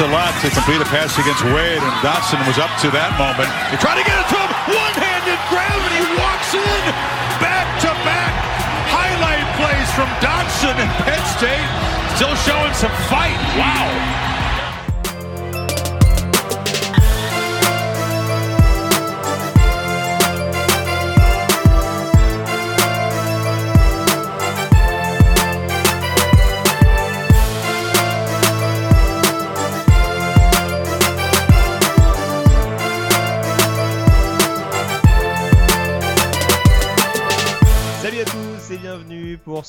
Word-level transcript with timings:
a 0.00 0.08
lot 0.08 0.32
to 0.40 0.48
complete 0.48 0.80
a 0.80 0.88
pass 0.88 1.12
against 1.20 1.44
Wade, 1.44 1.76
and 1.76 1.94
Dotson 2.00 2.40
was 2.48 2.56
up 2.56 2.72
to 2.80 2.88
that 2.96 3.12
moment. 3.20 3.48
He 3.68 3.76
tried 3.76 4.00
to 4.00 4.06
get 4.08 4.16
it 4.16 4.28
to 4.32 4.38
him. 4.40 4.50
One-handed 4.72 5.40
grab, 5.52 5.76
and 5.76 5.92
he 5.92 6.04
walks 6.16 6.56
in. 6.56 6.82
Back-to-back 7.36 8.32
highlight 8.88 9.44
plays 9.60 9.88
from 9.92 10.08
Dotson 10.24 10.72
and 10.80 10.90
Penn 11.04 11.20
State. 11.36 11.68
Still 12.16 12.34
showing 12.48 12.72
some 12.72 12.92
fight. 13.12 13.36
Wow. 13.60 14.29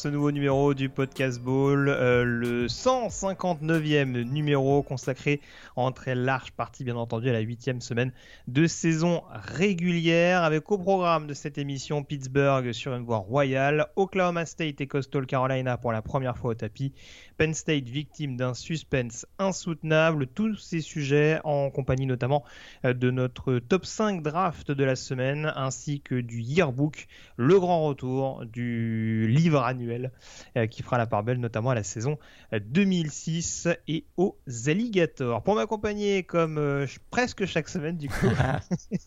Ce 0.02 0.08
nouveau 0.08 0.32
numéro 0.32 0.74
du 0.74 0.90
Podcast 0.90 1.40
Ball, 1.40 1.88
euh, 1.88 2.24
le 2.24 2.66
159e 2.66 4.24
numéro 4.24 4.82
consacré 4.82 5.42
en 5.76 5.92
très 5.92 6.16
large 6.16 6.54
partie 6.54 6.84
bien 6.84 6.96
entendu 6.96 7.30
à 7.30 7.34
la 7.34 7.40
huitième 7.42 7.82
semaine 7.82 8.12
de 8.48 8.66
saison 8.66 9.22
régulière 9.32 10.42
avec 10.42 10.72
au 10.72 10.80
programme 10.80 11.28
de 11.28 11.36
cette 11.36 11.60
émission 11.60 12.02
Pittsburgh 12.02 12.72
sur 12.72 12.96
une 12.96 13.04
voie 13.04 13.20
royale, 13.20 13.90
Oklahoma 13.96 14.48
State 14.48 14.82
et 14.82 14.88
Coastal 14.88 15.28
Carolina 15.28 15.78
pour 15.78 15.92
la 15.92 16.02
première 16.02 16.36
fois 16.36 16.50
au 16.50 16.56
tapis, 16.56 16.94
Penn 17.38 17.54
State 17.54 17.88
victime 17.88 18.38
d'un 18.38 18.54
suspense 18.54 19.26
insoutenable, 19.40 20.28
tous 20.28 20.56
ces 20.56 20.82
sujets 20.82 21.40
en 21.44 21.70
compagnie 21.70 22.06
notamment 22.06 22.44
euh, 22.86 22.94
de 22.94 23.12
notre 23.12 23.60
top 23.60 23.86
5 23.86 24.22
draft 24.22 24.72
de 24.72 24.84
la 24.84 24.96
semaine 24.96 25.52
ainsi 25.56 26.02
que 26.02 26.16
du 26.16 26.42
yearbook, 26.42 27.08
le 27.38 27.60
grand 27.60 27.86
retour 27.86 28.46
du 28.46 29.28
livre 29.28 29.64
annuel 29.64 30.12
euh, 30.58 30.68
qui 30.68 30.84
fera 30.84 30.98
la 30.98 31.08
part 31.08 31.24
belle 31.24 31.40
notamment 31.40 31.72
à 31.72 31.76
la 31.76 31.84
saison 31.84 32.18
2006 32.52 33.68
euh, 33.68 33.74
et 33.88 34.06
aux 34.18 34.38
Alligators. 34.68 35.44
Pour 35.44 35.56
m'accompagner 35.56 36.24
comme 36.24 36.86
presque 37.10 37.46
chaque 37.46 37.70
semaine 37.70 37.98
du 37.98 38.10
coup, 38.10 38.28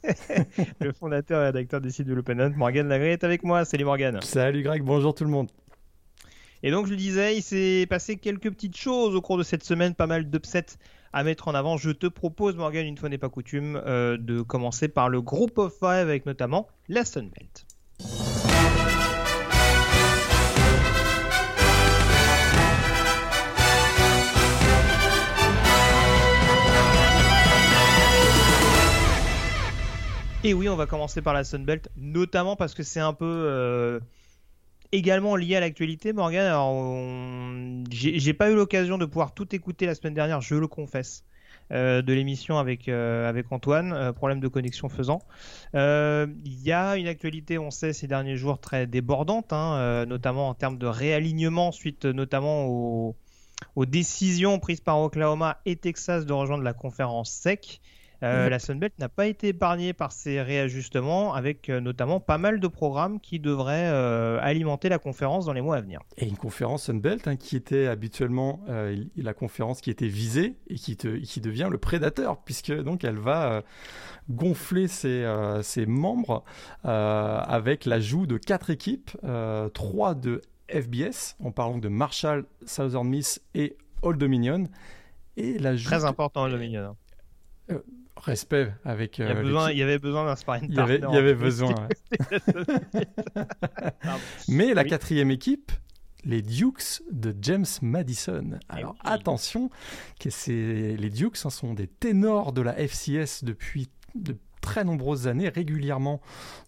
le 0.80 0.92
fondateur 0.92 1.42
et 1.42 1.46
rédacteur 1.46 1.80
des 1.80 1.90
sites 1.90 2.06
de 2.06 2.14
l'Open 2.14 2.40
Hunt, 2.40 2.52
Morgan 2.56 2.88
Lagré 2.88 3.12
est 3.12 3.24
avec 3.24 3.42
moi. 3.42 3.64
Salut 3.64 3.84
Morgan. 3.84 4.20
Salut 4.22 4.62
Greg, 4.62 4.82
bonjour 4.82 5.14
tout 5.14 5.24
le 5.24 5.30
monde. 5.30 5.48
Et 6.66 6.70
donc 6.70 6.86
je 6.86 6.92
le 6.92 6.96
disais, 6.96 7.36
il 7.36 7.42
s'est 7.42 7.86
passé 7.90 8.16
quelques 8.16 8.50
petites 8.50 8.78
choses 8.78 9.14
au 9.14 9.20
cours 9.20 9.36
de 9.36 9.42
cette 9.42 9.62
semaine, 9.62 9.94
pas 9.94 10.06
mal 10.06 10.30
d'upsets 10.30 10.78
à 11.12 11.22
mettre 11.22 11.48
en 11.48 11.54
avant. 11.54 11.76
Je 11.76 11.90
te 11.90 12.06
propose, 12.06 12.56
Morgan, 12.56 12.86
une 12.86 12.96
fois 12.96 13.10
n'est 13.10 13.18
pas 13.18 13.28
coutume, 13.28 13.82
euh, 13.84 14.16
de 14.16 14.40
commencer 14.40 14.88
par 14.88 15.10
le 15.10 15.20
Group 15.20 15.58
of 15.58 15.74
Five 15.78 16.08
avec 16.08 16.24
notamment 16.24 16.66
la 16.88 17.04
Sunbelt. 17.04 17.66
Et 30.44 30.54
oui, 30.54 30.70
on 30.70 30.76
va 30.76 30.86
commencer 30.86 31.20
par 31.20 31.34
la 31.34 31.44
Sunbelt, 31.44 31.90
notamment 31.98 32.56
parce 32.56 32.72
que 32.72 32.82
c'est 32.82 33.00
un 33.00 33.12
peu 33.12 33.26
euh, 33.26 34.00
également 34.94 35.36
lié 35.36 35.56
à 35.56 35.60
l'actualité, 35.60 36.12
Morgan. 36.12 36.46
Alors, 36.46 36.74
j'ai 37.90 38.34
pas 38.34 38.50
eu 38.50 38.54
l'occasion 38.54 38.98
de 38.98 39.04
pouvoir 39.04 39.34
tout 39.34 39.54
écouter 39.54 39.86
la 39.86 39.94
semaine 39.94 40.14
dernière, 40.14 40.40
je 40.40 40.54
le 40.54 40.66
confesse. 40.66 41.24
Euh, 41.72 42.02
de 42.02 42.12
l'émission 42.12 42.58
avec, 42.58 42.88
euh, 42.88 43.42
Antoine, 43.50 43.92
euh, 43.94 44.12
problème 44.12 44.38
de 44.38 44.48
connexion 44.48 44.90
faisant. 44.90 45.22
Il 45.72 46.62
y 46.62 46.72
a 46.72 46.96
une 46.96 47.06
actualité, 47.06 47.58
on 47.58 47.70
sait, 47.70 47.92
ces 47.92 48.06
derniers 48.06 48.36
jours 48.36 48.58
très 48.58 48.86
débordante, 48.86 49.52
hein, 49.52 50.04
notamment 50.06 50.48
en 50.48 50.54
termes 50.54 50.76
de 50.76 50.86
réalignement 50.86 51.72
suite 51.72 52.04
notamment 52.04 52.66
aux, 52.66 53.16
décisions 53.86 54.58
prises 54.58 54.80
par 54.80 55.00
Oklahoma 55.00 55.58
et 55.64 55.76
Texas 55.76 56.26
de 56.26 56.32
rejoindre 56.32 56.64
la 56.64 56.74
conférence 56.74 57.30
SEC. 57.30 57.80
Euh, 58.22 58.48
la 58.48 58.58
Sunbelt 58.58 58.98
n'a 58.98 59.08
pas 59.08 59.26
été 59.26 59.48
épargnée 59.48 59.92
par 59.92 60.12
ces 60.12 60.40
réajustements, 60.40 61.34
avec 61.34 61.68
euh, 61.68 61.80
notamment 61.80 62.20
pas 62.20 62.38
mal 62.38 62.60
de 62.60 62.68
programmes 62.68 63.20
qui 63.20 63.40
devraient 63.40 63.90
euh, 63.90 64.38
alimenter 64.40 64.88
la 64.88 64.98
conférence 64.98 65.46
dans 65.46 65.52
les 65.52 65.60
mois 65.60 65.76
à 65.76 65.80
venir. 65.80 66.00
Et 66.16 66.26
une 66.26 66.36
conférence 66.36 66.84
Sunbelt 66.84 67.26
hein, 67.28 67.36
qui 67.36 67.56
était 67.56 67.86
habituellement 67.86 68.60
la 69.16 69.34
conférence 69.34 69.80
qui 69.80 69.90
était 69.90 70.08
visée 70.08 70.56
et 70.68 70.74
qui, 70.74 70.96
qui 70.96 71.40
devient 71.40 71.68
le 71.70 71.78
prédateur, 71.78 72.38
puisque 72.42 72.72
donc 72.72 73.04
elle 73.04 73.18
va 73.18 73.62
gonfler 74.30 74.88
ses, 74.88 75.26
ses 75.62 75.86
membres 75.86 76.44
avec 76.82 77.84
l'ajout 77.84 78.26
de 78.26 78.36
quatre 78.36 78.70
équipes, 78.70 79.10
trois 79.72 80.14
de 80.14 80.42
FBS, 80.68 81.36
en 81.42 81.50
parlant 81.50 81.78
de 81.78 81.88
Marshall, 81.88 82.44
Southern 82.66 83.08
Miss 83.08 83.40
et 83.54 83.76
Old 84.02 84.18
Dominion. 84.18 84.68
Et 85.36 85.58
Très 85.58 86.04
important, 86.04 86.44
Old 86.44 86.52
Dominion. 86.52 86.96
Respect 88.16 88.72
avec. 88.84 89.18
il, 89.18 89.24
y 89.24 89.28
euh, 89.28 89.72
il, 89.72 89.78
y 89.78 89.82
avait 89.82 89.98
besoin 89.98 90.24
d'un 90.24 90.36
sparring 90.36 90.66
Il 90.68 90.76
y 90.76 90.78
avait, 90.78 91.00
il 91.08 91.14
y 91.14 91.18
avait 91.18 91.34
besoin. 91.34 91.74
Mais 94.48 94.72
la 94.72 94.84
quatrième 94.84 95.30
équipe, 95.30 95.72
les 96.24 96.40
Dukes 96.40 97.02
de 97.10 97.34
James 97.42 97.66
Madison. 97.82 98.52
Eh 98.54 98.72
Alors 98.72 98.96
attention, 99.04 99.68
que 100.20 100.28
les 100.48 101.10
Dukes 101.10 101.44
hein, 101.44 101.50
sont 101.50 101.74
des 101.74 101.88
ténors 101.88 102.52
de 102.52 102.62
la 102.62 102.74
FCS 102.74 103.44
depuis 103.44 103.88
de 104.14 104.36
très 104.64 104.84
nombreuses 104.84 105.28
années, 105.28 105.50
régulièrement 105.50 106.22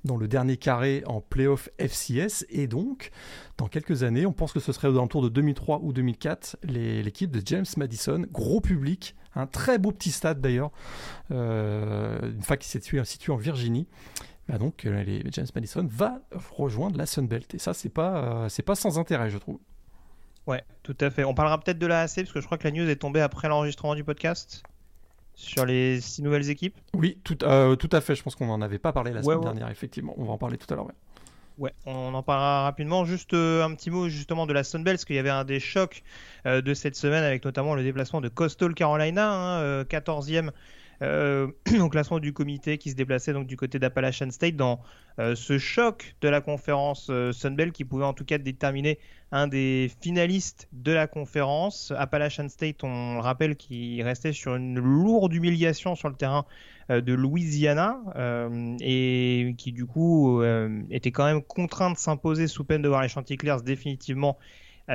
dans 0.05 0.19
le 0.19 0.29
dernier 0.29 0.59
carré 0.59 1.03
en 1.07 1.23
playoff 1.23 1.71
FCS. 1.79 2.45
Et 2.51 2.67
donc, 2.67 3.11
dans 3.57 3.69
quelques 3.69 4.03
années, 4.03 4.27
on 4.27 4.35
pense 4.35 4.53
que 4.53 4.61
ce 4.61 4.71
serait 4.73 4.89
aux 4.89 4.97
alentours 4.97 5.23
de 5.23 5.31
2003 5.31 5.81
ou 5.83 5.95
2004, 5.95 6.59
l'équipe 6.65 7.31
de 7.31 7.41
James 7.45 7.65
Madison, 7.79 8.27
gros 8.31 8.61
public, 8.61 9.17
un 9.37 9.47
très 9.47 9.79
beau 9.79 9.93
petit 9.93 10.11
stade 10.11 10.41
d'ailleurs, 10.41 10.71
euh, 11.31 12.19
une 12.23 12.43
fac 12.43 12.61
qui 12.61 12.77
est 12.77 13.05
située, 13.05 13.33
en 13.33 13.37
Virginie. 13.37 13.87
Bah 14.49 14.59
donc, 14.59 14.87
euh, 14.87 15.03
les 15.03 15.25
James 15.33 15.47
Madison 15.55 15.87
va 15.91 16.21
rejoindre 16.31 16.97
la 16.97 17.07
Sunbelt. 17.07 17.55
Et 17.55 17.59
ça, 17.59 17.75
c'est 17.75 17.89
pas, 17.89 18.17
euh, 18.17 18.49
c'est 18.49 18.63
pas 18.63 18.77
sans 18.77 18.99
intérêt, 18.99 19.29
je 19.29 19.39
trouve. 19.39 19.59
Ouais, 20.47 20.63
tout 20.85 20.97
à 21.01 21.11
fait. 21.11 21.25
On 21.25 21.35
parlera 21.35 21.59
peut-être 21.59 21.79
de 21.79 21.87
la 21.87 22.03
AC, 22.03 22.17
parce 22.17 22.33
que 22.33 22.41
je 22.41 22.47
crois 22.47 22.57
que 22.57 22.69
la 22.69 22.71
news 22.71 22.89
est 22.89 22.97
tombée 22.97 23.21
après 23.21 23.49
l'enregistrement 23.49 23.97
du 23.97 24.05
podcast 24.05 24.63
sur 25.35 25.67
les 25.67 26.01
six 26.01 26.23
nouvelles 26.23 26.49
équipes 26.49 26.79
Oui, 26.95 27.19
tout, 27.25 27.35
tout 27.35 27.91
à 27.93 28.01
fait. 28.01 28.15
Je 28.15 28.23
pense 28.23 28.37
qu'on 28.37 28.47
n'en 28.47 28.63
avait 28.63 28.79
pas 28.79 28.93
parlé 28.93 29.13
la 29.13 29.23
semaine 29.23 29.41
dernière, 29.41 29.69
effectivement. 29.69 30.15
On 30.17 30.25
va 30.25 30.33
en 30.33 30.39
parler 30.39 30.57
tout 30.57 30.73
à 30.73 30.77
l'heure. 30.77 30.87
Ouais, 30.87 30.95
on 31.87 32.15
en 32.15 32.23
parlera 32.23 32.65
rapidement. 32.65 33.05
Juste 33.05 33.35
euh, 33.35 33.65
un 33.65 33.75
petit 33.75 33.91
mot 33.91 34.09
justement 34.09 34.47
de 34.47 34.53
la 34.53 34.65
Sunbelt, 34.65 34.97
parce 34.97 35.05
qu'il 35.05 35.17
y 35.17 35.19
avait 35.19 35.31
un 35.31 35.45
des 35.45 35.61
chocs 35.61 36.03
euh, 36.47 36.61
de 36.61 36.75
cette 36.75 36.97
semaine 36.97 37.25
avec 37.25 37.45
notamment 37.45 37.75
le 37.75 37.83
déplacement 37.83 38.21
de 38.21 38.29
Coastal 38.29 38.75
Carolina, 38.75 39.33
hein, 39.33 39.83
14e 39.85 40.51
euh, 41.03 41.49
au 41.81 41.89
classement 41.89 42.19
du 42.19 42.33
comité 42.33 42.79
qui 42.79 42.91
se 42.91 42.97
déplaçait 42.97 43.33
donc 43.33 43.47
du 43.47 43.57
côté 43.57 43.79
d'Appalachian 43.79 44.31
State 44.31 44.57
dans 44.57 44.81
ce 45.19 45.57
choc 45.57 46.15
de 46.21 46.29
la 46.29 46.43
conférence 46.43 47.11
Sunbelt 47.33 47.73
qui 47.73 47.87
pouvait 47.87 48.05
en 48.05 48.13
tout 48.13 48.27
cas 48.27 48.37
déterminer 48.37 48.99
un 49.33 49.49
des 49.49 49.91
finalistes 50.03 50.69
de 50.73 50.93
la 50.93 51.07
conférence. 51.07 51.93
Appalachian 51.97 52.49
State, 52.49 52.85
on 52.85 53.15
le 53.15 53.21
rappelle, 53.21 53.57
qui 53.57 54.03
restait 54.03 54.33
sur 54.33 54.57
une 54.57 54.79
lourde 54.79 55.33
humiliation 55.33 55.95
sur 55.97 56.09
le 56.09 56.15
terrain 56.15 56.45
euh, 56.91 57.01
de 57.01 57.13
Louisiana 57.13 57.99
euh, 58.15 58.77
et 58.81 59.55
qui 59.59 59.73
du 59.73 59.87
coup 59.87 60.41
euh, 60.41 60.83
était 60.91 61.11
quand 61.11 61.25
même 61.25 61.43
contraint 61.43 61.91
de 61.91 61.99
s'imposer 61.99 62.47
sous 62.47 62.63
peine 62.63 62.83
de 62.83 62.89
voir 62.89 63.03
les 63.03 63.09
Chanticleers 63.09 63.59
définitivement 63.65 64.39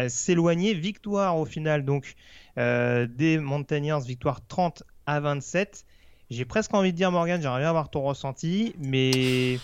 s'éloigner. 0.07 0.73
Victoire 0.73 1.37
au 1.37 1.43
final 1.43 1.83
donc 1.83 2.15
des 2.55 3.37
Mountaineers, 3.39 3.99
victoire 4.05 4.39
30 4.47 4.83
à 5.05 5.19
27. 5.19 5.85
J'ai 6.31 6.45
presque 6.45 6.73
envie 6.73 6.93
de 6.93 6.97
dire 6.97 7.11
Morgan, 7.11 7.41
j'aimerais 7.41 7.59
bien 7.59 7.67
avoir 7.67 7.89
ton 7.89 8.03
ressenti, 8.03 8.73
mais 8.79 9.59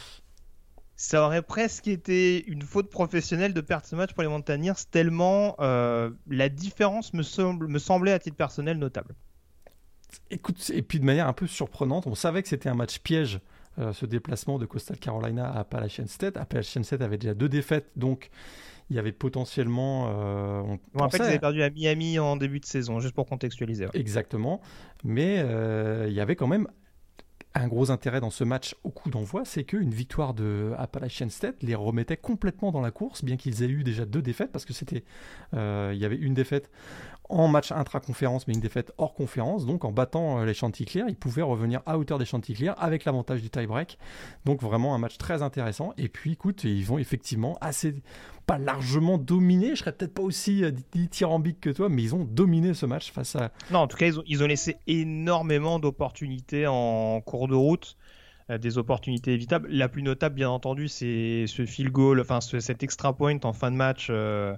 ça 0.97 1.25
aurait 1.25 1.41
presque 1.41 1.87
été 1.87 2.45
une 2.45 2.61
faute 2.61 2.89
professionnelle 2.89 3.53
de 3.53 3.61
perdre 3.61 3.85
ce 3.85 3.95
match 3.95 4.11
pour 4.11 4.21
les 4.21 4.27
Mountaineers, 4.27 4.73
tellement 4.91 5.55
la 5.59 6.49
différence 6.49 7.13
me, 7.13 7.23
semble, 7.23 7.69
me 7.69 7.79
semblait 7.79 8.11
à 8.11 8.19
titre 8.19 8.35
personnel 8.35 8.79
notable. 8.79 9.15
Écoute, 10.29 10.69
et 10.73 10.81
puis 10.81 10.99
de 10.99 11.05
manière 11.05 11.27
un 11.27 11.33
peu 11.33 11.47
surprenante, 11.47 12.05
on 12.05 12.15
savait 12.15 12.43
que 12.43 12.49
c'était 12.49 12.67
un 12.67 12.75
match 12.75 12.99
piège, 12.99 13.39
euh, 13.79 13.93
ce 13.93 14.05
déplacement 14.05 14.57
de 14.57 14.65
Coastal 14.65 14.97
Carolina 14.97 15.49
à 15.49 15.59
Appalachian 15.59 16.07
State. 16.07 16.35
Appalachian 16.35 16.83
State 16.83 17.01
avait 17.01 17.17
déjà 17.17 17.33
deux 17.33 17.47
défaites, 17.47 17.91
donc 17.95 18.29
il 18.89 18.95
y 18.95 18.99
avait 18.99 19.11
potentiellement. 19.11 20.07
Euh, 20.09 20.61
on, 20.61 20.79
on 20.95 20.99
rappelle 20.99 21.19
qu'ils 21.19 21.29
avaient 21.29 21.39
perdu 21.39 21.63
à 21.63 21.69
Miami 21.69 22.19
en 22.19 22.37
début 22.37 22.59
de 22.59 22.65
saison, 22.65 22.99
juste 22.99 23.13
pour 23.15 23.25
contextualiser. 23.25 23.87
Exactement, 23.93 24.61
mais 25.03 25.39
euh, 25.39 26.05
il 26.07 26.13
y 26.13 26.19
avait 26.19 26.35
quand 26.35 26.47
même 26.47 26.67
un 27.53 27.67
gros 27.67 27.89
intérêt 27.89 28.19
dans 28.19 28.29
ce 28.29 28.43
match 28.43 28.75
au 28.83 28.91
coup 28.91 29.09
d'envoi, 29.09 29.43
c'est 29.43 29.63
qu'une 29.63 29.89
victoire 29.89 30.35
de 30.35 30.73
Appalachian 30.77 31.29
State 31.29 31.63
les 31.63 31.73
remettait 31.73 32.17
complètement 32.17 32.71
dans 32.71 32.81
la 32.81 32.91
course, 32.91 33.23
bien 33.23 33.35
qu'ils 33.35 33.63
aient 33.63 33.69
eu 33.69 33.83
déjà 33.83 34.05
deux 34.05 34.21
défaites, 34.21 34.51
parce 34.51 34.63
que 34.63 34.73
c'était, 34.73 35.03
il 35.53 35.97
y 35.97 36.05
avait 36.05 36.17
une 36.17 36.35
défaite 36.35 36.69
en 37.29 37.47
match 37.47 37.71
intra-conférence, 37.71 38.47
mais 38.47 38.53
une 38.53 38.59
défaite 38.59 38.91
hors 38.97 39.13
conférence. 39.13 39.65
Donc 39.65 39.85
en 39.85 39.91
battant 39.91 40.43
les 40.43 40.53
Chanticleers, 40.53 41.05
ils 41.07 41.15
pouvaient 41.15 41.41
revenir 41.41 41.81
à 41.85 41.97
hauteur 41.97 42.19
des 42.19 42.25
Chanticleers 42.25 42.73
avec 42.77 43.05
l'avantage 43.05 43.41
du 43.41 43.49
tie-break. 43.49 43.97
Donc 44.45 44.61
vraiment 44.61 44.95
un 44.95 44.97
match 44.97 45.17
très 45.17 45.41
intéressant. 45.41 45.93
Et 45.97 46.09
puis 46.09 46.33
écoute, 46.33 46.63
ils 46.63 46.85
vont 46.85 46.97
effectivement 46.97 47.57
assez 47.61 47.95
pas 48.45 48.57
largement 48.57 49.17
dominé. 49.17 49.71
Je 49.71 49.81
serais 49.81 49.91
peut-être 49.91 50.13
pas 50.13 50.23
aussi 50.23 50.63
dithyrambique 50.93 51.59
que 51.59 51.69
toi, 51.69 51.89
mais 51.89 52.01
ils 52.01 52.15
ont 52.15 52.23
dominé 52.23 52.73
ce 52.73 52.85
match 52.85 53.11
face 53.11 53.35
à. 53.35 53.51
Non, 53.71 53.79
en 53.79 53.87
tout 53.87 53.97
cas, 53.97 54.07
ils 54.07 54.41
ont, 54.41 54.43
ont 54.43 54.47
laissé 54.47 54.77
énormément 54.87 55.79
d'opportunités 55.79 56.65
en 56.65 57.21
cours 57.21 57.47
de 57.47 57.55
route. 57.55 57.97
Euh, 58.49 58.57
des 58.57 58.77
opportunités 58.77 59.33
évitables. 59.33 59.67
La 59.69 59.89
plus 59.89 60.03
notable, 60.03 60.35
bien 60.35 60.49
entendu, 60.49 60.87
c'est 60.87 61.43
ce 61.47 61.65
field 61.65 61.91
goal, 61.91 62.21
enfin 62.21 62.39
cet 62.39 62.81
extra 62.81 63.11
point 63.11 63.37
en 63.43 63.51
fin 63.51 63.71
de 63.71 63.75
match 63.75 64.07
euh, 64.09 64.55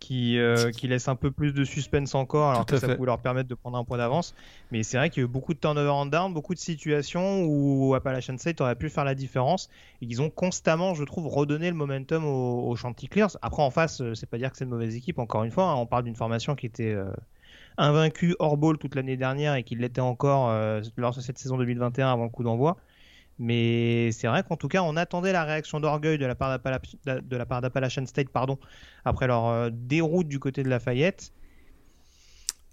qui, 0.00 0.38
euh, 0.38 0.70
qui 0.70 0.88
laisse 0.88 1.08
un 1.08 1.16
peu 1.16 1.30
plus 1.30 1.52
de 1.52 1.64
suspense 1.64 2.14
encore, 2.14 2.50
alors 2.50 2.66
que 2.66 2.76
ça 2.76 2.94
pouvait 2.94 3.06
leur 3.06 3.18
permettre 3.18 3.48
de 3.48 3.54
prendre 3.54 3.76
un 3.78 3.84
point 3.84 3.98
d'avance. 3.98 4.34
Mais 4.70 4.82
c'est 4.82 4.96
vrai 4.96 5.10
qu'il 5.10 5.22
y 5.22 5.24
a 5.24 5.28
eu 5.28 5.30
beaucoup 5.30 5.54
de 5.54 5.58
turnover 5.58 5.88
en 5.88 6.06
down, 6.06 6.32
beaucoup 6.32 6.54
de 6.54 6.58
situations 6.58 7.44
où 7.44 7.94
Appalachian 7.94 8.38
State 8.38 8.60
aurait 8.60 8.76
pu 8.76 8.88
faire 8.88 9.04
la 9.04 9.14
différence. 9.14 9.68
Et 10.00 10.06
ils 10.06 10.22
ont 10.22 10.30
constamment, 10.30 10.94
je 10.94 11.04
trouve, 11.04 11.26
redonné 11.26 11.68
le 11.68 11.76
momentum 11.76 12.24
aux, 12.24 12.68
aux 12.68 12.76
Chanticleers. 12.76 13.36
Après, 13.42 13.62
en 13.62 13.70
face, 13.70 14.02
c'est 14.14 14.28
pas 14.28 14.38
dire 14.38 14.50
que 14.50 14.56
c'est 14.56 14.64
une 14.64 14.70
mauvaise 14.70 14.94
équipe, 14.94 15.18
encore 15.18 15.44
une 15.44 15.50
fois. 15.50 15.64
Hein. 15.64 15.74
on 15.76 15.86
parle 15.86 16.04
d'une 16.04 16.16
formation 16.16 16.54
qui 16.54 16.66
était 16.66 16.96
invaincue 17.76 18.34
hors 18.38 18.56
ball 18.56 18.78
toute 18.78 18.94
l'année 18.94 19.16
dernière 19.16 19.54
et 19.54 19.62
qui 19.62 19.74
l'était 19.74 20.00
encore 20.00 20.52
lors 20.96 21.14
de 21.14 21.20
cette 21.20 21.38
saison 21.38 21.58
2021 21.58 22.12
avant 22.12 22.24
le 22.24 22.30
coup 22.30 22.44
d'envoi. 22.44 22.76
Mais 23.38 24.10
c'est 24.12 24.26
vrai 24.26 24.42
qu'en 24.42 24.56
tout 24.56 24.68
cas, 24.68 24.82
on 24.82 24.96
attendait 24.96 25.32
la 25.32 25.44
réaction 25.44 25.80
d'orgueil 25.80 26.18
de 26.18 26.26
la 26.26 26.34
part 26.34 26.58
d'Appalachian 27.60 28.06
State 28.06 28.28
après 29.04 29.26
leur 29.26 29.46
euh, 29.46 29.70
déroute 29.72 30.28
du 30.28 30.38
côté 30.40 30.62
de 30.62 30.68
Lafayette. 30.68 31.32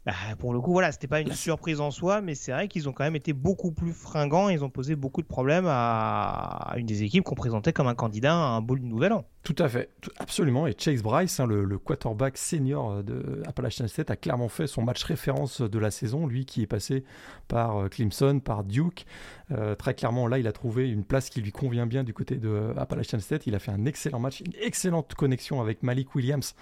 Bah, 0.06 0.14
pour 0.38 0.54
le 0.54 0.62
coup, 0.62 0.72
voilà, 0.72 0.92
c'était 0.92 1.08
pas 1.08 1.22
une 1.22 1.32
surprise 1.32 1.82
en 1.82 1.90
soi, 1.90 2.22
mais 2.22 2.36
c'est 2.36 2.52
vrai 2.52 2.68
qu'ils 2.68 2.88
ont 2.88 2.92
quand 2.94 3.04
même 3.04 3.16
été 3.16 3.34
beaucoup 3.34 3.72
plus 3.72 3.92
fringants. 3.92 4.50
Ils 4.50 4.64
ont 4.64 4.70
posé 4.70 4.96
beaucoup 4.96 5.24
de 5.24 5.28
problèmes 5.28 5.66
à, 5.68 6.74
une 6.78 6.86
des 6.86 7.02
équipes 7.02 7.24
qu'on 7.24 7.34
présentait 7.34 7.74
comme 7.74 7.88
un 7.88 7.96
candidat 7.96 8.34
à 8.34 8.50
un 8.56 8.62
bowl 8.62 8.80
du 8.80 8.86
nouvel 8.86 9.14
an. 9.14 9.26
Tout 9.42 9.56
à 9.58 9.68
fait, 9.68 9.90
absolument. 10.20 10.68
Et 10.68 10.76
Chase 10.78 11.02
Bryce, 11.02 11.40
hein, 11.40 11.48
le, 11.48 11.78
quarterback 11.80 12.38
senior 12.38 13.04
de 13.04 13.42
Appalachian 13.48 13.88
State, 13.88 14.12
a 14.12 14.16
clairement 14.16 14.48
fait 14.48 14.68
son 14.68 14.84
match 14.84 15.04
référence 15.04 15.62
de 15.62 15.80
la 15.80 15.90
saison. 15.90 16.28
Lui 16.28 16.46
qui 16.46 16.62
est 16.62 16.68
passé 16.68 17.04
par 17.48 17.78
euh, 17.78 17.88
Clemson, 17.88 18.40
par 18.40 18.64
Duke. 18.64 19.06
Euh, 19.52 19.76
très 19.76 19.94
clairement, 19.94 20.28
là, 20.28 20.38
il 20.38 20.48
a 20.48 20.52
trouvé 20.52 20.90
une 20.90 21.04
place 21.04 21.30
qui 21.30 21.42
lui 21.42 21.52
convient 21.52 21.86
bien 21.86 22.04
du 22.04 22.14
côté 22.14 22.38
de 22.38 22.74
Appalachian 22.78 23.20
State. 23.20 23.48
Il 23.48 23.56
a 23.56 23.60
fait 23.60 23.72
un 23.72 23.86
excellent 23.86 24.20
match, 24.20 24.42
une 24.42 24.54
excellente 24.62 25.14
connexion 25.16 25.62
avec 25.62 25.84
Malik 25.84 26.16
Williams, 26.16 26.56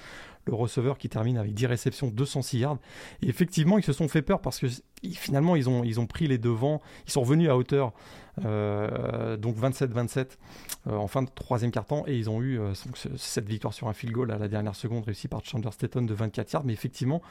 le 0.45 0.53
receveur 0.53 0.97
qui 0.97 1.09
termine 1.09 1.37
avec 1.37 1.53
10 1.53 1.65
réceptions, 1.67 2.07
206 2.07 2.59
yards. 2.59 2.77
Et 3.21 3.29
effectivement, 3.29 3.77
ils 3.77 3.83
se 3.83 3.93
sont 3.93 4.07
fait 4.07 4.21
peur 4.21 4.41
parce 4.41 4.59
que 4.59 4.67
finalement, 5.11 5.55
ils 5.55 5.69
ont, 5.69 5.83
ils 5.83 5.99
ont 5.99 6.07
pris 6.07 6.27
les 6.27 6.37
devants, 6.37 6.81
ils 7.05 7.11
sont 7.11 7.21
revenus 7.21 7.49
à 7.49 7.57
hauteur, 7.57 7.93
euh, 8.45 9.37
donc 9.37 9.57
27-27 9.57 10.37
euh, 10.87 10.95
en 10.95 11.07
fin 11.07 11.21
de 11.21 11.29
troisième 11.33 11.71
quart-temps, 11.71 12.03
et 12.07 12.17
ils 12.17 12.29
ont 12.29 12.41
eu 12.41 12.59
euh, 12.59 12.73
cette 13.15 13.47
victoire 13.47 13.73
sur 13.73 13.87
un 13.87 13.93
field 13.93 14.13
goal 14.13 14.31
à 14.31 14.37
la 14.37 14.49
dernière 14.49 14.75
seconde 14.75 15.05
réussi 15.05 15.29
par 15.29 15.45
Chandler 15.45 15.71
Staton 15.71 16.01
de 16.01 16.13
24 16.13 16.51
yards. 16.51 16.65
Mais 16.65 16.73
effectivement, 16.73 17.21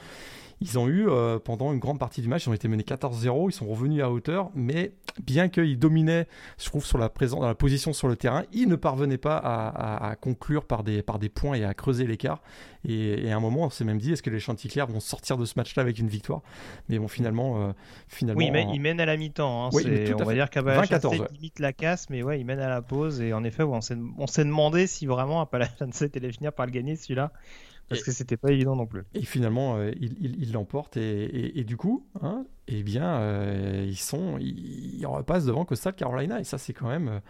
ils 0.63 0.79
ont 0.79 0.89
eu, 0.89 1.07
euh, 1.07 1.39
pendant 1.39 1.71
une 1.73 1.79
grande 1.79 1.99
partie 1.99 2.23
du 2.23 2.29
match, 2.29 2.47
ils 2.47 2.49
ont 2.49 2.55
été 2.55 2.67
menés 2.67 2.85
14-0, 2.85 3.51
ils 3.51 3.53
sont 3.53 3.67
revenus 3.67 4.03
à 4.03 4.11
hauteur, 4.11 4.51
mais 4.55 4.95
bien 5.23 5.51
qu'ils 5.51 5.79
dominaient, 5.79 6.27
je 6.59 6.65
trouve, 6.65 6.85
sur 6.87 6.97
la, 6.97 7.11
dans 7.11 7.47
la 7.47 7.55
position 7.55 7.93
sur 7.93 8.09
le 8.09 8.17
terrain, 8.17 8.45
ils 8.53 8.69
ne 8.69 8.77
parvenaient 8.77 9.19
pas 9.19 9.37
à, 9.37 10.17
conclure 10.17 10.65
par 10.65 10.83
des, 10.83 11.03
par 11.03 11.19
des 11.19 11.29
points 11.29 11.57
et 11.57 11.65
à 11.65 11.75
creuser 11.75 12.07
l'écart. 12.07 12.41
Et, 12.89 13.31
à 13.31 13.37
un 13.37 13.41
moment, 13.41 13.65
on 13.65 13.71
s'est 13.71 13.85
même 13.85 13.99
dit, 13.99 14.13
est-ce 14.13 14.23
que 14.23 14.31
les 14.31 14.41
Chanticleers 14.41 14.87
vont 14.89 15.01
sortir 15.01 15.37
de 15.37 15.45
ce 15.45 15.55
match-là 15.57 15.83
avec 15.83 15.99
une 15.99 16.09
victoire? 16.09 16.41
Mais 16.89 16.99
bon, 16.99 17.09
finalement... 17.09 17.62
Euh, 17.69 17.73
finalement 18.09 18.39
oui, 18.39 18.51
mais 18.51 18.67
ils 18.73 18.81
mènent 18.81 19.01
à 19.01 19.07
la 19.07 19.17
mi-temps. 19.17 19.67
Hein, 19.67 19.71
on 19.73 20.25
va 20.25 20.35
dire 20.35 20.51
qu'Appalachian 20.51 20.99
limite 21.33 21.59
la 21.59 21.73
casse, 21.73 22.11
mais 22.11 22.23
ouais, 22.23 22.41
ils 22.41 22.45
mènent 22.45 22.61
à 22.61 22.69
la 22.69 22.83
pause. 22.83 23.21
Et 23.21 23.33
en 23.33 23.45
effet, 23.45 23.63
on 23.63 23.81
s'est 23.81 24.45
demandé 24.45 24.87
si 24.87 25.07
vraiment 25.07 25.41
Appalachian 25.41 25.89
allait 26.17 26.33
finir 26.33 26.53
par 26.53 26.67
le 26.67 26.73
gagner, 26.73 26.97
celui-là. 26.97 27.33
Parce 27.89 28.03
que 28.03 28.13
c'était 28.13 28.39
pas 28.39 28.51
évident 28.51 28.75
non 28.75 28.87
plus. 28.87 29.03
Et 29.13 29.25
finalement, 29.25 29.77
euh, 29.77 29.91
il 30.01 30.53
l'emporte. 30.53 30.97
et, 30.97 31.59
et, 31.59 31.65
du 31.65 31.77
coup, 31.77 32.07
hein, 32.23 32.47
eh 32.69 32.83
bien, 32.85 33.17
euh, 33.17 33.85
ils 33.87 33.97
sont, 33.97 34.39
ils, 34.39 35.05
repassent 35.05 35.45
devant 35.45 35.65
Coastal 35.65 35.95
Carolina 35.95 36.41
et 36.41 36.45
ça 36.45 36.59
c'est 36.59 36.73
quand 36.73 36.89
même, 36.89 37.21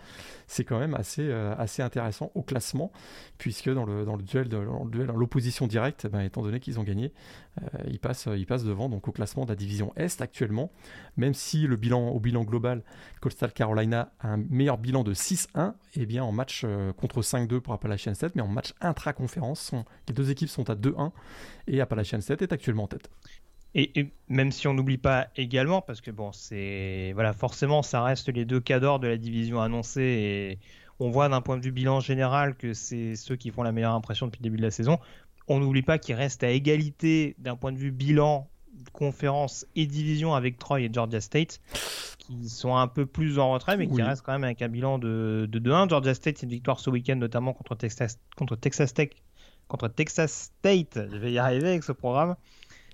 c'est 0.46 0.62
quand 0.62 0.78
même 0.78 0.94
assez, 0.94 1.22
euh, 1.22 1.54
assez 1.56 1.80
intéressant 1.80 2.30
au 2.34 2.42
classement 2.42 2.92
puisque 3.38 3.70
dans 3.70 3.86
le, 3.86 4.04
dans 4.04 4.16
le 4.16 4.22
duel, 4.22 4.48
dans 4.48 4.84
duel, 4.84 5.06
dans 5.06 5.16
l'opposition 5.16 5.66
directe, 5.66 6.06
ben, 6.06 6.20
étant 6.20 6.42
donné 6.42 6.60
qu'ils 6.60 6.78
ont 6.78 6.82
gagné, 6.82 7.14
euh, 7.62 7.78
ils 7.88 7.98
passent, 7.98 8.28
ils 8.36 8.46
passent 8.46 8.64
devant 8.64 8.90
donc 8.90 9.08
au 9.08 9.12
classement 9.12 9.44
de 9.44 9.48
la 9.48 9.56
division 9.56 9.92
Est 9.96 10.20
actuellement. 10.20 10.70
Même 11.16 11.34
si 11.34 11.66
le 11.66 11.76
bilan, 11.76 12.08
au 12.08 12.20
bilan 12.20 12.44
global, 12.44 12.82
Coastal 13.22 13.52
Carolina 13.52 14.12
a 14.20 14.28
un 14.28 14.36
meilleur 14.36 14.76
bilan 14.76 15.02
de 15.02 15.14
6-1, 15.14 15.70
et 15.94 16.02
eh 16.02 16.06
bien 16.06 16.24
en 16.24 16.32
match 16.32 16.66
contre 16.98 17.22
5-2 17.22 17.60
pour 17.60 17.72
Appalachian 17.72 18.14
State, 18.14 18.34
mais 18.34 18.42
en 18.42 18.48
match 18.48 18.74
intra-conférence, 18.80 19.72
les 20.08 20.14
deux 20.14 20.30
équipes 20.30 20.48
sont 20.50 20.68
à 20.68 20.74
2-1 20.74 21.10
et 21.68 21.80
Appalachian 21.80 22.20
State 22.20 22.42
est 22.42 22.52
actuellement 22.52 22.84
en 22.84 22.88
tête. 22.88 23.10
Et, 23.74 24.10
même 24.28 24.52
si 24.52 24.68
on 24.68 24.74
n'oublie 24.74 24.98
pas 24.98 25.28
également, 25.36 25.80
parce 25.80 26.00
que 26.00 26.10
bon, 26.10 26.30
c'est 26.32 27.12
voilà, 27.14 27.32
forcément, 27.32 27.82
ça 27.82 28.02
reste 28.02 28.28
les 28.28 28.44
deux 28.44 28.60
cadors 28.60 28.98
de 28.98 29.08
la 29.08 29.16
division 29.16 29.62
annoncée 29.62 30.02
et 30.02 30.58
on 31.00 31.10
voit 31.10 31.28
d'un 31.28 31.40
point 31.40 31.56
de 31.56 31.62
vue 31.62 31.72
bilan 31.72 32.00
général 32.00 32.54
que 32.54 32.74
c'est 32.74 33.16
ceux 33.16 33.36
qui 33.36 33.50
font 33.50 33.62
la 33.62 33.72
meilleure 33.72 33.94
impression 33.94 34.26
depuis 34.26 34.40
le 34.40 34.44
début 34.44 34.58
de 34.58 34.62
la 34.62 34.70
saison. 34.70 34.98
On 35.48 35.58
n'oublie 35.58 35.82
pas 35.82 35.98
qu'ils 35.98 36.14
restent 36.14 36.44
à 36.44 36.50
égalité 36.50 37.34
d'un 37.38 37.56
point 37.56 37.72
de 37.72 37.78
vue 37.78 37.90
bilan, 37.90 38.46
conférence 38.92 39.66
et 39.74 39.86
division 39.86 40.34
avec 40.34 40.58
Troy 40.58 40.82
et 40.82 40.90
Georgia 40.92 41.20
State, 41.20 41.60
qui 42.18 42.48
sont 42.48 42.76
un 42.76 42.88
peu 42.88 43.06
plus 43.06 43.38
en 43.38 43.52
retrait, 43.52 43.76
mais 43.76 43.88
qui 43.88 44.02
restent 44.02 44.22
quand 44.22 44.32
même 44.32 44.44
avec 44.44 44.60
un 44.62 44.68
bilan 44.68 44.98
de, 44.98 45.48
de 45.50 45.58
2-1. 45.58 45.88
Georgia 45.88 46.14
State, 46.14 46.38
c'est 46.38 46.46
une 46.46 46.52
victoire 46.52 46.78
ce 46.78 46.90
week-end, 46.90 47.16
notamment 47.16 47.54
contre 47.54 47.74
Texas, 47.74 48.18
contre 48.36 48.56
Texas 48.56 48.92
Tech, 48.92 49.10
contre 49.66 49.88
Texas 49.88 50.52
State. 50.60 50.98
Je 51.10 51.16
vais 51.16 51.32
y 51.32 51.38
arriver 51.38 51.70
avec 51.70 51.84
ce 51.84 51.92
programme. 51.92 52.36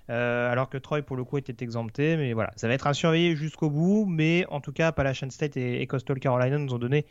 Euh, 0.09 0.51
alors 0.51 0.69
que 0.69 0.77
Troy 0.77 1.01
pour 1.01 1.15
le 1.15 1.23
coup 1.23 1.37
était 1.37 1.63
exempté. 1.63 2.17
Mais 2.17 2.33
voilà, 2.33 2.51
ça 2.55 2.67
va 2.67 2.73
être 2.73 2.87
à 2.87 2.93
surveiller 2.93 3.35
jusqu'au 3.35 3.69
bout. 3.69 4.05
Mais 4.05 4.45
en 4.49 4.61
tout 4.61 4.71
cas, 4.71 4.87
Appalachian 4.87 5.29
State 5.29 5.57
et, 5.57 5.85
Coastal 5.87 6.19
Carolina 6.19 6.57
nous 6.57 6.73
ont 6.73 6.79
donné 6.79 7.05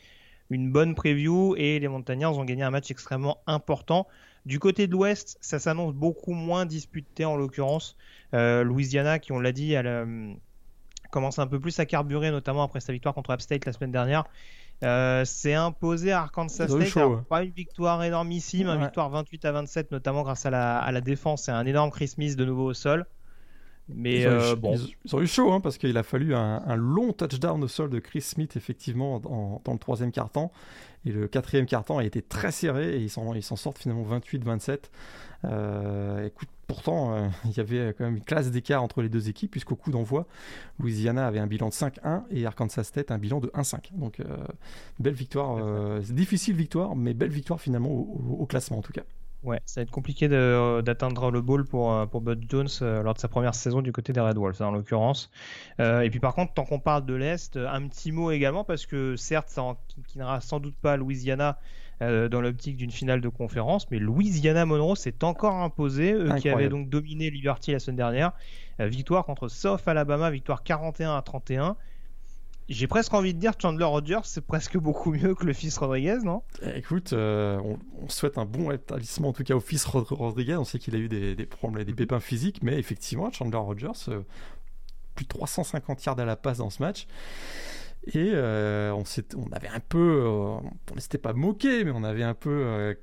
une 0.50 0.71
bonne 0.73 0.95
preview 0.95 1.55
et 1.57 1.78
les 1.78 1.88
Montagnards 1.88 2.38
ont 2.38 2.45
gagné 2.45 2.62
un 2.62 2.71
match 2.71 2.90
extrêmement 2.90 3.38
important. 3.47 4.07
Du 4.47 4.59
côté 4.59 4.87
de 4.87 4.93
l'Ouest, 4.93 5.37
ça 5.40 5.59
s'annonce 5.59 5.93
beaucoup 5.93 6.33
moins 6.33 6.64
disputé 6.64 7.25
en 7.25 7.37
l'occurrence. 7.37 7.97
Euh, 8.35 8.62
Louisiana, 8.62 9.19
qui 9.19 9.33
on 9.33 9.40
l'a 9.40 9.52
dit, 9.52 9.76
euh, 9.76 10.33
commence 11.11 11.38
un 11.38 11.47
peu 11.47 11.61
plus 11.61 11.78
à 11.81 11.87
carburer, 11.87 12.31
notamment 12.31 12.62
après 12.62 12.81
sa 12.81 12.93
victoire 12.93 13.14
contre 13.14 13.31
App 13.31 13.43
State 13.43 13.67
la 13.67 13.73
semaine 13.73 13.93
dernière. 13.93 14.25
Euh, 14.85 15.25
c'est 15.25 15.54
imposé 15.54 16.12
à 16.12 16.20
Arkansas 16.20 16.68
State. 16.68 17.25
pas 17.28 17.42
une 17.42 17.50
victoire 17.50 18.02
énormissime, 18.04 18.68
une 18.68 18.80
victoire 18.80 19.11
28 19.11 19.44
à 19.44 19.52
27, 19.52 19.90
notamment 19.90 20.23
grâce 20.23 20.47
à 20.47 20.50
la, 20.50 20.78
à 20.78 20.92
la 20.92 21.00
défense 21.00 21.49
et 21.49 21.50
un 21.50 21.66
énorme 21.66 21.90
Chris 21.90 22.08
Smith 22.08 22.37
de 22.37 22.44
nouveau 22.44 22.66
au 22.66 22.75
sol. 22.75 23.06
Mais 23.88 24.20
ils, 24.20 24.54
bon. 24.56 24.76
ils, 25.04 25.16
ont 25.16 25.20
eu 25.20 25.26
chaud 25.26 25.50
hein, 25.50 25.61
parce 25.61 25.78
qu'il 25.78 25.97
a 25.97 26.02
fallu 26.02 26.35
un, 26.35 26.76
long 26.76 27.12
touchdown 27.14 27.64
au 27.64 27.68
sol 27.68 27.88
de 27.88 27.99
Chris 27.99 28.20
Smith 28.20 28.54
effectivement 28.54 29.18
dans 29.18 29.73
le 29.73 29.78
troisième 29.78 30.12
quart-temps 30.12 30.52
et 31.06 31.12
le 31.12 31.26
quatrième 31.26 31.66
quart-temps 31.66 31.99
a 31.99 32.04
été 32.04 32.23
très 32.23 32.52
serré 32.52 32.97
et 32.97 33.00
ils 33.00 33.11
s'en 33.11 33.56
sortent 33.56 33.78
finalement 33.78 34.04
28-27. 34.18 34.78
Euh, 35.44 36.26
écoute, 36.26 36.49
pourtant, 36.68 37.14
euh, 37.14 37.28
il 37.46 37.56
y 37.56 37.60
avait 37.60 37.92
quand 37.98 38.04
même 38.04 38.16
une 38.16 38.25
classe 38.25 38.52
d'écart 38.52 38.84
entre 38.84 39.02
les 39.02 39.08
deux 39.08 39.28
équipes, 39.28 39.50
puisqu'au 39.50 39.75
coup 39.75 39.90
d'envoi, 39.90 40.28
Louisiana 40.78 41.26
avait 41.26 41.40
un 41.40 41.48
bilan 41.48 41.70
de 41.70 41.75
5-1 41.75 42.22
et 42.30 42.46
Arkansas 42.46 42.84
State 42.84 43.10
un 43.10 43.18
bilan 43.18 43.40
de 43.40 43.48
1-5. 43.48 43.96
Donc, 43.96 44.20
euh, 44.20 44.37
belle 45.00 45.14
victoire, 45.14 46.00
difficile 46.02 46.54
victoire, 46.54 46.94
mais 46.94 47.14
belle 47.14 47.30
victoire 47.30 47.60
finalement 47.60 47.90
au, 47.90 48.46
classement 48.46 48.78
en 48.78 48.82
tout 48.82 48.92
cas. 48.92 49.02
Ouais, 49.45 49.61
ça 49.66 49.80
va 49.80 49.83
être 49.83 49.90
compliqué 49.90 50.28
d'atteindre 50.28 51.30
le 51.30 51.40
ball 51.40 51.64
pour, 51.64 52.09
pour 52.09 52.21
Bud 52.21 52.45
Jones 52.49 52.68
lors 52.80 53.14
de 53.14 53.18
sa 53.18 53.28
première 53.28 53.54
saison 53.54 53.83
du 53.83 53.92
côté 53.92 54.12
des 54.12 54.21
Red 54.21 54.37
Wolves, 54.37 54.61
en 54.61 54.73
l'occurrence. 54.73 55.30
et 55.78 56.09
puis 56.11 56.18
par 56.18 56.35
contre, 56.35 56.54
tant 56.54 56.64
qu'on 56.64 56.80
parle 56.80 57.07
de 57.07 57.14
l'Est, 57.14 57.57
un 57.57 57.87
petit 57.87 58.11
mot 58.11 58.33
également, 58.33 58.64
parce 58.64 58.85
que 58.85 59.14
certes, 59.14 59.49
ça 59.49 59.76
n'ira 60.16 60.40
sans 60.40 60.59
doute 60.59 60.76
pas 60.76 60.97
Louisiana 60.97 61.59
euh, 62.00 62.28
dans 62.28 62.40
l'optique 62.40 62.76
d'une 62.76 62.92
finale 62.92 63.21
de 63.21 63.28
conférence. 63.28 63.90
Mais 63.90 63.99
Louisiana 63.99 64.64
Monroe 64.64 64.95
s'est 64.95 65.25
encore 65.25 65.57
imposé, 65.57 66.12
eux 66.12 66.33
qui 66.40 66.49
avaient 66.49 66.68
donc 66.68 66.88
dominé 66.88 67.28
Liberty 67.28 67.73
la 67.73 67.80
semaine 67.80 67.97
dernière. 67.97 68.33
Euh, 68.78 68.87
victoire 68.87 69.25
contre 69.25 69.49
South 69.49 69.83
Alabama, 69.88 70.30
victoire 70.30 70.62
41 70.62 71.16
à 71.16 71.23
31. 71.23 71.76
J'ai 72.68 72.87
presque 72.87 73.14
envie 73.14 73.32
de 73.32 73.38
dire 73.38 73.52
Chandler 73.60 73.84
Rogers, 73.84 74.25
c'est 74.25 74.46
presque 74.46 74.76
beaucoup 74.76 75.10
mieux 75.10 75.34
que 75.34 75.46
le 75.46 75.54
fils 75.54 75.78
Rodriguez, 75.78 76.18
non? 76.22 76.42
Eh, 76.62 76.78
Écoute, 76.78 77.12
euh, 77.12 77.58
on, 77.60 78.08
souhaite 78.08 78.37
un 78.37 78.44
bon 78.44 78.70
établissement 78.70 79.28
en 79.28 79.32
tout 79.32 79.44
cas 79.44 79.54
au 79.54 79.60
fils 79.60 79.84
Rodriguez. 79.87 80.56
On 80.56 80.64
sait 80.64 80.78
qu'il 80.78 80.94
a 80.94 80.98
eu 80.98 81.08
des, 81.08 81.34
problèmes, 81.46 81.84
des 81.84 81.92
mhm. 81.92 81.96
pépins 81.96 82.20
physiques, 82.20 82.62
mais 82.62 82.78
effectivement, 82.78 83.32
Chandler 83.32 83.58
Rogers, 83.58 84.10
plus 85.14 85.25
de 85.25 85.28
350 85.28 86.04
yards 86.04 86.20
à 86.20 86.25
la 86.25 86.37
passe 86.37 86.58
dans 86.58 86.70
ce 86.70 86.82
match. 86.82 87.06
Et 88.06 88.30
euh, 88.32 88.92
on, 88.92 89.04
on, 89.37 89.52
avait 89.52 89.68
un 89.68 89.80
peu, 89.80 90.22
euh, 90.25 90.28
on 90.30 90.94
ne 90.94 91.00
s'était 91.00 91.18
pas 91.18 91.32
moqué, 91.32 91.84
mais 91.84 91.90
on 91.94 92.04
avait 92.04 92.22
un 92.22 92.34
peu, 92.34 92.50
euh, 92.50 92.94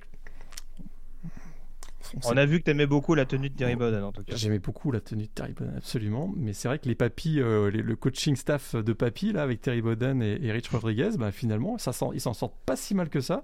On, 2.23 2.37
a 2.37 2.45
vu 2.45 2.59
que 2.59 2.65
tu 2.65 2.71
aimais 2.71 2.85
beaucoup 2.85 3.13
la 3.15 3.25
tenue 3.25 3.49
de 3.49 3.55
Terry 3.55 3.75
Bowden 3.75 4.03
en 4.03 4.11
tout 4.11 4.23
cas. 4.23 4.35
J'aimais 4.35 4.59
beaucoup 4.59 4.91
la 4.91 5.01
tenue 5.01 5.23
de 5.23 5.29
Terry 5.29 5.53
Bowden, 5.53 5.75
absolument. 5.77 6.33
Mais 6.37 6.53
c'est 6.53 6.67
vrai 6.67 6.79
que 6.79 6.87
les 6.87 6.95
papis, 6.95 7.39
euh, 7.39 7.69
le 7.69 7.95
coaching 7.95 8.35
staff 8.35 8.75
de 8.75 8.93
papy, 8.93 9.33
là, 9.33 9.43
avec 9.43 9.61
Terry 9.61 9.81
Bowden 9.81 10.21
et, 10.21 10.51
Rich 10.51 10.69
Rodriguez, 10.69 11.11
bah, 11.17 11.31
finalement, 11.31 11.77
ça 11.77 11.91
ils 12.13 12.21
s'en 12.21 12.33
sortent 12.33 12.57
pas 12.65 12.75
si 12.75 12.95
mal 12.95 13.09
que 13.09 13.21
ça. 13.21 13.43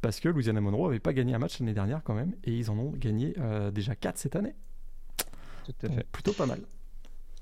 Parce 0.00 0.20
que 0.20 0.28
Louisiana 0.28 0.60
Monroe 0.60 0.88
avait 0.88 1.00
pas 1.00 1.12
gagné 1.12 1.34
un 1.34 1.38
match 1.38 1.58
l'année 1.60 1.72
dernière 1.72 2.02
quand 2.04 2.14
même. 2.14 2.34
Et 2.44 2.52
ils 2.52 2.70
en 2.70 2.78
ont 2.78 2.90
gagné 2.90 3.34
euh, 3.38 3.70
déjà 3.70 3.94
4 3.94 4.18
cette 4.18 4.36
année. 4.36 4.54
Tout 5.64 5.86
à 5.86 5.88
fait. 5.88 6.06
plutôt 6.12 6.32
pas 6.32 6.46
mal. 6.46 6.60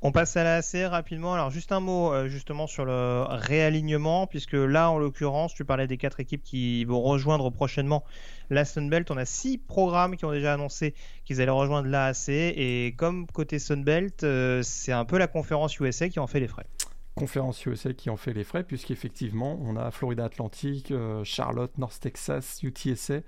On 0.04 0.11
passe 0.11 0.37
à 0.37 0.42
la 0.42 0.88
rapidement. 0.88 1.32
Alors 1.32 1.50
juste 1.50 1.71
un 1.71 1.78
mot 1.78 2.12
euh, 2.12 2.26
justement 2.26 2.66
sur 2.66 2.85
le 2.85 3.23
réalignement, 3.28 4.26
puisque 4.26 4.54
là 4.54 4.90
en 4.90 4.99
l'occurrence, 4.99 5.54
tu 5.54 5.64
parlais 5.64 5.87
des 5.87 5.97
quatre 5.97 6.18
équipes 6.18 6.42
qui 6.42 6.85
vont 6.85 7.00
rejoindre 7.00 7.50
prochainement 7.50 8.02
la 8.50 8.64
Sunbelt. 8.64 9.12
On 9.12 9.16
a 9.16 9.25
six 9.25 9.59
programmes 9.59 10.16
qui 10.16 10.25
ont 10.25 10.32
déjà 10.32 10.54
annoncé 10.54 10.94
qu'ils 11.25 11.40
allaient 11.40 11.52
rejoindre 11.52 11.88
l'AAC. 11.88 12.30
Et 12.30 12.94
comme 12.99 13.28
côté 13.28 13.61
Sunbelt, 13.61 14.25
euh, 14.25 14.61
c'est 14.64 14.90
un 14.90 15.04
peu 15.04 15.18
la 15.18 15.28
conférence 15.28 15.78
USA 15.78 16.09
qui 16.09 16.18
en 16.18 16.26
fait 16.26 16.40
les 16.40 16.49
frais. 16.49 16.66
Conférence 17.14 17.64
USA 17.64 17.92
qui 17.92 18.11
en 18.11 18.16
fait 18.16 18.32
les 18.32 18.42
frais, 18.44 18.64
puisqu'effectivement, 18.64 19.56
on 19.62 19.76
a 19.76 19.92
Florida 19.92 20.25
Atlantic, 20.25 20.90
euh, 20.90 21.23
Charlotte, 21.23 21.78
North 21.78 22.00
Texas, 22.00 22.61
UTSA, 22.64 23.21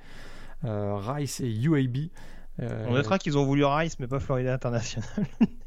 Rice 0.64 1.40
et 1.40 1.52
UAB. 1.52 2.09
On 2.59 2.95
notera 2.95 3.19
qu'ils 3.19 3.38
ont 3.38 3.45
voulu 3.45 3.64
Rice, 3.64 4.00
mais 4.00 4.09
pas 4.09 4.19
Florida 4.19 4.54
International. 4.54 5.09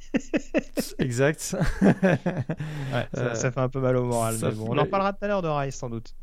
exact. 1.00 1.40
ça, 3.14 3.52
fait 3.52 3.60
un 3.60 3.70
peu 3.70 3.80
mal 3.80 3.98
au 3.98 4.06
moral. 4.06 4.36
On 4.60 4.78
en 4.78 4.86
parlera 4.86 5.14
tout 5.14 5.26
à 5.26 5.28
l'heure 5.28 5.42
de 5.42 5.48
Rice 5.48 5.76
sans 5.76 5.90
doute. 5.90 6.16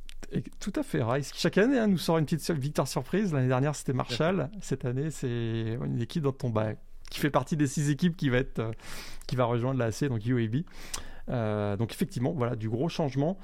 tout 0.61 0.73
à 0.77 0.83
fait, 0.83 1.03
Rice 1.03 1.33
qui 1.33 1.41
chaque 1.41 1.59
année 1.59 1.79
hein, 1.79 1.87
nous 1.87 1.99
sort 1.99 2.19
une 2.19 2.25
petite 2.25 2.51
victoire 2.51 2.89
surprise. 2.89 3.33
L'année 3.33 3.49
dernière 3.49 3.75
c'était 3.75 3.93
Marshall, 3.93 4.51
cette 4.61 4.85
année 4.85 5.11
c'est 5.11 5.79
une 5.85 6.01
équipe 6.01 6.23
dont 6.23 6.37
on, 6.43 6.51
bah, 6.51 6.73
qui 7.11 7.21
fait 7.21 7.31
partie 7.31 7.57
des 7.57 7.67
six 7.67 7.91
équipes 7.91 8.17
qui 8.17 8.29
va, 8.29 8.39
être, 8.39 8.59
euh, 8.59 8.73
qui 9.27 9.37
va 9.37 9.45
rejoindre 9.45 9.79
la 9.79 9.87
AC, 9.87 10.05
donc 10.05 10.25
UAB. 10.27 10.65
Euh, 11.29 11.77
donc 11.77 11.93
effectivement, 11.93 12.33
voilà, 12.33 12.57
du 12.57 12.69
gros 12.69 12.89
changement. 12.89 13.39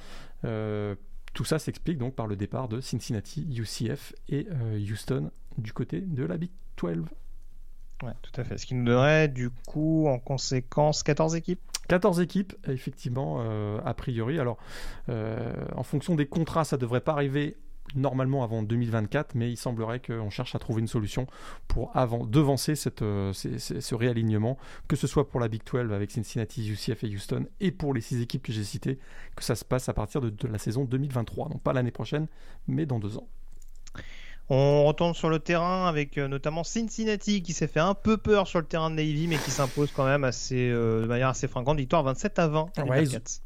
Euh, 0.44 0.96
tout 1.34 1.44
ça 1.44 1.60
s'explique 1.60 1.98
donc 1.98 2.16
par 2.16 2.26
le 2.26 2.34
départ 2.34 2.68
de 2.68 2.80
Cincinnati, 2.80 3.46
UCF 3.56 4.12
et 4.28 4.48
Houston 4.90 5.30
du 5.58 5.72
côté 5.72 6.00
de 6.00 6.24
la 6.24 6.36
Big 6.36 6.50
12. 6.76 7.04
Ouais, 8.02 8.12
tout 8.22 8.40
à 8.40 8.44
fait. 8.44 8.58
Ce 8.58 8.66
qui 8.66 8.74
nous 8.74 8.84
donnerait 8.84 9.28
du 9.28 9.50
coup 9.50 10.06
en 10.08 10.18
conséquence 10.18 11.02
14 11.02 11.34
équipes 11.34 11.60
14 11.90 12.20
équipes, 12.20 12.54
effectivement, 12.68 13.38
euh, 13.40 13.80
a 13.84 13.94
priori. 13.94 14.38
Alors, 14.38 14.58
euh, 15.08 15.52
en 15.74 15.82
fonction 15.82 16.14
des 16.14 16.26
contrats, 16.26 16.62
ça 16.62 16.76
ne 16.76 16.80
devrait 16.80 17.00
pas 17.00 17.10
arriver 17.10 17.56
normalement 17.96 18.44
avant 18.44 18.62
2024, 18.62 19.34
mais 19.34 19.50
il 19.50 19.56
semblerait 19.56 19.98
qu'on 19.98 20.30
cherche 20.30 20.54
à 20.54 20.60
trouver 20.60 20.82
une 20.82 20.86
solution 20.86 21.26
pour 21.66 21.90
avant, 21.96 22.24
devancer 22.24 22.76
cette, 22.76 23.02
euh, 23.02 23.32
ce 23.32 23.94
réalignement, 23.96 24.56
que 24.86 24.94
ce 24.94 25.08
soit 25.08 25.28
pour 25.28 25.40
la 25.40 25.48
Big 25.48 25.62
12 25.68 25.92
avec 25.92 26.12
Cincinnati, 26.12 26.70
UCF 26.70 27.02
et 27.02 27.08
Houston, 27.08 27.46
et 27.58 27.72
pour 27.72 27.92
les 27.92 28.00
six 28.00 28.22
équipes 28.22 28.44
que 28.44 28.52
j'ai 28.52 28.62
citées, 28.62 29.00
que 29.34 29.42
ça 29.42 29.56
se 29.56 29.64
passe 29.64 29.88
à 29.88 29.92
partir 29.92 30.20
de, 30.20 30.30
de 30.30 30.46
la 30.46 30.58
saison 30.58 30.84
2023. 30.84 31.48
Donc 31.48 31.60
pas 31.60 31.72
l'année 31.72 31.90
prochaine, 31.90 32.28
mais 32.68 32.86
dans 32.86 33.00
deux 33.00 33.16
ans. 33.18 33.26
On 34.52 34.84
retourne 34.84 35.14
sur 35.14 35.30
le 35.30 35.38
terrain 35.38 35.86
avec 35.86 36.18
euh, 36.18 36.26
notamment 36.26 36.64
Cincinnati 36.64 37.40
qui 37.40 37.52
s'est 37.52 37.68
fait 37.68 37.78
un 37.78 37.94
peu 37.94 38.16
peur 38.16 38.48
sur 38.48 38.58
le 38.58 38.64
terrain 38.66 38.90
de 38.90 38.96
Navy 38.96 39.28
mais 39.28 39.36
qui 39.36 39.52
s'impose 39.52 39.92
quand 39.94 40.04
même 40.04 40.24
assez, 40.24 40.68
euh, 40.68 41.02
de 41.02 41.06
manière 41.06 41.28
assez 41.28 41.46
fringante. 41.46 41.78
Victoire 41.78 42.02
27 42.02 42.36
à 42.40 42.48
20. 42.48 42.72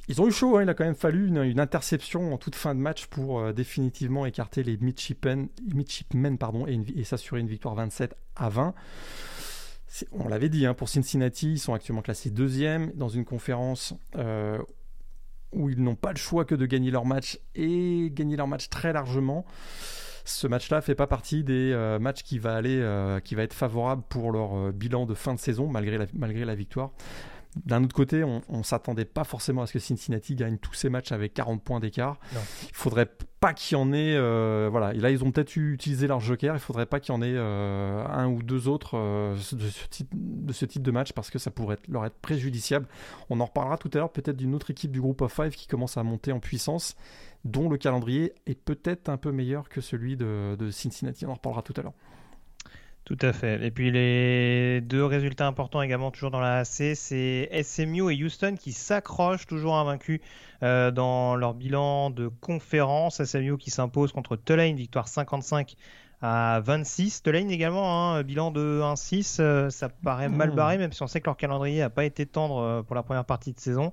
ils, 0.09 0.23
ont 0.23 0.27
eu 0.27 0.33
chaud, 0.33 0.57
hein. 0.57 0.63
il 0.63 0.69
a 0.71 0.73
quand 0.73 0.87
même 0.87 0.95
fallu 0.95 1.29
une, 1.29 1.61
interception 1.61 2.33
en 2.33 2.39
toute 2.39 2.55
fin 2.55 2.75
de 2.75 2.81
match 2.81 3.05
pour 3.07 3.39
euh, 3.39 3.53
définitivement 3.53 4.25
écarter 4.25 4.63
les 4.63 4.79
midshipmen, 4.79 5.49
pardon, 6.39 6.67
et, 6.67 7.05
s'assurer 7.05 7.41
une 7.41 7.49
victoire 7.49 7.75
27 7.75 8.17
à 8.35 8.49
20. 8.49 8.75
On 10.13 10.27
l'avait 10.27 10.49
dit, 10.49 10.65
hein, 10.65 10.73
pour 10.73 10.89
Cincinnati, 10.89 11.53
ils 11.53 11.59
sont 11.59 11.75
actuellement 11.75 12.03
classés 12.03 12.31
deuxième 12.31 12.93
dans 12.95 13.11
une 13.11 13.27
conférence 13.27 13.95
où 15.53 15.69
ils 15.69 15.83
n'ont 15.83 15.97
pas 15.97 16.13
le 16.13 16.19
choix 16.19 16.47
que 16.47 16.55
de 16.55 16.65
gagner 16.65 16.91
leur 16.91 17.05
match 17.05 17.39
et 17.55 18.11
gagner 18.11 18.37
leur 18.37 18.49
match 18.49 18.71
très 18.71 18.95
largement 18.95 19.45
ce 20.25 20.47
match-là 20.47 20.81
fait 20.81 20.95
pas 20.95 21.07
partie 21.07 21.45
des 21.45 21.73
euh, 21.73 21.99
matchs 21.99 22.23
qui 22.23 22.39
va 22.39 22.55
aller, 22.55 22.81
euh, 22.81 23.21
qui 23.21 23.35
va 23.35 23.43
être 23.43 23.53
favorable 23.53 24.03
pour 24.09 24.33
leur 24.33 24.57
euh, 24.57 24.73
bilan 24.73 25.05
de 25.07 25.15
fin 25.15 25.35
de 25.35 25.39
saison 25.39 25.69
malgré 25.69 25.99
la, 25.99 26.07
malgré 26.15 26.45
la 26.45 26.55
victoire. 26.55 26.93
D'un 27.65 27.85
autre 27.85 27.95
côté, 27.95 28.25
on, 28.25 28.43
ne 28.49 28.63
s'attendait 28.63 29.05
pas 29.05 29.25
forcément 29.25 29.63
à 29.63 29.67
ce 29.67 29.73
que 29.73 29.79
Cincinnati 29.79 30.35
gagne 30.35 30.59
tous 30.59 30.75
ses 30.75 30.89
matchs 30.89 31.13
avec 31.13 31.35
40 31.35 31.63
points 31.63 31.81
d'écart. 31.81 32.19
Il 32.33 32.39
faudrait 32.73 33.09
pas 33.39 33.55
qu'il 33.55 33.77
y 33.77 33.81
en 33.81 33.93
ait. 33.93 34.19
voilà, 34.69 34.93
et 34.93 34.99
là 34.99 35.11
ils 35.11 35.23
ont 35.23 35.31
peut-être 35.31 35.55
utilisé 35.57 36.07
leur 36.07 36.21
joker. 36.21 36.55
Il 36.55 36.61
faudrait 36.61 36.87
pas 36.87 36.99
qu'il 36.99 37.15
y 37.15 37.17
en 37.17 37.23
ait 37.23 37.39
un 37.39 38.27
ou 38.27 38.43
deux 38.43 38.67
autres 38.67 38.97
de, 38.97 39.69
ce 39.69 39.87
type, 39.89 40.09
de 40.13 40.53
ce 40.53 40.65
type 40.65 40.83
de 40.83 40.91
match 40.91 41.13
parce 41.13 41.31
que 41.31 41.39
ça 41.39 41.51
pourrait 41.51 41.79
leur 41.89 42.05
être 42.05 42.17
préjudiciable. 42.17 42.87
On 43.31 43.39
en 43.41 43.45
reparlera 43.45 43.79
tout 43.79 43.91
à 43.95 43.99
l'heure 43.99 44.13
peut-être 44.13 44.37
d'une 44.37 44.55
autre 44.55 44.71
équipe 44.71 44.91
du 44.91 45.01
groupe 45.01 45.21
of 45.21 45.33
five 45.33 45.51
qui 45.51 45.69
commence 45.69 45.97
à 45.97 46.03
monter 46.03 46.33
en 46.33 46.41
puissance 46.41 46.97
dont 47.45 47.69
le 47.69 47.77
calendrier 47.77 48.35
est 48.47 48.59
peut-être 48.59 49.09
un 49.09 49.17
peu 49.17 49.31
meilleur 49.31 49.69
que 49.69 49.81
celui 49.81 50.17
de, 50.17 50.57
Cincinnati. 50.71 51.27
On 51.27 51.31
en 51.31 51.35
reparlera 51.35 51.63
tout 51.63 51.75
à 51.77 51.83
l'heure. 51.83 51.93
Tout 53.05 53.19
à 53.21 53.35
fait. 53.35 53.63
Et 53.63 53.71
puis 53.71 53.91
les 53.91 54.81
deux 54.81 55.05
résultats 55.05 55.47
importants 55.47 55.83
également 55.83 56.11
toujours 56.11 56.31
dans 56.31 56.41
la 56.41 56.61
AC, 56.61 56.95
c'est 56.95 57.51
SMU 57.63 58.11
et 58.11 58.25
Houston 58.25 58.55
qui 58.59 58.73
s'accrochent 58.73 59.47
toujours 59.47 59.77
invaincus 59.77 60.21
euh, 60.63 60.91
dans 60.91 61.37
leur 61.37 61.53
bilan 61.53 62.09
de 62.09 62.29
conférence. 62.29 63.23
SMU 63.23 63.59
qui 63.59 63.71
s'impose 63.71 64.11
contre 64.13 64.37
Tulane, 64.37 64.77
victoire 64.77 65.07
55 65.07 65.77
à 66.23 66.61
26. 66.61 67.23
Tulane 67.23 67.51
également, 67.51 68.15
un 68.15 68.17
hein, 68.17 68.23
bilan 68.23 68.51
de 68.51 68.81
1-6. 68.83 69.37
Euh, 69.41 69.69
ça 69.69 69.91
paraît 69.91 70.31
mal 70.31 70.53
mmh. 70.53 70.55
barré, 70.55 70.79
même 70.79 70.93
si 70.93 71.03
on 71.03 71.07
sait 71.07 71.21
que 71.21 71.27
leur 71.27 71.37
calendrier 71.37 71.81
n'a 71.81 71.91
pas 71.91 72.07
été 72.07 72.25
tendre 72.25 72.57
euh, 72.57 72.83
pour 72.83 72.97
la 72.97 73.03
première 73.03 73.27
partie 73.27 73.53
de 73.53 73.61
saison. 73.61 73.93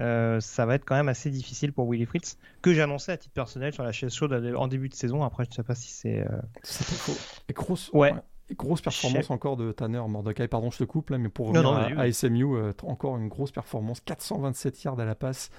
Euh, 0.00 0.38
ça 0.40 0.66
va 0.66 0.74
être 0.74 0.84
quand 0.84 0.96
même 0.96 1.08
assez 1.08 1.30
difficile 1.30 1.72
pour 1.72 1.88
Willy 1.90 2.04
Fritz, 2.04 2.36
que 2.60 2.74
j'ai 2.74 2.82
annoncé 2.82 3.12
à 3.12 3.16
titre 3.16 3.32
personnel 3.32 3.72
sur 3.72 3.84
la 3.84 3.92
chaise 3.92 4.12
chaude 4.12 4.54
en 4.54 4.68
début 4.68 4.90
de 4.90 4.94
saison. 4.94 5.22
Après, 5.22 5.44
je 5.44 5.50
ne 5.50 5.54
sais 5.54 5.62
pas 5.62 5.74
si 5.74 5.88
c'est. 5.88 6.20
Euh... 6.20 6.28
faux. 6.62 7.16
Et 7.48 7.54
grosse, 7.54 7.90
ouais. 7.94 8.12
Grosse 8.52 8.82
performance 8.82 9.30
encore 9.30 9.56
de 9.56 9.72
Tanner 9.72 10.02
Mordecai. 10.08 10.48
Pardon, 10.48 10.70
je 10.70 10.78
te 10.78 10.84
coupe 10.84 11.10
là, 11.10 11.18
mais 11.18 11.28
pour 11.28 11.48
revenir 11.48 11.98
à, 11.98 12.12
SMU, 12.12 12.56
euh, 12.56 12.72
encore 12.82 13.16
une 13.16 13.28
grosse 13.28 13.52
performance 13.52 14.00
427 14.00 14.82
yards 14.84 15.00
à 15.00 15.04
la 15.04 15.14
passe, 15.14 15.50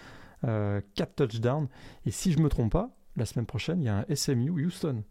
4 0.42 0.48
euh, 0.48 0.82
touchdowns. 1.15 1.68
Et 2.06 2.12
si 2.12 2.32
je 2.32 2.39
me 2.39 2.50
trompe 2.50 2.72
pas, 2.72 2.92
la 3.15 3.25
semaine 3.25 3.46
prochaine, 3.46 3.82
il 3.82 3.86
y 3.86 3.89
a 3.89 4.06
un 4.08 4.15
SMU 4.15 4.50
Houston. 4.50 5.04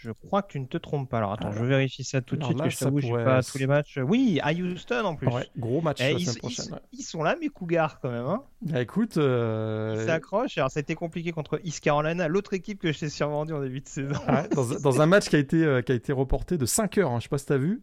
Je 0.00 0.12
crois 0.12 0.42
que 0.42 0.52
tu 0.52 0.60
ne 0.60 0.66
te 0.66 0.76
trompes 0.76 1.10
pas. 1.10 1.18
Alors 1.18 1.32
attends, 1.32 1.50
je 1.50 1.64
vérifie 1.64 2.04
ça 2.04 2.20
tout 2.20 2.36
de 2.36 2.44
suite, 2.44 2.62
que 2.62 2.70
je 2.70 2.78
t'avoue, 2.78 3.00
je 3.00 3.12
pas 3.12 3.42
tous 3.42 3.58
les 3.58 3.66
matchs. 3.66 3.98
Oui, 4.00 4.38
à 4.44 4.52
Houston 4.52 5.04
en 5.04 5.16
plus. 5.16 5.28
gros 5.56 5.80
match 5.80 5.98
eh, 6.00 6.12
la 6.12 6.18
semaine 6.20 6.36
prochaine. 6.36 6.80
Ils, 6.92 7.02
sont 7.02 7.22
là, 7.24 7.36
mes 7.40 7.48
Cougars, 7.48 7.98
quand 8.00 8.10
même. 8.10 8.24
Hein 8.24 8.44
bah, 8.62 8.80
écoute. 8.80 9.16
Euh... 9.16 9.96
Ils 9.98 10.06
s'accrochent. 10.06 10.56
Alors, 10.56 10.70
ça 10.70 10.78
a 10.78 10.82
été 10.82 10.94
compliqué 10.94 11.32
contre 11.32 11.60
East 11.64 11.80
Carolina, 11.80 12.28
l'autre 12.28 12.54
équipe 12.54 12.80
que 12.80 12.92
je 12.92 13.00
t'ai 13.00 13.08
survendu 13.08 13.52
en 13.52 13.60
début 13.60 13.80
de 13.80 13.88
saison. 13.88 14.14
dans, 14.54 15.00
un 15.00 15.06
match 15.06 15.28
qui 15.28 15.36
a 15.36 15.40
été, 15.40 15.64
euh, 15.64 15.82
qui 15.82 15.90
a 15.90 15.96
été 15.96 16.12
reporté 16.12 16.58
de 16.58 16.66
5 16.66 16.98
heures, 16.98 17.08
hein, 17.08 17.14
je 17.14 17.16
ne 17.16 17.20
sais 17.22 17.28
pas 17.28 17.38
si 17.38 17.46
tu 17.46 17.52
as 17.52 17.58
vu. 17.58 17.82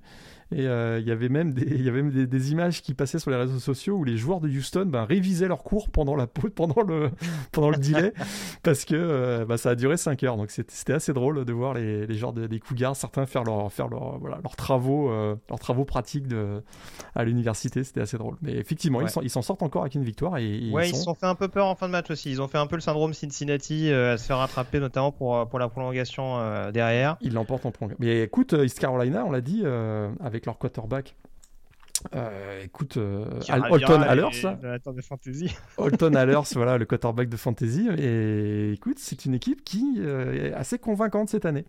Et 0.51 0.67
euh, 0.67 0.99
il 0.99 1.07
y 1.07 1.11
avait 1.11 1.29
même, 1.29 1.53
des, 1.53 1.81
y 1.81 1.89
avait 1.89 2.03
même 2.03 2.27
des, 2.27 2.51
images 2.51 2.83
qui 2.83 2.93
passaient 2.93 3.17
sur 3.17 3.31
les 3.31 3.37
réseaux 3.37 3.57
sociaux 3.57 3.95
où 3.95 4.03
les 4.03 4.15
joueurs 4.15 4.39
de 4.39 4.47
Houston 4.47 4.85
ben, 4.85 5.03
révisaient 5.03 5.47
leur 5.47 5.63
cours 5.63 5.89
pendant, 5.89 6.15
la, 6.15 6.27
pendant, 6.27 6.83
le, 6.83 7.09
pendant 7.51 7.71
le 7.71 7.77
delay 7.77 8.13
parce 8.63 8.85
que 8.85 8.93
euh, 8.95 9.45
bah, 9.45 9.57
ça 9.57 9.71
a 9.71 9.75
duré 9.75 9.97
5 9.97 10.21
heures. 10.23 10.37
Donc 10.37 10.51
c'était 10.51 10.93
assez 10.93 11.13
drôle 11.13 11.45
de 11.45 11.53
voir 11.53 11.73
les, 11.73 12.05
les 12.05 12.15
joueurs 12.15 12.33
des 12.33 12.59
Cougars, 12.59 12.95
certains 12.95 13.25
faire, 13.25 13.43
leur, 13.43 13.71
faire 13.73 13.87
leur, 13.87 14.19
voilà, 14.19 14.37
leurs, 14.43 14.55
travaux, 14.55 15.09
euh, 15.09 15.35
leurs 15.49 15.59
travaux 15.59 15.83
pratiques 15.83 16.27
de, 16.27 16.61
à 17.15 17.23
l'université. 17.23 17.83
C'était 17.83 18.01
assez 18.01 18.19
drôle. 18.19 18.35
Mais 18.43 18.53
effectivement, 18.53 19.01
ils 19.01 19.29
s'en 19.29 19.41
sortent 19.41 19.63
encore 19.63 19.81
avec 19.81 19.95
une 19.95 20.03
victoire. 20.03 20.37
Et, 20.37 20.69
ouais, 20.71 20.89
ils 20.89 20.95
se 20.95 21.03
sont... 21.03 21.15
fait 21.15 21.25
un 21.25 21.35
peu 21.35 21.47
peur 21.47 21.65
en 21.65 21.75
fin 21.75 21.87
de 21.87 21.91
match 21.91 22.11
aussi. 22.11 22.29
Ils 22.29 22.41
ont 22.41 22.47
fait 22.47 22.59
un 22.59 22.67
peu 22.67 22.75
le 22.75 22.81
syndrome 22.81 23.15
Cincinnati 23.15 23.91
à 23.91 24.17
se 24.17 24.25
faire 24.25 24.37
rattraper, 24.37 24.79
notamment 24.79 25.11
pour, 25.11 25.47
pour 25.49 25.57
la 25.57 25.69
prolongation 25.69 26.69
derrière. 26.71 27.17
Ils 27.21 27.33
l'emportent 27.33 27.65
en 27.65 27.71
prolongation. 27.71 28.05
Mais 28.05 28.21
écoute, 28.21 28.53
East 28.63 28.79
Carolina, 28.79 29.25
on 29.25 29.31
l'a 29.31 29.41
dit, 29.41 29.63
avec 30.23 30.34
avec 30.35 30.45
leur 30.45 30.57
quarterback. 30.57 31.15
Euh, 32.13 32.63
écoute, 32.63 32.97
euh, 32.97 33.25
Alton 33.47 34.01
Allers, 34.01 34.45
Alton 35.77 36.13
Allers, 36.15 36.43
voilà, 36.53 36.77
le 36.77 36.85
quarterback 36.85 37.29
de 37.29 37.37
fantasy. 37.37 37.89
Et 37.97 38.73
écoute, 38.73 38.97
c'est 38.99 39.25
une 39.25 39.33
équipe 39.33 39.63
qui 39.63 39.95
euh, 39.99 40.49
est 40.49 40.53
assez 40.53 40.77
convaincante 40.77 41.29
cette 41.29 41.45
année. 41.45 41.65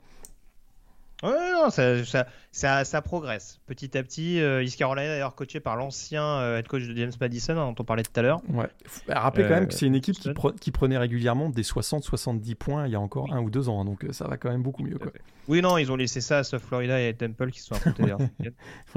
Ouais, 1.23 1.53
non, 1.53 1.71
ça, 1.71 2.05
ça, 2.05 2.27
ça, 2.53 2.85
ça, 2.85 3.01
progresse 3.01 3.59
petit 3.67 3.97
à 3.97 4.03
petit. 4.03 4.39
Euh, 4.39 4.63
East 4.63 4.79
Carolina 4.79 5.09
d'ailleurs 5.09 5.35
coaché 5.35 5.61
par 5.61 5.77
l'ancien 5.77 6.23
euh, 6.23 6.59
head 6.59 6.69
coach 6.69 6.83
de 6.83 6.95
James 6.95 7.13
Madison 7.19 7.57
hein, 7.57 7.73
dont 7.73 7.75
on 7.79 7.85
parlait 7.85 8.03
tout 8.03 8.19
à 8.21 8.23
l'heure. 8.23 8.43
Ouais. 8.51 8.69
Rappelez 9.09 9.45
quand 9.45 9.55
même 9.55 9.67
que 9.67 9.73
c'est 9.73 9.87
une 9.87 9.95
équipe 9.95 10.17
qui, 10.17 10.31
qui, 10.61 10.71
prenait 10.73 10.99
régulièrement 10.99 11.49
des 11.49 11.63
60-70 11.63 12.55
points 12.55 12.87
il 12.87 12.93
y 12.93 12.97
a 12.97 13.01
encore 13.01 13.33
un 13.33 13.41
ou 13.41 13.49
deux 13.49 13.71
ans, 13.71 13.81
hein, 13.81 13.85
donc 13.87 14.05
euh, 14.05 14.13
ça 14.13 14.29
va 14.29 14.37
quand 14.37 14.51
même 14.51 14.63
beaucoup 14.63 14.83
mieux. 14.83 14.99
Quoi. 14.99 15.11
Oui, 15.49 15.63
non, 15.63 15.79
ils 15.79 15.91
ont 15.91 15.97
laissé 15.97 16.21
ça 16.21 16.39
à 16.39 16.45
South 16.45 16.61
Florida 16.61 17.01
et 17.01 17.09
à 17.09 17.13
Temple 17.15 17.51
qui 17.51 17.61
sont 17.61 17.75
affrontés 17.77 18.03
ouais. 18.13 18.53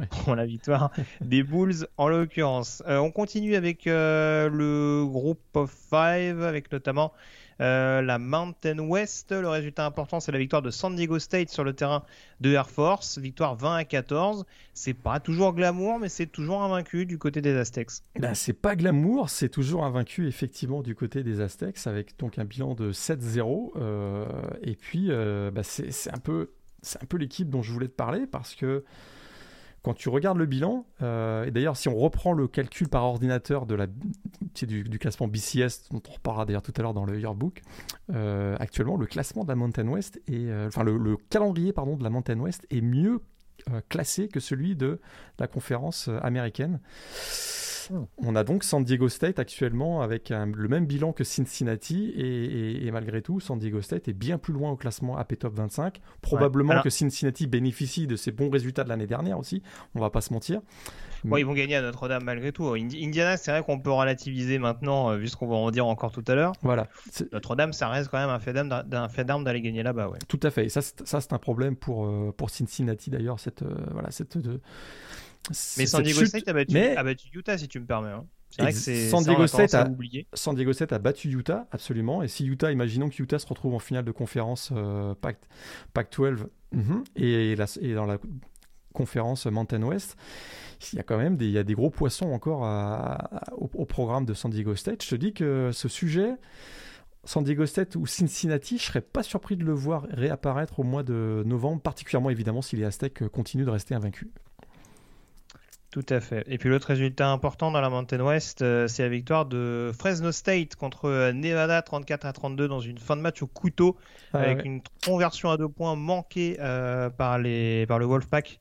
pour 0.25 0.35
la 0.35 0.45
victoire 0.45 0.91
des 1.21 1.41
Bulls 1.41 1.87
en 1.95 2.09
l'occurrence. 2.09 2.83
on 2.85 3.11
continue 3.11 3.55
avec 3.55 3.85
le 3.85 5.05
groupe 5.07 5.39
of 5.53 5.71
five 5.71 6.43
avec 6.43 6.69
notamment 6.69 7.13
Euh, 7.61 8.01
la 8.01 8.19
Mountain 8.19 8.79
West, 8.79 9.31
le 9.31 9.47
résultat 9.47 9.85
important, 9.85 10.19
c'est 10.19 10.31
la 10.31 10.37
victoire 10.37 10.61
de 10.61 10.71
San 10.71 10.95
Diego 10.95 11.19
State 11.19 11.49
sur 11.49 11.63
le 11.63 11.73
terrain 11.73 12.03
de 12.39 12.51
Air 12.51 12.69
Force. 12.69 13.17
Victoire 13.17 13.55
20 13.55 13.75
à 13.75 13.83
14. 13.83 14.45
C'est 14.73 14.93
pas 14.93 15.19
toujours 15.19 15.53
glamour, 15.53 15.99
mais 15.99 16.09
c'est 16.09 16.27
toujours 16.27 16.63
invaincu 16.63 17.05
du 17.05 17.17
côté 17.17 17.41
des 17.41 17.55
Aztecs. 17.55 17.89
Là, 18.15 18.33
c'est 18.33 18.53
pas 18.53 18.75
glamour, 18.75 19.29
c'est 19.29 19.49
toujours 19.49 19.83
invaincu 19.83 20.27
effectivement 20.27 20.81
du 20.81 20.95
côté 20.95 21.23
des 21.23 21.41
Aztecs 21.41 21.85
avec 21.85 22.17
donc 22.17 22.39
un 22.39 22.45
bilan 22.45 22.75
de 22.75 22.93
7-0. 22.93 23.71
Euh, 23.75 24.25
et 24.61 24.75
puis, 24.75 25.07
euh, 25.09 25.51
bah, 25.51 25.63
c'est 25.63 26.13
un 26.13 26.19
peu, 26.19 26.51
c'est 26.81 27.03
un 27.03 27.05
peu 27.05 27.17
l'équipe 27.17 27.49
dont 27.49 27.61
je 27.61 27.73
voulais 27.73 27.89
te 27.89 27.95
parler 27.95 28.25
parce 28.25 28.55
que 28.55 28.85
quand 29.81 29.93
tu 29.93 30.09
regardes 30.09 30.37
le 30.37 30.45
bilan, 30.45 30.85
euh, 31.01 31.45
et 31.45 31.51
d'ailleurs 31.51 31.77
si 31.77 31.87
on 31.87 31.95
reprend 31.95 32.33
le 32.33 32.47
calcul 32.47 32.89
par 32.89 33.03
ordinateur 33.03 33.65
de 33.65 33.75
la, 33.75 33.87
du, 33.87 34.99
classement 34.99 35.27
BCS, 35.27 35.89
dont 35.91 36.01
on 36.09 36.13
reparlera 36.13 36.45
d'ailleurs 36.45 36.61
tout 36.61 36.73
à 36.77 36.81
l'heure 36.81 36.93
dans 36.93 37.05
le 37.05 37.19
yearbook, 37.19 37.61
euh, 38.13 38.55
actuellement 38.59 38.97
le 38.97 39.05
classement 39.05 39.43
de 39.43 39.49
la 39.49 39.55
Mountain 39.55 39.87
West, 39.87 40.21
est, 40.27 40.49
euh, 40.49 40.67
enfin 40.67 40.83
le, 40.83 41.17
calendrier 41.29 41.73
pardon, 41.73 41.95
de 41.95 42.03
la 42.03 42.09
Mountain 42.09 42.39
West 42.39 42.65
est 42.69 42.81
mieux 42.81 43.21
classé 43.89 44.29
que 44.29 44.39
celui 44.39 44.75
de 44.77 45.01
la 45.39 45.47
conférence 45.47 46.09
américaine. 46.21 46.79
On 48.17 48.35
a 48.35 48.43
donc 48.43 48.63
San 48.63 48.83
Diego 48.83 49.09
State 49.09 49.39
actuellement 49.39 50.01
avec 50.01 50.29
le 50.29 50.67
même 50.67 50.85
bilan 50.85 51.11
que 51.11 51.23
Cincinnati 51.23 52.13
et, 52.15 52.89
malgré 52.91 53.21
tout, 53.21 53.39
San 53.39 53.57
Diego 53.57 53.81
State 53.81 54.07
est 54.07 54.13
bien 54.13 54.37
plus 54.37 54.53
loin 54.53 54.71
au 54.71 54.75
classement 54.75 55.17
AP 55.17 55.39
Top 55.39 55.55
25. 55.55 55.99
Probablement 56.21 56.81
que 56.81 56.89
Cincinnati 56.89 57.47
bénéficie 57.47 58.07
de 58.07 58.15
ses 58.15 58.31
bons 58.31 58.49
résultats 58.49 58.83
de 58.83 58.89
l'année 58.89 59.07
dernière 59.07 59.39
aussi, 59.39 59.63
on 59.95 59.99
va 59.99 60.09
pas 60.09 60.21
se 60.21 60.33
mentir. 60.33 60.61
Bon, 61.25 61.35
ils 61.35 61.45
vont 61.45 61.53
gagner 61.53 61.75
à 61.75 61.81
Notre-Dame 61.81 62.23
malgré 62.23 62.53
tout. 62.53 62.65
Indiana, 62.67 63.35
c'est 63.35 63.51
vrai 63.51 63.61
qu'on 63.61 63.79
peut 63.79 63.91
relativiser 63.91 64.57
maintenant, 64.57 65.11
euh, 65.11 65.17
vu 65.17 65.27
ce 65.27 65.35
qu'on 65.35 65.47
va 65.47 65.55
en 65.55 65.69
dire 65.69 65.85
encore 65.85 66.13
tout 66.13 66.23
à 66.27 66.35
l'heure. 66.35 66.53
Voilà. 66.61 66.87
Notre-Dame, 67.33 67.73
ça 67.73 67.89
reste 67.89 68.09
quand 68.09 68.19
même 68.19 68.29
un 68.29 68.39
fait 68.39 69.23
d'armes 69.25 69.43
d'aller 69.43 69.61
gagner 69.61 69.83
là-bas. 69.83 70.07
Ouais. 70.07 70.19
Tout 70.29 70.39
à 70.43 70.49
fait. 70.49 70.65
Et 70.65 70.69
ça, 70.69 70.81
c'est 70.81 71.33
un 71.33 71.37
problème 71.37 71.75
pour, 71.75 72.05
euh, 72.05 72.33
pour 72.35 72.49
Cincinnati 72.49 73.09
d'ailleurs. 73.09 73.39
Cette, 73.39 73.63
euh, 73.63 73.75
voilà, 73.91 74.11
cette, 74.11 74.37
mais 75.77 75.85
San 75.85 76.03
Diego 76.03 76.25
State 76.25 76.47
a 76.47 76.53
battu, 76.53 76.77
a 76.77 77.03
battu, 77.03 77.27
Utah, 77.33 77.57
si 77.57 77.67
tu 77.67 77.79
me 77.79 77.85
permets. 77.85 78.11
Hein. 78.11 78.25
C'est 78.49 78.61
vrai 78.63 78.71
que 78.71 78.79
c'est 78.79 79.09
San 79.09 79.23
Diego 79.23 79.45
State 79.45 79.73
a, 79.75 79.87
San 80.33 80.55
Diego 80.55 80.73
State 80.73 80.91
a 80.91 80.99
battu 80.99 81.29
Utah, 81.29 81.67
absolument. 81.71 82.23
Et 82.23 82.27
si 82.27 82.45
Utah, 82.45 82.71
imaginons 82.71 83.09
que 83.09 83.21
Utah 83.21 83.37
se 83.37 83.47
retrouve 83.47 83.75
en 83.75 83.79
finale 83.79 84.05
de 84.05 84.11
conférence 84.11 84.71
euh, 84.75 85.13
Pac, 85.21 85.37
12 86.15 86.47
mhm, 86.71 87.03
et, 87.15 87.51
et, 87.53 87.93
dans 87.93 88.05
la 88.05 88.17
conférence 88.93 89.45
Mountain 89.45 89.83
West, 89.83 90.17
il 90.91 90.95
y 90.95 90.99
a 90.99 91.03
quand 91.03 91.17
même 91.17 91.37
des, 91.37 91.45
il 91.45 91.51
y 91.51 91.59
a 91.59 91.63
des 91.63 91.75
gros 91.75 91.91
poissons 91.91 92.31
encore 92.31 92.61
au, 93.55 93.85
programme 93.85 94.25
de 94.25 94.33
San 94.33 94.49
Diego 94.49 94.75
State. 94.75 95.03
Je 95.03 95.09
te 95.11 95.15
dis 95.15 95.33
que 95.33 95.69
ce 95.71 95.87
sujet, 95.87 96.33
San 97.25 97.43
Diego 97.43 97.67
State 97.67 97.95
ou 97.95 98.07
Cincinnati, 98.07 98.79
je 98.79 98.83
serais 98.83 99.01
pas 99.01 99.21
surpris 99.21 99.57
de 99.57 99.63
le 99.63 99.73
voir 99.73 100.07
réapparaître 100.09 100.79
au 100.79 100.83
mois 100.83 101.03
de 101.03 101.43
novembre, 101.45 101.81
particulièrement 101.81 102.31
évidemment 102.31 102.63
si 102.63 102.75
les 102.77 102.83
Aztecs 102.83 103.27
continuent 103.27 103.65
de 103.65 103.71
rester 103.71 103.93
invaincus. 103.93 104.29
Tout 105.91 106.05
à 106.09 106.19
fait. 106.19 106.43
Et 106.45 106.59
puis 106.59 106.69
l'autre 106.69 106.87
résultat 106.87 107.29
important 107.29 107.71
dans 107.71 107.81
la 107.81 107.89
Mountain 107.89 108.19
West, 108.19 108.61
euh, 108.61 108.87
c'est 108.87 109.01
la 109.01 109.09
victoire 109.09 109.47
de 109.47 109.91
Fresno 109.97 110.31
State 110.31 110.75
contre 110.75 111.05
euh, 111.05 111.33
Nevada 111.33 111.81
34 111.81 112.25
à 112.27 112.33
32 112.33 112.67
dans 112.67 112.79
une 112.79 112.99
fin 112.99 113.15
de 113.15 113.21
match 113.21 113.41
au 113.41 113.47
couteau 113.47 113.97
ah 114.33 114.37
avec 114.37 114.65
une 114.65 114.81
conversion 115.03 115.49
à 115.49 115.57
deux 115.57 115.67
points 115.67 115.95
manquée 115.95 116.57
euh, 116.59 117.09
par, 117.09 117.39
les, 117.39 117.87
par 117.87 117.97
le 117.97 118.05
Wolfpack 118.05 118.59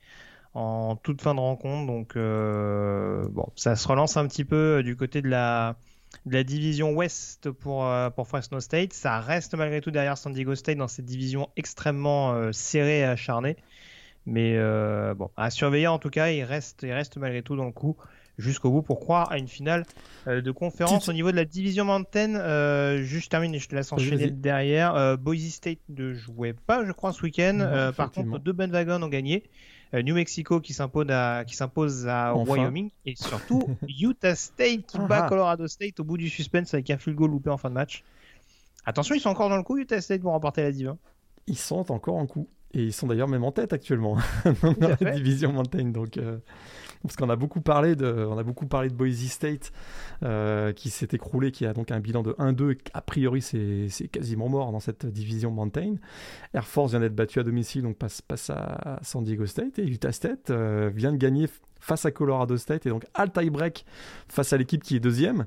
en 0.55 0.97
toute 0.97 1.21
fin 1.21 1.35
de 1.35 1.41
rencontre. 1.41 1.87
Donc 1.87 2.15
bon, 2.15 3.53
ça 3.57 3.77
se 3.77 3.87
relance 3.87 4.17
un 4.17 4.27
petit 4.27 4.47
peu 4.47 4.83
du 4.83 4.97
côté 4.97 5.21
de 5.21 5.29
la, 5.29 5.77
de 6.25 6.33
la 6.33 6.45
division 6.45 6.93
Ouest 6.93 7.51
pour, 7.51 7.87
pour 8.17 8.27
Fresno 8.27 8.59
State. 8.59 8.95
Ça 8.95 9.21
reste 9.21 9.55
malgré 9.55 9.83
tout 9.83 9.91
derrière 9.91 10.17
San 10.17 10.33
Diego 10.33 10.55
State 10.55 10.79
dans 10.79 10.89
cette 10.89 11.05
division 11.05 11.51
extrêmement 11.57 12.51
serrée 12.53 13.01
et 13.01 13.05
acharnée. 13.05 13.59
Mais 14.29 14.57
euh, 14.57 15.15
bon, 15.15 15.31
à 15.37 15.51
surveiller 15.51 15.87
en 15.87 15.99
tout 15.99 16.11
cas, 16.11 16.29
il 16.29 16.45
reste, 16.45 16.83
il 16.83 16.93
reste 16.93 17.17
malgré 17.17 17.43
tout 17.43 17.57
dans 17.57 17.65
le 17.65 17.73
coup 17.73 17.97
jusqu'au 18.39 18.71
bout 18.71 18.83
pour 18.83 19.01
croire 19.01 19.33
à 19.33 19.39
une 19.39 19.49
finale 19.49 19.85
euh, 20.27 20.41
de 20.41 20.51
conférence 20.51 21.09
au 21.09 21.13
niveau 21.13 21.31
de 21.31 21.37
la 21.37 21.45
division 21.45 21.85
Mountain. 21.85 22.37
Euh, 22.37 23.03
juste 23.03 23.31
termine 23.31 23.55
et 23.55 23.59
je 23.59 23.69
te 23.69 23.75
laisse 23.75 23.91
enchaîner 23.93 24.31
derrière. 24.31 24.95
Euh, 24.95 25.17
Boise 25.17 25.49
State 25.49 25.81
ne 25.89 26.15
jouait 26.15 26.53
pas, 26.55 26.85
je 26.85 26.93
crois, 26.93 27.13
ce 27.13 27.23
week-end. 27.23 27.93
par 27.97 28.13
contre, 28.13 28.39
deux 28.39 28.53
bandwagons 28.53 29.03
ont 29.03 29.09
gagné. 29.09 29.45
New 29.95 30.15
Mexico 30.15 30.61
qui 30.61 30.75
s'impose 30.75 31.07
à, 31.09 31.45
qui 31.47 31.57
s'impose 31.57 32.07
à 32.07 32.35
Wyoming 32.35 32.91
et 33.07 33.15
surtout 33.17 33.63
Utah 33.89 34.35
State 34.35 34.85
qui 34.87 34.99
bat 34.99 35.25
ah. 35.25 35.29
Colorado 35.31 35.67
State 35.67 35.99
au 35.99 36.05
bout 36.05 36.19
du 36.19 36.29
suspense 36.29 36.75
avec 36.75 36.91
un 36.91 36.99
field 36.99 37.17
goal 37.17 37.31
loupé 37.31 37.49
en 37.49 37.57
fin 37.57 37.71
de 37.71 37.75
match. 37.75 38.05
Attention, 38.85 39.15
ils 39.15 39.21
sont 39.21 39.31
encore 39.31 39.49
dans 39.49 39.57
le 39.57 39.63
coup, 39.63 39.79
Utah 39.79 40.03
State 40.03 40.21
pour 40.21 40.33
remporter 40.33 40.63
la 40.63 40.73
div. 40.73 40.95
Ils 41.47 41.57
sont 41.57 41.91
encore 41.91 42.17
en 42.17 42.27
coup. 42.27 42.47
Et 42.75 42.85
ils 42.85 42.93
sont 42.93 43.07
d'ailleurs 43.07 43.29
même 43.29 43.45
en 43.45 43.53
tête 43.53 43.73
actuellement 43.73 44.19
dans 44.63 44.97
la 45.01 45.13
division 45.13 45.53
Mountain. 45.53 45.87
Donc, 45.87 46.19
euh, 46.19 46.39
parce 47.03 47.17
qu'on 47.17 47.31
a 47.31 47.37
beaucoup 47.37 47.61
parlé 47.61 47.97
de, 47.97 48.27
on 48.29 48.37
a 48.37 48.43
beaucoup 48.43 48.67
parlé 48.67 48.91
de 48.91 48.95
Boise 48.95 49.27
State 49.29 49.73
euh, 50.23 50.73
qui 50.73 50.91
s'est 50.91 51.09
écroulé, 51.13 51.51
qui 51.51 51.65
a 51.65 51.73
donc 51.73 51.91
un 51.91 52.01
bilan 52.01 52.23
de 52.23 52.33
1-2. 52.33 52.79
A 52.93 53.01
priori, 53.01 53.41
c'est 53.41 53.89
quasiment 54.09 54.49
mort 54.49 54.71
dans 54.73 54.81
cette 54.81 55.07
division 55.07 55.51
Mountain. 55.51 55.95
Air 56.53 56.67
Force 56.67 56.91
vient 56.91 57.01
d'être 57.01 57.15
battu 57.15 57.39
à 57.41 57.43
domicile, 57.43 57.83
donc 57.83 57.97
passe, 57.97 58.21
passe 58.21 58.51
à 58.51 58.99
San 59.03 59.25
Diego 59.25 59.47
State. 59.47 59.79
Et 59.79 59.87
Utah 59.87 60.13
State 60.13 60.51
euh, 60.51 60.91
vient 60.95 61.13
de 61.13 61.19
gagner 61.19 61.49
face 61.81 62.05
à 62.05 62.11
Colorado 62.11 62.57
State 62.57 62.87
et 62.87 62.91
donc 62.91 63.07
all 63.15 63.31
tie 63.31 63.51
break 63.51 63.87
face 64.29 64.53
à 64.53 64.57
l'équipe 64.57 64.83
qui 64.83 64.97
est 64.97 65.01
deuxième 65.01 65.47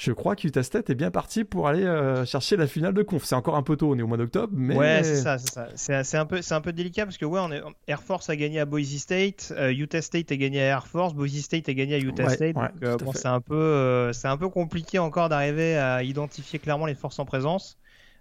je 0.00 0.12
crois 0.12 0.34
qu'Utah 0.34 0.62
State 0.62 0.88
est 0.88 0.94
bien 0.94 1.10
parti 1.10 1.44
pour 1.44 1.68
aller 1.68 1.84
euh, 1.84 2.24
chercher 2.24 2.56
la 2.56 2.66
finale 2.66 2.94
de 2.94 3.02
conf. 3.02 3.24
C'est 3.24 3.34
encore 3.34 3.56
un 3.56 3.62
peu 3.62 3.76
tôt, 3.76 3.92
on 3.92 3.98
est 3.98 4.02
au 4.02 4.06
mois 4.06 4.16
d'octobre, 4.16 4.52
mais 4.56 4.74
ouais, 4.74 5.04
c'est 5.04 5.16
ça, 5.16 5.36
c'est 5.38 6.02
ça. 6.04 6.20
un 6.20 6.26
peu, 6.26 6.40
c'est 6.40 6.54
un 6.54 6.60
peu 6.62 6.72
délicat 6.72 7.04
parce 7.04 7.18
que 7.18 7.26
ouais, 7.26 7.40
on 7.40 7.52
est, 7.52 7.60
Air 7.86 8.02
Force 8.02 8.30
a 8.30 8.36
gagné 8.36 8.60
à 8.60 8.64
Boise 8.64 8.96
State, 8.96 9.52
euh, 9.56 9.70
Utah 9.70 10.00
State 10.00 10.32
a 10.32 10.36
gagné 10.36 10.62
à 10.62 10.64
Air 10.64 10.86
Force, 10.86 11.12
Boise 11.12 11.36
State 11.40 11.68
a 11.68 11.74
gagné 11.74 11.96
à 11.96 11.98
Utah 11.98 12.30
State. 12.30 12.54
donc, 12.54 12.70
euh, 12.82 12.96
bon, 12.96 13.12
c'est 13.12 13.28
un 13.28 13.40
peu, 13.40 14.10
c'est 14.14 14.28
un 14.28 14.38
peu 14.38 14.48
compliqué 14.48 14.98
encore 14.98 15.28
d'arriver 15.28 15.76
à 15.76 16.02
identifier 16.02 16.58
clairement 16.58 16.86
les 16.86 16.94
forces 16.94 17.18
en 17.18 17.26
présence. 17.26 17.76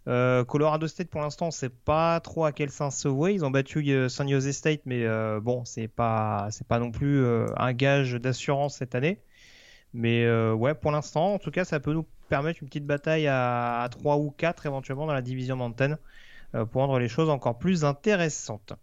Colorado 0.06 0.88
State 0.88 1.10
pour 1.10 1.22
l'instant, 1.22 1.48
on 1.48 1.52
sait 1.52 1.70
pas 1.70 2.20
trop 2.20 2.44
à 2.44 2.52
quel 2.52 2.72
sens 2.72 2.98
se 2.98 3.08
vouer. 3.08 3.34
Ils 3.34 3.46
ont 3.46 3.52
battu 3.52 4.10
San 4.10 4.28
Jose 4.28 4.52
State, 4.52 4.82
mais 4.86 5.06
bon, 5.40 5.64
c'est 5.64 5.88
pas, 5.88 6.48
c'est 6.52 6.68
pas 6.68 6.80
non 6.80 6.92
plus 6.92 7.24
un 7.56 7.74
gage 7.74 8.16
d'assurance 8.16 8.78
cette 8.78 8.96
année. 8.96 9.22
Mais 9.94 10.24
euh, 10.26 10.54
ouais, 10.54 10.76
pour 10.76 10.92
l'instant, 10.92 11.34
en 11.34 11.40
tout 11.40 11.52
cas, 11.52 11.66
ça 11.66 11.80
peut 11.80 11.94
nous 11.94 12.06
permettre 12.30 12.60
une 12.62 12.68
petite 12.68 12.86
bataille 12.86 13.28
à, 13.28 13.88
3 13.90 14.18
ou 14.18 14.32
4 14.32 14.66
éventuellement 14.66 15.08
dans 15.08 15.14
la 15.14 15.22
division 15.22 15.56
Mountain 15.56 15.98
euh, 16.56 16.66
pour 16.66 16.82
rendre 16.82 17.00
les 17.00 17.08
choses 17.08 17.30
encore 17.30 17.58
plus 17.58 17.84
intéressantes. 17.84 18.74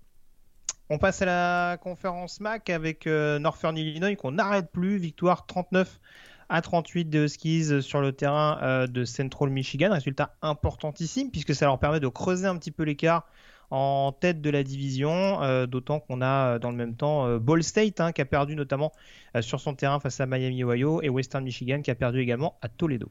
On 0.91 0.99
passe 0.99 1.23
à 1.23 1.27
la 1.27 1.77
conférence 1.79 2.41
MAC 2.41 2.71
avec 2.71 3.07
euh, 3.07 3.39
Northern 3.39 3.77
Illinois 3.77 4.15
qu'on 4.17 4.33
n'arrête 4.33 4.71
plus. 4.71 4.99
Victoire 4.99 5.47
39 5.47 6.01
à 6.49 6.63
38 6.63 7.07
de 7.07 7.27
Skis 7.27 7.83
sur 7.83 8.01
le 8.01 8.13
terrain 8.13 8.87
de 8.87 9.05
Central 9.05 9.51
Michigan. 9.51 9.91
Résultat 9.93 10.37
importantissime 10.43 11.31
puisque 11.31 11.57
ça 11.57 11.67
leur 11.67 11.81
permet 11.81 11.99
de 11.99 12.07
creuser 12.07 12.47
un 12.47 12.57
petit 12.57 12.71
peu 12.71 12.85
l'écart 12.85 13.27
en 13.71 14.13
tête 14.13 14.41
de 14.41 14.51
la 14.51 14.63
division, 14.63 15.43
euh, 15.43 15.67
d'autant 15.67 16.01
qu'on 16.01 16.23
a 16.23 16.55
euh, 16.55 16.59
dans 16.59 16.71
le 16.71 16.77
même 16.77 16.95
temps 16.95 17.27
euh, 17.27 17.39
Ball 17.39 17.63
State 17.63 18.01
hein, 18.01 18.13
qui 18.13 18.21
a 18.21 18.25
perdu 18.25 18.57
notamment 18.57 18.93
sur 19.41 19.61
son 19.61 19.75
terrain 19.75 20.01
face 20.01 20.21
à 20.21 20.27
Miami, 20.27 20.65
Ohio, 20.65 21.03
et 21.03 21.11
Western 21.11 21.45
Michigan 21.45 21.83
qui 21.83 21.91
a 21.91 21.95
perdu 21.95 22.21
également 22.21 22.57
à 22.63 22.69
Toledo. 22.69 23.09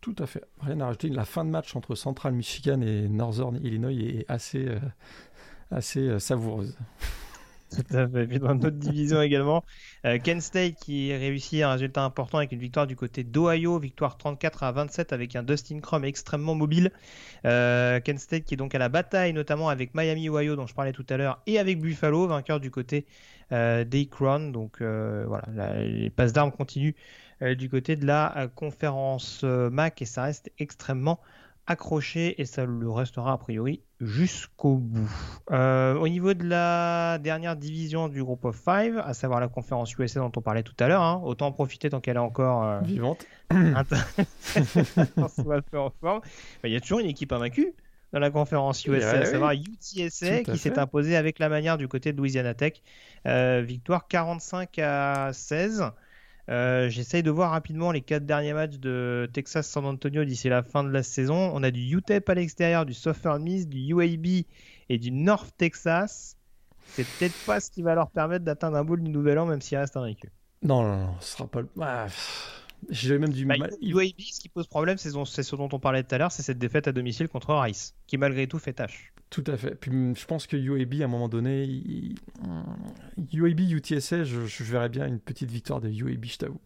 Tout 0.00 0.16
à 0.18 0.26
fait. 0.26 0.44
Rien 0.60 0.80
à 0.80 0.86
rajouter. 0.86 1.08
La 1.08 1.24
fin 1.24 1.44
de 1.44 1.50
match 1.50 1.76
entre 1.76 1.94
Central 1.94 2.32
Michigan 2.32 2.80
et 2.80 3.08
Northern 3.08 3.56
Illinois 3.56 3.92
est 3.92 4.24
assez, 4.28 4.66
assez 5.70 6.18
savoureuse. 6.18 6.76
Tout 7.70 7.96
à 7.96 8.08
fait. 8.08 8.38
dans 8.38 8.54
notre 8.54 8.76
division 8.76 9.20
également, 9.20 9.64
euh, 10.04 10.18
Kent 10.18 10.40
State 10.40 10.74
qui 10.76 11.12
réussit 11.12 11.62
un 11.62 11.72
résultat 11.72 12.04
important 12.04 12.38
avec 12.38 12.52
une 12.52 12.60
victoire 12.60 12.86
du 12.86 12.94
côté 12.94 13.24
d'Ohio, 13.24 13.78
victoire 13.80 14.16
34 14.18 14.62
à 14.62 14.72
27 14.72 15.12
avec 15.12 15.34
un 15.34 15.42
Dustin 15.42 15.80
Crum 15.80 16.04
extrêmement 16.04 16.54
mobile. 16.54 16.92
Euh, 17.44 17.98
Kent 18.00 18.20
State 18.20 18.44
qui 18.44 18.54
est 18.54 18.56
donc 18.56 18.74
à 18.74 18.78
la 18.78 18.88
bataille 18.88 19.32
notamment 19.32 19.68
avec 19.68 19.94
Miami, 19.94 20.28
Ohio 20.28 20.54
dont 20.54 20.66
je 20.66 20.74
parlais 20.74 20.92
tout 20.92 21.06
à 21.10 21.16
l'heure 21.16 21.42
et 21.46 21.58
avec 21.58 21.80
Buffalo, 21.80 22.28
vainqueur 22.28 22.60
du 22.60 22.70
côté 22.70 23.04
euh, 23.50 23.84
d'Akron. 23.84 24.50
Donc 24.50 24.80
euh, 24.80 25.24
voilà, 25.26 25.82
les 25.82 26.10
passes 26.10 26.32
d'armes 26.32 26.52
continuent 26.52 26.94
du 27.58 27.68
côté 27.68 27.96
de 27.96 28.06
la 28.06 28.48
conférence 28.54 29.42
MAC 29.42 30.00
et 30.00 30.06
ça 30.06 30.22
reste 30.22 30.50
extrêmement 30.58 31.20
accroché 31.66 32.40
et 32.40 32.44
ça 32.44 32.64
le 32.64 32.90
restera 32.90 33.32
a 33.32 33.38
priori 33.38 33.80
jusqu'au 34.00 34.76
bout. 34.76 35.10
Euh, 35.50 35.94
au 35.94 36.08
niveau 36.08 36.34
de 36.34 36.44
la 36.44 37.18
dernière 37.18 37.56
division 37.56 38.08
du 38.08 38.22
groupe 38.22 38.44
of 38.44 38.56
five, 38.56 38.98
à 39.04 39.14
savoir 39.14 39.40
la 39.40 39.48
conférence 39.48 39.96
USA 39.98 40.20
dont 40.20 40.32
on 40.36 40.42
parlait 40.42 40.62
tout 40.62 40.76
à 40.78 40.88
l'heure, 40.88 41.02
hein, 41.02 41.20
autant 41.24 41.46
en 41.46 41.52
profiter 41.52 41.90
tant 41.90 42.00
qu'elle 42.00 42.16
est 42.16 42.20
encore 42.20 42.64
euh, 42.64 42.80
vivante. 42.80 43.26
Il 46.64 46.70
y 46.70 46.76
a 46.76 46.80
toujours 46.80 47.00
une 47.00 47.06
équipe 47.06 47.32
invaincue 47.32 47.72
dans 48.12 48.20
la 48.20 48.30
conférence 48.30 48.86
USA, 48.86 49.18
à 49.18 49.24
savoir 49.24 49.52
UTSA 49.52 50.42
qui 50.44 50.58
s'est 50.58 50.78
imposée 50.78 51.16
avec 51.16 51.38
la 51.38 51.48
manière 51.48 51.76
du 51.76 51.88
côté 51.88 52.12
de 52.12 52.18
Louisiana 52.18 52.54
Tech. 52.54 52.74
Euh, 53.26 53.62
victoire 53.66 54.06
45 54.08 54.78
à 54.78 55.30
16. 55.32 55.84
Euh, 56.48 56.88
j'essaye 56.88 57.22
de 57.22 57.30
voir 57.30 57.50
rapidement 57.50 57.90
les 57.90 58.02
quatre 58.02 58.24
derniers 58.24 58.52
matchs 58.52 58.78
de 58.78 59.28
Texas 59.32 59.68
San 59.68 59.84
Antonio 59.84 60.24
d'ici 60.24 60.48
la 60.48 60.62
fin 60.62 60.84
de 60.84 60.90
la 60.90 61.02
saison. 61.02 61.50
On 61.52 61.62
a 61.62 61.70
du 61.70 61.96
UTEP 61.96 62.28
à 62.28 62.34
l'extérieur, 62.34 62.86
du 62.86 62.94
Southern 62.94 63.42
Miss, 63.42 63.68
du 63.68 63.92
UAB 63.92 64.44
et 64.88 64.98
du 64.98 65.10
North 65.10 65.52
Texas. 65.56 66.36
C'est 66.90 67.04
peut-être 67.04 67.34
pas 67.46 67.60
ce 67.60 67.70
qui 67.70 67.82
va 67.82 67.94
leur 67.94 68.10
permettre 68.10 68.44
d'atteindre 68.44 68.76
un 68.76 68.84
bowl 68.84 69.02
du 69.02 69.10
Nouvel 69.10 69.38
An, 69.38 69.46
même 69.46 69.60
s'il 69.60 69.76
reste 69.76 69.96
un 69.96 70.04
véhicule. 70.04 70.30
Non, 70.62 70.82
non, 70.82 71.06
non, 71.06 71.14
ce 71.20 71.32
sera 71.32 71.46
pas 71.48 71.60
le. 71.60 71.68
Ah, 71.80 72.06
j'ai 72.90 73.18
même 73.18 73.32
du 73.32 73.44
bah, 73.44 73.56
mal. 73.58 73.70
UAB, 73.82 74.20
ce 74.20 74.40
qui 74.40 74.48
pose 74.48 74.68
problème, 74.68 74.98
c'est 74.98 75.10
ce 75.10 75.56
dont 75.56 75.68
on 75.72 75.80
parlait 75.80 76.04
tout 76.04 76.14
à 76.14 76.18
l'heure, 76.18 76.32
c'est 76.32 76.42
cette 76.42 76.58
défaite 76.58 76.86
à 76.86 76.92
domicile 76.92 77.28
contre 77.28 77.54
Rice, 77.54 77.94
qui 78.06 78.18
malgré 78.18 78.46
tout 78.46 78.58
fait 78.58 78.72
tâche. 78.72 79.12
Tout 79.30 79.44
à 79.48 79.56
fait. 79.56 79.74
Puis 79.74 79.90
je 79.90 80.24
pense 80.24 80.46
que 80.46 80.56
UAB, 80.56 81.00
à 81.00 81.04
un 81.04 81.08
moment 81.08 81.28
donné, 81.28 81.82
UAB, 83.32 83.60
UTSA, 83.60 84.24
je, 84.24 84.64
verrais 84.64 84.88
bien 84.88 85.06
une 85.06 85.18
petite 85.18 85.50
victoire 85.50 85.80
de 85.80 85.88
UAB, 85.88 86.24
je 86.24 86.38
t'avoue. 86.38 86.60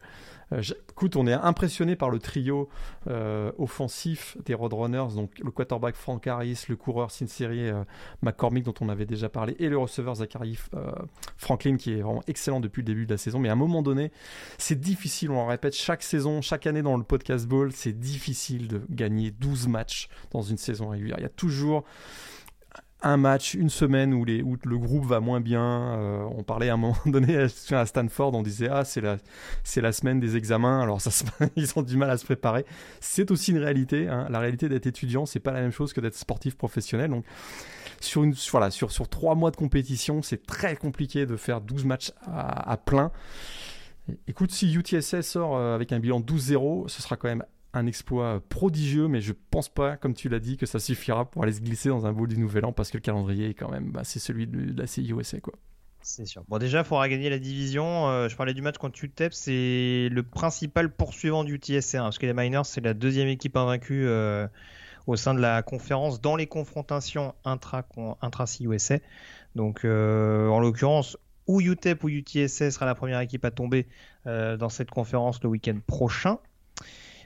Euh, 0.53 0.63
écoute, 0.91 1.17
on 1.17 1.27
est 1.27 1.33
impressionné 1.33 1.97
par 1.97 2.11
le 2.11 2.19
trio 2.19 2.69
euh, 3.09 3.53
offensif 3.59 4.37
des 4.45 4.55
Roadrunners, 4.55 5.15
donc 5.15 5.39
le 5.39 5.51
quarterback 5.51 5.95
Frank 5.95 6.27
Harris, 6.27 6.65
le 6.69 6.77
coureur 6.77 7.11
Sinceri 7.11 7.69
euh, 7.69 7.85
McCormick 8.23 8.65
dont 8.65 8.75
on 8.81 8.89
avait 8.89 9.07
déjà 9.07 9.29
parlé, 9.29 9.55
et 9.59 9.69
le 9.69 9.79
receveur 9.79 10.17
Zachary 10.17 10.59
Franklin 11.37 11.77
qui 11.77 11.93
est 11.93 12.03
vraiment 12.03 12.23
excellent 12.27 12.61
depuis 12.61 12.81
le 12.81 12.87
début 12.87 13.07
de 13.07 13.13
la 13.13 13.19
saison. 13.19 13.39
Mais 13.39 13.49
à 13.49 13.53
un 13.53 13.57
moment 13.57 13.83
donné, 13.83 14.11
c'est 14.59 14.79
difficile, 14.79 15.31
on 15.31 15.45
le 15.45 15.49
répète 15.49 15.75
chaque 15.75 16.03
saison, 16.03 16.43
chaque 16.43 16.67
année 16.67 16.83
dans 16.83 16.97
le 16.97 17.05
podcast 17.05 17.47
ball, 17.47 17.73
c'est 17.73 17.99
difficile 17.99 18.69
de 18.69 18.83
gagner 18.91 19.31
12 19.31 19.69
matchs 19.69 20.09
dans 20.33 20.43
une 20.43 20.59
saison 20.59 20.89
régulière. 20.89 21.17
Il 21.19 21.23
y 21.23 21.27
a 21.27 21.31
toujours 21.31 21.85
un 23.03 23.17
match, 23.17 23.55
une 23.55 23.71
semaine 23.71 24.15
où, 24.15 24.25
les, 24.25 24.43
où 24.43 24.57
le 24.65 24.79
groupe 24.79 25.05
va 25.05 25.21
moins 25.21 25.41
bien. 25.41 25.63
Euh, 25.63 26.23
on 26.37 26.43
parlait 26.43 26.69
à 26.69 26.75
un 26.75 26.77
moment 26.77 26.97
donné 27.07 27.37
à 27.71 27.87
Stanford, 27.87 28.35
on 28.35 28.43
disait 28.43 28.69
ah 28.71 28.85
c'est 28.85 29.81
la 29.81 29.93
semaine 29.93 30.21
des 30.21 30.37
examens. 30.37 30.81
Alors 30.81 31.01
ça 31.01 31.11
ils 31.57 31.73
ont 31.77 31.83
du 31.83 31.97
mal 31.97 32.11
à 32.11 32.17
se 32.17 32.25
préparer. 32.25 32.65
C'est 33.01 33.31
aussi 33.31 33.53
une 33.53 33.59
réalité. 33.59 34.09
Hein. 34.09 34.27
La 34.31 34.39
réalité 34.39 34.69
d'être 34.69 34.87
étudiant, 34.87 35.27
c'est 35.27 35.41
pas 35.41 35.53
la 35.53 35.61
même 35.61 35.73
chose 35.73 35.93
que 35.93 36.01
d'être 36.01 36.17
sportif 36.17 36.57
professionnel. 36.57 37.11
Donc 37.11 37.25
sur 38.01 38.23
une 38.23 38.35
voilà 38.51 38.71
sur 38.71 38.91
trois 39.09 39.35
mois 39.35 39.51
de 39.51 39.57
compétition, 39.57 40.23
c'est 40.23 40.47
très 40.47 40.77
compliqué 40.77 41.27
de 41.27 41.37
faire 41.37 41.61
12 41.61 41.85
matchs 41.85 42.13
à, 42.23 42.71
à 42.71 42.77
plein. 42.77 43.13
Écoute, 44.27 44.51
si 44.51 44.73
UTSS 44.75 45.21
sort 45.23 45.57
euh, 45.57 45.75
avec 45.75 45.93
un 45.93 46.01
bilan 46.01 46.21
12-0, 46.21 46.89
ce 46.89 47.03
sera 47.03 47.17
quand 47.17 47.29
même 47.29 47.45
un 47.73 47.87
exploit 47.87 48.43
prodigieux, 48.49 49.07
mais 49.09 49.21
je 49.21 49.33
pense 49.51 49.69
pas, 49.69 49.97
comme 49.97 50.15
tu 50.15 50.29
l'as 50.29 50.41
dit, 50.41 50.57
que 50.57 50.67
ça 50.67 50.79
suffira 50.79 51.31
pour 51.31 51.45
aller 51.45 51.53
se 51.53 51.61
glisser 51.61 51.89
dans 51.89 52.07
un 52.07 52.13
bowl 52.13 52.29
du 52.29 52.39
Nouvel 52.39 52.65
An 52.65 52.73
parce 52.73 52.91
que 52.91 52.97
le 52.97 53.03
calendrier 53.03 53.51
est 53.51 53.55
quand 53.55 53.71
même, 53.71 53.93
bah, 53.93 54.03
c'est 54.05 54.19
celui 54.19 54.47
de, 54.47 54.79
la 54.79 54.87
CIUSA 54.87 55.41
quoi. 55.41 55.55
C'est 56.03 56.25
sûr. 56.25 56.43
Bon, 56.49 56.59
déjà, 56.59 56.79
il 56.79 56.85
faudra 56.85 57.09
gagner 57.11 57.29
la 57.29 57.39
division. 57.39 58.09
Euh, 58.09 58.29
je 58.29 58.35
parlais 58.35 58.55
du 58.55 58.63
match 58.63 58.79
contre 58.79 59.05
UTEP, 59.05 59.35
c'est 59.35 60.09
le 60.11 60.23
principal 60.23 60.91
poursuivant 60.91 61.45
du 61.45 61.59
TSC, 61.59 61.97
hein, 61.97 62.05
parce 62.05 62.19
que 62.19 62.25
les 62.25 62.33
Miners, 62.33 62.65
c'est 62.65 62.81
la 62.81 62.95
deuxième 62.95 63.29
équipe 63.29 63.55
invaincue 63.57 64.07
euh, 64.07 64.49
au 65.07 65.17
sein 65.17 65.35
de 65.35 65.41
la 65.41 65.63
conférence 65.63 66.21
dans 66.21 66.37
les 66.37 66.47
confrontations 66.47 67.35
intra-CIUSA. 67.45 68.99
Donc, 69.55 69.85
euh, 69.85 70.49
en 70.49 70.59
l'occurrence, 70.59 71.19
ou 71.47 71.61
UTEP 71.61 72.03
ou 72.03 72.09
UTSA 72.09 72.71
sera 72.71 72.87
la 72.87 72.95
première 72.95 73.21
équipe 73.21 73.45
à 73.45 73.51
tomber 73.51 73.87
dans 74.25 74.69
cette 74.69 74.91
conférence 74.91 75.43
le 75.43 75.49
week-end 75.49 75.79
prochain. 75.87 76.39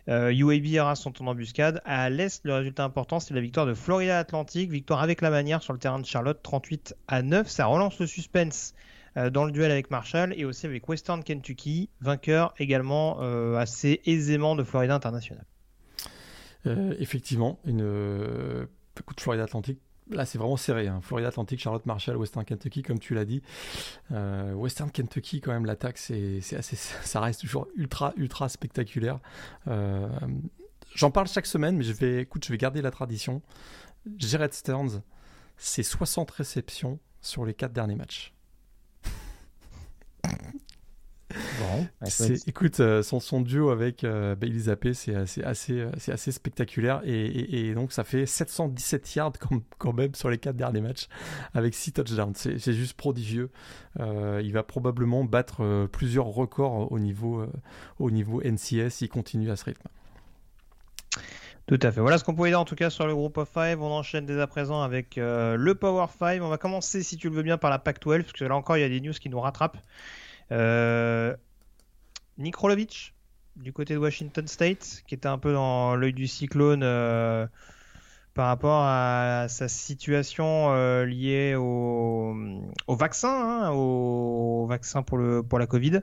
UAB 0.08 0.66
et 0.66 0.78
Arras 0.78 0.96
sont 0.96 1.22
en 1.22 1.26
embuscade. 1.28 1.80
À 1.84 2.10
l'Est, 2.10 2.44
le 2.44 2.54
résultat 2.54 2.84
important, 2.84 3.20
c'est 3.20 3.34
la 3.34 3.40
victoire 3.40 3.66
de 3.66 3.74
Florida 3.74 4.18
Atlantic. 4.18 4.70
Victoire 4.70 5.02
avec 5.02 5.22
la 5.22 5.30
manière 5.30 5.62
sur 5.62 5.72
le 5.72 5.78
terrain 5.78 5.98
de 5.98 6.06
Charlotte, 6.06 6.38
38 6.42 6.94
à 7.08 7.22
9. 7.22 7.48
Ça 7.48 7.66
relance 7.66 7.98
le 7.98 8.06
suspense 8.06 8.74
euh, 9.16 9.30
dans 9.30 9.44
le 9.44 9.52
duel 9.52 9.70
avec 9.70 9.90
Marshall 9.90 10.34
et 10.36 10.44
aussi 10.44 10.66
avec 10.66 10.88
Western 10.88 11.22
Kentucky, 11.22 11.88
vainqueur 12.00 12.52
également 12.58 13.18
euh, 13.20 13.56
assez 13.56 14.00
aisément 14.06 14.56
de 14.56 14.64
Florida 14.64 14.94
International. 14.94 15.44
Euh, 16.66 16.94
effectivement, 16.98 17.60
une 17.64 18.66
coup 19.04 19.14
de 19.14 19.20
Florida 19.20 19.44
Atlantic 19.44 19.78
Là, 20.10 20.26
c'est 20.26 20.38
vraiment 20.38 20.56
serré. 20.56 20.86
Hein. 20.86 21.00
Florida 21.02 21.28
Atlantic, 21.28 21.58
Charlotte 21.58 21.86
Marshall, 21.86 22.16
Western 22.16 22.44
Kentucky, 22.44 22.82
comme 22.82 22.98
tu 22.98 23.14
l'as 23.14 23.24
dit. 23.24 23.42
Euh, 24.12 24.52
Western 24.52 24.90
Kentucky, 24.90 25.40
quand 25.40 25.52
même, 25.52 25.64
l'attaque, 25.64 25.98
c'est, 25.98 26.40
assez, 26.56 26.76
ça 27.02 27.20
reste 27.20 27.40
toujours 27.40 27.68
ultra, 27.76 28.12
ultra 28.16 28.48
spectaculaire. 28.48 29.18
Euh, 29.68 30.08
j'en 30.94 31.10
parle 31.10 31.26
chaque 31.28 31.46
semaine, 31.46 31.76
mais 31.76 31.84
je 31.84 31.92
vais, 31.92 32.22
écoute, 32.22 32.44
je 32.44 32.52
vais 32.52 32.58
garder 32.58 32.82
la 32.82 32.90
tradition. 32.90 33.40
Jared 34.18 34.52
Stearns, 34.52 35.00
c'est 35.56 35.82
60 35.82 36.30
réceptions 36.30 36.98
sur 37.22 37.46
les 37.46 37.54
4 37.54 37.72
derniers 37.72 37.96
matchs. 37.96 38.34
Écoute, 42.46 42.80
euh, 42.80 43.02
son, 43.02 43.20
son, 43.20 43.40
duo 43.40 43.70
avec 43.70 44.04
euh, 44.04 44.34
Bailey 44.34 44.60
Zappé, 44.60 44.94
c'est 44.94 45.14
assez, 45.14 45.42
assez, 45.42 45.80
euh, 45.80 45.90
assez, 46.08 46.32
spectaculaire. 46.32 47.00
Et, 47.04 47.74
donc, 47.74 47.92
ça 47.92 48.04
fait 48.04 48.26
717 48.26 49.14
yards 49.14 49.32
quand, 49.78 49.92
même 49.92 50.14
sur 50.14 50.30
les 50.30 50.38
quatre 50.38 50.56
derniers 50.56 50.80
matchs 50.80 51.08
avec 51.54 51.74
6 51.74 51.92
touchdowns. 51.92 52.34
C'est 52.34 52.72
juste 52.72 52.94
prodigieux. 52.94 53.50
il 53.98 54.52
va 54.52 54.62
probablement 54.62 55.24
battre 55.24 55.88
plusieurs 55.92 56.26
records 56.26 56.90
au 56.92 56.98
niveau, 56.98 57.44
au 57.98 58.10
niveau 58.10 58.42
NCS. 58.42 59.02
Il 59.02 59.08
continue 59.08 59.50
à 59.50 59.56
ce 59.56 59.64
rythme. 59.64 59.88
Tout 61.66 61.78
à 61.80 61.90
fait. 61.90 62.00
Voilà 62.00 62.18
ce 62.18 62.24
qu'on 62.24 62.34
pouvait 62.34 62.50
dire 62.50 62.60
en 62.60 62.66
tout 62.66 62.74
cas 62.74 62.90
sur 62.90 63.06
le 63.06 63.14
groupe 63.14 63.38
of 63.38 63.48
5. 63.52 63.78
On 63.80 63.90
enchaîne 63.90 64.26
dès 64.26 64.38
à 64.40 64.46
présent 64.46 64.82
avec 64.82 65.16
le 65.16 65.72
Power 65.74 66.06
5. 66.18 66.42
On 66.42 66.48
va 66.48 66.58
commencer, 66.58 67.02
si 67.02 67.16
tu 67.16 67.28
le 67.28 67.34
veux 67.34 67.42
bien, 67.42 67.58
par 67.58 67.70
la 67.70 67.78
Pac-12, 67.78 68.22
parce 68.22 68.32
que 68.32 68.44
là 68.44 68.56
encore, 68.56 68.76
il 68.76 68.80
y 68.80 68.84
a 68.84 68.88
des 68.88 69.00
news 69.00 69.12
qui 69.12 69.28
nous 69.28 69.40
rattrapent. 69.40 69.78
Euh, 70.52 71.34
Nick 72.38 72.56
Rolovich, 72.56 73.14
du 73.56 73.72
côté 73.72 73.94
de 73.94 73.98
Washington 73.98 74.46
State, 74.48 75.04
qui 75.06 75.14
était 75.14 75.28
un 75.28 75.38
peu 75.38 75.52
dans 75.52 75.94
l'œil 75.94 76.12
du 76.12 76.26
cyclone 76.26 76.82
euh, 76.82 77.46
par 78.34 78.48
rapport 78.48 78.82
à 78.82 79.46
sa 79.48 79.68
situation 79.68 80.72
euh, 80.72 81.04
liée 81.04 81.54
au, 81.54 82.34
vaccin, 82.88 83.28
hein, 83.28 83.70
au, 83.70 84.66
vaccin 84.66 85.02
pour, 85.02 85.18
la 85.18 85.66
Covid. 85.66 86.00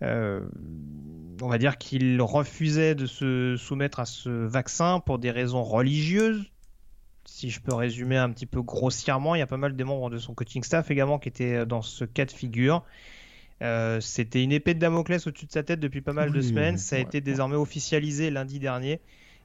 on 0.00 1.48
va 1.48 1.58
dire 1.58 1.78
qu'il 1.78 2.22
refusait 2.22 2.94
de 2.94 3.06
se 3.06 3.56
soumettre 3.56 3.98
à 3.98 4.04
ce 4.04 4.30
vaccin 4.30 5.00
pour 5.00 5.18
des 5.18 5.32
raisons 5.32 5.64
religieuses. 5.64 6.44
Si 7.24 7.50
je 7.50 7.60
peux 7.60 7.74
résumer 7.74 8.18
un 8.18 8.30
petit 8.30 8.46
peu 8.46 8.62
grossièrement, 8.62 9.34
il 9.34 9.38
y 9.38 9.42
a 9.42 9.46
pas 9.46 9.56
mal 9.56 9.74
de 9.74 9.84
membres 9.84 10.10
de 10.10 10.18
son 10.18 10.34
coaching 10.34 10.62
staff 10.62 10.90
également 10.90 11.18
qui 11.18 11.30
étaient 11.30 11.66
dans 11.66 11.82
ce 11.82 12.04
cas 12.04 12.26
de 12.26 12.30
figure. 12.30 12.84
Euh, 13.64 14.00
c'était 14.00 14.42
une 14.42 14.52
épée 14.52 14.74
de 14.74 14.78
Damoclès 14.78 15.26
au-dessus 15.26 15.46
de 15.46 15.52
sa 15.52 15.62
tête 15.62 15.80
depuis 15.80 16.02
pas 16.02 16.12
mal 16.12 16.30
de 16.30 16.40
semaines. 16.40 16.78
Ça 16.78 16.96
a 16.96 16.98
été 16.98 17.20
désormais 17.20 17.56
officialisé 17.56 18.30
lundi 18.30 18.58
dernier. 18.58 19.00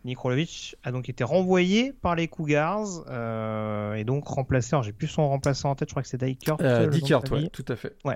Nikrolovic 0.06 0.78
a 0.84 0.92
donc 0.92 1.10
été 1.10 1.24
renvoyé 1.24 1.92
par 1.92 2.16
les 2.16 2.28
Cougars 2.28 3.04
euh, 3.10 3.96
et 3.96 4.04
donc 4.06 4.28
remplacé. 4.28 4.74
Alors 4.74 4.84
j'ai 4.84 4.94
plus 4.94 5.08
son 5.08 5.28
remplaçant 5.28 5.72
en 5.72 5.76
tête, 5.76 5.90
je 5.90 5.94
crois 5.94 6.04
que 6.04 6.08
c'est 6.08 6.24
Dykert. 6.24 6.58
Euh, 6.62 6.88
Dykert, 6.88 7.24
ouais, 7.32 7.50
tout 7.50 7.66
à 7.68 7.76
fait. 7.76 7.96
Ouais. 8.06 8.16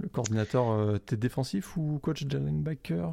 Le 0.00 0.08
coordinateur, 0.08 0.70
euh, 0.70 0.96
t'es 0.96 1.16
défensif 1.16 1.76
ou 1.76 1.98
coach 2.02 2.24
de 2.24 2.38
linebacker 2.38 3.12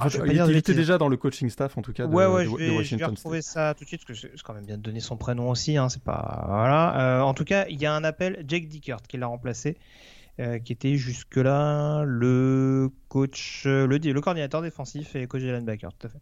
ah, 0.00 0.08
Il, 0.24 0.56
était 0.56 0.72
déjà 0.72 0.96
dans 0.96 1.08
le 1.08 1.18
coaching 1.18 1.50
staff 1.50 1.76
en 1.76 1.82
tout 1.82 1.92
cas 1.92 2.06
de, 2.06 2.12
ouais, 2.14 2.24
ouais, 2.24 2.46
je 2.46 2.56
vais, 2.56 2.70
Washington. 2.70 2.84
Je 2.88 2.96
vais 2.96 3.04
retrouver 3.04 3.42
ça 3.42 3.74
tout 3.76 3.84
de 3.84 3.88
suite 3.88 4.02
parce 4.06 4.18
que 4.18 4.28
c'est 4.34 4.42
quand 4.42 4.54
même 4.54 4.64
bien 4.64 4.78
de 4.78 4.82
donner 4.82 5.00
son 5.00 5.18
prénom 5.18 5.50
aussi. 5.50 5.76
Hein, 5.76 5.90
c'est 5.90 6.02
pas 6.02 6.44
voilà. 6.48 7.22
en 7.22 7.34
tout 7.34 7.44
cas, 7.44 7.66
il 7.68 7.78
y 7.78 7.84
a 7.84 7.92
un 7.92 8.02
appel 8.02 8.42
Jake 8.48 8.66
Dickert 8.66 9.02
qui 9.02 9.18
l'a 9.18 9.26
remplacé. 9.26 9.76
Euh, 10.38 10.58
qui 10.58 10.72
était 10.74 10.96
jusque-là 10.96 12.04
le 12.04 12.90
coach, 13.08 13.62
le, 13.64 13.86
le 13.86 14.20
coordinateur 14.20 14.60
défensif 14.60 15.16
et 15.16 15.26
coach 15.26 15.40
de 15.40 15.50
linebacker, 15.50 15.94
tout 15.94 16.08
à 16.08 16.10
fait. 16.10 16.20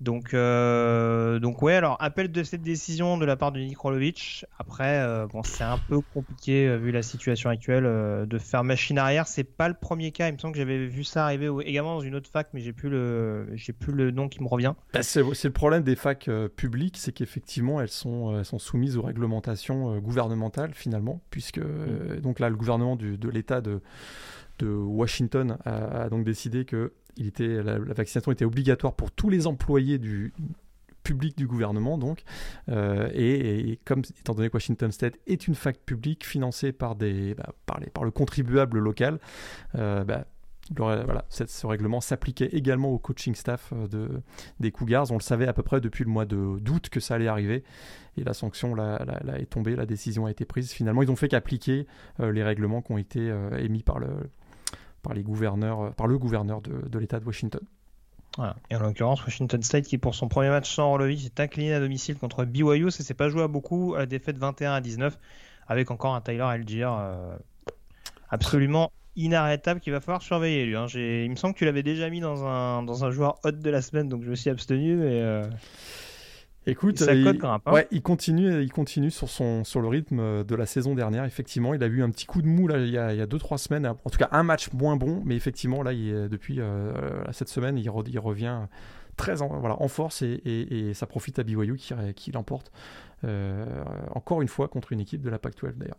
Donc, 0.00 0.34
euh, 0.34 1.38
donc 1.38 1.62
ouais, 1.62 1.74
alors 1.74 1.96
appel 2.00 2.30
de 2.30 2.42
cette 2.42 2.62
décision 2.62 3.16
de 3.16 3.24
la 3.24 3.36
part 3.36 3.52
de 3.52 3.60
Nikrolovic. 3.60 4.44
Après, 4.58 4.98
euh, 4.98 5.26
bon, 5.26 5.42
c'est 5.44 5.64
un 5.64 5.78
peu 5.78 6.00
compliqué 6.00 6.66
euh, 6.66 6.76
vu 6.76 6.90
la 6.90 7.02
situation 7.02 7.48
actuelle 7.48 7.84
de 7.84 8.38
faire 8.38 8.64
machine 8.64 8.98
arrière. 8.98 9.26
C'est 9.26 9.44
pas 9.44 9.68
le 9.68 9.74
premier 9.74 10.10
cas. 10.10 10.28
Il 10.28 10.34
me 10.34 10.38
semble 10.38 10.52
que 10.52 10.58
j'avais 10.58 10.86
vu 10.86 11.04
ça 11.04 11.24
arriver 11.24 11.48
également 11.64 11.94
dans 11.94 12.00
une 12.00 12.16
autre 12.16 12.28
fac, 12.30 12.48
mais 12.52 12.60
j'ai 12.60 12.72
plus 12.72 12.88
le, 12.88 13.48
j'ai 13.54 13.72
plus 13.72 13.92
le 13.92 14.10
nom 14.10 14.28
qui 14.28 14.42
me 14.42 14.48
revient. 14.48 14.74
Bah, 14.92 15.02
c'est, 15.02 15.22
le 15.22 15.50
problème 15.50 15.82
des 15.82 15.96
facs 15.96 16.28
publiques, 16.56 16.96
c'est 16.98 17.12
qu'effectivement 17.12 17.80
elles 17.80 17.88
sont, 17.88 18.38
elles 18.38 18.44
sont 18.44 18.58
soumises 18.58 18.96
aux 18.96 19.02
réglementations 19.02 19.98
gouvernementales 20.00 20.74
finalement, 20.74 21.20
puisque 21.30 21.58
mm. 21.58 22.20
donc 22.20 22.40
là 22.40 22.50
le 22.50 22.56
gouvernement 22.56 22.96
de 22.96 23.28
l'État 23.28 23.60
de 23.60 23.80
de 24.58 24.68
Washington 24.68 25.58
a, 25.64 26.08
donc 26.08 26.24
décidé 26.24 26.64
que 26.64 26.92
il 27.16 27.26
était, 27.26 27.62
la, 27.62 27.78
vaccination 27.78 28.32
était 28.32 28.44
obligatoire 28.44 28.94
pour 28.94 29.10
tous 29.10 29.30
les 29.30 29.46
employés 29.46 29.98
du 29.98 30.32
public 31.04 31.36
du 31.36 31.46
gouvernement 31.46 31.98
donc 31.98 32.24
euh, 32.70 33.08
et, 33.14 33.78
comme 33.84 34.02
étant 34.18 34.34
donné 34.34 34.48
que 34.48 34.54
Washington 34.54 34.90
State 34.90 35.14
est 35.26 35.46
une 35.46 35.54
fac 35.54 35.78
publique 35.78 36.26
financée 36.26 36.72
par 36.72 36.96
des 36.96 37.34
bah, 37.34 37.52
par, 37.66 37.78
les, 37.78 37.90
par 37.90 38.04
le 38.04 38.10
contribuable 38.10 38.78
local 38.78 39.20
euh, 39.76 40.02
bah, 40.02 40.24
voilà, 40.70 41.26
ce 41.28 41.66
règlement 41.66 42.00
s'appliquait 42.00 42.48
également 42.52 42.88
au 42.88 42.98
coaching 42.98 43.34
staff 43.34 43.74
euh, 43.74 43.86
de, 43.86 44.22
des 44.60 44.72
Cougars. 44.72 45.10
On 45.10 45.16
le 45.16 45.20
savait 45.20 45.46
à 45.46 45.52
peu 45.52 45.62
près 45.62 45.82
depuis 45.82 46.04
le 46.04 46.10
mois 46.10 46.24
d'août 46.24 46.88
que 46.88 47.00
ça 47.00 47.16
allait 47.16 47.28
arriver. 47.28 47.64
Et 48.16 48.24
la 48.24 48.32
sanction 48.32 48.74
là, 48.74 49.04
est 49.38 49.44
tombée, 49.44 49.76
la 49.76 49.84
décision 49.84 50.24
a 50.24 50.30
été 50.30 50.46
prise. 50.46 50.72
Finalement, 50.72 51.02
ils 51.02 51.10
ont 51.10 51.16
fait 51.16 51.28
qu'appliquer 51.28 51.86
les 52.18 52.42
règlements 52.42 52.80
qui 52.80 52.92
ont 52.92 52.96
été 52.96 53.30
émis 53.58 53.82
par 53.82 53.98
le, 53.98 54.08
par 55.04 55.14
les 55.14 55.22
gouverneurs, 55.22 55.94
par 55.94 56.08
le 56.08 56.18
gouverneur 56.18 56.60
de, 56.60 56.98
l'État 56.98 57.20
de 57.20 57.24
Washington. 57.24 57.60
Et 58.68 58.74
en 58.74 58.80
l'occurrence, 58.80 59.24
Washington 59.24 59.62
State 59.62 59.84
qui 59.84 59.96
pour 59.96 60.16
son 60.16 60.26
premier 60.26 60.48
match 60.48 60.68
sans 60.68 60.90
Rolovic 60.90 61.20
s'est 61.20 61.40
incliné 61.40 61.72
à 61.72 61.78
domicile 61.78 62.16
contre 62.16 62.44
BYU, 62.44 62.90
ça 62.90 63.04
s'est 63.04 63.14
pas 63.14 63.28
joué 63.28 63.44
à 63.44 63.48
beaucoup, 63.48 63.94
à 63.94 64.06
défaite 64.06 64.38
21 64.38 64.72
à 64.72 64.80
19, 64.80 65.16
avec 65.68 65.92
encore 65.92 66.16
un 66.16 66.20
Tyler 66.20 66.40
Algier 66.40 66.90
absolument 68.30 68.90
inarrêtable 69.16 69.80
qu'il 69.80 69.92
va 69.92 70.00
falloir 70.00 70.22
surveiller 70.22 70.66
lui. 70.66 70.76
Hein. 70.76 70.86
Il 70.94 71.30
me 71.30 71.36
semble 71.36 71.54
que 71.54 71.58
tu 71.58 71.64
l'avais 71.64 71.82
déjà 71.82 72.10
mis 72.10 72.20
dans 72.20 72.44
un, 72.44 72.82
dans 72.82 73.04
un 73.04 73.10
joueur 73.10 73.38
hot 73.44 73.52
de 73.52 73.70
la 73.70 73.82
semaine, 73.82 74.08
donc 74.08 74.24
je 74.24 74.30
me 74.30 74.34
suis 74.34 74.50
abstenu. 74.50 74.96
Mais 74.96 75.20
euh, 75.20 75.44
Écoute, 76.66 76.98
ça 76.98 77.12
il, 77.12 77.28
hein. 77.42 77.60
ouais, 77.66 77.86
il 77.90 78.00
continue, 78.00 78.62
il 78.62 78.72
continue 78.72 79.10
sur, 79.10 79.28
son, 79.28 79.64
sur 79.64 79.82
le 79.82 79.88
rythme 79.88 80.44
de 80.44 80.54
la 80.54 80.64
saison 80.64 80.94
dernière. 80.94 81.24
Effectivement, 81.24 81.74
il 81.74 81.82
a 81.82 81.86
eu 81.86 82.02
un 82.02 82.10
petit 82.10 82.24
coup 82.24 82.40
de 82.40 82.46
mou 82.46 82.68
là, 82.68 82.78
il 82.78 82.90
y 82.90 82.98
a 82.98 83.26
2-3 83.26 83.58
semaines. 83.58 83.86
En 83.86 84.10
tout 84.10 84.18
cas, 84.18 84.28
un 84.32 84.42
match 84.42 84.72
moins 84.72 84.96
bon, 84.96 85.22
mais 85.26 85.36
effectivement, 85.36 85.82
là, 85.82 85.92
il, 85.92 86.28
depuis 86.28 86.60
euh, 86.60 86.94
cette 87.32 87.50
semaine, 87.50 87.76
il, 87.76 87.84
il, 87.84 88.18
revient 88.18 88.60
très 89.16 89.42
en, 89.42 89.48
voilà, 89.60 89.80
en 89.80 89.88
force 89.88 90.22
et, 90.22 90.40
et, 90.44 90.94
ça 90.94 91.06
profite 91.06 91.38
à 91.38 91.42
BYU 91.42 91.76
qui, 91.76 91.94
qui 92.16 92.32
l'emporte 92.32 92.72
euh, 93.24 93.64
encore 94.10 94.42
une 94.42 94.48
fois 94.48 94.68
contre 94.68 94.92
une 94.92 95.00
équipe 95.00 95.22
de 95.22 95.30
la 95.30 95.38
PAC-12 95.38 95.76
d'ailleurs. 95.76 95.98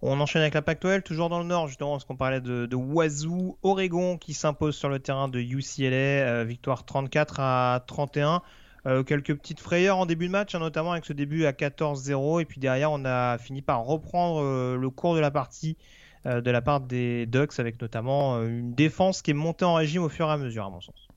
On 0.00 0.20
enchaîne 0.20 0.42
avec 0.42 0.54
la 0.54 0.62
Pac-12, 0.62 1.02
toujours 1.02 1.28
dans 1.28 1.40
le 1.40 1.44
nord, 1.44 1.66
justement, 1.66 1.92
parce 1.92 2.04
qu'on 2.04 2.16
parlait 2.16 2.40
de, 2.40 2.66
de 2.66 2.76
Wazoo, 2.76 3.58
Oregon 3.64 4.16
qui 4.16 4.32
s'impose 4.32 4.76
sur 4.76 4.88
le 4.88 5.00
terrain 5.00 5.26
de 5.26 5.40
UCLA, 5.40 5.96
euh, 5.96 6.44
victoire 6.44 6.84
34 6.84 7.40
à 7.40 7.84
31. 7.84 8.42
Euh, 8.86 9.02
quelques 9.02 9.34
petites 9.34 9.60
frayeurs 9.60 9.98
en 9.98 10.06
début 10.06 10.26
de 10.26 10.32
match, 10.32 10.54
hein, 10.54 10.60
notamment 10.60 10.92
avec 10.92 11.04
ce 11.04 11.12
début 11.12 11.44
à 11.44 11.52
14-0, 11.52 12.40
et 12.40 12.44
puis 12.44 12.60
derrière, 12.60 12.92
on 12.92 13.04
a 13.04 13.38
fini 13.38 13.62
par 13.62 13.84
reprendre 13.84 14.40
euh, 14.42 14.76
le 14.76 14.90
cours 14.90 15.14
de 15.14 15.20
la 15.20 15.30
partie 15.30 15.76
de 16.24 16.50
la 16.50 16.60
part 16.60 16.80
des 16.80 17.24
Ducks, 17.26 17.58
avec 17.58 17.80
notamment 17.80 18.42
une 18.42 18.74
défense 18.74 19.22
qui 19.22 19.30
est 19.30 19.34
montée 19.34 19.64
en 19.64 19.74
régime 19.74 20.02
au 20.02 20.10
fur 20.10 20.28
et 20.28 20.32
à 20.32 20.36
mesure, 20.36 20.66
à 20.66 20.68
mon 20.68 20.80
sens. 20.80 21.08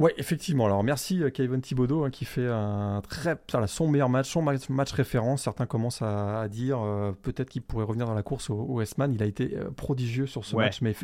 Oui, 0.00 0.12
effectivement. 0.16 0.64
Alors 0.64 0.82
merci 0.82 1.22
euh, 1.22 1.28
Kevin 1.28 1.60
Thibodeau 1.60 2.04
hein, 2.04 2.10
qui 2.10 2.24
fait 2.24 2.46
un 2.46 3.02
très, 3.06 3.36
son 3.66 3.86
meilleur 3.86 4.08
match, 4.08 4.30
son 4.30 4.40
match, 4.40 4.92
référence. 4.92 5.42
Certains 5.42 5.66
commencent 5.66 6.00
à, 6.00 6.48
dire 6.48 6.80
euh, 6.80 7.12
peut-être 7.20 7.50
qu'il 7.50 7.60
pourrait 7.60 7.84
revenir 7.84 8.06
dans 8.06 8.14
la 8.14 8.22
course 8.22 8.48
au, 8.48 8.54
au 8.54 8.80
S-Man. 8.80 9.12
Il 9.12 9.22
a 9.22 9.26
été 9.26 9.54
euh, 9.54 9.70
prodigieux 9.70 10.24
sur 10.24 10.46
ce 10.46 10.56
match, 10.56 10.80
mais 10.80 10.96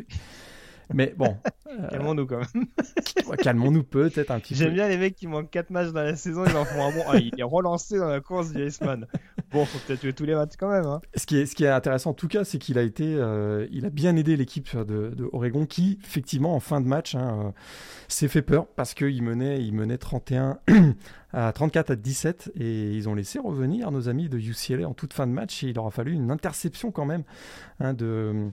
mais 0.93 1.13
bon. 1.17 1.35
calmons-nous 1.89 2.25
quand 2.25 2.39
même. 2.53 2.65
calmons-nous 3.37 3.83
peut-être 3.83 4.31
un 4.31 4.39
petit 4.39 4.53
peu. 4.53 4.59
J'aime 4.59 4.73
bien 4.73 4.87
les 4.87 4.97
mecs 4.97 5.15
qui 5.15 5.27
manquent 5.27 5.49
4 5.49 5.69
matchs 5.69 5.91
dans 5.91 6.03
la 6.03 6.15
saison, 6.15 6.43
ils 6.45 6.55
en 6.55 6.65
font 6.65 6.83
un 6.83 6.91
bon. 6.91 7.03
Ah, 7.07 7.17
il 7.17 7.33
est 7.37 7.43
relancé 7.43 7.97
dans 7.97 8.07
la 8.07 8.21
course 8.21 8.51
du 8.51 8.63
S-Man. 8.63 9.05
Bon, 9.51 9.65
faut 9.65 9.79
peut-être 9.87 10.01
jouer 10.01 10.13
tous 10.13 10.25
les 10.25 10.35
matchs 10.35 10.55
quand 10.57 10.69
même. 10.69 10.85
Hein. 10.85 11.01
Ce, 11.15 11.25
qui 11.25 11.37
est, 11.37 11.45
ce 11.45 11.55
qui 11.55 11.63
est 11.63 11.69
intéressant 11.69 12.11
en 12.11 12.13
tout 12.13 12.27
cas, 12.27 12.43
c'est 12.43 12.57
qu'il 12.57 12.77
a 12.77 12.81
été, 12.81 13.15
euh, 13.15 13.67
il 13.71 13.85
a 13.85 13.89
bien 13.89 14.15
aidé 14.15 14.35
l'équipe 14.35 14.75
de, 14.75 15.09
de, 15.09 15.29
Oregon 15.31 15.65
qui, 15.65 15.99
effectivement, 16.03 16.53
en 16.53 16.59
fin 16.59 16.81
de 16.81 16.87
match, 16.87 17.15
hein, 17.15 17.45
euh, 17.45 17.51
s'est 18.07 18.27
fait 18.27 18.41
peur 18.41 18.67
parce 18.67 18.93
qu'il 18.93 19.23
menait, 19.23 19.63
il 19.63 19.73
menait 19.73 19.97
31 19.97 20.59
à 21.33 21.51
34 21.51 21.91
à 21.91 21.95
17 21.95 22.51
et 22.55 22.93
ils 22.93 23.09
ont 23.09 23.15
laissé 23.15 23.39
revenir 23.39 23.91
nos 23.91 24.09
amis 24.09 24.29
de 24.29 24.37
UCLA 24.37 24.87
en 24.87 24.93
toute 24.93 25.13
fin 25.13 25.27
de 25.27 25.31
match 25.31 25.63
et 25.63 25.67
il 25.67 25.79
aura 25.79 25.91
fallu 25.91 26.13
une 26.13 26.31
interception 26.31 26.91
quand 26.91 27.05
même 27.05 27.23
hein, 27.79 27.93
de 27.93 28.05
euh, 28.05 28.49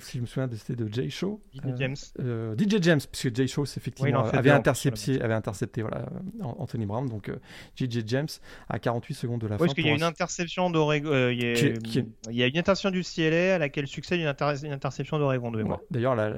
si 0.00 0.18
je 0.18 0.22
me 0.22 0.26
souviens, 0.26 0.48
c'était 0.56 0.76
de 0.76 0.92
Jay 0.92 1.08
Shaw. 1.08 1.40
DJ 1.52 1.58
euh, 1.64 1.76
James. 1.76 1.96
Euh, 2.20 2.56
DJ 2.56 2.82
James, 2.82 3.00
puisque 3.10 3.34
Jay 3.34 3.46
Shaw, 3.46 3.64
effectivement, 3.64 4.24
avait, 4.24 4.50
intercepté, 4.50 5.20
avait 5.20 5.34
intercepté 5.34 5.82
voilà, 5.82 6.06
Anthony 6.42 6.86
Brown. 6.86 7.08
Donc 7.08 7.30
DJ 7.76 8.00
James 8.06 8.28
à 8.68 8.78
48 8.78 9.14
secondes 9.14 9.40
de 9.40 9.46
la 9.46 9.54
oui, 9.54 9.58
fin. 9.60 9.64
Parce 9.64 9.74
qu'il 9.74 9.86
y 9.86 9.90
a 9.90 9.94
une 9.94 10.02
interception 10.02 10.70
d'Oregon. 10.70 11.30
il, 11.30 11.40
y 12.30 12.42
a 12.42 12.46
une 12.46 12.58
interception 12.58 12.90
du 12.90 13.02
CLA 13.02 13.54
à 13.54 13.58
laquelle 13.58 13.86
succède 13.86 14.20
une, 14.20 14.72
interception 14.72 15.18
d'Oregon 15.18 15.50
de 15.50 15.58
mémoire. 15.58 15.80
D'ailleurs, 15.90 16.14
la, 16.14 16.30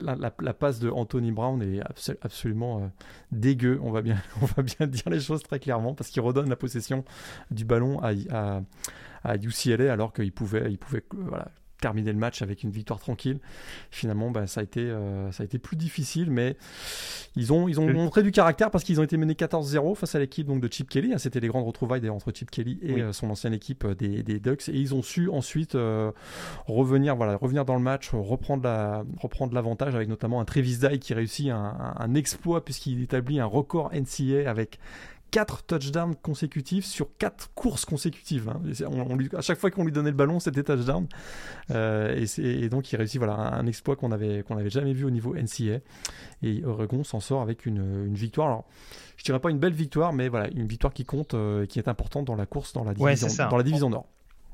la, 0.00 0.32
la, 0.40 0.54
passe 0.54 0.80
de 0.80 0.90
Anthony 0.90 1.32
Brown 1.32 1.62
est 1.62 1.80
absolument 2.22 2.90
dégueu. 3.30 3.78
On 3.82 3.90
va, 3.90 4.02
bien, 4.02 4.20
on 4.42 4.46
va 4.46 4.62
bien 4.62 4.86
dire 4.86 5.08
les 5.10 5.20
choses 5.20 5.42
très 5.42 5.60
clairement 5.60 5.94
parce 5.94 6.10
qu'il 6.10 6.22
redonne 6.22 6.48
la 6.48 6.56
possession 6.56 7.04
du 7.50 7.64
ballon 7.64 8.00
à, 8.00 8.10
à, 8.30 8.62
à 9.24 9.36
UCLA 9.36 9.92
alors 9.92 10.12
qu'il 10.12 10.32
pouvait, 10.32 10.70
il 10.70 10.78
pouvait 10.78 11.04
voilà, 11.12 11.48
terminer 11.80 12.12
le 12.12 12.18
match 12.18 12.42
avec 12.42 12.62
une 12.62 12.70
victoire 12.70 12.98
tranquille. 12.98 13.38
Finalement, 13.90 14.30
bah, 14.30 14.46
ça, 14.46 14.60
a 14.60 14.62
été, 14.62 14.80
euh, 14.80 15.30
ça 15.32 15.42
a 15.42 15.46
été 15.46 15.58
plus 15.58 15.76
difficile, 15.76 16.30
mais 16.30 16.56
ils 17.36 17.52
ont, 17.52 17.68
ils 17.68 17.80
ont 17.80 17.92
montré 17.92 18.22
du 18.22 18.32
caractère 18.32 18.70
parce 18.70 18.84
qu'ils 18.84 19.00
ont 19.00 19.04
été 19.04 19.16
menés 19.16 19.34
14-0 19.34 19.94
face 19.94 20.14
à 20.14 20.18
l'équipe 20.18 20.46
donc, 20.46 20.60
de 20.60 20.72
Chip 20.72 20.88
Kelly. 20.88 21.12
Ah, 21.14 21.18
c'était 21.18 21.40
les 21.40 21.48
grandes 21.48 21.66
retrouvailles 21.66 22.08
entre 22.08 22.32
Chip 22.32 22.50
Kelly 22.50 22.78
et 22.82 23.02
euh, 23.02 23.12
son 23.12 23.30
ancienne 23.30 23.54
équipe 23.54 23.84
euh, 23.84 23.94
des, 23.94 24.22
des, 24.22 24.40
Ducks. 24.40 24.68
Et 24.68 24.78
ils 24.78 24.94
ont 24.94 25.02
su 25.02 25.28
ensuite 25.28 25.76
revenir, 26.66 27.16
voilà, 27.16 27.36
revenir 27.36 27.64
dans 27.64 27.74
le 27.74 27.82
match, 27.82 28.10
reprendre, 28.12 28.62
la, 28.62 29.04
reprendre 29.18 29.54
l'avantage 29.54 29.94
avec 29.94 30.08
notamment 30.08 30.40
un 30.40 30.44
Travis 30.44 30.78
Dye 30.78 30.98
qui 30.98 31.14
réussit 31.14 31.50
un, 31.50 31.94
un 31.96 32.14
exploit 32.14 32.64
puisqu'il 32.64 33.02
établit 33.02 33.40
un 33.40 33.46
record 33.46 33.90
NCA 33.92 34.48
avec 34.48 34.78
4 35.30 35.64
touchdowns 35.64 36.16
consécutifs 36.16 36.84
sur 36.84 37.08
4 37.18 37.50
courses 37.54 37.84
consécutives. 37.84 38.48
Hein. 38.48 38.60
On, 38.86 39.16
lui, 39.16 39.28
à 39.36 39.40
chaque 39.40 39.58
fois 39.58 39.70
qu'on 39.70 39.84
lui 39.84 39.92
donnait 39.92 40.10
le 40.10 40.16
ballon, 40.16 40.40
c'était 40.40 40.62
touchdown. 40.62 41.06
Euh, 41.70 42.24
et, 42.38 42.68
donc 42.68 42.92
il 42.92 42.96
réussit 42.96 43.18
voilà, 43.18 43.34
un, 43.34 43.66
exploit 43.66 43.96
qu'on 43.96 44.08
n'avait 44.08 44.42
qu'on 44.42 44.56
avait 44.56 44.70
jamais 44.70 44.92
vu 44.92 45.04
au 45.04 45.10
niveau 45.10 45.34
NCA. 45.34 45.80
Et 46.42 46.64
Oregon 46.64 47.04
s'en 47.04 47.20
sort 47.20 47.42
avec 47.42 47.66
une, 47.66 48.06
une, 48.06 48.14
victoire. 48.14 48.48
Alors, 48.48 48.64
je 49.16 49.24
dirais 49.24 49.40
pas 49.40 49.50
une 49.50 49.58
belle 49.58 49.72
victoire, 49.72 50.12
mais 50.12 50.28
voilà, 50.28 50.48
une 50.48 50.66
victoire 50.66 50.92
qui 50.92 51.04
compte, 51.04 51.34
euh, 51.34 51.66
qui 51.66 51.78
est 51.78 51.88
importante 51.88 52.24
dans 52.26 52.36
la 52.36 52.46
course 52.46 52.72
dans 52.72 52.84
la 52.84 52.94
division, 52.94 53.28
dans 53.50 53.56
la 53.56 53.62
division 53.62 53.90
Nord. 53.90 54.06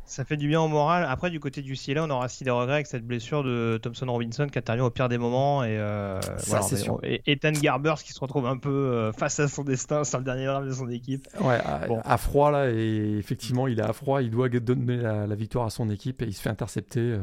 Ça 0.06 0.24
fait 0.24 0.36
du 0.36 0.48
bien 0.48 0.60
au 0.60 0.68
moral. 0.68 1.06
Après, 1.08 1.30
du 1.30 1.40
côté 1.40 1.62
du 1.62 1.76
ciel, 1.76 1.98
on 1.98 2.10
aura 2.10 2.26
aussi 2.26 2.44
des 2.44 2.50
regrets 2.50 2.74
avec 2.74 2.86
cette 2.86 3.06
blessure 3.06 3.42
de 3.42 3.78
Thompson 3.82 4.06
Robinson 4.06 4.46
qui 4.48 4.58
intervient 4.58 4.84
au 4.84 4.90
pire 4.90 5.08
des 5.08 5.16
moments. 5.16 5.64
Et, 5.64 5.78
euh, 5.78 6.20
ça, 6.38 6.60
c'est 6.62 6.76
sûr. 6.76 6.98
et 7.02 7.22
Ethan 7.26 7.52
Garbers 7.52 8.02
qui 8.04 8.12
se 8.12 8.20
retrouve 8.20 8.46
un 8.46 8.58
peu 8.58 8.70
euh, 8.70 9.12
face 9.12 9.40
à 9.40 9.48
son 9.48 9.64
destin 9.64 10.04
sur 10.04 10.18
le 10.18 10.24
dernier 10.24 10.44
draft 10.44 10.66
de 10.66 10.72
son 10.72 10.88
équipe. 10.90 11.26
Ouais, 11.40 11.58
à, 12.04 12.18
froid 12.18 12.50
là. 12.50 12.70
Et 12.70 13.16
effectivement, 13.18 13.66
il 13.66 13.80
est 13.80 13.84
à 13.84 13.92
froid. 13.92 14.22
Il 14.22 14.30
doit 14.30 14.48
donner 14.48 14.96
la, 14.96 15.34
victoire 15.34 15.66
à 15.66 15.70
son 15.70 15.88
équipe 15.88 16.22
et 16.22 16.26
il 16.26 16.34
se 16.34 16.42
fait 16.42 16.50
intercepter. 16.50 17.00
Euh, 17.00 17.18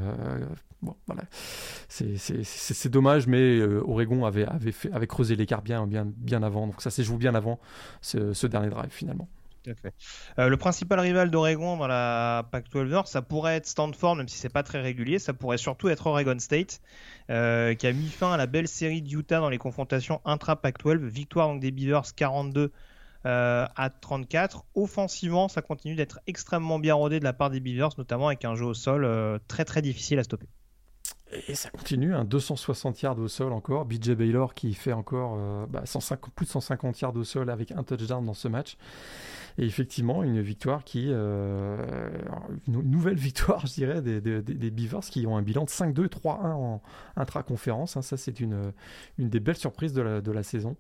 bon, 0.82 0.96
voilà. 1.06 1.24
C'est 1.88 2.90
dommage, 2.90 3.28
mais 3.28 3.62
Oregon 3.62 4.26
avait, 4.26 4.46
avait, 4.46 4.72
fait, 4.72 4.92
avait 4.92 5.08
creusé 5.08 5.36
l'écart 5.36 5.62
bien, 5.62 5.86
bien, 5.86 6.06
bien 6.06 6.42
avant. 6.42 6.66
Donc 6.66 6.82
ça 6.82 6.90
s'est 6.90 7.04
joué 7.04 7.18
bien 7.18 7.36
avant 7.36 7.60
ce, 8.02 8.34
ce 8.34 8.48
dernier 8.48 8.70
drive 8.70 8.92
finalement. 8.92 9.30
Euh, 10.40 10.48
le 10.48 10.58
principal 10.58 11.00
rival 11.00 11.30
d'Oregon 11.30 11.78
dans 11.78 11.88
la 11.88 12.48
Pac-12 12.52 12.88
Nord, 12.88 13.08
ça 13.08 13.22
pourrait 13.22 13.58
être 13.58 13.68
Stanford, 13.68 14.16
même 14.16 14.28
si 14.28 14.38
c'est 14.38 14.50
pas 14.50 14.64
très 14.64 14.82
régulier. 14.82 15.20
Ça 15.20 15.34
pourrait 15.34 15.58
surtout 15.58 15.90
être 15.90 16.08
Oregon 16.08 16.38
State, 16.40 16.82
euh, 17.30 17.74
qui 17.76 17.88
a 17.88 17.94
mis 17.94 18.08
fin 18.08 18.34
à 18.34 18.38
la 18.38 18.48
belle 18.48 18.68
série 18.68 19.02
d'Utah 19.02 19.40
dans 19.40 19.50
les 19.50 19.58
confrontations 19.58 20.22
intra-Pac-12. 20.26 21.06
Victoire 21.06 21.58
des 21.58 21.72
Beavers 21.72 22.16
42 22.16 22.72
euh, 23.26 23.68
à 23.76 23.90
34. 23.90 24.66
Offensivement, 24.76 25.48
ça 25.48 25.62
continue 25.62 25.96
d'être 25.96 26.20
extrêmement 26.28 26.80
bien 26.80 26.96
rodé 26.96 27.20
de 27.20 27.24
la 27.24 27.34
part 27.34 27.50
des 27.50 27.60
Beavers, 27.60 27.92
notamment 27.98 28.28
avec 28.28 28.46
un 28.46 28.56
jeu 28.56 28.66
au 28.66 28.74
sol 28.74 29.08
très 29.48 29.66
très 29.66 29.82
difficile 29.82 30.20
à 30.20 30.24
stopper. 30.24 30.48
Et 31.48 31.56
ça 31.56 31.70
continue, 31.70 32.14
un 32.14 32.26
260 32.26 33.02
yards 33.04 33.18
au 33.18 33.30
sol 33.30 33.54
encore. 33.54 33.86
BJ 33.86 34.12
Baylor 34.12 34.54
qui 34.54 34.74
fait 34.74 34.92
encore 34.92 35.68
bah, 35.68 35.84
plus 36.36 36.46
de 36.46 36.52
150 36.52 37.00
yards 37.00 37.16
au 37.16 37.24
sol 37.24 37.50
avec 37.50 37.72
un 37.72 37.84
touchdown 37.84 38.26
dans 38.26 38.34
ce 38.34 38.50
match. 38.50 38.76
Et 39.58 39.66
effectivement, 39.66 40.24
une 40.24 40.42
victoire 40.42 40.84
qui. 40.84 41.08
Euh, 41.10 42.10
une 42.68 42.82
nouvelle 42.82 43.16
victoire, 43.18 43.66
je 43.66 43.74
dirais, 43.74 44.02
des, 44.02 44.22
des, 44.22 44.42
des, 44.42 44.72
Beavers 44.72 45.02
qui 45.02 45.26
ont 45.28 45.38
un 45.38 45.42
bilan 45.42 45.66
de 45.66 45.70
5-2, 45.70 46.08
3-1 46.08 46.52
en 46.54 46.82
intra-conférence. 47.16 47.98
Hein. 47.98 48.02
Ça, 48.02 48.18
c'est 48.18 48.40
une, 48.40 48.74
une 49.18 49.30
des 49.30 49.40
belles 49.40 49.58
surprises 49.58 49.94
de 49.94 50.02
la, 50.02 50.22
de 50.22 50.32
la 50.32 50.44
saison. 50.44 50.78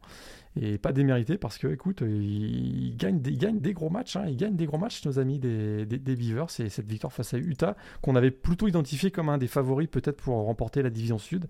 Et 0.59 0.77
pas 0.77 0.91
démérité 0.91 1.37
parce 1.37 1.57
que, 1.57 1.67
écoute, 1.67 2.01
ils, 2.01 2.95
gagnent, 2.97 3.21
des, 3.21 3.33
gagnent 3.33 3.59
des 3.59 3.73
gros 3.73 3.89
matchs. 3.89 4.15
Hein. 4.17 4.25
Ils 4.27 4.37
gagnent 4.37 4.55
des 4.55 4.65
gros 4.65 4.77
matchs, 4.77 5.05
nos 5.05 5.19
amis 5.19 5.39
des, 5.39 5.85
des, 5.85 6.15
Beavers. 6.15 6.59
Et 6.59 6.69
cette 6.69 6.87
victoire 6.87 7.13
face 7.13 7.33
à 7.33 7.37
Utah, 7.37 7.75
qu'on 8.01 8.15
avait 8.15 8.31
plutôt 8.31 8.67
identifié 8.67 9.11
comme 9.11 9.29
un 9.29 9.37
des 9.37 9.47
favoris 9.47 9.87
peut-être 9.87 10.21
pour 10.21 10.35
remporter 10.35 10.81
la 10.81 10.89
division 10.89 11.17
sud. 11.17 11.47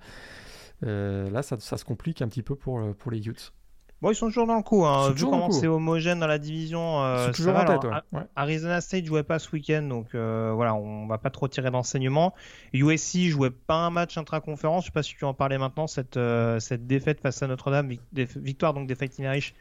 Euh, 0.83 1.29
là, 1.29 1.41
ça, 1.41 1.59
ça, 1.59 1.77
se 1.77 1.85
complique 1.85 2.21
un 2.21 2.27
petit 2.27 2.43
peu 2.43 2.55
pour, 2.55 2.95
pour 2.95 3.11
les 3.11 3.27
Utes. 3.27 3.53
Bon, 4.01 4.09
ils 4.09 4.15
sont 4.15 4.27
toujours 4.27 4.47
dans 4.47 4.57
le 4.57 4.63
coup. 4.63 4.83
Hein. 4.85 5.11
Vu 5.11 5.25
comment 5.25 5.51
c'est 5.51 5.67
homogène 5.67 6.19
dans 6.19 6.27
la 6.27 6.39
division, 6.39 7.03
euh, 7.03 7.31
toujours 7.31 7.55
en 7.55 7.65
tête, 7.65 7.91
Arizona 8.35 8.81
State 8.81 9.05
jouait 9.05 9.23
pas 9.23 9.37
ce 9.37 9.51
week-end, 9.51 9.83
donc 9.83 10.15
euh, 10.15 10.51
voilà, 10.55 10.73
on 10.73 11.05
va 11.05 11.19
pas 11.19 11.29
trop 11.29 11.47
tirer 11.47 11.69
d'enseignements. 11.69 12.33
USC 12.73 13.27
jouait 13.27 13.51
pas 13.51 13.75
un 13.75 13.91
match 13.91 14.17
intra-conférence. 14.17 14.85
Je 14.85 14.87
sais 14.87 14.93
pas 14.93 15.03
si 15.03 15.15
tu 15.15 15.25
en 15.25 15.35
parlais 15.35 15.59
maintenant. 15.59 15.85
Cette, 15.85 16.17
euh, 16.17 16.59
cette 16.59 16.87
défaite 16.87 17.21
face 17.21 17.43
à 17.43 17.47
Notre-Dame, 17.47 17.91
victoire 18.11 18.73
donc 18.73 18.87
des 18.87 18.95
Fighting 18.95 19.25
Irish 19.25 19.53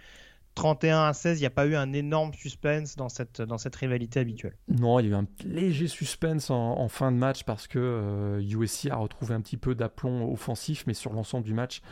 31 0.55 1.05
à 1.05 1.13
16, 1.13 1.39
il 1.39 1.43
n'y 1.43 1.47
a 1.47 1.51
pas 1.51 1.67
eu 1.67 1.75
un 1.75 1.93
énorme 1.93 2.33
suspense 2.35 2.97
dans 2.97 3.09
cette, 3.09 3.41
dans 3.41 3.59
cette 3.59 3.77
rivalité 3.77 4.21
habituelle. 4.21 4.57
Non, 4.69 4.99
il 4.99 5.07
y 5.07 5.09
a 5.09 5.13
eu 5.13 5.15
un 5.15 5.27
léger 5.45 5.87
suspense 5.87 6.51
en, 6.51 6.89
fin 6.89 7.13
de 7.13 7.17
match 7.17 7.45
parce 7.45 7.67
que 7.67 8.41
USC 8.41 8.89
a 8.91 8.97
retrouvé 8.97 9.35
un 9.35 9.41
petit 9.41 9.57
peu 9.57 9.75
d'aplomb 9.75 10.31
offensif, 10.31 10.85
mais 10.87 10.95
sur 10.95 11.13
l'ensemble 11.13 11.45
du 11.45 11.55
match, 11.55 11.83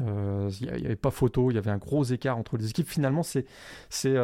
il 0.00 0.06
n'y 0.60 0.68
avait 0.68 0.96
pas 0.96 1.10
photo, 1.10 1.50
il 1.50 1.54
y 1.54 1.58
avait 1.58 1.70
un 1.70 1.78
gros 1.78 2.04
écart 2.04 2.36
entre 2.38 2.56
les 2.56 2.70
équipes. 2.70 2.88
Finalement, 2.88 3.22
c'est 3.22 3.44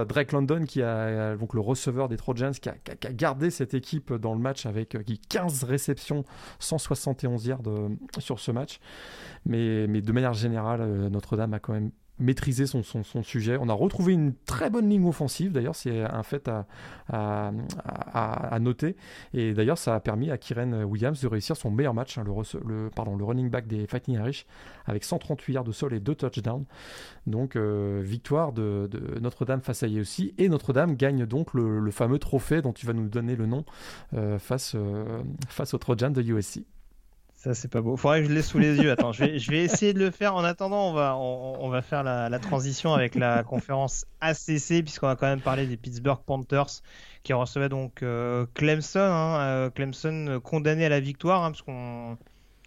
Drake 0.07 0.33
London, 0.33 0.65
qui 0.65 0.83
a, 0.83 1.37
donc 1.37 1.55
le 1.55 1.61
receveur 1.61 2.09
des 2.09 2.17
Trojans, 2.17 2.53
qui 2.53 2.69
a, 2.69 2.73
qui 2.73 3.07
a, 3.07 3.13
gardé 3.13 3.51
cette 3.51 3.75
équipe 3.75 4.13
dans 4.13 4.35
le 4.35 4.41
match 4.41 4.67
avec 4.67 4.97
15 5.29 5.65
réceptions, 5.65 6.25
171 6.59 7.47
yards 7.47 7.63
sur 8.19 8.41
ce 8.41 8.51
match. 8.51 8.81
Mais, 9.47 9.87
mais 9.87 10.01
de 10.01 10.13
manière 10.13 10.35
générale, 10.35 11.09
Notre-Dame 11.09 11.55
a 11.55 11.59
quand 11.59 11.73
même 11.73 11.91
maîtriser 12.19 12.67
son, 12.67 12.83
sujet. 13.23 13.57
On 13.61 13.69
a 13.69 13.73
retrouvé 13.73 14.13
une 14.13 14.35
très 14.47 14.71
bonne 14.71 14.89
ligne 14.89 15.07
offensive, 15.07 15.53
d'ailleurs, 15.53 15.75
c'est 15.75 16.03
un 16.03 16.23
fait 16.23 16.51
à, 17.09 18.59
noter. 18.61 18.97
Et 19.33 19.53
d'ailleurs, 19.55 19.79
ça 19.79 19.95
a 19.95 20.01
permis 20.01 20.31
à 20.31 20.39
Kyren 20.39 20.85
Williams 20.85 21.21
de 21.21 21.27
réussir 21.27 21.57
son 21.57 21.71
meilleur 21.71 21.95
match, 21.95 22.19
hein, 22.19 22.25
le, 22.25 23.25
running 23.25 23.51
back 23.51 23.67
des 23.67 23.87
Fighting 23.87 24.15
Irish, 24.17 24.47
avec 24.87 25.05
138 25.05 25.53
yards 25.55 25.65
de 25.65 25.73
sol 25.73 25.95
et 25.95 26.01
2 26.01 26.15
touchdowns. 26.15 26.65
Donc, 27.27 27.57
euh, 27.57 28.03
victoire 28.05 28.53
de, 28.53 28.89
Notre-Dame 29.21 29.61
face 29.61 29.83
à 29.83 29.87
aussi. 30.01 30.35
Et 30.39 30.49
Notre-Dame 30.49 30.95
gagne 30.97 31.27
donc 31.27 31.55
le, 31.55 31.91
fameux 31.91 32.19
trophée 32.19 32.63
dont 32.63 32.73
tu 32.73 32.87
vas 32.87 32.93
nous 32.93 33.09
donner 33.09 33.37
le 33.37 33.47
nom 33.47 33.65
euh, 34.15 34.39
face, 34.39 34.75
euh, 34.75 35.23
face 35.49 35.75
au 35.75 35.79
Trojan 35.79 36.11
de 36.11 36.23
USC. 36.23 36.65
Ça, 37.45 37.53
c'est 37.53 37.69
pas 37.69 37.83
beau. 37.83 37.95
Faudrait 37.99 38.23
que 38.23 38.29
je 38.29 38.33
l'ai 38.33 38.41
sous 38.41 38.59
les 38.59 38.79
yeux. 38.79 38.91
Attends, 38.91 39.13
je 39.13 39.23
vais, 39.23 39.39
je 39.39 39.51
vais 39.51 39.63
essayer 39.63 39.93
de 39.93 39.99
le 39.99 40.11
faire. 40.11 40.35
En 40.35 40.45
attendant, 40.45 40.89
on 40.89 40.95
va, 40.95 41.15
on, 41.15 41.69
va 41.69 41.83
faire 41.83 42.03
la, 42.03 42.39
transition 42.39 42.95
avec 42.95 43.15
la 43.15 43.43
conférence 43.45 44.07
ACC, 44.23 44.83
puisqu'on 44.83 45.09
va 45.09 45.17
quand 45.17 45.27
même 45.27 45.43
parler 45.43 45.67
des 45.67 45.77
Pittsburgh 45.77 46.21
Panthers 46.25 46.81
qui 47.23 47.35
recevaient 47.35 47.69
donc 47.69 48.03
euh, 48.03 48.47
Clemson. 48.55 48.99
Hein, 48.99 49.41
euh, 49.41 49.69
Clemson 49.69 50.41
condamné 50.43 50.87
à 50.87 50.89
la 50.89 51.01
victoire, 51.01 51.45
hein, 51.45 51.51
parce 51.51 51.61
qu'on 51.61 52.17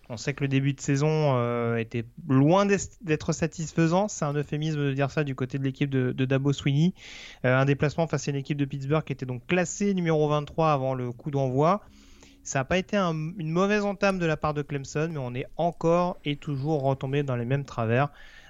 on 0.09 0.17
sait 0.17 0.35
que 0.35 0.43
le 0.43 0.47
début 0.47 0.73
de 0.73 0.79
saison 0.79 1.35
euh, 1.37 1.77
était 1.77 2.05
loin 2.29 2.67
d'être 2.67 3.33
satisfaisant. 3.33 4.07
C'est 4.07 4.25
un 4.25 4.33
euphémisme 4.33 4.77
de 4.77 4.93
dire 4.93 5.09
ça 5.09 5.23
du 5.23 5.33
côté 5.33 5.57
de 5.57 5.63
l'équipe 5.63 5.89
de, 5.89 6.11
de, 6.11 6.25
Dabo 6.25 6.53
Sweeney. 6.53 6.93
un 7.43 7.65
déplacement 7.65 8.05
face 8.05 8.27
à 8.27 8.31
une 8.31 8.37
équipe 8.37 8.59
de 8.59 8.65
Pittsburgh 8.65 9.03
qui 9.03 9.13
était 9.13 9.25
donc 9.25 9.47
classée 9.47 9.95
numéro 9.95 10.29
23 10.29 10.71
avant 10.71 10.93
le 10.93 11.11
coup 11.11 11.31
d'envoi. 11.31 11.81
Ça 12.47 12.59
n'a 12.59 12.63
pas 12.63 12.77
été 12.77 12.95
une 12.95 13.51
mauvaise 13.51 13.83
entame 13.83 14.19
de 14.19 14.25
la 14.25 14.37
part 14.37 14.53
de 14.53 14.61
Clemson, 14.61 15.09
mais 15.11 15.19
on 15.19 15.35
est 15.35 15.47
encore 15.57 16.17
et 16.23 16.37
toujours 16.37 16.81
retombé 16.81 17.21
dans 17.21 17.35
les 17.35 17.43
mêmes 17.43 17.65
travers. 17.65 18.09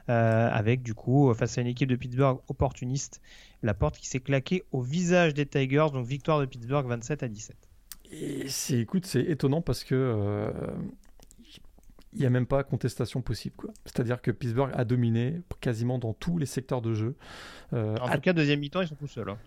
Euh, 0.09 0.49
avec 0.51 0.83
du 0.83 0.93
coup, 0.93 1.33
face 1.33 1.57
à 1.57 1.61
une 1.61 1.67
équipe 1.67 1.89
de 1.89 1.95
Pittsburgh 1.95 2.39
opportuniste, 2.47 3.21
la 3.63 3.73
porte 3.73 3.97
qui 3.97 4.07
s'est 4.07 4.19
claquée 4.19 4.63
au 4.71 4.81
visage 4.81 5.33
des 5.33 5.47
Tigers, 5.47 5.87
donc 5.91 6.05
victoire 6.05 6.39
de 6.39 6.45
Pittsburgh 6.45 6.85
27 6.85 7.23
à 7.23 7.27
17. 7.27 7.57
Et 8.11 8.47
c'est, 8.47 8.77
écoute, 8.77 9.07
c'est 9.07 9.23
étonnant 9.23 9.61
parce 9.61 9.83
que 9.83 9.95
euh, 9.95 10.51
il 12.13 12.19
n'y 12.19 12.25
a 12.27 12.29
même 12.29 12.45
pas 12.45 12.63
contestation 12.63 13.23
possible. 13.23 13.67
C'est-à-dire 13.85 14.21
que 14.21 14.29
Pittsburgh 14.29 14.69
a 14.75 14.85
dominé 14.85 15.41
quasiment 15.59 15.97
dans 15.97 16.13
tous 16.13 16.37
les 16.37 16.45
secteurs 16.45 16.83
de 16.83 16.93
jeu. 16.93 17.15
Euh, 17.73 17.97
en 17.97 18.09
tout 18.09 18.21
cas, 18.21 18.33
deuxième 18.33 18.59
mi-temps, 18.59 18.81
ils 18.81 18.87
sont 18.87 18.95
tout 18.95 19.07
seuls. 19.07 19.29
Hein. 19.29 19.39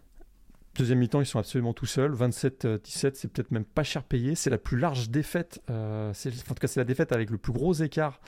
Deuxième 0.76 1.00
mi-temps, 1.00 1.20
ils 1.20 1.26
sont 1.26 1.40
absolument 1.40 1.72
tout 1.72 1.86
seuls. 1.86 2.14
27-17, 2.14 3.12
c'est 3.14 3.28
peut-être 3.28 3.50
même 3.50 3.64
pas 3.64 3.82
cher 3.82 4.04
payé. 4.04 4.36
C'est 4.36 4.50
la 4.50 4.58
plus 4.58 4.78
large 4.78 5.10
défaite. 5.10 5.60
Euh, 5.68 6.10
en 6.10 6.54
tout 6.54 6.54
cas, 6.54 6.68
c'est 6.68 6.78
la 6.78 6.84
défaite 6.84 7.10
avec 7.10 7.30
le 7.30 7.38
plus 7.38 7.52
gros 7.52 7.72
écart 7.74 8.20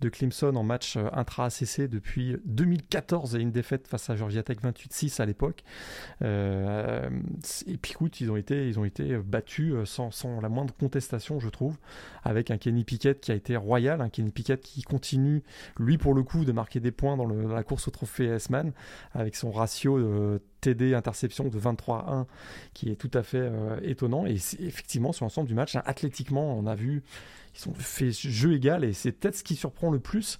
de 0.00 0.08
Clemson 0.08 0.54
en 0.54 0.62
match 0.62 0.96
euh, 0.96 1.08
intra-ACC 1.12 1.88
depuis 1.88 2.36
2014 2.44 3.34
et 3.34 3.40
une 3.40 3.50
défaite 3.50 3.88
face 3.88 4.10
à 4.10 4.16
Georgia 4.16 4.44
Tech 4.44 4.58
28-6 4.62 5.20
à 5.20 5.26
l'époque. 5.26 5.64
Euh, 6.22 7.10
et 7.66 7.76
puis, 7.78 7.92
écoute, 7.92 8.20
ils 8.20 8.30
ont 8.30 8.36
été, 8.36 8.68
ils 8.68 8.78
ont 8.78 8.84
été 8.84 9.16
battus 9.18 9.74
sans, 9.84 10.12
sans, 10.12 10.40
la 10.40 10.48
moindre 10.48 10.74
contestation, 10.76 11.40
je 11.40 11.48
trouve, 11.48 11.78
avec 12.22 12.52
un 12.52 12.58
Kenny 12.58 12.84
Pickett 12.84 13.20
qui 13.20 13.32
a 13.32 13.34
été 13.34 13.56
royal. 13.56 14.00
Un 14.02 14.08
Kenny 14.08 14.30
Pickett 14.30 14.60
qui 14.60 14.82
continue, 14.82 15.42
lui, 15.80 15.98
pour 15.98 16.14
le 16.14 16.22
coup, 16.22 16.44
de 16.44 16.52
marquer 16.52 16.78
des 16.78 16.92
points 16.92 17.16
dans, 17.16 17.26
dans 17.26 17.54
la 17.54 17.64
course 17.64 17.88
au 17.88 17.90
trophée 17.90 18.26
S-Man 18.26 18.72
avec 19.14 19.34
son 19.34 19.50
ratio 19.50 19.98
de 19.98 20.40
TD 20.60 20.94
interception 20.94 21.48
de 21.48 21.58
23-1 21.58 22.26
qui 22.74 22.90
est 22.90 22.96
tout 22.96 23.10
à 23.14 23.22
fait 23.22 23.38
euh, 23.38 23.78
étonnant. 23.82 24.26
Et 24.26 24.34
effectivement, 24.60 25.12
sur 25.12 25.24
l'ensemble 25.24 25.48
du 25.48 25.54
match, 25.54 25.76
hein, 25.76 25.82
athlétiquement, 25.84 26.56
on 26.58 26.66
a 26.66 26.74
vu 26.74 27.02
ils 27.54 27.68
ont 27.68 27.74
fait 27.74 28.10
jeu 28.10 28.54
égal 28.54 28.84
et 28.84 28.92
c'est 28.92 29.12
peut-être 29.12 29.36
ce 29.36 29.44
qui 29.44 29.56
surprend 29.56 29.90
le 29.90 29.98
plus 29.98 30.38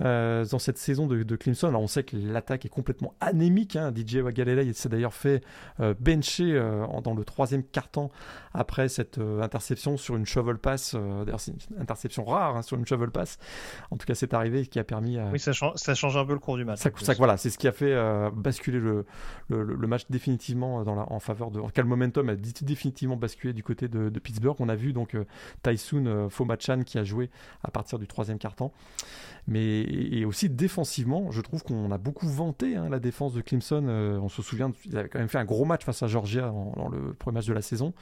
euh, 0.00 0.44
dans 0.50 0.58
cette 0.58 0.78
saison 0.78 1.06
de, 1.06 1.36
Clemson. 1.36 1.68
Alors 1.68 1.82
on 1.82 1.86
sait 1.86 2.04
que 2.04 2.16
l'attaque 2.16 2.64
est 2.64 2.68
complètement 2.68 3.14
anémique. 3.20 3.76
Hein. 3.76 3.92
DJ 3.94 4.16
Wagalele 4.16 4.74
s'est 4.74 4.88
d'ailleurs 4.88 5.14
fait 5.14 5.42
euh, 5.80 5.94
bencher 5.98 6.52
euh, 6.52 6.86
dans 7.02 7.14
le 7.14 7.24
troisième 7.24 7.64
quart-temps 7.64 8.10
après 8.54 8.88
cette 8.88 9.18
interception 9.18 9.96
sur 9.96 10.16
une 10.16 10.26
shovel 10.26 10.58
pass. 10.58 10.94
d'ailleurs 10.94 11.40
c'est 11.40 11.52
une 11.52 11.80
interception 11.80 12.24
rare 12.24 12.56
hein, 12.56 12.62
sur 12.62 12.76
une 12.76 12.86
shovel 12.86 13.10
pass. 13.10 13.38
En 13.90 13.96
tout 13.96 14.06
cas 14.06 14.14
c'est 14.14 14.34
arrivé 14.34 14.66
qui 14.66 14.78
a 14.78 14.84
permis. 14.84 15.18
Oui 15.32 15.40
ça 15.40 15.52
change, 15.52 15.74
ça 15.76 15.94
change 15.94 16.16
un 16.16 16.24
peu 16.24 16.32
le 16.32 16.38
cours 16.38 16.56
du 16.56 16.64
match. 16.64 16.80
Ça, 16.80 17.14
voilà 17.14 17.36
c'est 17.36 17.50
ce 17.50 17.58
qui 17.58 17.68
a 17.68 17.72
fait 17.72 17.94
basculer 18.32 18.78
le, 18.78 19.04
le, 19.48 19.86
match 19.86 20.02
définitivement 20.10 20.84
dans 20.84 20.94
la, 20.94 21.10
en 21.10 21.20
faveur 21.20 21.50
de. 21.50 21.60
En 21.60 21.68
cas 21.68 21.82
le 21.82 21.88
momentum 21.88 22.28
a 22.28 22.36
définitivement 22.36 23.16
basculé 23.16 23.52
du 23.52 23.62
côté 23.62 23.88
de, 23.88 24.18
Pittsburgh. 24.18 24.56
On 24.58 24.68
a 24.68 24.74
vu 24.74 24.92
donc 24.92 25.16
Tyson 25.62 26.28
Foma 26.30 26.56
Chan 26.58 26.82
qui 26.84 26.98
a 26.98 27.04
joué 27.04 27.30
à 27.62 27.70
partir 27.70 27.98
du 27.98 28.06
troisième 28.06 28.38
quart-temps. 28.38 28.72
Mais 29.46 29.82
et 29.82 30.24
aussi 30.24 30.50
défensivement, 30.50 31.30
je 31.30 31.40
trouve 31.40 31.62
qu'on 31.62 31.90
a 31.90 31.98
beaucoup 31.98 32.28
vanté 32.28 32.76
hein, 32.76 32.88
la 32.90 32.98
défense 32.98 33.32
de 33.32 33.40
Clemson. 33.40 33.86
Euh, 33.88 34.18
on 34.18 34.28
se 34.28 34.42
souvient, 34.42 34.72
ils 34.84 34.96
avaient 34.96 35.08
quand 35.08 35.18
même 35.18 35.28
fait 35.28 35.38
un 35.38 35.44
gros 35.44 35.64
match 35.64 35.84
face 35.84 36.02
à 36.02 36.06
Georgia 36.06 36.52
dans, 36.76 36.88
le 36.88 37.14
premier 37.14 37.36
match 37.36 37.46
de 37.46 37.54
la 37.54 37.62
saison. 37.62 37.94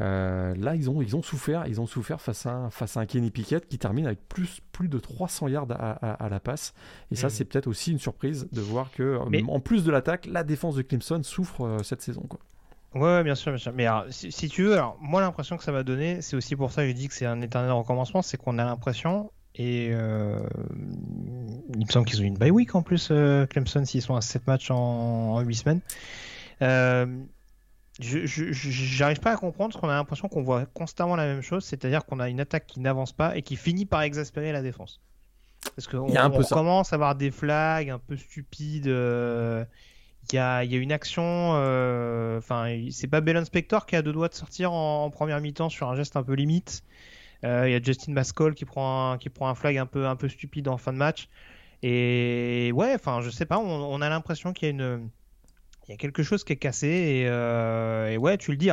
Euh, 0.00 0.54
là, 0.56 0.74
ils 0.74 0.88
ont, 0.88 1.02
ils 1.02 1.16
ont 1.16 1.22
souffert, 1.22 1.66
ils 1.66 1.80
ont 1.80 1.86
souffert 1.86 2.20
face 2.20 2.46
à, 2.46 2.68
face 2.70 2.96
à 2.96 3.00
un 3.00 3.06
Kenny 3.06 3.30
Pickett 3.30 3.68
qui 3.68 3.78
termine 3.78 4.06
avec 4.06 4.26
plus, 4.28 4.60
plus 4.72 4.88
de 4.88 4.98
300 4.98 5.48
yards 5.48 5.66
à, 5.70 6.28
la 6.30 6.40
passe. 6.40 6.72
Et 7.10 7.16
ça, 7.16 7.26
mmh. 7.26 7.30
c'est 7.30 7.44
peut-être 7.44 7.66
aussi 7.66 7.92
une 7.92 7.98
surprise 7.98 8.48
de 8.52 8.60
voir 8.60 8.90
que, 8.92 9.18
en 9.48 9.60
plus 9.60 9.84
de 9.84 9.90
l'attaque, 9.90 10.26
la 10.26 10.44
défense 10.44 10.76
de 10.76 10.82
Clemson 10.82 11.22
souffre 11.22 11.66
euh, 11.66 11.82
cette 11.82 12.00
saison. 12.00 12.22
Quoi. 12.22 12.40
Ouais, 12.94 13.22
bien 13.24 13.34
sûr, 13.34 13.52
bien 13.52 13.58
sûr. 13.58 13.72
Mais 13.72 13.86
si, 14.10 14.48
tu 14.48 14.64
veux, 14.64 14.74
alors, 14.74 14.98
moi, 15.00 15.20
l'impression 15.20 15.56
que 15.56 15.64
ça 15.64 15.72
va 15.72 15.82
donner, 15.82 16.20
c'est 16.22 16.36
aussi 16.36 16.56
pour 16.56 16.72
ça 16.72 16.82
que 16.82 16.88
je 16.88 16.92
dis 16.94 17.08
que 17.08 17.14
c'est 17.14 17.26
un 17.26 17.40
éternel 17.40 17.70
recommencement, 17.72 18.22
c'est 18.22 18.36
qu'on 18.36 18.58
a 18.58 18.64
l'impression, 18.64 19.30
et 19.54 19.90
euh, 19.92 20.38
il 21.74 21.86
me 21.86 21.90
semble 21.90 22.06
qu'ils 22.06 22.20
ont 22.20 22.24
une 22.24 22.38
bye 22.38 22.50
week 22.50 22.74
en 22.74 22.82
plus, 22.82 23.08
euh, 23.10 23.46
Clemson, 23.46 23.84
s'ils 23.84 24.02
sont 24.02 24.16
à 24.16 24.20
7 24.20 24.46
matchs 24.46 24.70
en, 24.70 24.76
en 24.76 25.40
8 25.40 25.54
semaines. 25.54 25.80
Euh, 26.60 27.06
je 28.00 28.24
j'arrive 28.24 29.20
pas 29.20 29.32
à 29.32 29.36
comprendre 29.36 29.72
parce 29.72 29.80
qu'on 29.80 29.90
a 29.90 29.94
l'impression 29.94 30.28
qu'on 30.28 30.42
voit 30.42 30.64
constamment 30.66 31.16
la 31.16 31.26
même 31.26 31.42
chose, 31.42 31.64
c'est-à-dire 31.64 32.04
qu'on 32.06 32.20
a 32.20 32.28
une 32.28 32.40
attaque 32.40 32.66
qui 32.66 32.80
n'avance 32.80 33.12
pas 33.12 33.36
et 33.36 33.42
qui 33.42 33.56
finit 33.56 33.84
par 33.84 34.02
exaspérer 34.02 34.52
la 34.52 34.62
défense. 34.62 35.00
Parce 35.76 35.86
qu'on 35.86 36.08
on 36.08 36.42
commence 36.42 36.92
à 36.92 36.96
avoir 36.96 37.14
des 37.14 37.30
flags 37.30 37.90
un 37.90 37.98
peu 37.98 38.16
stupides. 38.16 38.88
Euh, 38.88 39.64
il 40.30 40.36
y 40.36 40.38
a, 40.38 40.64
une 40.64 40.92
action, 40.92 41.22
euh, 41.56 42.38
enfin, 42.38 42.78
c'est 42.90 43.08
pas 43.08 43.20
Bell 43.20 43.44
Spector 43.44 43.86
qui 43.86 43.96
a 43.96 44.02
deux 44.02 44.12
doigts 44.12 44.28
de 44.28 44.34
sortir 44.34 44.72
en, 44.72 45.10
première 45.10 45.40
mi-temps 45.40 45.68
sur 45.68 45.88
un 45.88 45.96
geste 45.96 46.16
un 46.16 46.22
peu 46.22 46.34
limite. 46.34 46.84
Euh, 47.44 47.68
il 47.68 47.72
y 47.72 47.74
a 47.74 47.82
Justin 47.82 48.12
Mascol 48.12 48.54
qui 48.54 48.64
prend 48.64 49.12
un, 49.12 49.18
qui 49.18 49.28
prend 49.28 49.48
un 49.48 49.54
flag 49.54 49.76
un 49.76 49.86
peu, 49.86 50.06
un 50.06 50.16
peu 50.16 50.28
stupide 50.28 50.68
en 50.68 50.78
fin 50.78 50.92
de 50.92 50.98
match. 50.98 51.28
Et 51.82 52.70
ouais, 52.74 52.94
enfin, 52.94 53.20
je 53.20 53.30
sais 53.30 53.46
pas, 53.46 53.58
on, 53.58 54.00
a 54.00 54.08
l'impression 54.08 54.52
qu'il 54.52 54.66
y 54.66 54.70
a 54.70 54.70
une, 54.70 55.10
il 55.88 55.90
y 55.90 55.94
a 55.94 55.96
quelque 55.96 56.22
chose 56.22 56.44
qui 56.44 56.52
est 56.52 56.56
cassé 56.56 56.86
et, 56.86 57.24
euh, 57.26 58.16
ouais, 58.16 58.38
tu 58.38 58.52
le 58.52 58.56
dis. 58.56 58.70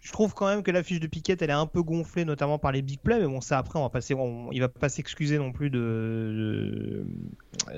Je 0.00 0.12
trouve 0.12 0.34
quand 0.34 0.46
même 0.46 0.62
que 0.62 0.70
la 0.70 0.82
fiche 0.82 1.00
de 1.00 1.06
Piquet 1.06 1.36
elle 1.40 1.50
est 1.50 1.52
un 1.52 1.66
peu 1.66 1.82
gonflée, 1.82 2.24
notamment 2.24 2.58
par 2.58 2.72
les 2.72 2.82
big 2.82 3.00
plays. 3.00 3.20
Mais 3.20 3.26
bon, 3.26 3.40
ça 3.40 3.58
après, 3.58 3.78
on 3.78 3.82
va 3.82 3.90
passer, 3.90 4.14
il 4.52 4.60
va 4.60 4.68
pas 4.68 4.88
s'excuser 4.88 5.38
non 5.38 5.52
plus 5.52 5.70
de, 5.70 7.06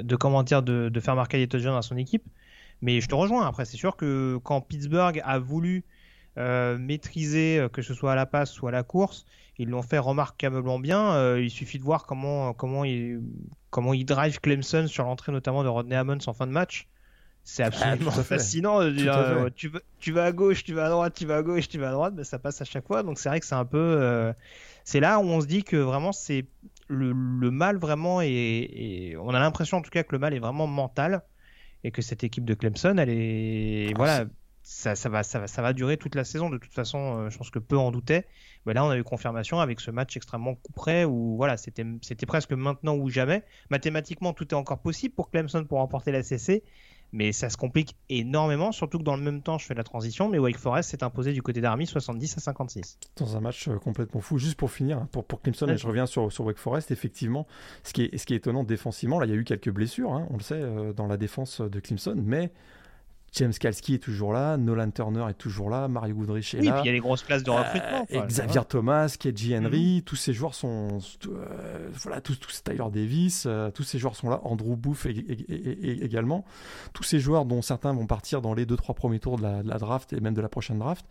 de, 0.00 0.16
comment 0.16 0.42
dire, 0.42 0.62
de 0.62 1.00
faire 1.00 1.14
marquer 1.14 1.38
les 1.38 1.48
touchdowns 1.48 1.76
à 1.76 1.82
son 1.82 1.96
équipe. 1.96 2.24
Mais 2.82 3.00
je 3.00 3.08
te 3.08 3.14
rejoins. 3.14 3.46
Après, 3.46 3.64
c'est 3.64 3.76
sûr 3.76 3.96
que 3.96 4.38
quand 4.42 4.60
Pittsburgh 4.60 5.20
a 5.24 5.38
voulu 5.38 5.84
euh, 6.38 6.78
maîtriser, 6.78 7.58
euh, 7.58 7.68
que 7.68 7.82
ce 7.82 7.94
soit 7.94 8.12
à 8.12 8.14
la 8.14 8.26
passe 8.26 8.62
ou 8.62 8.68
à 8.68 8.70
la 8.70 8.84
course, 8.84 9.24
ils 9.58 9.68
l'ont 9.68 9.82
fait 9.82 9.98
remarquablement 9.98 10.78
bien. 10.78 11.14
Euh, 11.14 11.42
il 11.42 11.50
suffit 11.50 11.78
de 11.78 11.82
voir 11.82 12.06
comment, 12.06 12.52
comment, 12.52 12.84
il, 12.84 13.20
comment 13.70 13.92
il 13.92 14.04
drive 14.04 14.40
Clemson 14.40 14.86
sur 14.86 15.04
l'entrée 15.04 15.32
notamment 15.32 15.64
de 15.64 15.68
Rodney 15.68 15.96
Hammond 15.96 16.18
en 16.26 16.32
fin 16.32 16.46
de 16.46 16.52
match. 16.52 16.86
C'est 17.42 17.62
ah, 17.62 17.66
absolument 17.66 18.10
fascinant 18.10 18.80
de 18.84 18.90
dire 18.90 19.50
tu, 19.56 19.68
vas, 19.68 19.80
tu 19.98 20.12
vas 20.12 20.24
à 20.26 20.32
gauche, 20.32 20.62
tu 20.62 20.74
vas 20.74 20.86
à 20.86 20.90
droite, 20.90 21.14
tu 21.14 21.26
vas 21.26 21.38
à 21.38 21.42
gauche, 21.42 21.68
tu 21.68 21.78
vas 21.78 21.88
à 21.88 21.92
droite, 21.92 22.14
mais 22.16 22.24
ça 22.24 22.38
passe 22.38 22.60
à 22.60 22.64
chaque 22.64 22.86
fois. 22.86 23.02
Donc 23.02 23.18
c'est 23.18 23.30
vrai 23.30 23.40
que 23.40 23.46
c'est 23.46 23.54
un 23.54 23.64
peu. 23.64 24.32
c'est 24.84 25.00
là 25.00 25.18
où 25.18 25.22
on 25.22 25.40
se 25.40 25.46
dit 25.46 25.64
que 25.64 25.76
vraiment 25.76 26.12
c'est 26.12 26.46
le, 26.88 27.12
le, 27.12 27.50
mal 27.50 27.78
vraiment 27.78 28.20
et 28.20 29.16
on 29.20 29.30
a 29.30 29.40
l'impression 29.40 29.78
en 29.78 29.82
tout 29.82 29.90
cas 29.90 30.04
que 30.04 30.12
le 30.12 30.18
mal 30.18 30.34
est 30.34 30.38
vraiment 30.38 30.66
mental 30.66 31.22
et 31.84 31.90
que 31.90 32.02
cette 32.02 32.24
équipe 32.24 32.44
de 32.44 32.54
Clemson, 32.54 32.96
elle 32.98 33.10
est, 33.10 33.90
ah, 33.90 33.96
voilà, 33.96 34.24
ça, 34.62 34.94
ça, 34.94 35.08
va, 35.08 35.22
ça, 35.22 35.38
va, 35.38 35.46
ça 35.46 35.62
va 35.62 35.72
durer 35.72 35.96
toute 35.96 36.14
la 36.14 36.24
saison. 36.24 36.50
De 36.50 36.58
toute 36.58 36.74
façon, 36.74 37.18
euh, 37.18 37.30
je 37.30 37.38
pense 37.38 37.50
que 37.50 37.58
peu 37.58 37.78
en 37.78 37.90
doutaient. 37.90 38.26
Mais 38.66 38.74
là, 38.74 38.84
on 38.84 38.90
a 38.90 38.98
eu 38.98 39.02
confirmation 39.02 39.60
avec 39.60 39.80
ce 39.80 39.90
match 39.90 40.14
extrêmement 40.16 40.54
coup 40.56 40.72
près 40.74 41.06
où 41.06 41.36
voilà, 41.36 41.56
c'était, 41.56 41.86
c'était 42.02 42.26
presque 42.26 42.52
maintenant 42.52 42.94
ou 42.94 43.08
jamais. 43.08 43.44
Mathématiquement, 43.70 44.34
tout 44.34 44.46
est 44.48 44.54
encore 44.54 44.80
possible 44.80 45.14
pour 45.14 45.30
Clemson 45.30 45.64
pour 45.64 45.78
remporter 45.78 46.12
la 46.12 46.22
CC. 46.22 46.64
Mais 47.12 47.32
ça 47.32 47.48
se 47.48 47.56
complique 47.56 47.96
énormément, 48.10 48.70
surtout 48.70 48.98
que 48.98 49.02
dans 49.02 49.16
le 49.16 49.22
même 49.22 49.42
temps, 49.42 49.56
je 49.56 49.66
fais 49.66 49.74
la 49.74 49.84
transition, 49.84 50.28
mais 50.28 50.38
Wake 50.38 50.58
Forest 50.58 50.90
s'est 50.90 51.02
imposé 51.02 51.32
du 51.32 51.42
côté 51.42 51.60
d'Army 51.60 51.86
70 51.86 52.36
à 52.36 52.40
56. 52.40 52.98
Dans 53.16 53.36
un 53.36 53.40
match 53.40 53.68
euh, 53.68 53.78
complètement 53.78 54.20
fou. 54.20 54.38
Juste 54.38 54.56
pour 54.56 54.70
finir, 54.70 54.98
hein, 54.98 55.08
pour, 55.10 55.24
pour 55.24 55.40
Clemson, 55.40 55.68
et 55.68 55.76
je 55.76 55.86
reviens 55.86 56.06
sur, 56.06 56.30
sur 56.30 56.44
Wake 56.44 56.58
Forest, 56.58 56.90
effectivement, 56.90 57.46
ce 57.82 57.92
qui 57.92 58.02
est, 58.02 58.16
ce 58.18 58.26
qui 58.26 58.34
est 58.34 58.38
étonnant 58.38 58.62
défensivement, 58.62 59.18
là, 59.18 59.26
il 59.26 59.30
y 59.30 59.32
a 59.32 59.36
eu 59.36 59.44
quelques 59.44 59.70
blessures, 59.70 60.12
hein, 60.12 60.26
on 60.30 60.36
le 60.36 60.42
sait, 60.42 60.60
euh, 60.60 60.92
dans 60.92 61.06
la 61.06 61.16
défense 61.16 61.60
de 61.60 61.80
Clemson, 61.80 62.16
mais 62.22 62.52
James 63.32 63.52
Kalski 63.52 63.94
est 63.94 63.98
toujours 63.98 64.32
là, 64.32 64.56
Nolan 64.56 64.90
Turner 64.90 65.26
est 65.28 65.34
toujours 65.34 65.70
là, 65.70 65.86
Mario 65.88 66.14
Goodrich 66.14 66.54
est 66.54 66.60
oui, 66.60 66.66
là. 66.66 66.72
puis 66.74 66.82
il 66.84 66.86
y 66.86 66.88
a 66.88 66.92
les 66.92 67.00
grosses 67.00 67.22
classes 67.22 67.42
de 67.42 67.50
recrutement. 67.50 68.06
Euh, 68.12 68.26
Xavier 68.26 68.62
Thomas, 68.68 69.16
Kedji 69.18 69.56
Henry, 69.56 69.96
mhm. 69.96 70.02
tous 70.02 70.16
ces 70.16 70.32
joueurs 70.32 70.54
sont. 70.54 70.98
Euh, 71.26 71.88
voilà, 71.94 72.20
tous, 72.20 72.36
tous 72.36 72.62
Tyler 72.62 72.84
Davis, 72.90 73.44
euh, 73.46 73.70
tous 73.70 73.82
ces 73.82 73.98
joueurs 73.98 74.16
sont 74.16 74.30
là. 74.30 74.40
Andrew 74.44 74.76
Booth 74.76 75.06
également. 75.06 76.44
Tous 76.92 77.02
ces 77.02 77.20
joueurs 77.20 77.44
dont 77.44 77.62
certains 77.62 77.92
vont 77.92 78.06
partir 78.06 78.40
dans 78.40 78.54
les 78.54 78.64
2-3 78.64 78.94
premiers 78.94 79.20
tours 79.20 79.36
de 79.36 79.42
la, 79.42 79.62
de 79.62 79.68
la, 79.68 79.78
draft 79.78 80.12
et 80.12 80.20
même 80.20 80.34
de 80.34 80.40
la 80.40 80.48
prochaine 80.48 80.78
draft 80.78 81.04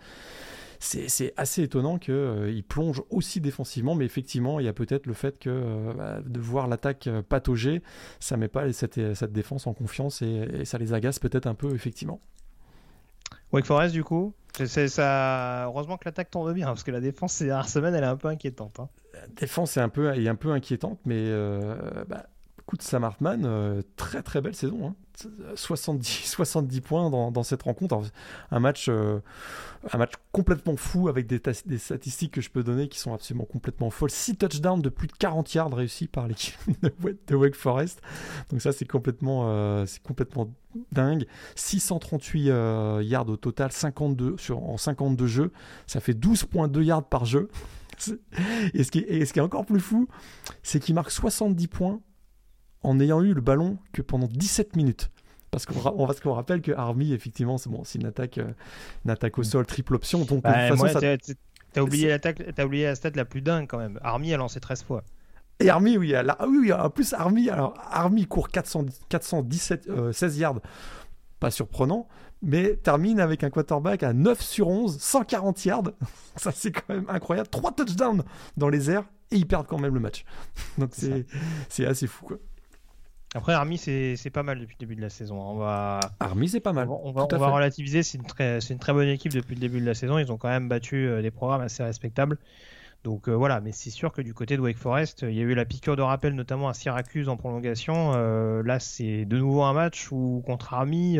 c'est 0.80 1.34
assez 1.38 1.64
étonnant 1.64 1.98
qu'il 1.98 2.14
euh, 2.14 2.62
plonge 2.68 3.02
aussi 3.10 3.42
défensivement, 3.42 3.96
mais 3.96 4.06
effectivement, 4.06 4.60
il 4.60 4.66
y 4.66 4.70
a 4.70 4.74
peut-être 4.74 5.06
le 5.06 5.14
fait 5.14 5.40
que 5.40 5.50
euh, 5.50 5.94
bah, 5.94 6.20
de 6.24 6.40
voir 6.40 6.68
l'attaque 6.68 7.08
euh, 7.08 7.22
patauger, 7.22 7.82
ça 8.20 8.38
met 8.38 8.48
pas 8.48 8.72
cette, 8.74 9.16
cette 9.16 9.32
défense 9.32 9.68
en 9.68 9.74
confiance 9.74 10.22
et, 10.22 10.66
ça 10.66 10.78
les 10.78 10.94
agace 10.94 11.20
peut-être 11.20 11.48
un 11.48 11.56
peu, 11.56 11.74
effectivement. 11.74 12.20
Wake 13.52 13.66
Forest, 13.66 13.94
du 13.94 14.04
coup, 14.04 14.34
c'est 14.54 14.88
ça. 14.88 15.66
Heureusement 15.66 15.98
que 15.98 16.06
l'attaque 16.06 16.30
tombe 16.30 16.54
bien, 16.54 16.68
parce 16.68 16.84
que 16.84 16.92
la 16.92 17.02
défense 17.02 17.34
ces 17.34 17.46
dernières 17.46 17.70
semaines, 17.70 17.96
elle 17.96 18.04
est 18.04 18.08
un 18.08 18.18
peu 18.18 18.28
inquiétante. 18.28 18.80
Hein. 18.80 18.90
La 19.14 19.28
défense 19.28 19.78
est 19.78 19.82
un 19.82 19.90
peu, 19.90 20.14
est 20.14 20.28
un 20.28 20.36
peu 20.36 20.52
inquiétante, 20.52 21.00
mais 21.06 21.32
bah, 22.08 22.28
écoute, 22.60 22.82
Sam 22.82 23.04
Hartman, 23.04 23.84
très 23.96 24.22
très 24.22 24.42
belle 24.42 24.56
saison. 24.56 24.90
Hein. 24.90 24.96
70, 25.56 26.26
70 26.26 26.82
points 26.82 27.10
dans, 27.10 27.44
cette 27.44 27.64
rencontre. 27.64 28.02
Un 28.52 28.60
match, 28.60 28.88
euh, 28.90 29.20
un 29.92 29.98
match 29.98 30.14
complètement 30.32 30.76
fou 30.76 31.08
avec 31.08 31.28
des, 31.28 31.40
statistiques 31.78 32.34
que 32.34 32.42
je 32.42 32.50
peux 32.50 32.64
donner 32.64 32.88
qui 32.88 33.00
sont 33.00 33.14
absolument 33.14 33.46
complètement 33.46 33.90
folles. 33.90 34.12
6 34.12 34.38
touchdowns 34.38 34.82
de 34.82 34.90
plus 34.90 35.08
de 35.08 35.14
40 35.14 35.54
yards 35.54 35.74
réussis 35.74 36.08
par 36.08 36.28
l'équipe 36.28 36.56
de 37.28 37.36
Wake 37.36 37.56
Forest. 37.56 38.02
Donc 38.50 38.62
ça, 38.62 38.72
c'est 38.72 38.86
complètement, 38.86 39.46
euh, 39.50 39.86
complètement 40.04 40.54
dingue. 40.92 41.26
638 41.56 42.50
euh, 42.50 43.02
yards 43.04 43.30
au 43.30 43.38
total, 43.38 43.72
52 43.72 44.36
sur, 44.38 44.64
en 44.64 44.78
52 44.78 45.26
jeux. 45.26 45.52
Ça 45.88 46.00
fait 46.00 46.14
12,2 46.14 46.82
yards 46.84 47.08
par 47.08 47.26
jeu. 47.26 47.50
Et 48.76 48.84
ce 48.84 48.92
qui 48.92 49.00
est 49.00 49.40
encore 49.40 49.66
plus 49.66 49.80
fou, 49.80 50.08
c'est 50.62 50.80
qu'il 50.80 50.94
marque 50.94 51.10
70 51.10 51.68
points 51.68 52.00
en 52.88 53.00
ayant 53.02 53.22
eu 53.22 53.34
le 53.34 53.42
ballon 53.42 53.78
que 53.92 54.02
pendant 54.02 54.28
17 54.28 54.78
minutes. 54.78 55.12
Parce 55.52 55.66
qu'on 55.66 56.34
rappelle 56.34 56.62
que 56.62 56.72
Army, 56.72 57.14
effectivement, 57.14 57.58
c'est 57.58 57.70
bon, 57.70 57.84
une 57.84 58.06
attaque, 58.06 58.38
euh, 58.38 58.52
une 59.06 59.12
attaque 59.12 59.38
au 59.38 59.44
sol, 59.44 59.66
triple 59.66 59.96
option. 59.96 60.24
Donc, 60.24 60.44
bah, 60.44 60.70
t'as 61.74 61.82
oublié 61.82 62.10
l'attaque, 62.10 62.42
t'as 62.56 62.66
oublié 62.66 62.86
la 62.86 62.96
stat 62.96 63.12
la 63.16 63.26
plus 63.26 63.42
dingue 63.42 63.68
quand 63.68 63.78
même. 63.78 64.00
Army 64.04 64.34
a 64.34 64.38
lancé 64.38 64.60
13 64.60 64.84
fois. 64.84 65.04
Et 65.60 65.70
Army, 65.70 65.98
oui, 65.98 66.16
ah 66.16 66.38
oui, 66.48 66.58
oui, 66.62 66.74
en 66.74 66.90
plus 66.90 67.14
Army, 67.14 67.50
alors 67.50 67.74
Army 67.90 68.26
court 68.26 68.50
400, 68.50 68.86
417, 69.10 70.14
16 70.14 70.38
yards, 70.38 70.62
pas 71.40 71.52
surprenant, 71.52 72.08
mais 72.42 72.76
termine 72.76 73.20
avec 73.20 73.44
un 73.44 73.50
quarterback 73.50 74.04
à 74.04 74.14
9 74.14 74.40
sur 74.40 74.68
11, 74.68 74.98
140 75.00 75.66
yards. 75.66 75.92
Ça, 76.36 76.52
c'est 76.52 76.72
quand 76.72 76.94
même 76.94 77.06
incroyable. 77.10 77.50
3 77.50 77.72
touchdowns 77.72 78.24
dans 78.56 78.70
les 78.70 78.92
airs 78.92 79.06
et 79.32 79.38
ils 79.38 79.48
perdent 79.48 79.68
quand 79.68 79.80
même 79.80 79.94
le 79.94 80.00
match. 80.00 80.26
Donc, 80.78 80.92
c'est 81.70 81.86
assez 81.86 82.08
fou, 82.08 82.26
quoi. 82.26 82.38
Après, 83.36 83.54
Army, 83.54 83.78
c'est 83.78 84.30
pas 84.32 84.44
mal 84.44 84.60
depuis 84.60 84.76
le 84.80 84.86
début 84.86 84.96
de 84.96 85.02
la 85.02 85.10
saison. 85.10 85.40
On 85.40 85.58
va... 85.58 86.00
Army, 86.20 86.48
c'est 86.48 86.60
pas 86.60 86.74
mal. 86.74 86.88
On 86.90 87.12
va, 87.12 87.28
on 87.32 87.38
va, 87.38 87.50
relativiser. 87.50 88.02
C'est 88.02 88.18
une, 88.18 88.26
très, 88.26 88.60
une 88.60 88.80
très 88.80 88.94
bonne 88.94 89.10
équipe 89.10 89.34
depuis 89.34 89.56
le 89.56 89.60
début 89.60 89.82
de 89.82 89.86
la 89.86 89.94
saison. 89.94 90.18
Ils 90.18 90.32
ont 90.32 90.38
quand 90.38 90.48
même 90.48 90.70
battu 90.70 91.08
euh, 91.08 91.22
des 91.22 91.32
programmes 91.32 91.62
assez 91.62 91.84
respectables. 91.84 92.38
Donc 93.04 93.30
euh, 93.30 93.34
voilà, 93.34 93.62
mais 93.62 93.72
c'est 93.72 93.90
sûr 93.90 94.12
que 94.12 94.22
du 94.22 94.34
côté 94.34 94.58
de 94.58 94.62
Wake 94.62 94.78
Forest, 94.78 95.22
il 95.22 95.34
y 95.34 95.40
a 95.40 95.44
eu 95.44 95.54
la 95.54 95.66
piqûre 95.66 95.96
de 95.96 96.02
rappel, 96.02 96.34
notamment 96.34 96.68
à 96.68 96.74
Syracuse 96.74 97.30
en 97.30 97.38
prolongation. 97.38 98.14
Euh, 98.16 98.64
là, 98.64 98.80
c'est 98.80 99.26
de 99.26 99.38
nouveau 99.38 99.64
un 99.64 99.74
match 99.74 100.12
où 100.12 100.42
contre 100.46 100.74
Army, 100.74 101.20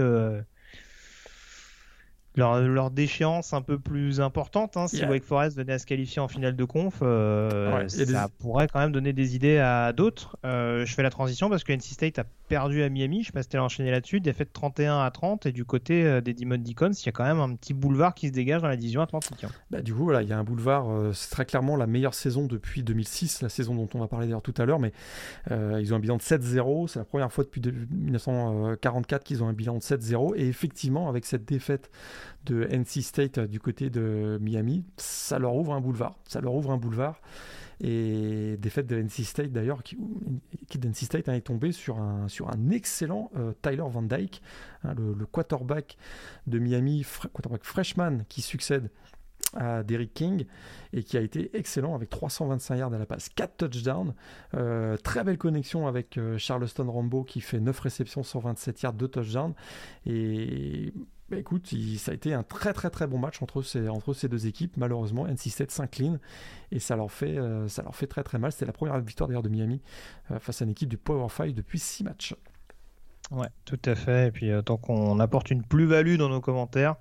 leur, 2.38 2.92
déchéance 2.92 3.54
un 3.54 3.62
peu 3.62 3.78
plus 3.78 4.22
importante. 4.22 4.78
Hein, 4.78 4.88
si 4.88 5.04
Wake 5.04 5.24
Forest 5.24 5.58
venait 5.58 5.74
à 5.74 5.80
se 5.80 5.86
qualifier 5.86 6.22
en 6.22 6.28
finale 6.28 6.56
de 6.56 6.64
conf, 6.64 7.00
euh, 7.02 7.88
ça 7.88 8.30
pourrait 8.40 8.68
quand 8.68 8.80
même 8.80 8.92
donner 8.92 9.14
des 9.14 9.36
idées 9.36 9.58
à 9.58 9.92
d'autres. 9.94 10.38
Euh, 10.46 10.86
je 10.86 10.94
fais 10.94 11.04
la 11.04 11.10
transition 11.10 11.50
parce 11.50 11.64
que 11.64 11.74
NC 11.74 11.82
State 11.82 12.20
a 12.20 12.24
perdu 12.48 12.84
à 12.84 12.90
Miami. 12.90 13.22
Je 13.22 13.28
sais 13.28 13.32
pas 13.32 13.44
si 13.44 13.50
tu 13.50 13.58
enchaîné 13.58 13.92
là-dessus. 13.92 14.20
Défaite 14.20 14.54
31 14.54 15.00
à 15.00 15.12
30. 15.12 15.46
Et 15.46 15.52
du 15.52 15.66
côté 15.66 16.04
euh, 16.04 16.22
des 16.22 16.34
Demon 16.34 16.58
Deacons, 16.58 16.92
il 16.92 17.06
y 17.06 17.10
a 17.10 17.12
quand 17.12 17.24
même 17.24 17.40
un 17.40 17.56
petit 17.56 17.74
boulevard 17.74 18.14
qui 18.14 18.28
se 18.28 18.34
dégage 18.34 18.62
dans 18.62 18.68
la 18.68 18.78
division 18.78 19.02
atlantique. 19.02 19.44
Hein. 19.44 19.50
Bah, 19.72 19.82
du 19.82 19.94
coup, 19.94 20.04
voilà, 20.04 20.22
il 20.22 20.30
y 20.30 20.34
a 20.34 20.38
un 20.38 20.44
boulevard. 20.44 20.88
c'est 21.14 21.30
très 21.30 21.46
clairement 21.46 21.76
la 21.76 21.88
meilleure 21.88 22.14
saison 22.14 22.46
depuis 22.46 22.84
2006, 22.84 23.42
la 23.42 23.50
saison 23.50 23.76
dont 23.76 23.90
on 23.94 24.00
va 24.00 24.08
parler 24.08 24.28
d'ailleurs 24.28 24.42
tout 24.42 24.56
à 24.58 24.66
l'heure. 24.66 24.80
Mais 24.80 24.94
ils 25.50 25.94
ont 25.94 25.98
un 25.98 26.00
bilan 26.00 26.18
de 26.18 26.22
7-0. 26.22 26.88
C'est 26.88 27.00
la 27.00 27.06
première 27.06 27.32
fois 27.32 27.44
depuis 27.44 27.62
1944 27.62 29.24
qu'ils 29.24 29.44
ont 29.44 29.48
un 29.48 29.54
bilan 29.54 29.76
de 29.76 29.82
7-0. 29.82 30.34
Et 30.36 30.48
effectivement, 30.48 31.10
avec 31.10 31.26
cette 31.26 31.46
défaite 31.46 31.90
de 32.48 32.64
NC 32.64 33.02
State 33.04 33.40
du 33.40 33.60
côté 33.60 33.90
de 33.90 34.38
Miami, 34.42 34.86
ça 34.98 35.40
leur 35.40 35.56
ouvre 35.56 35.74
un 35.74 35.82
boulevard. 35.82 36.18
Ça 36.28 36.42
leur 36.42 36.54
ouvre 36.56 36.72
un 36.72 36.78
boulevard. 36.78 37.22
Et 37.80 38.58
défaite 38.58 38.88
de 38.88 38.96
NC 38.98 39.24
State 39.24 39.52
d'ailleurs, 39.52 39.84
qui, 39.84 39.98
qui 40.68 40.80
NC 40.80 40.96
State 40.96 41.30
hein, 41.30 41.34
est 41.34 41.42
tombé 41.42 41.72
sur 41.72 42.00
un, 42.00 42.28
sur 42.28 42.50
un 42.50 42.72
excellent 42.72 43.30
euh, 43.38 43.54
Tyler 43.62 43.84
Van 43.88 44.02
Dyke, 44.02 44.42
hein, 44.84 44.96
le, 44.98 45.26
quarterback 45.26 45.98
de 46.48 46.58
Miami, 46.58 47.06
quarterback 47.34 47.64
freshman 47.64 48.24
qui 48.30 48.42
succède 48.42 48.90
à 49.54 49.84
Derrick 49.84 50.14
King 50.14 50.46
et 50.92 51.04
qui 51.04 51.18
a 51.18 51.22
été 51.22 51.56
excellent 51.56 51.94
avec 51.94 52.10
325 52.10 52.76
yards 52.78 52.94
à 52.94 52.98
la 52.98 53.06
passe, 53.06 53.30
4 53.30 53.58
touchdowns, 53.58 54.14
euh, 54.56 54.98
très 54.98 55.24
belle 55.24 55.38
connexion 55.38 55.88
avec 55.88 56.18
euh, 56.18 56.38
Charleston 56.38 56.90
Rambo 56.90 57.24
qui 57.24 57.42
fait 57.42 57.60
9 57.60 57.80
réceptions, 57.80 58.24
127 58.24 58.82
yards, 58.82 58.94
2 58.94 59.08
touchdowns 59.08 59.54
et 60.06 60.94
bah, 61.30 61.38
écoute, 61.38 61.74
ça 61.98 62.12
a 62.12 62.14
été 62.14 62.34
un 62.34 62.44
très 62.44 62.72
très 62.72 62.90
très 62.90 63.06
bon 63.06 63.18
match 63.18 63.42
entre 63.42 63.62
ces, 63.62 64.30
deux 64.30 64.48
équipes. 64.48 64.78
Malheureusement, 64.78 65.28
NC7 65.28 65.70
s'incline 65.72 66.20
et 66.72 66.80
ça 66.80 66.96
leur, 66.96 67.12
fait, 67.12 67.38
euh, 67.38 67.68
ça 67.68 67.84
leur 67.84 67.96
fait 67.96 68.08
très 68.08 68.24
très 68.24 68.40
mal. 68.40 68.52
C'était 68.54 68.66
la 68.66 68.72
première 68.72 69.00
victoire 69.02 69.30
de 69.30 69.50
Miami 69.50 69.82
euh, 70.32 70.40
face 70.40 70.62
à 70.62 70.66
une 70.66 70.72
équipe 70.72 70.88
du 70.88 70.98
Power 70.98 71.28
5 71.30 71.54
depuis 71.54 71.80
6 71.80 72.06
matchs. 72.06 72.34
Ouais, 73.32 73.48
tout 73.66 73.80
à 73.84 73.96
fait. 73.96 74.28
Et 74.28 74.32
puis, 74.32 74.52
euh, 74.52 74.62
tant 74.62 74.78
qu'on 74.78 75.20
apporte 75.20 75.52
une 75.52 75.64
plus-value 75.64 76.16
dans 76.16 76.30
nos 76.30 76.40
commentaires, 76.40 76.96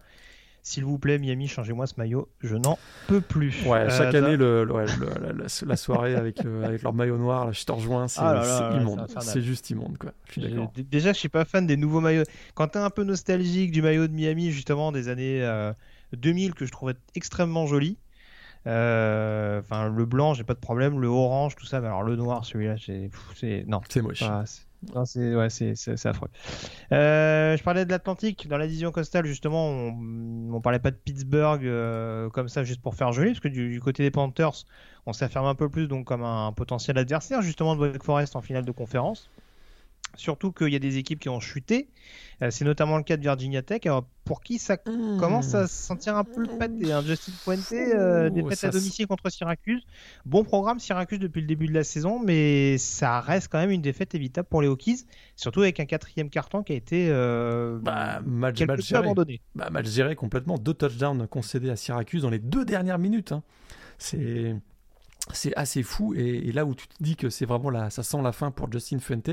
s'il 0.66 0.84
vous 0.84 0.98
plaît, 0.98 1.20
Miami, 1.20 1.46
changez-moi 1.46 1.86
ce 1.86 1.94
maillot, 1.96 2.28
je 2.40 2.56
n'en 2.56 2.76
peux 3.06 3.20
plus. 3.20 3.64
Ouais, 3.66 3.88
chaque 3.88 4.16
année, 4.16 4.36
le, 4.36 4.64
la, 4.64 5.76
soirée 5.76 6.16
avec, 6.16 6.44
avec 6.44 6.82
leur 6.82 6.92
maillot 6.92 7.18
noir, 7.18 7.46
là, 7.46 7.52
je 7.52 7.64
te 7.64 7.70
rejoins, 7.70 8.08
c'est 8.08 8.18
ah 8.20 8.72
immonde. 8.74 9.06
C'est 9.20 9.42
juste 9.42 9.70
immonde, 9.70 9.96
quoi. 9.96 10.10
Je 10.28 10.40
suis 10.40 10.84
Déjà, 10.90 11.12
je 11.12 11.18
suis 11.18 11.28
pas 11.28 11.44
fan 11.44 11.68
des 11.68 11.76
nouveaux 11.76 12.00
maillots. 12.00 12.24
Quand 12.56 12.66
tu 12.66 12.78
es 12.78 12.80
un 12.80 12.90
peu 12.90 13.04
nostalgique 13.04 13.70
du 13.70 13.80
maillot 13.80 14.08
de 14.08 14.12
Miami, 14.12 14.50
justement, 14.50 14.90
des 14.90 15.08
années 15.08 15.48
2000, 16.14 16.54
que 16.54 16.66
je 16.66 16.72
trouvais 16.72 16.94
extrêmement 17.14 17.68
joli. 17.68 17.96
Enfin, 18.64 19.88
le 19.88 20.04
blanc, 20.04 20.34
j'ai 20.34 20.42
pas 20.42 20.54
de 20.54 20.58
problème. 20.58 20.98
Le 20.98 21.06
orange, 21.06 21.54
tout 21.54 21.66
ça. 21.66 21.80
Mais 21.80 21.86
alors, 21.86 22.02
le 22.02 22.16
noir, 22.16 22.44
celui-là, 22.44 22.74
c'est. 22.84 23.64
Non. 23.68 23.82
C'est 23.88 24.02
moche. 24.02 24.24
C'est 25.04 25.34
ouais, 25.34 25.48
affreux. 26.04 26.28
Euh, 26.92 27.56
je 27.56 27.62
parlais 27.62 27.84
de 27.84 27.90
l'Atlantique 27.90 28.48
dans 28.48 28.58
la 28.58 28.66
division 28.66 28.90
costale 28.92 29.26
justement. 29.26 29.68
On, 29.68 30.54
on 30.54 30.60
parlait 30.60 30.78
pas 30.78 30.90
de 30.90 30.96
Pittsburgh 30.96 31.64
euh, 31.64 32.28
comme 32.30 32.48
ça 32.48 32.64
juste 32.64 32.80
pour 32.80 32.94
faire 32.94 33.12
joli 33.12 33.30
parce 33.30 33.40
que 33.40 33.48
du, 33.48 33.80
côté 33.80 34.02
des 34.02 34.10
Panthers, 34.10 34.64
on 35.06 35.12
s'affirme 35.12 35.46
un 35.46 35.54
peu 35.54 35.68
plus 35.68 35.88
donc 35.88 36.06
comme 36.06 36.22
un, 36.22 36.52
potentiel 36.52 36.98
adversaire 36.98 37.42
justement 37.42 37.76
de 37.76 37.80
Wake 37.80 38.02
Forest 38.02 38.36
en 38.36 38.40
finale 38.40 38.64
de 38.64 38.72
conférence. 38.72 39.30
Surtout 40.16 40.52
qu'il 40.52 40.68
y 40.68 40.76
a 40.76 40.78
des 40.78 40.98
équipes 40.98 41.20
qui 41.20 41.28
ont 41.28 41.40
chuté. 41.40 41.88
Euh, 42.42 42.50
c'est 42.50 42.64
notamment 42.64 42.98
le 42.98 43.02
cas 43.02 43.16
de 43.16 43.22
Virginia 43.22 43.62
Tech. 43.62 43.82
pour 44.24 44.42
qui 44.42 44.58
ça 44.58 44.74
mmh. 44.74 45.18
commence 45.18 45.54
à 45.54 45.66
se 45.66 45.74
sentir 45.74 46.16
un 46.16 46.24
peu 46.24 46.42
le 46.42 46.58
pâté 46.58 46.92
hein. 46.92 47.02
Justin 47.02 47.32
Fuente, 47.32 47.72
euh, 47.72 48.28
défaite 48.28 48.64
à 48.64 48.70
domicile 48.70 49.06
contre 49.06 49.30
Syracuse. 49.30 49.82
Bon 50.24 50.44
programme 50.44 50.78
Syracuse 50.78 51.18
depuis 51.18 51.40
le 51.40 51.46
début 51.46 51.66
de 51.66 51.74
la 51.74 51.84
saison, 51.84 52.20
mais 52.22 52.76
ça 52.78 53.20
reste 53.20 53.48
quand 53.50 53.58
même 53.58 53.70
une 53.70 53.82
défaite 53.82 54.14
évitable 54.14 54.48
pour 54.48 54.60
les 54.60 54.68
Hokies. 54.68 55.06
Surtout 55.34 55.62
avec 55.62 55.80
un 55.80 55.86
quatrième 55.86 56.28
carton 56.28 56.62
qui 56.62 56.72
a 56.72 56.76
été 56.76 57.08
euh, 57.10 57.78
bah, 57.80 58.20
mal, 58.24 58.54
abandonné. 58.92 59.40
Bah, 59.54 59.70
mal 59.70 59.86
géré 59.86 60.14
complètement. 60.14 60.58
Deux 60.58 60.74
touchdowns 60.74 61.26
concédés 61.28 61.70
à 61.70 61.76
Syracuse 61.76 62.22
dans 62.22 62.30
les 62.30 62.38
deux 62.38 62.64
dernières 62.64 62.98
minutes. 62.98 63.32
Hein. 63.32 63.42
C'est 63.98 64.54
c'est 65.32 65.54
assez 65.56 65.82
fou. 65.82 66.14
Et, 66.14 66.52
là 66.52 66.64
où 66.64 66.74
tu 66.74 66.88
te 66.88 67.02
dis 67.02 67.16
que 67.16 67.30
c'est 67.30 67.46
vraiment 67.46 67.70
la, 67.70 67.90
ça 67.90 68.02
sent 68.02 68.22
la 68.22 68.32
fin 68.32 68.50
pour 68.50 68.70
Justin 68.70 68.98
Fuente, 68.98 69.30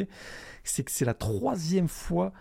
c'est 0.64 0.84
que 0.84 0.92
c'est 0.92 1.06
la 1.06 1.14
troisième 1.14 1.88
fois 1.88 2.34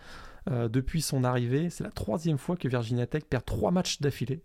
euh, 0.50 0.68
depuis 0.68 1.02
son 1.02 1.24
arrivée, 1.24 1.70
c'est 1.70 1.84
la 1.84 1.90
troisième 1.90 2.38
fois 2.38 2.56
que 2.56 2.68
Virginia 2.68 3.06
Tech 3.06 3.24
perd 3.24 3.44
trois 3.44 3.70
matchs 3.70 4.00
d'affilée. 4.00 4.42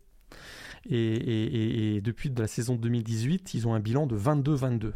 Et, 0.90 2.00
depuis 2.04 2.32
la 2.38 2.48
saison 2.48 2.76
2018, 2.76 3.54
ils 3.54 3.68
ont 3.68 3.74
un 3.74 3.80
bilan 3.80 4.08
de 4.08 4.18
22-22. 4.18 4.94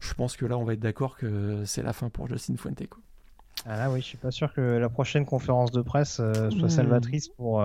Je 0.00 0.14
pense 0.14 0.36
que 0.36 0.46
là, 0.46 0.56
on 0.56 0.64
va 0.64 0.72
être 0.72 0.80
d'accord 0.80 1.16
que 1.16 1.62
c'est 1.66 1.82
la 1.82 1.92
fin 1.92 2.08
pour 2.08 2.26
Justin 2.26 2.56
Fuente. 2.56 2.82
Ah 3.66 3.76
là, 3.76 3.90
oui, 3.90 4.00
je 4.00 4.06
suis 4.06 4.16
pas 4.16 4.30
sûr 4.30 4.52
que 4.54 4.60
la 4.60 4.88
prochaine 4.88 5.26
conférence 5.26 5.70
de 5.70 5.82
presse 5.82 6.14
soit 6.14 6.48
hmm. 6.48 6.68
salvatrice 6.70 7.28
pour, 7.28 7.62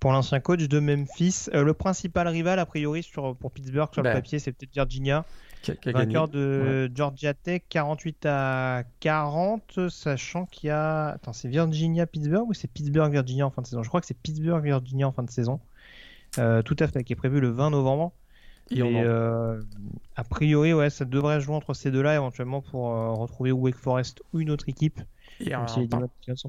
pour 0.00 0.12
l'ancien 0.12 0.40
coach 0.40 0.68
de 0.68 0.78
Memphis. 0.80 1.48
le 1.52 1.72
principal 1.72 2.28
rival, 2.28 2.58
a 2.58 2.66
priori, 2.66 3.02
sur, 3.02 3.36
pour 3.36 3.50
Pittsburgh, 3.52 3.88
sur 3.92 4.02
le 4.02 4.10
ben. 4.10 4.14
papier, 4.14 4.38
c'est 4.38 4.52
peut-être 4.52 4.72
Virginia. 4.74 5.24
Qui 5.62 5.90
vainqueur 5.90 6.28
de 6.28 6.88
Georgia 6.94 7.34
Tech 7.34 7.62
48 7.68 8.26
à 8.26 8.84
40, 9.00 9.88
sachant 9.88 10.46
qu'il 10.46 10.68
y 10.68 10.70
a. 10.70 11.08
Attends, 11.08 11.32
c'est 11.32 11.48
Virginia-Pittsburgh 11.48 12.48
ou 12.48 12.54
c'est 12.54 12.68
Pittsburgh-Virginia 12.68 13.44
en 13.44 13.50
fin 13.50 13.62
de 13.62 13.66
saison? 13.66 13.82
Je 13.82 13.88
crois 13.88 14.00
que 14.00 14.06
c'est 14.06 14.16
Pittsburgh-Virginia 14.16 15.08
en 15.08 15.12
fin 15.12 15.24
de 15.24 15.30
saison. 15.30 15.60
tout 16.36 16.76
à 16.78 16.86
fait, 16.86 17.02
qui 17.02 17.12
est 17.12 17.16
prévu 17.16 17.40
le 17.40 17.48
20 17.48 17.70
novembre. 17.70 18.12
Et, 18.70 18.82
euh, 18.82 19.60
a 20.16 20.24
priori, 20.24 20.74
ouais, 20.74 20.90
ça 20.90 21.04
devrait 21.04 21.40
jouer 21.40 21.54
entre 21.54 21.74
ces 21.74 21.90
deux-là 21.90 22.14
éventuellement 22.16 22.60
pour 22.60 22.90
euh, 22.90 23.12
retrouver 23.12 23.52
Wake 23.52 23.76
Forest 23.76 24.22
ou 24.32 24.40
une 24.40 24.50
autre 24.50 24.68
équipe. 24.68 25.00
Et 25.40 25.54
on 25.54 25.66
si 25.66 25.86
parle... 25.86 26.08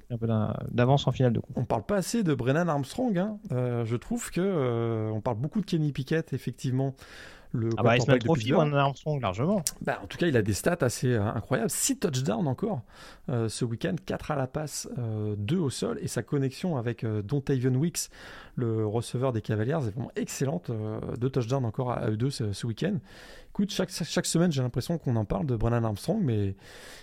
un 0.09 0.17
peu 0.17 0.27
d'avance 0.71 1.07
en 1.07 1.11
finale 1.11 1.33
de 1.33 1.41
On 1.55 1.65
parle 1.65 1.83
pas 1.83 1.97
assez 1.97 2.23
de 2.23 2.33
Brennan 2.33 2.67
Armstrong. 2.67 3.17
Hein. 3.17 3.37
Euh, 3.51 3.85
je 3.85 3.95
trouve 3.95 4.31
que 4.31 5.09
on 5.11 5.21
parle 5.21 5.37
beaucoup 5.37 5.61
de 5.61 5.65
Kenny 5.65 5.91
Pickett, 5.91 6.33
effectivement 6.33 6.95
le 7.51 7.69
ah 7.77 7.83
bah, 7.83 7.97
il 7.97 8.01
se 8.01 8.11
met 8.11 8.19
profil 8.19 8.53
Armstrong 8.53 9.19
largement. 9.21 9.63
Bah, 9.81 9.99
en 10.03 10.07
tout 10.07 10.17
cas, 10.17 10.27
il 10.27 10.37
a 10.37 10.41
des 10.41 10.53
stats 10.53 10.77
assez 10.81 11.13
euh, 11.13 11.23
incroyables. 11.23 11.69
6 11.69 11.97
touchdowns 11.97 12.47
encore 12.47 12.81
euh, 13.29 13.49
ce 13.49 13.65
week-end, 13.65 13.95
4 14.05 14.31
à 14.31 14.35
la 14.35 14.47
passe, 14.47 14.87
2 14.97 15.55
euh, 15.55 15.59
au 15.59 15.69
sol. 15.69 15.97
Et 16.01 16.07
sa 16.07 16.21
connexion 16.21 16.77
avec 16.77 17.05
Dontavian 17.05 17.73
Wicks, 17.73 18.09
le 18.55 18.85
receveur 18.85 19.33
des 19.33 19.41
Cavaliers, 19.41 19.73
est 19.73 19.91
vraiment 19.91 20.11
excellente. 20.15 20.71
2 21.19 21.29
touchdowns 21.29 21.65
encore 21.65 21.91
à 21.91 22.09
eux 22.09 22.17
deux 22.17 22.29
ce 22.29 22.67
week-end 22.67 22.97
chaque, 23.69 23.91
chaque 23.91 24.25
semaine, 24.25 24.51
j'ai 24.51 24.61
l'impression 24.61 24.97
qu'on 24.97 25.15
en 25.15 25.25
parle 25.25 25.45
de 25.45 25.55
Brennan 25.55 25.83
Armstrong, 25.83 26.21
mais 26.23 26.55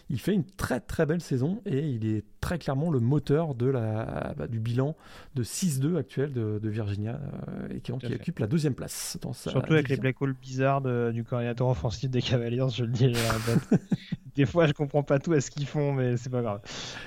il 0.09 0.20
fait 0.20 0.32
une 0.32 0.44
très 0.44 0.80
très 0.80 1.07
belle 1.07 1.20
saison 1.20 1.61
et 1.66 1.80
il 1.80 2.07
est 2.07 2.24
très 2.40 2.59
clairement 2.59 2.90
le 2.90 3.01
moteur 3.01 3.55
de 3.55 3.66
la, 3.66 4.34
bah, 4.36 4.47
du 4.47 4.61
bilan 4.61 4.97
de 5.34 5.42
6-2 5.42 5.97
actuel 5.97 6.32
de, 6.32 6.61
Virginia 6.68 7.20
euh, 7.49 7.68
et 7.74 7.80
qui, 7.80 7.92
occupe 7.92 8.38
la 8.38 8.47
deuxième 8.47 8.74
place. 8.74 9.18
Dans 9.20 9.32
Surtout 9.32 9.74
avec 9.74 9.88
les 9.88 9.97
play 9.97 10.14
calls 10.14 10.34
bizarres 10.34 10.82
du 11.12 11.24
coordinateur 11.24 11.68
offensif 11.68 12.11
des 12.11 12.22
Cavaliers, 12.22 12.66
je 12.72 12.84
le 12.84 12.92
dis. 12.92 13.12
des 14.37 14.45
fois, 14.45 14.66
je 14.66 14.72
comprends 14.72 15.03
pas 15.03 15.18
tout 15.18 15.32
à 15.32 15.41
ce 15.41 15.51
qu'ils 15.51 15.66
font, 15.66 15.93
mais 15.93 16.16
c'est 16.18 16.30
pas 16.30 16.43
grave. 16.43 16.61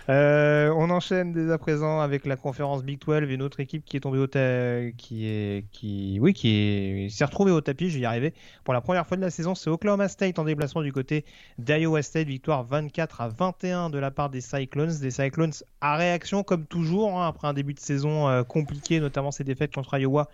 Euh, 0.09 0.73
on 0.75 0.89
enchaîne 0.89 1.31
dès 1.31 1.51
à 1.51 1.57
présent 1.59 2.01
avec 2.01 2.25
la 2.25 2.35
conférence 2.35 2.83
Big 2.83 2.99
12, 2.99 3.29
une 3.29 3.43
autre 3.43 3.59
équipe 3.59 3.85
qui 3.85 3.97
est 3.97 3.99
tombée 3.99 4.17
au 4.17 4.27
qui 4.27 5.27
est, 5.27 5.65
qui, 5.71 6.17
oui, 6.19 6.33
qui 6.33 7.07
s'est 7.11 7.25
retrouvée 7.25 7.51
au 7.51 7.61
tapis. 7.61 7.89
Je 7.89 7.95
vais 7.95 8.01
y 8.01 8.05
arriver 8.05 8.33
pour 8.63 8.73
la 8.73 8.81
première 8.81 9.05
fois 9.05 9.15
de 9.15 9.21
la 9.21 9.29
saison. 9.29 9.53
C'est 9.53 9.69
Oklahoma 9.69 10.07
State 10.07 10.39
en 10.39 10.43
déplacement 10.43 10.81
du 10.81 10.91
côté 10.91 11.23
d'Iowa 11.59 12.01
State, 12.01 12.27
victoire 12.27 12.63
24 12.63 13.21
à 13.21 13.29
21 13.29 13.89
de 13.91 13.99
la 13.99 14.09
part 14.09 14.31
des 14.31 14.41
Cyclones. 14.41 14.91
Des 14.99 15.11
Cyclones 15.11 15.53
à 15.81 15.97
réaction 15.97 16.43
comme 16.43 16.65
toujours 16.65 17.19
hein, 17.19 17.27
après 17.27 17.47
un 17.47 17.53
début 17.53 17.75
de 17.75 17.79
saison 17.79 18.27
euh, 18.27 18.43
compliqué, 18.43 18.99
notamment 18.99 19.29
ces 19.29 19.43
défaites 19.43 19.73
contre 19.73 19.97
Iowa 19.97 20.29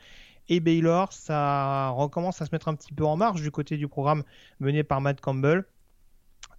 et 0.48 0.62
Baylor. 0.62 1.12
Ça 1.12 1.90
recommence 1.90 2.42
à 2.42 2.46
se 2.46 2.52
mettre 2.54 2.70
un 2.70 2.76
petit 2.76 2.94
peu 2.94 3.06
en 3.06 3.18
marche 3.18 3.42
du 3.42 3.52
côté 3.52 3.76
du 3.76 3.90
programme 3.90 4.24
mené 4.62 4.84
par 4.84 5.02
Matt 5.02 5.20
Campbell. 5.20 5.66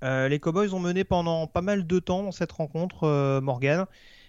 Euh, 0.02 0.28
les 0.28 0.38
Cowboys 0.38 0.72
ont 0.74 0.80
mené 0.80 1.04
pendant 1.04 1.46
pas 1.46 1.62
mal 1.62 1.86
de 1.86 1.98
temps 1.98 2.30
cette 2.32 2.52
rencontre, 2.52 3.04
euh, 3.04 3.40
Morgan. 3.40 3.86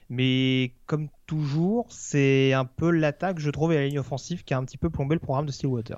Mais 0.09 0.71
comme 0.85 1.09
toujours, 1.25 1.85
c'est 1.89 2.53
un 2.53 2.65
peu 2.65 2.91
l'attaque, 2.91 3.39
je 3.39 3.49
trouve, 3.49 3.73
et 3.73 3.75
la 3.75 3.85
ligne 3.87 3.99
offensive 3.99 4.43
qui 4.43 4.53
a 4.53 4.57
un 4.57 4.63
petit 4.63 4.77
peu 4.77 4.89
plombé 4.89 5.15
le 5.15 5.19
programme 5.19 5.45
de 5.45 5.51
Stillwater. 5.51 5.97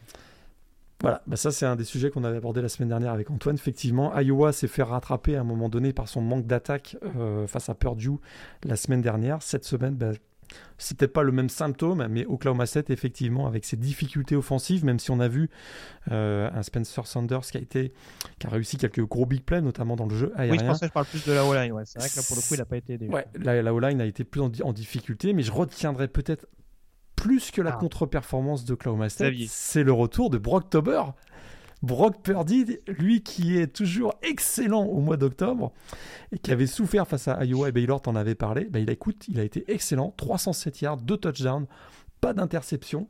Voilà, 1.01 1.22
bah 1.28 1.38
ça 1.38 1.51
c'est 1.51 1.65
un 1.65 1.78
des 1.78 1.86
sujets 1.86 2.09
qu'on 2.09 2.26
avait 2.26 2.38
abordé 2.38 2.61
la 2.61 2.67
semaine 2.67 2.89
dernière 2.89 3.13
avec 3.13 3.32
Antoine. 3.32 3.55
Effectivement, 3.55 4.13
Iowa 4.20 4.51
s'est 4.51 4.67
fait 4.67 4.84
rattraper 4.84 5.38
à 5.38 5.41
un 5.41 5.43
moment 5.45 5.70
donné 5.70 5.93
par 5.93 6.09
son 6.09 6.20
manque 6.20 6.45
d'attaque 6.45 6.97
euh, 7.15 7.47
face 7.47 7.70
à 7.70 7.74
Purdue 7.74 8.17
la 8.65 8.76
semaine 8.76 9.01
dernière. 9.01 9.41
Cette 9.41 9.63
semaine, 9.63 9.95
bah, 9.95 10.11
c'était 10.78 11.08
pas 11.08 11.24
le 11.24 11.32
même 11.32 11.50
symptôme, 11.50 12.08
mais 12.10 12.26
Oklahoma 12.26 12.66
State, 12.66 12.89
effectivement, 12.89 13.47
avec 13.47 13.66
ses 13.66 13.78
difficultés 13.78 14.36
offensives, 14.36 14.86
même 14.86 15.00
si 15.00 15.12
on 15.12 15.20
a 15.20 15.28
vu 15.28 15.50
euh, 16.12 16.50
un 16.54 16.64
Spencer 16.64 17.06
Sanders 17.06 17.41
qui 17.41 17.58
a, 17.58 17.60
été, 17.60 17.93
qui 18.39 18.47
a 18.47 18.50
réussi 18.50 18.78
quelques 18.78 19.06
gros 19.06 19.26
big 19.26 19.43
plays, 19.43 19.62
notamment 19.62 19.95
dans 19.95 20.06
le 20.06 20.16
jeu 20.16 20.32
aérien. 20.36 20.54
Oui, 20.54 20.60
je 20.60 20.66
pensais 20.66 20.80
que 20.82 20.88
je 20.88 20.93
parle 20.93 21.06
plus 21.06 21.26
de 21.26 21.34
la 21.34 21.45
O-line. 21.45 21.72
Ouais. 21.74 21.84
C'est 21.86 22.00
vrai 22.00 22.10
que 22.10 22.16
là, 22.16 22.22
pour 22.28 22.36
le 22.36 22.41
coup, 22.41 22.54
il 22.54 22.58
n'a 22.58 22.66
pas 22.66 22.78
été 22.78 22.93
aidé. 22.93 23.08
Ouais, 23.08 23.26
la, 23.36 23.62
la 23.62 23.74
O-line 23.74 24.02
a 24.02 24.06
été 24.06 24.24
plus 24.24 24.41
en, 24.41 24.74
difficulté, 24.74 25.34
mais 25.34 25.43
je 25.43 25.52
retiendrai 25.52 26.08
peut-être 26.08 26.47
plus 27.16 27.52
que 27.52 27.62
la 27.62 27.74
ah. 27.74 27.78
contre-performance 27.78 28.64
de 28.64 28.74
Oklahoma 28.74 29.10
State, 29.10 29.34
c'est 29.50 29.84
le 29.84 29.91
retour 29.91 30.30
de 30.30 30.38
Brock 30.38 30.70
Tober 30.70 31.02
Brock 31.82 32.21
Purdy, 32.21 32.80
lui 32.88 33.23
qui 33.23 33.57
est 33.57 33.67
toujours 33.67 34.15
excellent 34.21 34.84
au 34.84 34.99
mois 34.99 35.17
d'octobre 35.17 35.71
et 36.32 36.38
qui 36.38 36.51
avait 36.51 36.67
souffert 36.67 37.07
face 37.07 37.27
à 37.27 37.43
Iowa 37.45 37.69
et 37.69 37.71
Baylor, 37.71 38.01
t'en 38.01 38.15
avais 38.15 38.36
parlé, 38.36 38.65
ben 38.65 38.80
il, 38.80 38.89
a, 38.89 38.93
écoute, 38.93 39.27
il 39.27 39.39
a 39.39 39.43
été 39.43 39.63
excellent, 39.71 40.13
307 40.17 40.82
yards, 40.82 40.97
2 40.97 41.17
touchdowns, 41.17 41.67
pas 42.21 42.34
d'interception. 42.34 43.07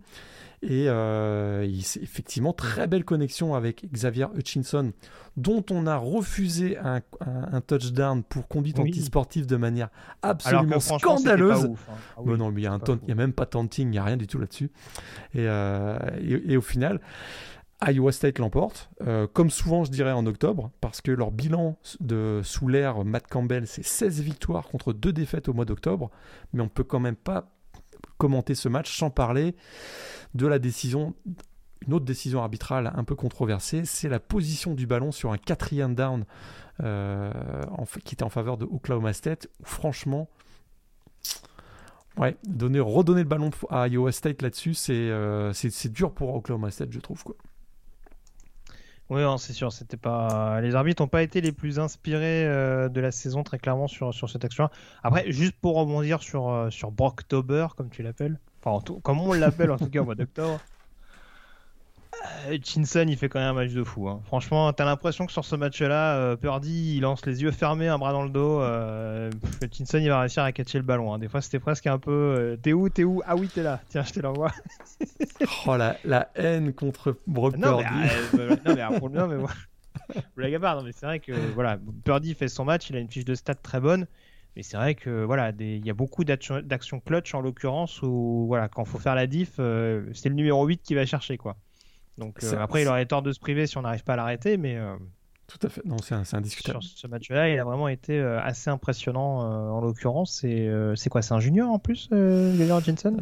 Et 0.61 0.89
euh, 0.89 1.65
il, 1.65 1.79
effectivement, 1.79 2.51
très 2.51 2.85
belle 2.85 3.05
connexion 3.05 3.55
avec 3.55 3.89
Xavier 3.93 4.25
Hutchinson, 4.35 4.91
dont 5.37 5.63
on 5.71 5.87
a 5.87 5.95
refusé 5.95 6.77
un, 6.77 7.01
touchdown 7.61 8.23
pour 8.23 8.47
conduite 8.49 8.77
antisportive 8.77 9.45
de 9.45 9.55
manière 9.55 9.87
absolument 10.21 10.81
scandaleuse. 10.81 11.65
Hein. 11.65 11.93
Ah 12.17 12.21
non, 12.25 12.51
mais 12.51 12.61
il 12.61 12.69
n'y 13.05 13.11
a, 13.11 13.15
même 13.15 13.31
pas 13.31 13.45
tanting, 13.45 13.87
il 13.87 13.91
n'y 13.91 13.97
a 13.97 14.03
rien 14.03 14.17
du 14.17 14.27
tout 14.27 14.37
là-dessus. 14.37 14.69
Euh, 15.37 15.97
et, 16.19 16.51
et, 16.51 16.57
au 16.57 16.61
final, 16.61 16.99
Iowa 17.81 18.11
State 18.11 18.39
l'emporte, 18.39 18.89
euh, 19.01 19.25
comme 19.27 19.49
souvent 19.49 19.85
je 19.85 19.91
dirais 19.91 20.11
en 20.11 20.25
octobre, 20.25 20.71
parce 20.81 20.99
que 20.99 21.11
leur 21.11 21.31
bilan 21.31 21.77
de, 22.01 22.41
sous 22.43 22.67
l'ère 22.67 23.05
Matt 23.05 23.27
Campbell, 23.27 23.67
c'est 23.67 23.85
16 23.85 24.21
victoires 24.21 24.67
contre 24.67 24.91
2 24.91 25.13
défaites 25.13 25.47
au 25.47 25.53
mois 25.53 25.65
d'octobre, 25.65 26.11
mais 26.51 26.61
on 26.61 26.65
ne 26.65 26.69
peut 26.69 26.83
quand 26.83 26.99
même 26.99 27.15
pas 27.15 27.49
commenter 28.17 28.53
ce 28.53 28.67
match 28.67 28.97
sans 28.97 29.09
parler 29.09 29.55
de 30.33 30.45
la 30.45 30.59
décision, 30.59 31.15
une 31.87 31.93
autre 31.93 32.05
décision 32.05 32.41
arbitrale 32.41 32.91
un 32.95 33.03
peu 33.05 33.15
controversée, 33.15 33.85
c'est 33.85 34.09
la 34.09 34.19
position 34.19 34.73
du 34.73 34.85
ballon 34.85 35.13
sur 35.13 35.31
un 35.31 35.37
quatrième 35.37 35.95
down 35.95 36.25
euh, 36.83 37.31
qui 38.03 38.15
était 38.15 38.23
en 38.23 38.29
faveur 38.29 38.57
de 38.57 38.65
Oklahoma 38.65 39.13
State, 39.13 39.47
franchement... 39.63 40.29
Ouais, 42.17 42.35
donner, 42.43 42.81
redonner 42.81 43.21
le 43.21 43.29
ballon 43.29 43.49
à 43.69 43.87
Iowa 43.87 44.11
State 44.11 44.41
là-dessus, 44.41 44.73
c'est 44.73 44.91
euh, 44.93 45.53
dur 45.85 46.11
pour 46.11 46.35
Oklahoma 46.35 46.69
State, 46.69 46.91
je 46.91 46.99
trouve. 46.99 47.23
Oui, 49.09 49.21
c'est 49.39 49.53
sûr, 49.53 49.71
c'était 49.73 49.97
pas. 49.97 50.61
Les 50.61 50.75
arbitres 50.75 51.01
n'ont 51.01 51.07
pas 51.07 51.23
été 51.23 51.41
les 51.41 51.51
plus 51.51 51.79
inspirés 51.79 52.45
euh, 52.45 52.89
de 52.89 53.01
la 53.01 53.11
saison, 53.11 53.43
très 53.43 53.57
clairement, 53.57 53.87
sur, 53.87 54.13
sur 54.13 54.29
cette 54.29 54.45
action-là. 54.45 54.69
Après, 55.01 55.31
juste 55.31 55.55
pour 55.59 55.77
rebondir 55.77 56.21
sur, 56.21 56.49
euh, 56.49 56.69
sur 56.69 56.91
Brocktober, 56.91 57.67
comme 57.75 57.89
tu 57.89 58.03
l'appelles, 58.03 58.39
enfin, 58.63 58.83
comme 59.01 59.19
on 59.19 59.33
l'appelle 59.33 59.71
en 59.71 59.77
tout 59.77 59.89
cas 59.89 60.01
au 60.01 60.05
mois 60.05 60.15
d'octobre, 60.15 60.59
Chinson, 62.63 63.05
il 63.07 63.17
fait 63.17 63.29
quand 63.29 63.39
même 63.39 63.49
un 63.49 63.53
match 63.53 63.71
de 63.71 63.83
fou. 63.83 64.09
Hein. 64.09 64.21
Franchement, 64.25 64.71
t'as 64.73 64.85
l'impression 64.85 65.25
que 65.25 65.31
sur 65.31 65.45
ce 65.45 65.55
match-là, 65.55 66.15
euh, 66.15 66.35
Purdy, 66.35 66.95
il 66.97 67.01
lance 67.01 67.25
les 67.25 67.41
yeux 67.41 67.51
fermés, 67.51 67.87
un 67.87 67.97
bras 67.97 68.11
dans 68.11 68.23
le 68.23 68.29
dos. 68.29 68.61
Euh, 68.61 69.31
Chinson, 69.71 69.99
il 69.99 70.09
va 70.09 70.21
réussir 70.21 70.43
à 70.43 70.51
catcher 70.51 70.77
le 70.77 70.83
ballon. 70.83 71.13
Hein. 71.13 71.19
Des 71.19 71.27
fois, 71.27 71.41
c'était 71.41 71.59
presque 71.59 71.87
un 71.87 71.99
peu 71.99 72.11
euh, 72.11 72.57
T'es 72.57 72.73
où 72.73 72.89
T'es 72.89 73.03
où? 73.03 73.21
Ah 73.25 73.35
oui, 73.35 73.47
t'es 73.47 73.63
là. 73.63 73.81
Tiens, 73.89 74.03
je 74.03 74.13
te 74.13 74.19
l'envoie. 74.19 74.51
oh, 75.67 75.77
la, 75.77 75.97
la, 76.03 76.29
haine 76.35 76.73
contre 76.73 77.17
Brock 77.27 77.57
non, 77.57 77.77
Purdy. 77.77 77.95
Mais, 78.33 78.39
euh, 78.39 78.55
non, 78.65 78.75
mais 78.75 78.99
pour 78.99 79.09
le 79.09 79.13
bien, 79.13 79.27
mais 79.27 79.37
moi. 79.37 79.51
Blague 80.35 80.55
à 80.55 80.59
part, 80.59 80.77
non, 80.77 80.83
mais 80.83 80.91
c'est 80.91 81.05
vrai 81.05 81.19
que 81.19 81.33
voilà, 81.53 81.77
Purdy 82.03 82.33
fait 82.33 82.47
son 82.47 82.65
match, 82.65 82.89
il 82.89 82.95
a 82.95 82.99
une 82.99 83.09
fiche 83.09 83.25
de 83.25 83.35
stats 83.35 83.55
très 83.55 83.79
bonne. 83.79 84.07
Mais 84.55 84.63
c'est 84.63 84.77
vrai 84.77 84.95
que 84.95 85.23
voilà, 85.23 85.51
il 85.59 85.85
y 85.85 85.89
a 85.89 85.93
beaucoup 85.93 86.23
d'actions 86.23 86.99
clutch 87.05 87.33
en 87.35 87.41
l'occurrence 87.41 88.01
où 88.01 88.45
voilà, 88.47 88.67
quand 88.67 88.83
faut 88.83 88.97
faire 88.97 89.13
la 89.13 89.27
diff, 89.27 89.55
c'est 89.57 90.29
le 90.29 90.33
numéro 90.33 90.65
8 90.65 90.81
qui 90.81 90.95
va 90.95 91.05
chercher 91.05 91.37
quoi. 91.37 91.55
Donc 92.19 92.43
euh, 92.43 92.59
après, 92.59 92.83
il 92.83 92.87
aurait 92.87 93.05
tort 93.05 93.21
de 93.21 93.31
se 93.31 93.39
priver 93.39 93.65
si 93.65 93.77
on 93.77 93.81
n'arrive 93.81 94.03
pas 94.03 94.13
à 94.13 94.17
l'arrêter, 94.17 94.57
mais 94.57 94.75
euh, 94.75 94.95
tout 95.49 95.65
à 95.65 95.69
fait. 95.69 95.83
Non, 95.83 95.97
c'est 96.01 96.35
indiscutable. 96.35 96.81
Sur 96.83 96.97
ce 96.97 97.07
match-là, 97.07 97.49
il 97.49 97.59
a 97.59 97.63
vraiment 97.63 97.87
été 97.87 98.19
euh, 98.19 98.39
assez 98.41 98.69
impressionnant 98.69 99.39
en 99.39 99.81
l'occurrence. 99.81 100.39
C'est 100.39 101.09
quoi 101.09 101.21
C'est 101.21 101.33
un 101.33 101.39
junior 101.39 101.71
en 101.71 101.79
plus, 101.79 102.07
Xavier 102.09 102.77
Hutchinson? 102.77 103.17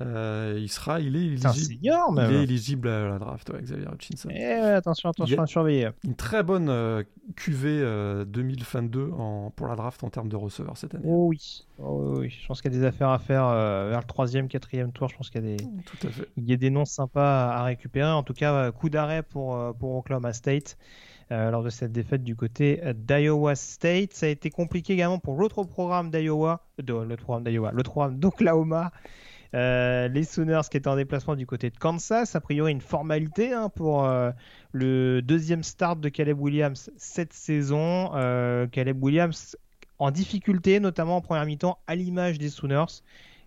Il 0.57 0.69
sera, 0.69 0.99
il 0.99 1.15
est 1.15 1.19
éligible. 1.19 1.47
un 1.47 1.53
senior, 1.53 2.11
même. 2.11 2.31
Il 2.31 2.37
est 2.37 2.43
éligible 2.43 2.89
à 2.89 3.09
la 3.09 3.19
draft, 3.19 3.51
Xavier 3.51 3.87
Hutchinson. 3.87 4.29
Eh, 4.31 4.53
attention, 4.53 5.09
attention 5.09 5.41
à 5.41 5.47
surveiller. 5.47 5.89
Une 6.03 6.15
très 6.15 6.43
bonne 6.43 7.05
QV 7.35 8.25
2022 8.25 9.11
en, 9.17 9.51
pour 9.55 9.67
la 9.67 9.75
draft 9.75 10.03
en 10.03 10.09
termes 10.09 10.29
de 10.29 10.35
receveurs 10.35 10.77
cette 10.77 10.95
année. 10.95 11.05
Oh 11.07 11.27
oui. 11.27 11.65
Oh 11.79 12.15
oui, 12.19 12.29
je 12.29 12.47
pense 12.47 12.61
qu'il 12.61 12.73
y 12.73 12.75
a 12.75 12.79
des 12.79 12.85
affaires 12.85 13.09
à 13.09 13.19
faire 13.19 13.47
vers 13.47 13.99
le 13.99 14.07
troisième, 14.07 14.49
quatrième 14.49 14.91
tour. 14.91 15.07
Je 15.07 15.15
pense 15.15 15.29
qu'il 15.29 15.45
y 15.45 15.53
a 15.53 15.55
des, 15.55 15.63
Tout 15.85 16.07
à 16.07 16.09
fait. 16.09 16.27
Il 16.35 16.49
y 16.49 16.53
a 16.53 16.57
des 16.57 16.69
noms 16.69 16.85
sympas 16.85 17.51
à 17.51 17.63
récupérer. 17.63 18.11
En 18.11 18.23
tout 18.23 18.33
cas, 18.33 18.71
coup 18.71 18.89
d'arrêt 18.89 19.23
pour, 19.23 19.73
pour 19.79 19.95
Oklahoma 19.95 20.33
State. 20.33 20.77
Euh, 21.29 21.51
lors 21.51 21.61
de 21.61 21.69
cette 21.69 21.91
défaite 21.91 22.23
du 22.23 22.37
côté 22.37 22.81
d'Iowa 22.95 23.55
State. 23.55 24.13
Ça 24.13 24.27
a 24.27 24.29
été 24.29 24.49
compliqué 24.49 24.93
également 24.93 25.19
pour 25.19 25.35
l'autre 25.35 25.65
programme 25.65 26.09
d'Iowa, 26.09 26.65
le 26.77 27.15
programme 27.17 27.43
d'Iowa, 27.43 27.71
le 27.73 27.83
programme 27.83 28.17
d'Oklahoma. 28.17 28.93
Euh, 29.53 30.07
les 30.07 30.23
Sooners 30.23 30.61
qui 30.71 30.77
étaient 30.77 30.87
en 30.87 30.95
déplacement 30.95 31.35
du 31.35 31.45
côté 31.45 31.69
de 31.69 31.77
Kansas, 31.77 32.35
a 32.35 32.41
priori 32.41 32.71
une 32.71 32.81
formalité 32.81 33.53
hein, 33.53 33.69
pour 33.69 34.05
euh, 34.05 34.31
le 34.71 35.21
deuxième 35.21 35.63
start 35.63 35.99
de 35.99 36.07
Caleb 36.09 36.39
Williams 36.39 36.91
cette 36.95 37.33
saison. 37.33 38.11
Caleb 38.71 39.03
Williams 39.03 39.57
en 39.99 40.11
difficulté, 40.11 40.79
notamment 40.79 41.17
en 41.17 41.21
première 41.21 41.45
mi-temps, 41.45 41.79
à 41.87 41.95
l'image 41.95 42.37
des 42.37 42.49
Sooners, 42.49 43.01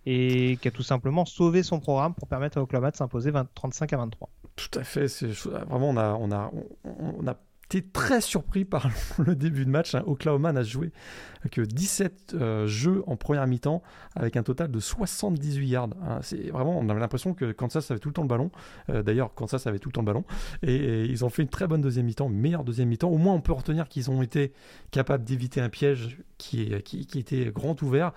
et 0.05 0.57
qui 0.61 0.67
a 0.67 0.71
tout 0.71 0.83
simplement 0.83 1.25
sauvé 1.25 1.63
son 1.63 1.79
programme 1.79 2.13
pour 2.13 2.27
permettre 2.27 2.59
à 2.59 2.61
Oklahoma 2.61 2.91
de 2.91 2.97
s'imposer 2.97 3.31
35 3.55 3.93
à 3.93 3.97
23. 3.97 4.29
Tout 4.55 4.79
à 4.79 4.83
fait. 4.83 5.07
Vraiment, 5.67 5.89
on 5.89 5.97
a, 5.97 6.13
on 6.13 6.29
on 6.83 7.27
a 7.27 7.35
très 7.79 8.19
surpris 8.19 8.65
par 8.65 8.89
le 9.17 9.35
début 9.35 9.65
de 9.65 9.69
match. 9.69 9.95
Hein. 9.95 10.03
Oklahoma 10.05 10.51
n'a 10.51 10.63
joué 10.63 10.91
que 11.49 11.61
17 11.61 12.33
euh, 12.33 12.67
jeux 12.67 13.03
en 13.07 13.15
première 13.15 13.47
mi-temps 13.47 13.81
avec 14.15 14.35
un 14.35 14.43
total 14.43 14.69
de 14.69 14.79
78 14.79 15.67
yards. 15.67 15.89
Hein. 16.05 16.19
C'est 16.21 16.49
vraiment, 16.49 16.77
on 16.77 16.89
avait 16.89 16.99
l'impression 16.99 17.33
que 17.33 17.51
Kansas 17.51 17.89
avait 17.89 17.99
tout 17.99 18.09
le 18.09 18.13
temps 18.13 18.21
le 18.23 18.27
ballon. 18.27 18.51
Euh, 18.89 19.01
d'ailleurs, 19.01 19.33
Kansas 19.33 19.65
avait 19.67 19.79
tout 19.79 19.89
le 19.89 19.93
temps 19.93 20.01
le 20.01 20.07
ballon. 20.07 20.25
Et, 20.61 21.05
ils 21.05 21.23
ont 21.23 21.29
fait 21.29 21.41
une 21.41 21.49
très 21.49 21.67
bonne 21.67 21.81
deuxième 21.81 22.05
mi-temps, 22.05 22.29
meilleure 22.29 22.63
deuxième 22.63 22.89
mi-temps. 22.89 23.09
Au 23.09 23.17
moins, 23.17 23.33
on 23.33 23.41
peut 23.41 23.53
retenir 23.53 23.87
qu'ils 23.87 24.11
ont 24.11 24.21
été 24.21 24.51
capables 24.91 25.23
d'éviter 25.23 25.61
un 25.61 25.69
piège 25.69 26.17
qui, 26.37 26.73
qui, 26.83 27.19
était 27.19 27.51
grand 27.51 27.81
ouvert. 27.81 28.11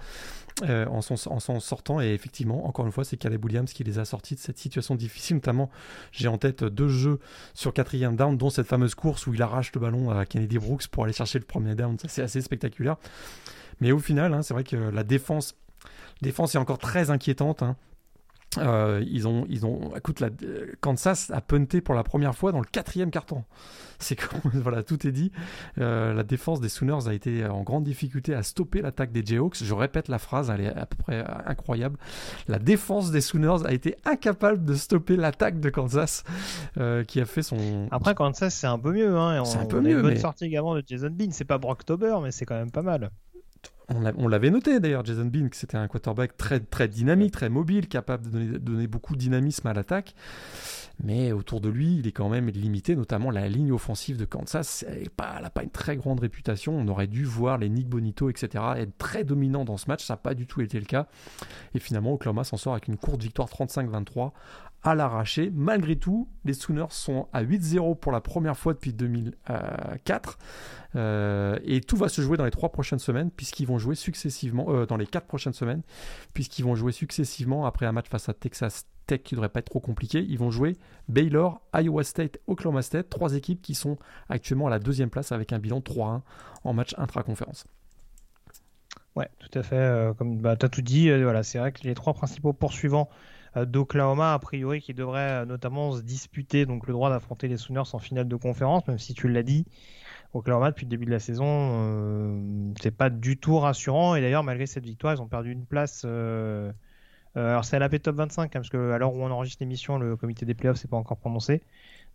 Euh, 0.63 0.87
en 0.87 1.01
s'en 1.03 1.59
sortant. 1.59 2.01
Et 2.01 2.15
effectivement, 2.15 2.69
encore 2.69 2.87
une 2.87 2.93
fois, 2.93 3.03
c'est 3.03 3.17
Caleb 3.17 3.45
Williams 3.45 3.73
qui 3.73 3.83
les 3.83 3.99
a 3.99 4.05
sortis 4.05 4.37
de 4.37 4.41
cette 4.41 4.57
situation 4.57 4.95
difficile. 4.95 5.37
Notamment, 5.37 5.69
j'ai 6.13 6.29
en 6.29 6.39
tête 6.39 6.63
deux 6.63 6.89
jeux 6.89 7.19
sur 7.55 7.73
quatrième 7.73 8.15
down, 8.15 8.37
dont 8.39 8.51
cette 8.51 8.69
fameuse 8.69 8.95
course 8.95 9.27
où 9.27 9.35
il 9.35 9.43
arrache 9.45 9.72
le 9.74 9.80
ballon 9.80 10.11
à 10.11 10.26
Kennedy 10.26 10.59
Brooks 10.59 10.88
pour 10.88 11.05
aller 11.05 11.12
chercher 11.12 11.38
le 11.38 11.45
premier 11.45 11.74
down. 11.74 11.97
C'est 12.07 12.22
assez 12.22 12.40
spectaculaire. 12.40 12.97
Mais 13.80 13.92
au 13.92 13.99
final, 13.99 14.34
hein, 14.34 14.42
c'est 14.42 14.55
vrai 14.55 14.64
que 14.64 14.76
la 14.76 15.05
défense, 15.05 15.57
défense 16.22 16.55
est 16.55 16.59
encore 16.59 16.78
très 16.78 17.11
inquiétante. 17.11 17.62
Hein. 17.62 17.76
Euh, 18.59 19.03
ils 19.07 19.27
ont, 19.27 19.47
ils 19.49 19.67
ont, 19.67 19.95
écoute, 19.97 20.21
la, 20.21 20.31
Kansas 20.81 21.31
a 21.31 21.41
punté 21.41 21.81
pour 21.81 21.95
la 21.95 22.03
première 22.03 22.35
fois 22.35 22.53
dans 22.53 22.61
le 22.61 22.67
quatrième 22.67 23.11
carton. 23.11 23.45
C'est 23.99 24.19
voilà, 24.55 24.83
tout 24.83 25.07
est 25.07 25.13
dit. 25.13 25.33
Euh, 25.79 26.13
la 26.13 26.23
défense 26.23 26.61
des 26.61 26.69
Sooners 26.69 27.07
a 27.09 27.15
été 27.15 27.47
en 27.47 27.63
grande 27.63 27.85
difficulté 27.85 28.35
à 28.35 28.43
stopper 28.43 28.83
l'attaque 28.83 29.13
des 29.13 29.25
Jayhawks. 29.25 29.63
Je 29.63 29.75
répète 29.75 30.09
la 30.09 30.19
phrase, 30.19 30.51
elle 30.51 30.61
est 30.61 30.75
à 30.75 30.87
peu 30.87 30.97
près 30.97 31.25
incroyable. 31.47 31.99
La 32.49 32.59
défense 32.59 33.11
des 33.11 33.21
Sooners 33.21 33.67
a 33.67 33.73
été 33.73 33.97
incapable 34.05 34.65
de 34.65 34.75
stopper 34.75 35.17
l'attaque 35.17 35.61
de 35.61 35.71
Kansas, 35.71 36.25
euh, 36.79 37.05
qui 37.05 37.21
a 37.21 37.25
fait 37.25 37.43
son. 37.43 37.89
Après 37.91 38.15
Kansas, 38.15 38.55
c'est 38.55 38.67
un 38.67 38.79
peu 38.79 38.93
mieux. 38.93 39.17
Hein, 39.17 39.45
c'est 39.45 39.59
un 39.59 39.67
peu 39.67 39.81
mieux. 39.81 39.97
Une 39.97 40.03
bonne 40.03 40.17
sortie 40.17 40.45
également 40.47 40.75
de 40.75 40.83
Jason 40.87 41.11
Bean. 41.11 41.29
C'est 41.31 41.45
pas 41.45 41.59
Brocktober, 41.59 42.19
mais 42.23 42.31
c'est 42.31 42.45
quand 42.45 42.57
même 42.57 42.71
pas 42.71 42.83
mal 42.83 43.11
on 43.89 44.28
l'avait 44.28 44.51
noté 44.51 44.80
d'ailleurs, 44.80 45.05
Jason 45.05 45.26
Bean, 45.26 45.49
que 45.49 45.57
c'était 45.57 45.76
un 45.76 45.89
quarterback 45.89 46.37
très, 46.37 46.61
très 46.61 46.89
dynamique, 46.89 47.32
très 47.32 47.49
mobile, 47.49 47.87
capable 47.87 48.30
de 48.30 48.59
donner, 48.59 48.87
beaucoup 48.87 49.14
de 49.14 49.18
dynamisme 49.18 49.66
à 49.66 49.74
l'attaque. 49.74 50.14
Mais 51.03 51.32
autour 51.32 51.61
de 51.61 51.68
lui, 51.68 51.99
il 51.99 52.07
est 52.07 52.12
quand 52.12 52.28
même 52.28 52.49
limité, 52.49 52.95
notamment 52.97 53.30
la 53.30 53.49
ligne 53.49 53.72
offensive 53.72 54.16
de 54.16 54.24
Kansas. 54.24 54.85
Elle 54.89 55.09
n'a 55.18 55.51
pas 55.51 55.62
une 55.62 55.70
très 55.70 55.97
grande 55.97 56.20
réputation. 56.20 56.72
On 56.76 56.87
aurait 56.89 57.09
dû 57.09 57.24
voir 57.24 57.59
les 57.59 57.68
Nick 57.68 57.89
Bonito, 57.89 58.30
etc., 58.30 58.64
être 58.76 58.97
très 58.97 59.24
dominants 59.24 59.64
dans 59.64 59.76
ce 59.76 59.87
match. 59.89 60.05
Ça 60.05 60.14
n'a 60.14 60.18
pas 60.18 60.35
du 60.35 60.47
tout 60.47 60.61
été 60.61 60.78
le 60.78 60.87
cas. 60.87 61.09
Et 61.74 61.78
finalement, 61.78 62.12
Oklahoma 62.12 62.45
s'en 62.45 62.57
sort 62.57 62.74
avec 62.74 62.89
une 62.89 62.97
courte 62.97 63.22
victoire 63.22 63.49
35-23 63.49 64.32
à 64.85 64.95
l'arraché. 64.95 65.51
Malgré 65.55 65.97
tout, 65.97 66.28
les 66.45 66.53
Sooners 66.53 66.91
sont 66.91 67.26
à 67.32 67.43
8-0 67.43 67.99
pour 67.99 68.12
la 68.12 68.20
première 68.20 68.57
fois 68.57 68.74
depuis 68.74 68.93
2004. 68.93 70.39
Euh, 70.97 71.59
et 71.64 71.80
tout 71.80 71.97
va 71.97 72.09
se 72.09 72.20
jouer 72.20 72.37
dans 72.37 72.45
les 72.45 72.51
trois 72.51 72.70
prochaines 72.70 72.99
semaines, 72.99 73.30
puisqu'ils 73.30 73.66
vont 73.66 73.78
jouer 73.78 73.97
successivement, 73.97 74.66
euh, 74.68 74.87
dans 74.87 74.97
les 74.97 75.07
quatre 75.07 75.26
prochaines 75.26 75.55
semaines, 75.55 75.82
puisqu'ils 76.35 76.64
vont 76.64 76.74
jouer 76.74 76.93
successivement 76.93 77.66
après 77.66 77.87
un 77.87 77.93
match 77.93 78.09
face 78.09 78.28
à 78.28 78.35
Texas 78.35 78.87
Tech 79.07 79.22
qui 79.22 79.35
ne 79.35 79.39
devrait 79.39 79.49
pas 79.49 79.61
être 79.61 79.70
trop 79.70 79.80
compliqué. 79.80 80.24
Ils 80.28 80.39
vont 80.39 80.51
jouer 80.51 80.76
Baylor, 81.09 81.61
Iowa 81.74 82.05
State, 82.05 82.39
Oklahoma 82.47 82.82
State, 82.82 83.09
trois 83.11 83.35
équipes 83.35 83.61
qui 83.61 83.74
sont 83.74 83.99
actuellement 84.28 84.66
à 84.66 84.70
la 84.70 84.78
deuxième 84.78 85.11
place 85.11 85.32
avec 85.32 85.53
un 85.53 85.59
bilan 85.59 85.80
3-1 85.80 86.20
en 86.62 86.72
match 86.72 86.95
intra-conférence. 86.99 87.66
Ouais, 89.16 89.28
tout 89.39 89.59
à 89.59 89.62
fait. 89.62 89.76
Euh, 89.76 90.12
comme 90.14 90.39
bah, 90.39 90.57
tu 90.57 90.66
as 90.66 90.68
tout 90.68 90.82
dit, 90.82 91.11
voilà, 91.11 91.43
c'est 91.43 91.59
vrai 91.59 91.72
que 91.72 91.82
les 91.82 91.95
trois 91.95 92.14
principaux 92.14 92.53
poursuivants 92.53 93.09
d'Oklahoma, 93.57 94.35
a 94.35 94.39
priori, 94.39 94.81
qui 94.81 94.95
devrait 94.95 95.43
euh, 95.43 95.45
notamment 95.45 95.93
se 95.93 96.03
disputer 96.03 96.67
donc, 96.67 96.87
le 96.87 96.93
droit 96.93 97.11
d'affronter 97.11 97.49
les 97.49 97.57
Sooners 97.57 97.83
en 97.93 97.99
finale 97.99 98.29
de 98.29 98.37
conférence, 98.37 98.87
même 98.89 98.99
si 98.99 99.15
tu 99.15 99.29
l'as 99.29 99.43
dit. 99.43 99.67
Oklahoma, 100.33 100.71
depuis 100.71 100.87
le 100.87 100.91
début 100.91 101.07
de 101.07 101.13
la 101.13 101.21
saison, 101.21 101.47
euh, 101.47 102.73
c'est 102.83 102.91
pas 102.91 103.11
du 103.11 103.37
tout 103.37 103.59
rassurant. 103.59 104.17
Et 104.17 104.21
d'ailleurs, 104.21 104.43
malgré 104.43 104.67
cette 104.67 104.85
victoire, 104.85 105.15
ils 105.15 105.23
ont 105.23 105.29
perdu 105.29 105.53
une 105.53 105.65
place. 105.65 106.05
alors, 106.05 107.65
c'est 107.65 107.77
à 107.77 107.79
la 107.79 107.89
P 107.89 108.01
Top 108.01 108.17
25, 108.17 108.45
hein, 108.45 108.49
parce 108.53 108.69
qu'à 108.69 108.99
l'heure 108.99 109.15
où 109.15 109.23
on 109.23 109.31
enregistre 109.31 109.63
l'émission, 109.63 109.99
le 109.99 110.17
comité 110.17 110.45
des 110.45 110.55
playoffs 110.55 110.79
s'est 110.79 110.89
pas 110.89 110.97
encore 110.97 111.19
prononcé. 111.19 111.63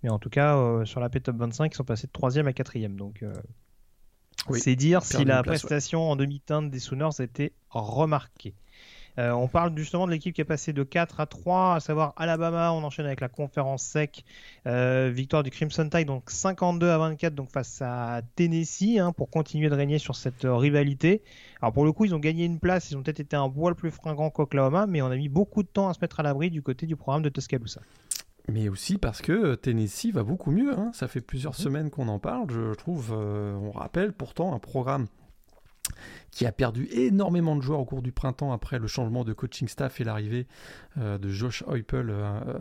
Mais 0.04 0.10
en 0.10 0.20
tout 0.20 0.30
cas, 0.30 0.84
sur 0.84 1.00
la 1.00 1.10
P 1.10 1.22
Top 1.22 1.38
25, 1.38 1.74
ils 1.74 1.76
sont 1.78 1.86
passés 1.86 2.08
de 2.08 2.12
3 2.12 2.40
à 2.40 2.54
4 2.54 2.78
Donc, 2.90 3.24
c'est 4.52 4.76
dire 4.76 5.02
si 5.04 5.24
la 5.24 5.42
prestation 5.42 6.12
en 6.12 6.18
demi-teinte 6.18 6.70
des 6.70 6.80
Sooners 6.80 7.20
a 7.20 7.24
été 7.24 7.54
remarquée. 7.70 8.54
Euh, 9.18 9.32
on 9.32 9.48
parle 9.48 9.76
justement 9.78 10.06
de 10.06 10.12
l'équipe 10.12 10.34
qui 10.34 10.42
est 10.42 10.46
passée 10.46 10.74
de 10.74 10.84
4 10.84 11.20
à 11.20 11.26
3, 11.26 11.76
à 11.76 11.80
savoir 11.80 12.14
Alabama. 12.18 12.72
On 12.74 12.84
enchaîne 12.84 13.06
avec 13.06 13.22
la 13.22 13.30
conférence 13.30 13.84
sec. 13.84 14.24
Euh, 14.68 15.12
victoire 15.14 15.44
du 15.44 15.50
Crimson 15.50 15.90
Tide, 15.90 16.08
donc 16.08 16.30
52 16.30 16.90
à 16.90 16.98
24 16.98 17.36
donc 17.36 17.50
face 17.52 17.82
à 17.82 18.22
Tennessee 18.36 18.98
hein, 19.00 19.12
pour 19.12 19.30
continuer 19.30 19.70
de 19.70 19.76
régner 19.76 19.98
sur 19.98 20.16
cette 20.16 20.46
euh, 20.46 20.56
rivalité. 20.56 21.22
Alors 21.62 21.74
pour 21.74 21.86
le 21.86 21.92
coup, 21.92 22.06
ils 22.06 22.16
ont 22.16 22.20
gagné 22.20 22.46
une 22.46 22.60
place. 22.60 22.92
Ils 22.92 22.98
ont 22.98 23.04
peut-être 23.04 23.20
été 23.20 23.36
un 23.36 23.50
poil 23.50 23.76
plus 23.76 23.92
fringant 23.92 24.30
qu'Oklahoma, 24.30 24.88
mais 24.88 25.02
on 25.02 25.08
a 25.08 25.16
mis 25.16 25.30
beaucoup 25.30 25.64
de 25.64 25.68
temps 25.68 25.90
à 25.90 25.94
se 25.94 26.00
mettre 26.02 26.20
à 26.20 26.24
l'abri 26.24 26.50
du 26.50 26.62
côté 26.62 26.86
du 26.86 26.96
programme 26.96 27.24
de 27.24 27.30
Tuscaloosa. 27.30 27.82
Mais 28.48 28.68
aussi 28.68 28.98
parce 28.98 29.22
que 29.22 29.56
Tennessee 29.56 30.12
va 30.12 30.24
beaucoup 30.24 30.52
mieux. 30.52 30.74
Hein. 30.78 30.92
Ça 30.94 31.08
fait 31.08 31.22
plusieurs 31.22 31.52
mmh. 31.52 31.64
semaines 31.64 31.90
qu'on 31.90 32.08
en 32.08 32.20
parle. 32.20 32.50
Je 32.50 32.74
trouve, 32.74 33.12
on 33.12 33.72
rappelle 33.72 34.12
pourtant 34.12 34.56
un 34.56 34.60
programme 34.60 35.08
qui 36.32 36.46
a 36.46 36.52
perdu 36.52 36.88
énormément 36.92 37.56
de 37.56 37.62
joueurs 37.62 37.80
au 37.80 37.86
cours 37.86 38.02
du 38.02 38.12
printemps 38.12 38.52
après 38.52 38.80
le 38.80 38.88
changement 38.88 39.24
de 39.24 39.34
coaching 39.34 39.68
staff 39.68 40.00
et 40.00 40.04
l'arrivée 40.04 40.48
euh, 40.98 41.18
de 41.18 41.30
Josh 41.30 41.64
Heupel. 41.68 42.10
Euh, 42.10 42.40
euh, 42.48 42.60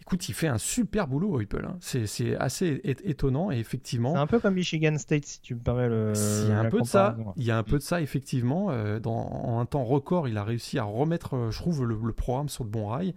écoute, 0.00 0.28
il 0.28 0.32
fait 0.32 0.46
un 0.46 0.58
super 0.58 1.06
boulot, 1.06 1.40
Heupel. 1.40 1.64
Hein. 1.64 1.76
C'est 1.80 2.36
assez 2.36 2.80
étonnant 2.84 3.50
et 3.50 3.58
effectivement. 3.58 4.14
C'est 4.14 4.20
un 4.20 4.26
peu 4.26 4.38
comme 4.38 4.54
Michigan 4.54 4.96
State, 4.98 5.24
si 5.24 5.40
tu 5.40 5.54
me 5.54 5.60
permets 5.60 5.88
le. 5.88 6.12
Il 6.16 6.50
y 6.50 6.52
a 6.52 6.60
un 6.60 6.70
peu 6.70 6.80
de 6.80 6.86
ça. 6.86 7.16
Il 7.36 7.44
y 7.44 7.50
a 7.50 7.58
un 7.58 7.62
peu 7.62 7.78
de 7.78 7.82
ça, 7.82 8.00
effectivement. 8.00 8.72
dans, 9.00 9.12
en 9.12 9.60
un 9.60 9.66
temps 9.66 9.84
record, 9.84 10.28
il 10.28 10.38
a 10.38 10.44
réussi 10.44 10.78
à 10.78 10.84
remettre, 10.84 11.50
je 11.50 11.58
trouve, 11.58 11.84
le, 11.84 11.98
le 12.02 12.12
programme 12.12 12.48
sur 12.48 12.64
le 12.64 12.70
bon 12.70 12.86
rail. 12.88 13.14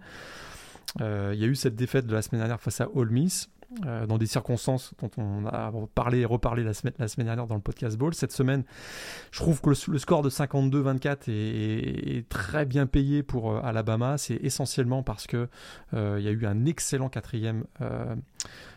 il 1.00 1.04
y 1.38 1.44
a 1.44 1.46
eu 1.46 1.54
cette 1.54 1.76
défaite 1.76 2.06
de 2.06 2.14
la 2.14 2.22
semaine 2.22 2.40
dernière 2.40 2.60
face 2.60 2.80
à 2.80 2.88
Ole 2.94 3.10
Miss. 3.10 3.48
Euh, 3.86 4.06
dans 4.06 4.18
des 4.18 4.26
circonstances 4.26 4.94
dont 5.00 5.10
on 5.16 5.46
a 5.46 5.72
parlé 5.94 6.20
et 6.20 6.24
reparlé 6.24 6.62
la 6.62 6.74
semaine, 6.74 6.94
la 6.98 7.08
semaine 7.08 7.26
dernière 7.26 7.46
dans 7.46 7.54
le 7.54 7.60
podcast 7.60 7.96
Ball. 7.96 8.14
Cette 8.14 8.32
semaine, 8.32 8.64
je 9.30 9.40
trouve 9.40 9.60
que 9.60 9.70
le, 9.70 9.98
score 9.98 10.22
de 10.22 10.30
52-24 10.30 11.24
est, 11.28 12.28
très 12.28 12.66
bien 12.66 12.86
payé 12.86 13.22
pour 13.22 13.52
euh, 13.52 13.60
Alabama. 13.62 14.18
C'est 14.18 14.36
essentiellement 14.36 15.02
parce 15.02 15.26
que 15.26 15.48
euh, 15.92 16.16
il 16.18 16.24
y 16.24 16.28
a 16.28 16.32
eu 16.32 16.46
un 16.46 16.66
excellent 16.66 17.08
quatrième 17.08 17.64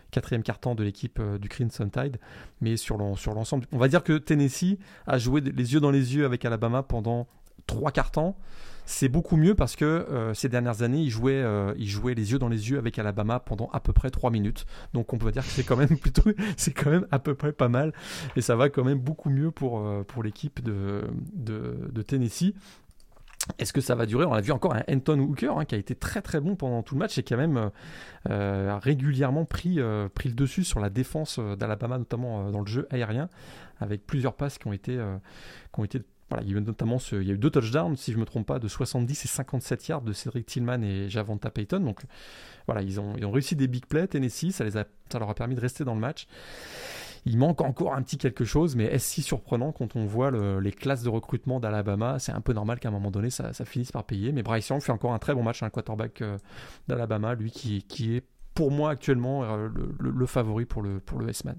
quatrième 0.09 0.41
carton 0.41 0.73
de 0.73 0.83
l'équipe 0.83 1.21
du 1.39 1.49
Crimson 1.49 1.89
Tide. 1.89 2.17
Mais 2.61 2.77
sur 2.77 2.97
l'ensemble, 2.97 3.65
on 3.71 3.77
va 3.77 3.87
dire 3.87 4.03
que 4.03 4.17
Tennessee 4.17 4.79
a 5.05 5.17
joué 5.17 5.41
les 5.41 5.73
yeux 5.73 5.79
dans 5.79 5.91
les 5.91 6.15
yeux 6.15 6.25
avec 6.25 6.45
Alabama 6.45 6.81
pendant 6.81 7.27
trois 7.67 7.91
quarts 7.91 8.11
c'est 8.87 9.09
beaucoup 9.09 9.35
mieux 9.35 9.53
parce 9.53 9.75
que 9.75 9.83
euh, 9.85 10.33
ces 10.33 10.47
dernières 10.47 10.81
années, 10.81 11.01
il 11.01 11.09
jouait, 11.09 11.33
euh, 11.33 11.73
il 11.77 11.89
jouait 11.89 12.13
les 12.13 12.31
yeux 12.31 12.39
dans 12.39 12.47
les 12.47 12.71
yeux 12.71 12.77
avec 12.77 12.97
Alabama 12.97 13.41
pendant 13.41 13.69
à 13.73 13.81
peu 13.81 13.91
près 13.91 14.09
3 14.09 14.31
minutes. 14.31 14.65
Donc 14.93 15.13
on 15.13 15.17
peut 15.17 15.29
dire 15.29 15.43
que 15.43 15.49
c'est 15.49 15.65
quand 15.65 15.75
même 15.75 15.97
plutôt, 15.99 16.31
c'est 16.55 16.71
quand 16.71 16.89
même 16.89 17.05
à 17.11 17.19
peu 17.19 17.35
près 17.35 17.51
pas 17.51 17.67
mal. 17.67 17.91
Et 18.37 18.41
ça 18.41 18.55
va 18.55 18.69
quand 18.69 18.85
même 18.85 18.99
beaucoup 18.99 19.29
mieux 19.29 19.51
pour, 19.51 19.79
euh, 19.79 20.03
pour 20.07 20.23
l'équipe 20.23 20.63
de, 20.63 21.03
de, 21.33 22.01
Tennessee. 22.01 22.53
Est-ce 23.59 23.73
que 23.73 23.81
ça 23.81 23.93
va 23.93 24.05
durer? 24.05 24.23
On 24.23 24.33
a 24.33 24.39
vu 24.39 24.53
encore 24.53 24.73
un 24.73 24.83
Anton 24.89 25.19
Hooker 25.19 25.59
hein, 25.59 25.65
qui 25.65 25.75
a 25.75 25.77
été 25.77 25.93
très 25.93 26.21
très 26.21 26.39
bon 26.39 26.55
pendant 26.55 26.81
tout 26.81 26.95
le 26.95 26.99
match 26.99 27.17
et 27.17 27.23
qui 27.23 27.33
a 27.33 27.37
même 27.37 27.71
régulièrement 28.25 29.43
pris, 29.43 29.79
pris 30.13 30.29
le 30.29 30.35
dessus 30.35 30.63
sur 30.63 30.79
la 30.79 30.89
défense 30.89 31.39
d'Alabama, 31.39 31.97
notamment 31.97 32.51
dans 32.51 32.61
le 32.61 32.67
jeu 32.67 32.87
aérien, 32.89 33.29
avec 33.79 34.05
plusieurs 34.05 34.35
passes 34.35 34.57
qui 34.57 34.67
ont 34.67 34.73
été, 34.73 34.97
qui 35.73 35.79
ont 35.79 35.83
été 35.83 36.01
il 36.41 36.51
y 36.51 36.53
a 36.53 36.57
eu 36.57 36.61
notamment 36.61 36.97
il 37.11 37.23
y 37.23 37.31
a 37.31 37.33
eu 37.33 37.37
deux 37.37 37.49
touchdowns, 37.49 37.95
si 37.95 38.11
je 38.11 38.17
ne 38.17 38.21
me 38.21 38.25
trompe 38.25 38.45
pas, 38.45 38.59
de 38.59 38.67
70 38.67 39.23
et 39.23 39.27
57 39.27 39.87
yards 39.87 40.01
de 40.01 40.13
Cedric 40.13 40.45
Tillman 40.45 40.81
et 40.81 41.09
Javonta 41.09 41.49
Payton. 41.49 41.79
Donc 41.79 42.01
voilà, 42.65 42.81
ils 42.81 42.99
ont, 42.99 43.13
réussi 43.31 43.55
des 43.55 43.67
big 43.67 43.85
plays. 43.85 44.07
Tennessee, 44.07 44.51
ça, 44.51 44.65
leur 44.65 45.29
a 45.29 45.33
permis 45.33 45.55
de 45.55 45.61
rester 45.61 45.83
dans 45.83 45.93
le 45.93 46.01
match. 46.01 46.27
Il 47.25 47.37
manque 47.37 47.61
encore 47.61 47.93
un 47.93 48.01
petit 48.01 48.17
quelque 48.17 48.45
chose, 48.45 48.75
mais 48.75 48.85
est-ce 48.85 49.05
si 49.05 49.21
surprenant 49.21 49.71
quand 49.71 49.95
on 49.95 50.05
voit 50.05 50.31
les 50.59 50.71
classes 50.71 51.03
de 51.03 51.09
recrutement 51.09 51.59
d'Alabama? 51.59 52.19
C'est 52.19 52.31
un 52.31 52.41
peu 52.41 52.53
normal 52.53 52.79
qu'à 52.79 52.89
un 52.89 52.91
moment 52.91 53.11
donné, 53.11 53.29
ça, 53.29 53.53
finisse 53.65 53.91
par 53.91 54.03
payer. 54.05 54.31
Mais 54.31 54.43
Bryce 54.43 54.67
Young 54.67 54.81
fait 54.81 54.91
encore 54.91 55.13
un 55.13 55.19
très 55.19 55.33
bon 55.33 55.43
match, 55.43 55.63
un 55.63 55.69
quarterback 55.69 56.21
euh, 56.21 56.37
d'Alabama, 56.87 57.35
lui 57.35 57.51
qui, 57.51 58.15
est 58.15 58.23
pour 58.53 58.71
moi 58.71 58.91
actuellement 58.91 59.43
euh, 59.43 59.69
le, 59.99 60.11
le, 60.11 60.25
favori 60.25 60.65
pour 60.65 60.81
le, 60.81 60.99
pour 60.99 61.19
le 61.19 61.29
S-Man. 61.29 61.57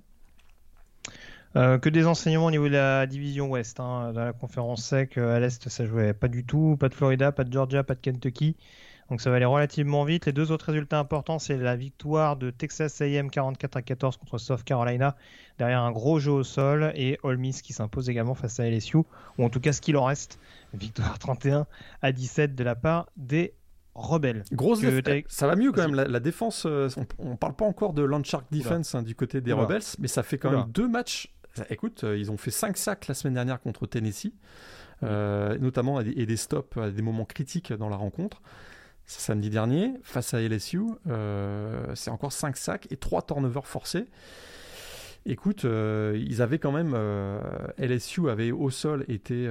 Euh, 1.57 1.79
que 1.79 1.89
des 1.89 2.07
enseignements 2.07 2.47
au 2.47 2.51
niveau 2.51 2.69
de 2.69 2.75
la 2.75 3.07
division 3.07 3.49
Ouest. 3.49 3.81
Hein. 3.81 4.13
Dans 4.13 4.25
la 4.25 4.33
conférence 4.33 4.85
sec, 4.85 5.17
euh, 5.17 5.37
à 5.37 5.41
l'Est, 5.41 5.69
ça 5.69 5.87
jouait 5.87 6.13
pas 6.13 6.29
du 6.29 6.45
tout. 6.45 6.77
Pas 6.79 6.89
de 6.89 6.95
Florida, 6.95 7.33
pas 7.33 7.45
de 7.45 7.53
Georgia, 7.53 7.83
pas 7.83 7.95
de 7.95 8.01
Kentucky. 8.01 8.57
Donc 9.09 9.23
ça 9.23 9.31
va 9.31 9.37
aller 9.37 9.47
relativement 9.47 10.05
vite. 10.05 10.27
Les 10.27 10.33
deux 10.33 10.53
autres 10.53 10.67
résultats 10.67 10.99
importants, 10.99 11.39
c'est 11.39 11.57
la 11.57 11.77
victoire 11.77 12.37
de 12.37 12.51
Texas 12.51 13.01
A&M 13.01 13.31
44 13.31 13.77
à 13.77 13.83
14 13.83 14.19
contre 14.19 14.37
South 14.37 14.63
Carolina, 14.65 15.17
derrière 15.59 15.81
un 15.81 15.93
gros 15.93 16.19
jeu 16.19 16.33
au 16.33 16.45
sol, 16.45 16.93
et 16.95 17.19
Ole 17.23 17.39
Miss 17.39 17.63
qui 17.63 17.73
s'impose 17.73 18.11
également 18.11 18.35
face 18.35 18.61
à 18.61 18.69
LSU, 18.69 18.99
ou 18.99 19.45
en 19.45 19.49
tout 19.49 19.61
cas 19.61 19.73
ce 19.73 19.81
qu'il 19.81 19.97
en 19.97 20.05
reste, 20.05 20.39
victoire 20.75 21.19
31 21.19 21.67
à 22.03 22.13
17 22.13 22.55
de 22.55 22.65
la 22.65 22.75
part 22.75 23.09
des 23.17 23.55
rebelles. 23.95 24.45
Grosse 24.53 24.81
ça 25.29 25.47
va 25.47 25.57
mieux 25.57 25.73
quand 25.73 25.89
même. 25.89 25.95
La, 25.95 26.21
défense, 26.21 26.67
euh, 26.67 26.89
on, 27.19 27.31
ne 27.31 27.37
parle 27.37 27.57
pas 27.57 27.65
encore 27.65 27.95
de 27.95 28.03
Landshark 28.03 28.45
Defense 28.53 28.95
hein, 28.95 29.03
du 29.03 29.15
côté 29.15 29.41
des 29.41 29.55
rebelles, 29.55 29.83
mais 29.99 30.09
ça 30.09 30.23
fait 30.23 30.37
quand 30.37 30.51
même 30.51 30.71
deux 30.71 30.87
matchs. 30.87 31.33
Écoute, 31.71 32.05
euh, 32.05 32.17
ils 32.17 32.31
ont 32.31 32.37
fait 32.37 32.51
5 32.51 32.77
sacs 32.77 33.09
la 33.09 33.15
semaine 33.15 33.35
dernière 33.35 33.61
contre 33.61 33.87
Tennessee, 33.87 34.33
euh, 35.03 35.59
notamment 35.59 36.01
et 36.01 36.27
des 36.27 36.37
stops 36.37 36.77
à 36.77 36.91
des 36.91 37.03
moments 37.03 37.25
critiques 37.25 37.73
dans 37.73 37.89
la 37.89 37.97
rencontre 37.97 38.43
samedi 39.07 39.49
dernier, 39.49 39.95
face 40.03 40.35
à 40.35 40.43
LSU, 40.43 40.83
euh, 41.09 41.95
c'est 41.95 42.11
encore 42.11 42.31
5 42.31 42.59
sacs 42.59 42.87
et 42.91 42.97
3 42.99 43.23
turnovers 43.23 43.67
forcés. 43.67 44.07
Écoute, 45.25 45.65
euh, 45.65 46.23
ils 46.27 46.43
avaient 46.43 46.59
quand 46.59 46.73
même. 46.73 46.95
LSU 47.79 48.29
avait 48.29 48.53
au 48.53 48.69
sol 48.69 49.07
été 49.09 49.51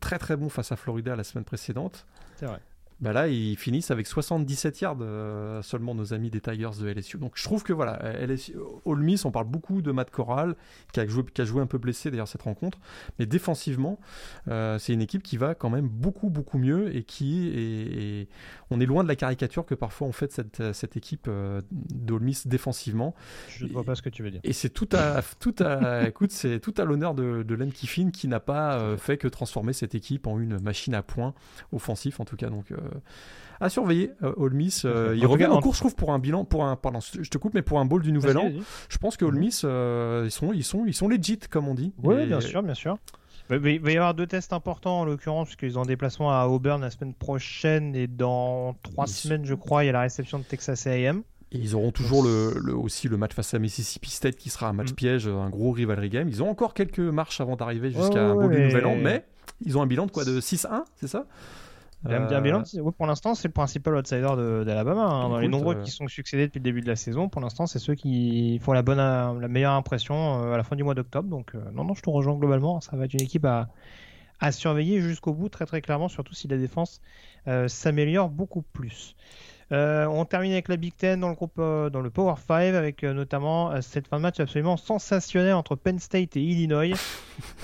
très 0.00 0.18
très 0.18 0.36
bon 0.36 0.48
face 0.48 0.72
à 0.72 0.76
Florida 0.76 1.14
la 1.14 1.22
semaine 1.22 1.44
précédente. 1.44 2.06
C'est 2.34 2.46
vrai. 2.46 2.58
Bah 3.02 3.12
là, 3.12 3.26
ils 3.26 3.56
finissent 3.56 3.90
avec 3.90 4.06
77 4.06 4.80
yards 4.80 4.98
euh, 5.00 5.60
seulement 5.62 5.92
nos 5.92 6.14
amis 6.14 6.30
des 6.30 6.40
Tigers 6.40 6.70
de 6.80 6.88
LSU. 6.88 7.18
Donc 7.18 7.32
je 7.34 7.42
trouve 7.42 7.64
que 7.64 7.72
voilà, 7.72 7.98
LSU, 8.24 8.54
Ole 8.84 9.02
Miss, 9.02 9.24
on 9.24 9.32
parle 9.32 9.48
beaucoup 9.48 9.82
de 9.82 9.90
Matt 9.90 10.10
Corral, 10.10 10.54
qui 10.92 11.00
a 11.00 11.06
joué, 11.08 11.24
qui 11.34 11.40
a 11.40 11.44
joué 11.44 11.60
un 11.60 11.66
peu 11.66 11.78
blessé 11.78 12.12
d'ailleurs 12.12 12.28
cette 12.28 12.42
rencontre, 12.42 12.78
mais 13.18 13.26
défensivement, 13.26 13.98
euh, 14.46 14.78
c'est 14.78 14.92
une 14.92 15.02
équipe 15.02 15.24
qui 15.24 15.36
va 15.36 15.56
quand 15.56 15.68
même 15.68 15.88
beaucoup 15.88 16.30
beaucoup 16.30 16.58
mieux 16.58 16.94
et 16.94 17.02
qui 17.02 17.48
est, 17.48 18.28
on 18.70 18.78
est 18.78 18.86
loin 18.86 19.02
de 19.02 19.08
la 19.08 19.16
caricature 19.16 19.66
que 19.66 19.74
parfois 19.74 20.06
on 20.06 20.12
fait 20.12 20.28
de 20.28 20.32
cette, 20.32 20.72
cette 20.72 20.96
équipe 20.96 21.26
euh, 21.26 21.60
Miss 22.20 22.46
défensivement. 22.46 23.16
Je 23.48 23.66
ne 23.66 23.72
vois 23.72 23.82
pas 23.82 23.96
ce 23.96 24.02
que 24.02 24.10
tu 24.10 24.22
veux 24.22 24.30
dire. 24.30 24.42
Et 24.44 24.52
c'est 24.52 24.70
tout 24.70 24.88
à, 24.92 25.22
tout 25.40 25.56
à, 25.58 26.06
écoute, 26.06 26.30
c'est 26.30 26.60
tout 26.60 26.74
à 26.78 26.84
l'honneur 26.84 27.14
de, 27.14 27.42
de 27.42 27.54
Len 27.56 27.72
Kiffin 27.72 28.10
qui 28.12 28.28
n'a 28.28 28.38
pas 28.38 28.96
fait 28.96 29.16
que 29.16 29.26
transformer 29.26 29.72
cette 29.72 29.96
équipe 29.96 30.28
en 30.28 30.38
une 30.38 30.60
machine 30.60 30.94
à 30.94 31.02
points 31.02 31.34
offensif 31.72 32.20
en 32.20 32.24
tout 32.24 32.36
cas. 32.36 32.48
Donc 32.48 32.72
à 33.62 33.68
surveiller. 33.68 34.10
Euh, 34.22 34.32
Ole 34.36 34.54
Miss, 34.54 34.84
euh, 34.84 35.14
il 35.16 35.24
en 35.26 35.60
cours, 35.60 35.74
je 35.74 35.80
trouve, 35.80 35.94
pour 35.94 36.12
un 36.12 36.18
bilan, 36.18 36.44
pour 36.44 36.64
un, 36.64 36.76
pardon, 36.76 36.98
je 37.00 37.28
te 37.28 37.38
coupe, 37.38 37.54
mais 37.54 37.62
pour 37.62 37.78
un 37.78 37.84
bowl 37.84 38.02
du 38.02 38.12
Nouvel 38.12 38.36
An. 38.36 38.50
Je 38.88 38.98
pense 38.98 39.16
que 39.16 39.24
Ole 39.24 39.34
mhm. 39.34 39.40
Miss, 39.40 39.62
euh, 39.64 40.22
ils 40.26 40.30
sont, 40.30 40.52
ils 40.52 40.64
sont, 40.64 40.84
ils 40.86 40.94
sont 40.94 41.08
legit, 41.08 41.38
comme 41.38 41.68
on 41.68 41.74
dit. 41.74 41.92
Oui, 42.02 42.26
bien 42.26 42.40
sûr, 42.40 42.62
bien 42.62 42.74
sûr. 42.74 42.98
Il 43.50 43.80
va 43.80 43.90
y 43.90 43.96
avoir 43.96 44.14
deux 44.14 44.26
tests 44.26 44.52
importants 44.52 45.00
en 45.00 45.04
l'occurrence, 45.04 45.46
puisqu'ils 45.48 45.78
ont 45.78 45.82
un 45.82 45.86
déplacement 45.86 46.32
à 46.32 46.46
Auburn 46.46 46.80
la 46.80 46.90
semaine 46.90 47.14
prochaine 47.14 47.94
et 47.94 48.06
dans 48.06 48.74
trois 48.82 49.06
semaines, 49.06 49.44
je 49.44 49.54
crois, 49.54 49.84
il 49.84 49.88
y 49.88 49.90
a 49.90 49.92
la 49.92 50.00
réception 50.00 50.38
de 50.38 50.44
Texas 50.44 50.86
A&M. 50.86 51.22
Et 51.54 51.58
ils 51.58 51.76
auront 51.76 51.90
toujours 51.90 52.22
le, 52.22 52.74
aussi 52.74 53.08
le 53.08 53.18
match 53.18 53.34
face 53.34 53.52
à 53.52 53.58
Mississippi 53.58 54.10
State 54.10 54.36
qui 54.36 54.48
sera 54.48 54.68
un 54.68 54.72
match 54.72 54.92
mm. 54.92 54.94
piège, 54.94 55.28
un 55.28 55.50
gros 55.50 55.70
rivalry 55.70 56.08
game. 56.08 56.28
Ils 56.28 56.42
ont 56.42 56.48
encore 56.48 56.72
quelques 56.72 56.98
marches 56.98 57.42
avant 57.42 57.56
d'arriver 57.56 57.90
jusqu'à 57.90 58.24
un 58.24 58.34
bowl 58.34 58.50
du 58.50 58.62
Nouvel 58.62 58.86
An, 58.86 58.96
mais 58.96 59.26
ils 59.64 59.76
ont 59.76 59.82
un 59.82 59.86
bilan 59.86 60.06
de 60.06 60.10
quoi 60.10 60.24
De 60.24 60.40
6-1, 60.40 60.84
c'est 60.96 61.08
ça? 61.08 61.26
Euh, 62.06 62.90
pour 62.96 63.06
l'instant, 63.06 63.34
c'est 63.34 63.48
le 63.48 63.52
principal 63.52 63.94
outsider 63.94 64.64
d'Alabama. 64.64 65.02
Hein. 65.02 65.28
Dans 65.28 65.38
les 65.38 65.48
nombreux 65.48 65.76
euh, 65.76 65.82
qui 65.82 65.90
sont 65.90 66.08
succédés 66.08 66.46
depuis 66.46 66.58
le 66.58 66.64
début 66.64 66.80
de 66.80 66.88
la 66.88 66.96
saison, 66.96 67.28
pour 67.28 67.40
l'instant, 67.40 67.66
c'est 67.66 67.78
ceux 67.78 67.94
qui 67.94 68.58
font 68.60 68.72
la 68.72 68.82
bonne, 68.82 68.98
la 68.98 69.48
meilleure 69.48 69.74
impression 69.74 70.42
euh, 70.42 70.54
à 70.54 70.56
la 70.56 70.62
fin 70.62 70.76
du 70.76 70.84
mois 70.84 70.94
d'octobre. 70.94 71.28
Donc, 71.28 71.54
non, 71.72 71.84
non, 71.84 71.94
je 71.94 72.02
te 72.02 72.10
rejoins 72.10 72.34
globalement. 72.34 72.80
Ça 72.80 72.96
va 72.96 73.04
être 73.04 73.14
une 73.14 73.22
équipe 73.22 73.44
à, 73.44 73.68
à 74.40 74.52
surveiller 74.52 75.00
jusqu'au 75.00 75.32
bout, 75.32 75.48
très 75.48 75.66
très 75.66 75.80
clairement, 75.80 76.08
surtout 76.08 76.34
si 76.34 76.48
la 76.48 76.56
défense 76.56 77.00
s'améliore 77.66 78.28
beaucoup 78.28 78.62
plus. 78.62 79.16
Euh, 79.72 80.04
on 80.06 80.24
termine 80.26 80.52
avec 80.52 80.68
la 80.68 80.76
Big 80.76 80.94
Ten 80.94 81.20
dans 81.20 81.30
le 81.30 81.34
groupe, 81.34 81.54
euh, 81.58 81.88
dans 81.88 82.02
le 82.02 82.10
Power 82.10 82.34
5 82.46 82.74
avec 82.74 83.04
euh, 83.04 83.14
notamment 83.14 83.80
cette 83.80 84.06
fin 84.06 84.18
de 84.18 84.22
match 84.22 84.38
absolument 84.38 84.76
sensationnelle 84.76 85.54
entre 85.54 85.76
Penn 85.76 85.98
State 85.98 86.36
et 86.36 86.42
Illinois. 86.42 86.94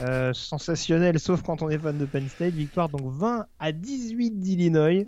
sensationnel 0.32 1.20
sauf 1.20 1.42
quand 1.42 1.60
on 1.60 1.68
est 1.68 1.78
fan 1.78 1.98
de 1.98 2.06
Penn 2.06 2.26
State. 2.28 2.54
Victoire 2.54 2.88
donc 2.88 3.02
20 3.04 3.46
à 3.58 3.72
18 3.72 4.40
d'Illinois 4.40 5.04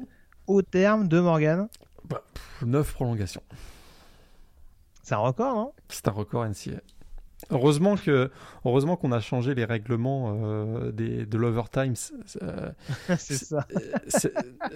au 0.46 0.60
terme 0.62 1.08
de 1.08 1.20
Morgan. 1.20 1.68
9 2.62 2.86
bah, 2.86 2.92
prolongations. 2.92 3.42
C'est 5.02 5.14
un 5.14 5.18
record, 5.18 5.54
non 5.54 5.72
C'est 5.88 6.06
un 6.06 6.12
record 6.12 6.44
NCA. 6.46 6.80
Heureusement 7.50 7.96
que, 7.96 8.30
heureusement 8.64 8.96
qu'on 8.96 9.12
a 9.12 9.20
changé 9.20 9.54
les 9.54 9.64
règlements 9.64 10.38
euh, 10.42 10.92
des, 10.92 11.26
de 11.26 11.38
l'overtime. 11.38 11.94
Euh, 12.42 12.70
c'est 13.18 13.34
ça. 13.34 13.66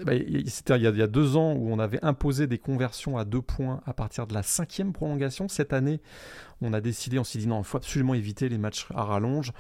Bah, 0.05 0.13
c'était 0.47 0.77
il, 0.77 0.83
y 0.83 1.03
a 1.03 1.07
deux 1.07 1.37
ans 1.37 1.53
où 1.53 1.71
on 1.71 1.79
avait 1.79 2.03
imposé 2.05 2.47
des 2.47 2.59
conversions 2.59 3.17
à 3.17 3.25
deux 3.25 3.41
points 3.41 3.81
à 3.87 3.93
partir 3.93 4.27
de 4.27 4.35
la 4.35 4.43
cinquième 4.43 4.93
prolongation. 4.93 5.49
Cette 5.49 5.73
année, 5.73 6.01
on 6.61 6.73
a 6.73 6.81
décidé, 6.81 7.19
on 7.19 7.25
s'est 7.25 7.39
dit 7.39 7.47
non, 7.47 7.61
il 7.61 7.65
faut 7.65 7.77
absolument 7.77 8.15
éviter 8.15 8.49
les 8.49 8.59
matchs 8.59 8.87
à 8.95 9.05
rallonge. 9.05 9.53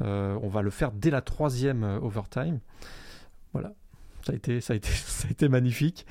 Euh, 0.00 0.38
on 0.42 0.48
va 0.48 0.62
le 0.62 0.70
faire 0.70 0.92
dès 0.92 1.10
la 1.10 1.20
troisième 1.20 1.82
overtime. 2.02 2.60
Voilà. 3.52 3.72
Ça 4.24 4.32
a 4.32 4.36
été, 4.36 4.60
ça 4.60 4.74
a 4.74 4.76
été, 4.76 4.90
ça 4.92 5.28
a 5.28 5.30
été 5.30 5.48
magnifique. 5.48 6.06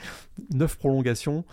Neuf 0.54 0.78
prolongations. 0.78 1.46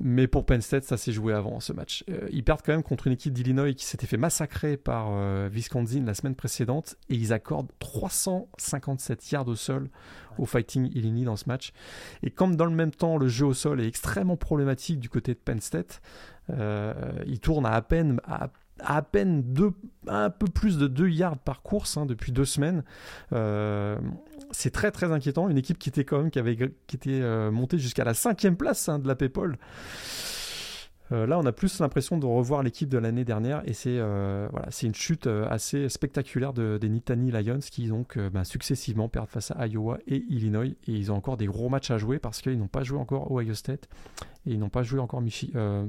Mais 0.00 0.26
pour 0.26 0.44
Penn 0.44 0.60
State, 0.60 0.84
ça 0.84 0.96
s'est 0.96 1.12
joué 1.12 1.32
avant 1.32 1.60
ce 1.60 1.72
match. 1.72 2.04
Euh, 2.10 2.26
ils 2.32 2.42
perdent 2.42 2.62
quand 2.62 2.72
même 2.72 2.82
contre 2.82 3.06
une 3.06 3.12
équipe 3.12 3.32
d'Illinois 3.32 3.72
qui 3.74 3.84
s'était 3.84 4.06
fait 4.06 4.16
massacrer 4.16 4.76
par 4.76 5.08
euh, 5.10 5.48
Wisconsin 5.50 6.04
la 6.04 6.14
semaine 6.14 6.34
précédente 6.34 6.96
et 7.08 7.14
ils 7.14 7.32
accordent 7.32 7.70
357 7.78 9.30
yards 9.30 9.48
au 9.48 9.54
sol 9.54 9.88
au 10.36 10.46
Fighting 10.46 10.90
Illinois 10.94 11.26
dans 11.26 11.36
ce 11.36 11.48
match. 11.48 11.72
Et 12.24 12.30
comme 12.30 12.56
dans 12.56 12.64
le 12.64 12.74
même 12.74 12.90
temps 12.90 13.18
le 13.18 13.28
jeu 13.28 13.46
au 13.46 13.54
sol 13.54 13.80
est 13.80 13.86
extrêmement 13.86 14.36
problématique 14.36 14.98
du 14.98 15.08
côté 15.08 15.32
de 15.32 15.38
Penn 15.38 15.60
State, 15.60 16.02
euh, 16.50 16.92
ils 17.26 17.38
tournent 17.38 17.66
à 17.66 17.74
à 17.74 17.82
peine 17.82 18.20
à 18.80 19.02
peine 19.02 19.42
deux, 19.42 19.72
un 20.08 20.30
peu 20.30 20.46
plus 20.46 20.78
de 20.78 20.86
2 20.86 21.08
yards 21.08 21.38
par 21.38 21.62
course 21.62 21.96
hein, 21.96 22.06
depuis 22.06 22.32
deux 22.32 22.44
semaines. 22.44 22.82
Euh, 23.32 23.98
c'est 24.54 24.70
très 24.70 24.90
très 24.90 25.12
inquiétant. 25.12 25.48
Une 25.48 25.58
équipe 25.58 25.78
qui 25.78 25.88
était 25.88 26.04
quand 26.04 26.18
même 26.18 26.30
qui 26.30 26.38
avait 26.38 26.56
qui 26.56 26.96
était 26.96 27.20
euh, 27.20 27.50
montée 27.50 27.78
jusqu'à 27.78 28.04
la 28.04 28.14
cinquième 28.14 28.56
place 28.56 28.88
hein, 28.88 28.98
de 28.98 29.08
la 29.08 29.14
PayPal. 29.14 29.58
Euh, 31.12 31.26
là, 31.26 31.38
on 31.38 31.44
a 31.44 31.52
plus 31.52 31.80
l'impression 31.80 32.16
de 32.16 32.24
revoir 32.24 32.62
l'équipe 32.62 32.88
de 32.88 32.96
l'année 32.96 33.26
dernière 33.26 33.62
et 33.68 33.74
c'est 33.74 33.98
euh, 33.98 34.48
voilà, 34.50 34.68
c'est 34.70 34.86
une 34.86 34.94
chute 34.94 35.26
assez 35.26 35.90
spectaculaire 35.90 36.54
de, 36.54 36.78
des 36.78 36.88
Nittany 36.88 37.30
Lions 37.30 37.58
qui 37.58 37.88
donc 37.88 38.18
bah, 38.18 38.44
successivement 38.44 39.08
perdent 39.08 39.28
face 39.28 39.50
à 39.50 39.66
Iowa 39.66 39.98
et 40.06 40.24
Illinois 40.30 40.64
et 40.64 40.92
ils 40.92 41.12
ont 41.12 41.16
encore 41.16 41.36
des 41.36 41.46
gros 41.46 41.68
matchs 41.68 41.90
à 41.90 41.98
jouer 41.98 42.18
parce 42.18 42.40
qu'ils 42.40 42.58
n'ont 42.58 42.68
pas 42.68 42.84
joué 42.84 42.98
encore 42.98 43.30
Ohio 43.30 43.52
State 43.52 43.86
et 44.46 44.52
ils 44.52 44.58
n'ont 44.58 44.70
pas 44.70 44.82
joué 44.82 44.98
encore 44.98 45.20
Michigan 45.20 45.86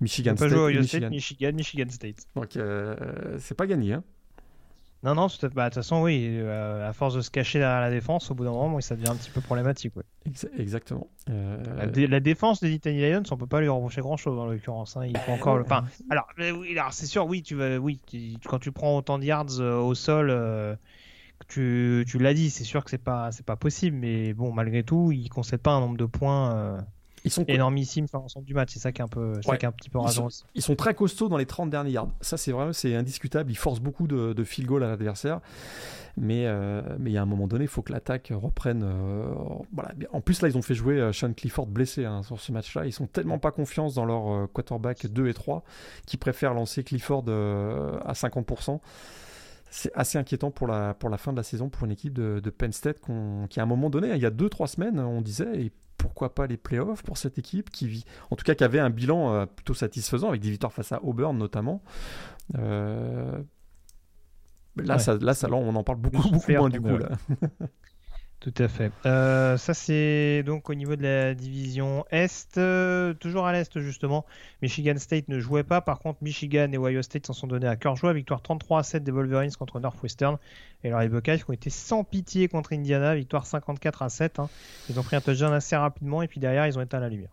State. 0.00 0.38
Pas 0.38 0.48
joué 0.48 0.58
Ohio 0.60 0.80
Michigan. 0.80 1.08
State, 1.08 1.10
Michigan, 1.10 1.52
Michigan 1.52 1.88
State. 1.90 2.26
Donc 2.34 2.58
c'est 3.38 3.56
pas 3.56 3.66
gagné. 3.66 3.92
Hein. 3.92 4.04
Non, 5.06 5.14
non, 5.14 5.28
bah, 5.54 5.68
de 5.68 5.68
toute 5.68 5.74
façon, 5.74 6.02
oui, 6.02 6.26
euh, 6.32 6.88
à 6.88 6.92
force 6.92 7.14
de 7.14 7.20
se 7.20 7.30
cacher 7.30 7.60
derrière 7.60 7.80
la 7.80 7.90
défense, 7.90 8.28
au 8.32 8.34
bout 8.34 8.42
d'un 8.42 8.50
moment, 8.50 8.80
ça 8.80 8.96
devient 8.96 9.10
un 9.10 9.14
petit 9.14 9.30
peu 9.30 9.40
problématique. 9.40 9.92
exactement. 10.58 11.06
Euh, 11.30 11.58
la, 12.08 12.18
défense 12.18 12.60
des 12.60 12.72
Italian 12.72 13.20
Lions, 13.20 13.22
on 13.30 13.36
peut 13.36 13.46
pas 13.46 13.60
lui 13.60 13.68
reprocher 13.68 14.00
grand-chose 14.00 14.36
en 14.36 14.46
l'occurrence. 14.46 14.96
Hein. 14.96 15.06
Il 15.06 15.16
faut 15.16 15.30
encore 15.30 15.58
le. 15.58 15.62
Enfin, 15.62 15.84
alors, 16.10 16.26
alors 16.36 16.92
c'est 16.92 17.06
sûr, 17.06 17.24
oui, 17.24 17.42
tu 17.42 17.54
vas, 17.54 17.76
oui, 17.78 18.00
quand 18.46 18.58
tu 18.58 18.72
prends 18.72 18.96
autant 18.96 19.20
de 19.20 19.24
yards 19.24 19.60
euh, 19.60 19.76
au 19.78 19.94
sol, 19.94 20.76
tu, 21.46 22.04
tu 22.08 22.18
l'as 22.18 22.34
dit, 22.34 22.50
c'est 22.50 22.64
sûr 22.64 22.82
que 22.82 22.90
c'est 22.90 22.98
pas, 22.98 23.30
c'est 23.30 23.46
pas 23.46 23.54
possible, 23.54 23.96
mais 23.96 24.34
bon, 24.34 24.52
malgré 24.52 24.82
tout, 24.82 25.12
il 25.12 25.28
concède 25.28 25.60
pas 25.60 25.70
un 25.70 25.80
nombre 25.80 25.98
de 25.98 26.06
points 26.06 26.84
ils 27.26 27.32
sont 27.32 27.44
énormissimes 27.48 28.06
sur 28.06 28.20
l'ensemble 28.20 28.46
du 28.46 28.54
match. 28.54 28.70
C'est 28.72 28.78
ça 28.78 28.92
qui 28.92 29.02
est 29.02 29.04
un 29.04 29.08
peu, 29.08 29.32
un 29.48 29.72
petit 29.72 29.90
peu 29.90 29.98
rasant 29.98 30.28
ils, 30.28 30.58
ils 30.58 30.62
sont, 30.62 30.76
très 30.76 30.94
costauds 30.94 31.28
dans 31.28 31.36
les 31.36 31.44
30 31.44 31.70
derniers 31.70 31.90
yards. 31.90 32.08
Ça, 32.20 32.36
c'est 32.36 32.52
vraiment, 32.52 32.72
c'est 32.72 32.94
indiscutable. 32.94 33.50
Ils 33.50 33.56
forcent 33.56 33.80
beaucoup 33.80 34.06
de, 34.06 34.32
de 34.32 34.44
field 34.44 34.68
goal 34.68 34.84
à 34.84 34.88
l'adversaire. 34.88 35.40
Mais, 36.16 36.46
euh, 36.46 36.82
mais 36.98 37.10
il 37.10 37.12
y 37.12 37.18
a 37.18 37.22
un 37.22 37.26
moment 37.26 37.48
donné, 37.48 37.64
il 37.64 37.68
faut 37.68 37.82
que 37.82 37.92
l'attaque 37.92 38.32
reprenne. 38.34 38.84
Euh, 38.84 39.26
voilà. 39.74 39.90
En 40.12 40.20
plus, 40.20 40.40
là, 40.40 40.48
ils 40.48 40.56
ont 40.56 40.62
fait 40.62 40.74
jouer 40.74 41.00
euh, 41.00 41.12
Sean 41.12 41.32
Clifford 41.32 41.66
blessé 41.66 42.04
hein, 42.04 42.22
sur 42.22 42.40
ce 42.40 42.52
match-là. 42.52 42.86
Ils 42.86 42.92
sont 42.92 43.08
tellement 43.08 43.38
pas 43.38 43.50
confiance 43.50 43.94
dans 43.94 44.04
leur 44.04 44.48
quarterback 44.52 45.06
2 45.06 45.28
et 45.28 45.34
3 45.34 45.64
qu'ils 46.06 46.20
préfèrent 46.20 46.54
lancer 46.54 46.84
Clifford 46.84 47.24
à 47.28 48.12
50% 48.12 48.78
c'est 49.76 49.92
assez 49.94 50.16
inquiétant 50.16 50.50
pour 50.50 50.66
la, 50.66 50.94
pour 50.94 51.10
la 51.10 51.18
fin 51.18 51.32
de 51.32 51.36
la 51.36 51.42
saison 51.42 51.68
pour 51.68 51.84
une 51.84 51.90
équipe 51.90 52.14
de, 52.14 52.40
de 52.40 52.50
Penn 52.50 52.72
State 52.72 52.98
qui, 53.50 53.60
à 53.60 53.62
un 53.62 53.66
moment 53.66 53.90
donné, 53.90 54.10
il 54.14 54.22
y 54.22 54.24
a 54.24 54.30
2-3 54.30 54.68
semaines, 54.68 54.98
on 54.98 55.20
disait, 55.20 55.70
pourquoi 55.98 56.34
pas 56.34 56.46
les 56.46 56.56
playoffs 56.56 57.02
pour 57.02 57.18
cette 57.18 57.36
équipe 57.38 57.68
qui 57.68 57.86
vit, 57.86 58.04
en 58.30 58.36
tout 58.36 58.44
cas 58.44 58.54
qui 58.54 58.64
avait 58.64 58.78
un 58.78 58.88
bilan 58.88 59.34
euh, 59.34 59.44
plutôt 59.44 59.74
satisfaisant 59.74 60.28
avec 60.28 60.40
des 60.40 60.50
victoires 60.50 60.72
face 60.72 60.92
à 60.92 61.04
Auburn 61.04 61.36
notamment. 61.36 61.82
Euh, 62.56 63.38
là, 64.76 64.98
ça, 64.98 65.18
là, 65.18 65.34
ça, 65.34 65.52
on 65.52 65.74
en 65.74 65.84
parle 65.84 65.98
beaucoup, 65.98 66.22
beaucoup 66.30 66.52
moins 66.52 66.70
du 66.70 66.80
coup. 66.80 66.96
Là. 66.96 67.10
Tout 68.40 68.54
à 68.58 68.68
fait. 68.68 68.92
Euh, 69.06 69.56
ça, 69.56 69.72
c'est 69.72 70.42
donc 70.44 70.68
au 70.68 70.74
niveau 70.74 70.94
de 70.94 71.02
la 71.02 71.34
division 71.34 72.04
Est. 72.10 72.58
Euh, 72.58 73.14
toujours 73.14 73.46
à 73.46 73.52
l'Est, 73.52 73.80
justement. 73.80 74.26
Michigan 74.62 74.96
State 74.98 75.28
ne 75.28 75.40
jouait 75.40 75.64
pas. 75.64 75.80
Par 75.80 75.98
contre, 75.98 76.18
Michigan 76.22 76.70
et 76.70 76.78
Ohio 76.78 77.02
State 77.02 77.26
s'en 77.26 77.32
sont 77.32 77.46
donnés 77.46 77.66
à 77.66 77.76
cœur 77.76 77.96
joie. 77.96 78.12
Victoire 78.12 78.42
33 78.42 78.80
à 78.80 78.82
7 78.82 79.04
des 79.04 79.10
Wolverines 79.10 79.50
contre 79.58 79.80
Northwestern. 79.80 80.36
Et 80.84 80.88
alors, 80.88 81.00
les 81.00 81.08
Buckeyes 81.08 81.42
ont 81.48 81.52
été 81.52 81.70
sans 81.70 82.04
pitié 82.04 82.48
contre 82.48 82.74
Indiana. 82.74 83.14
Victoire 83.14 83.46
54 83.46 84.02
à 84.02 84.08
7. 84.10 84.38
Hein. 84.38 84.50
Ils 84.90 85.00
ont 85.00 85.02
pris 85.02 85.16
un 85.16 85.20
touchdown 85.20 85.52
assez 85.52 85.74
rapidement. 85.74 86.22
Et 86.22 86.28
puis 86.28 86.38
derrière, 86.38 86.66
ils 86.66 86.78
ont 86.78 86.82
éteint 86.82 87.00
la 87.00 87.08
lumière. 87.08 87.30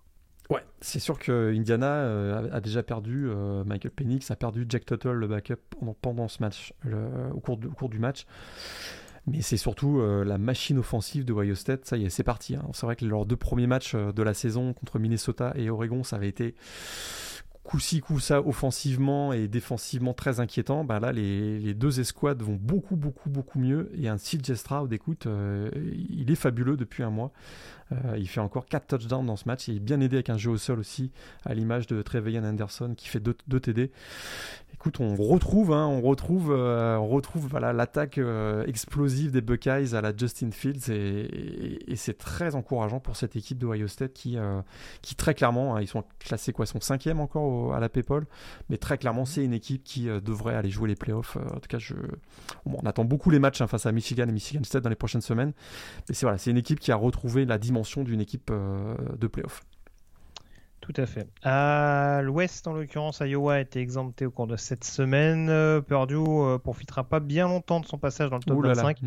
Ouais, 0.49 0.63
c'est 0.81 0.99
sûr 0.99 1.19
que 1.19 1.53
Indiana 1.55 1.87
euh, 1.87 2.49
a, 2.51 2.59
déjà 2.59 2.81
perdu. 2.81 3.29
Michael 3.65 3.91
Penix 3.91 4.29
a 4.31 4.35
perdu 4.35 4.65
Jack 4.69 4.85
Tuttle, 4.85 5.11
le 5.11 5.27
backup, 5.27 5.59
pendant, 6.01 6.27
ce 6.27 6.41
match, 6.41 6.73
au 7.33 7.39
cours 7.39 7.89
du 7.89 7.99
match. 7.99 8.25
Mais 9.25 9.41
c'est 9.41 9.57
surtout 9.57 9.99
euh, 9.99 10.25
la 10.25 10.37
machine 10.37 10.77
offensive 10.77 11.23
de 11.23 11.33
Ohio 11.33 11.55
State. 11.55 11.85
Ça 11.85 11.97
y 11.97 12.05
est, 12.05 12.09
c'est 12.09 12.23
parti. 12.23 12.55
Hein. 12.55 12.63
C'est 12.73 12.85
vrai 12.85 12.95
que 12.95 13.05
leurs 13.05 13.25
deux 13.25 13.37
premiers 13.37 13.67
matchs 13.67 13.95
euh, 13.95 14.11
de 14.11 14.21
la 14.21 14.33
saison 14.33 14.73
contre 14.73 14.99
Minnesota 14.99 15.53
et 15.55 15.69
Oregon, 15.69 16.03
ça 16.03 16.17
avait 16.17 16.27
été 16.27 16.55
coup-ci, 17.63 18.01
coup-ça, 18.01 18.41
offensivement 18.41 19.33
et 19.33 19.47
défensivement 19.47 20.13
très 20.13 20.39
inquiétant. 20.39 20.83
Bah 20.83 20.99
là, 20.99 21.11
les, 21.11 21.73
deux 21.73 21.99
escouades 21.99 22.41
vont 22.41 22.57
beaucoup, 22.59 22.95
beaucoup, 22.95 23.29
beaucoup 23.29 23.59
mieux. 23.59 23.89
Et 23.97 24.09
un 24.09 24.17
CJ 24.17 24.53
Stroud, 24.53 24.91
écoute, 24.91 25.25
euh, 25.25 25.69
il 25.73 26.29
est 26.29 26.35
fabuleux 26.35 26.77
depuis 26.77 27.03
un 27.03 27.09
mois. 27.09 27.31
Il 28.17 28.27
fait 28.27 28.39
encore 28.39 28.65
4 28.65 28.87
touchdowns 28.87 29.25
dans 29.25 29.35
ce 29.35 29.47
match. 29.47 29.67
Il 29.67 29.77
est 29.77 29.79
bien 29.79 29.99
aidé 30.01 30.17
avec 30.17 30.29
un 30.29 30.37
jeu 30.37 30.51
au 30.51 30.57
sol 30.57 30.79
aussi, 30.79 31.11
à 31.45 31.53
l'image 31.53 31.87
de 31.87 32.01
Trevelyan 32.01 32.43
Anderson 32.43 32.93
qui 32.95 33.07
fait 33.07 33.19
2 33.19 33.33
TD 33.59 33.91
écoute, 34.83 34.99
on 34.99 35.15
retrouve, 35.15 35.71
hein, 35.71 35.87
on 35.87 36.01
retrouve, 36.01 36.51
euh, 36.51 36.97
on 36.97 37.07
retrouve 37.07 37.47
voilà 37.47 37.71
l'attaque 37.71 38.17
euh, 38.17 38.65
explosive 38.65 39.31
des 39.31 39.39
Buckeyes 39.39 39.95
à 39.95 40.01
la 40.01 40.13
Justin 40.15 40.51
Fields 40.51 40.91
et, 40.91 41.95
c'est 41.95 42.17
très 42.17 42.53
encourageant 42.55 42.99
pour 42.99 43.15
cette 43.15 43.37
équipe 43.37 43.57
d'Ohio 43.57 43.87
State 43.87 44.11
qui, 44.11 44.37
euh, 44.37 44.61
qui 45.01 45.15
très 45.15 45.35
clairement, 45.35 45.75
hein, 45.75 45.81
ils 45.81 45.87
sont 45.87 46.03
classés 46.19 46.51
quoi, 46.51 46.65
sont 46.65 46.81
cinquième 46.81 47.21
encore 47.21 47.73
à 47.73 47.79
la 47.79 47.87
PayPal, 47.87 48.25
mais 48.67 48.77
très 48.77 48.97
clairement 48.97 49.23
c'est 49.23 49.45
une 49.45 49.53
équipe 49.53 49.85
qui 49.85 50.07
devrait 50.07 50.55
aller 50.55 50.69
jouer 50.69 50.89
les 50.89 50.95
playoffs. 50.95 51.37
en 51.37 51.59
tout 51.61 51.69
cas, 51.69 51.77
on 52.65 52.85
attend 52.85 53.05
beaucoup 53.05 53.29
les 53.29 53.39
matchs 53.39 53.61
hein, 53.61 53.67
face 53.67 53.85
à 53.85 53.93
Michigan 53.93 54.27
et 54.27 54.33
Michigan 54.33 54.63
State 54.65 54.83
dans 54.83 54.89
les 54.89 54.97
prochaines 54.97 55.21
semaines, 55.21 55.53
mais 56.09 56.15
c'est 56.15 56.25
voilà, 56.25 56.37
c'est 56.37 56.51
une 56.51 56.57
équipe 56.57 56.81
qui 56.81 56.91
a 56.91 56.97
retrouvé 56.97 57.45
la 57.45 57.57
dimension 57.57 57.82
d'une 58.03 58.21
équipe 58.21 58.51
de 58.51 59.27
playoffs. 59.27 59.61
Tout 60.83 60.93
à 60.97 61.05
fait. 61.05 61.25
À 61.43 62.19
l'ouest, 62.23 62.67
en 62.67 62.73
l'occurrence, 62.73 63.21
Iowa 63.21 63.53
a 63.53 63.59
été 63.61 63.79
exempté 63.79 64.25
au 64.25 64.31
cours 64.31 64.47
de 64.47 64.57
cette 64.57 64.83
semaine. 64.83 65.47
Euh, 65.49 65.79
Purdue 65.79 66.15
euh, 66.17 66.57
profitera 66.57 67.05
pas 67.05 67.21
bien 67.21 67.47
longtemps 67.47 67.79
de 67.79 67.85
son 67.85 67.97
passage 67.97 68.29
dans 68.29 68.35
le 68.35 68.43
top 68.43 68.65
25. 68.65 68.97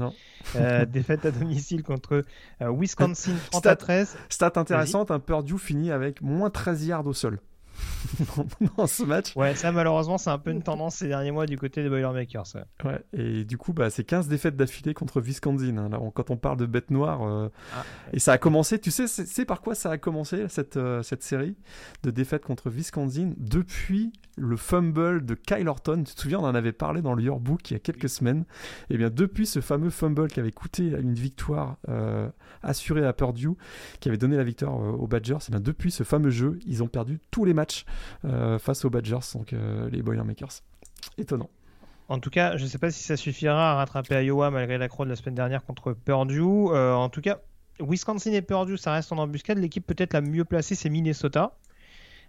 Euh, 0.55 0.87
défaite 0.87 1.27
à 1.27 1.31
domicile 1.31 1.83
contre 1.83 2.25
Wisconsin 2.63 3.35
30 3.51 3.67
à 3.67 3.77
13. 3.77 4.17
Stat 4.31 4.53
intéressante, 4.57 5.11
un 5.11 5.19
Purdue 5.19 5.59
finit 5.59 5.91
avec 5.91 6.23
moins 6.23 6.49
13 6.49 6.87
yards 6.87 7.07
au 7.07 7.13
sol. 7.13 7.41
dans 8.77 8.87
ce 8.87 9.03
match. 9.03 9.35
Ouais, 9.37 9.55
ça 9.55 9.73
malheureusement 9.73 10.19
c'est 10.19 10.31
un 10.31 10.39
peu 10.39 10.51
une 10.51 10.63
tendance 10.63 10.97
ces 10.97 11.09
derniers 11.09 11.33
mois 11.33 11.47
du 11.47 11.59
côté 11.59 11.83
des 11.83 11.89
Boilermakers. 11.89 12.47
Ouais, 12.85 13.01
et 13.13 13.45
du 13.45 13.59
coup 13.59 13.73
bah, 13.73 13.91
c'est 13.91 14.05
15 14.05 14.29
défaites 14.29 14.57
d'affilée 14.57 14.95
contre 14.95 15.21
Wisconsin. 15.21 15.77
Hein, 15.77 15.89
là, 15.89 15.99
quand 16.15 16.31
on 16.31 16.37
parle 16.37 16.57
de 16.59 16.67
bête 16.67 16.91
noire. 16.91 17.23
Euh, 17.23 17.49
ah, 17.75 17.85
et 18.13 18.19
ça 18.19 18.33
a 18.33 18.39
commencé, 18.39 18.79
tu 18.79 18.91
sais, 18.91 19.07
c'est 19.07 19.45
par 19.45 19.61
quoi 19.61 19.75
ça 19.75 19.91
a 19.91 19.99
commencé 19.99 20.47
cette, 20.49 20.77
euh, 20.77 21.03
cette 21.03 21.23
série 21.23 21.57
de 22.03 22.11
défaites 22.11 22.45
contre 22.45 22.71
Wisconsin 22.71 23.33
depuis 23.37 24.13
le 24.37 24.57
fumble 24.57 25.25
de 25.25 25.35
Kyle 25.35 25.69
Horton. 25.69 26.03
Tu 26.05 26.15
te 26.15 26.21
souviens, 26.21 26.41
on 26.41 26.45
en 26.45 26.55
avait 26.55 26.73
parlé 26.73 27.03
dans 27.03 27.15
le 27.15 27.23
Yearbook 27.23 27.71
il 27.71 27.75
y 27.75 27.77
a 27.77 27.81
quelques 27.81 28.09
semaines. 28.09 28.45
Et 28.91 28.95
eh 28.95 28.99
bien 28.99 29.11
depuis 29.11 29.47
ce 29.47 29.61
fameux 29.61 29.91
fumble 29.91 30.29
qui 30.29 30.41
avait 30.41 30.53
coûté 30.53 30.89
une 30.89 31.15
victoire 31.15 31.77
euh, 31.89 32.29
assurée 32.63 33.05
à 33.05 33.13
Purdue, 33.13 33.57
qui 34.01 34.09
avait 34.09 34.19
donné 34.19 34.37
la 34.37 34.45
victoire 34.45 34.77
aux 34.77 35.07
Badgers, 35.07 35.35
et 35.35 35.45
eh 35.49 35.51
bien 35.53 35.61
depuis 35.61 35.91
ce 35.91 36.03
fameux 36.03 36.31
jeu, 36.31 36.59
ils 36.67 36.83
ont 36.83 36.89
perdu 36.89 37.19
tous 37.31 37.45
les 37.45 37.55
matchs 37.55 37.66
euh, 38.25 38.59
face 38.59 38.85
aux 38.85 38.91
Badgers, 38.91 39.19
donc 39.35 39.53
euh, 39.53 39.89
les 39.91 40.03
Boilermakers. 40.03 40.63
Étonnant. 41.19 41.51
En 42.09 42.19
tout 42.19 42.31
cas, 42.31 42.57
je 42.57 42.65
ne 42.65 42.69
sais 42.69 42.79
pas 42.79 42.91
si 42.91 43.03
ça 43.03 43.17
suffira 43.17 43.73
à 43.73 43.75
rattraper 43.75 44.25
Iowa 44.25 44.51
malgré 44.51 44.79
la 44.79 44.89
croix 44.89 45.05
de 45.05 45.11
la 45.11 45.17
semaine 45.17 45.35
dernière 45.35 45.65
contre 45.65 45.93
Purdue. 45.93 46.41
Euh, 46.41 46.95
en 46.95 47.09
tout 47.09 47.21
cas, 47.21 47.41
Wisconsin 47.81 48.33
et 48.33 48.43
Purdue, 48.43 48.79
ça 48.79 48.93
reste 48.93 49.13
en 49.13 49.19
embuscade. 49.19 49.59
L'équipe 49.59 49.87
peut-être 49.87 50.13
la 50.13 50.21
mieux 50.21 50.45
placée, 50.45 50.75
c'est 50.75 50.89
Minnesota. 50.89 51.57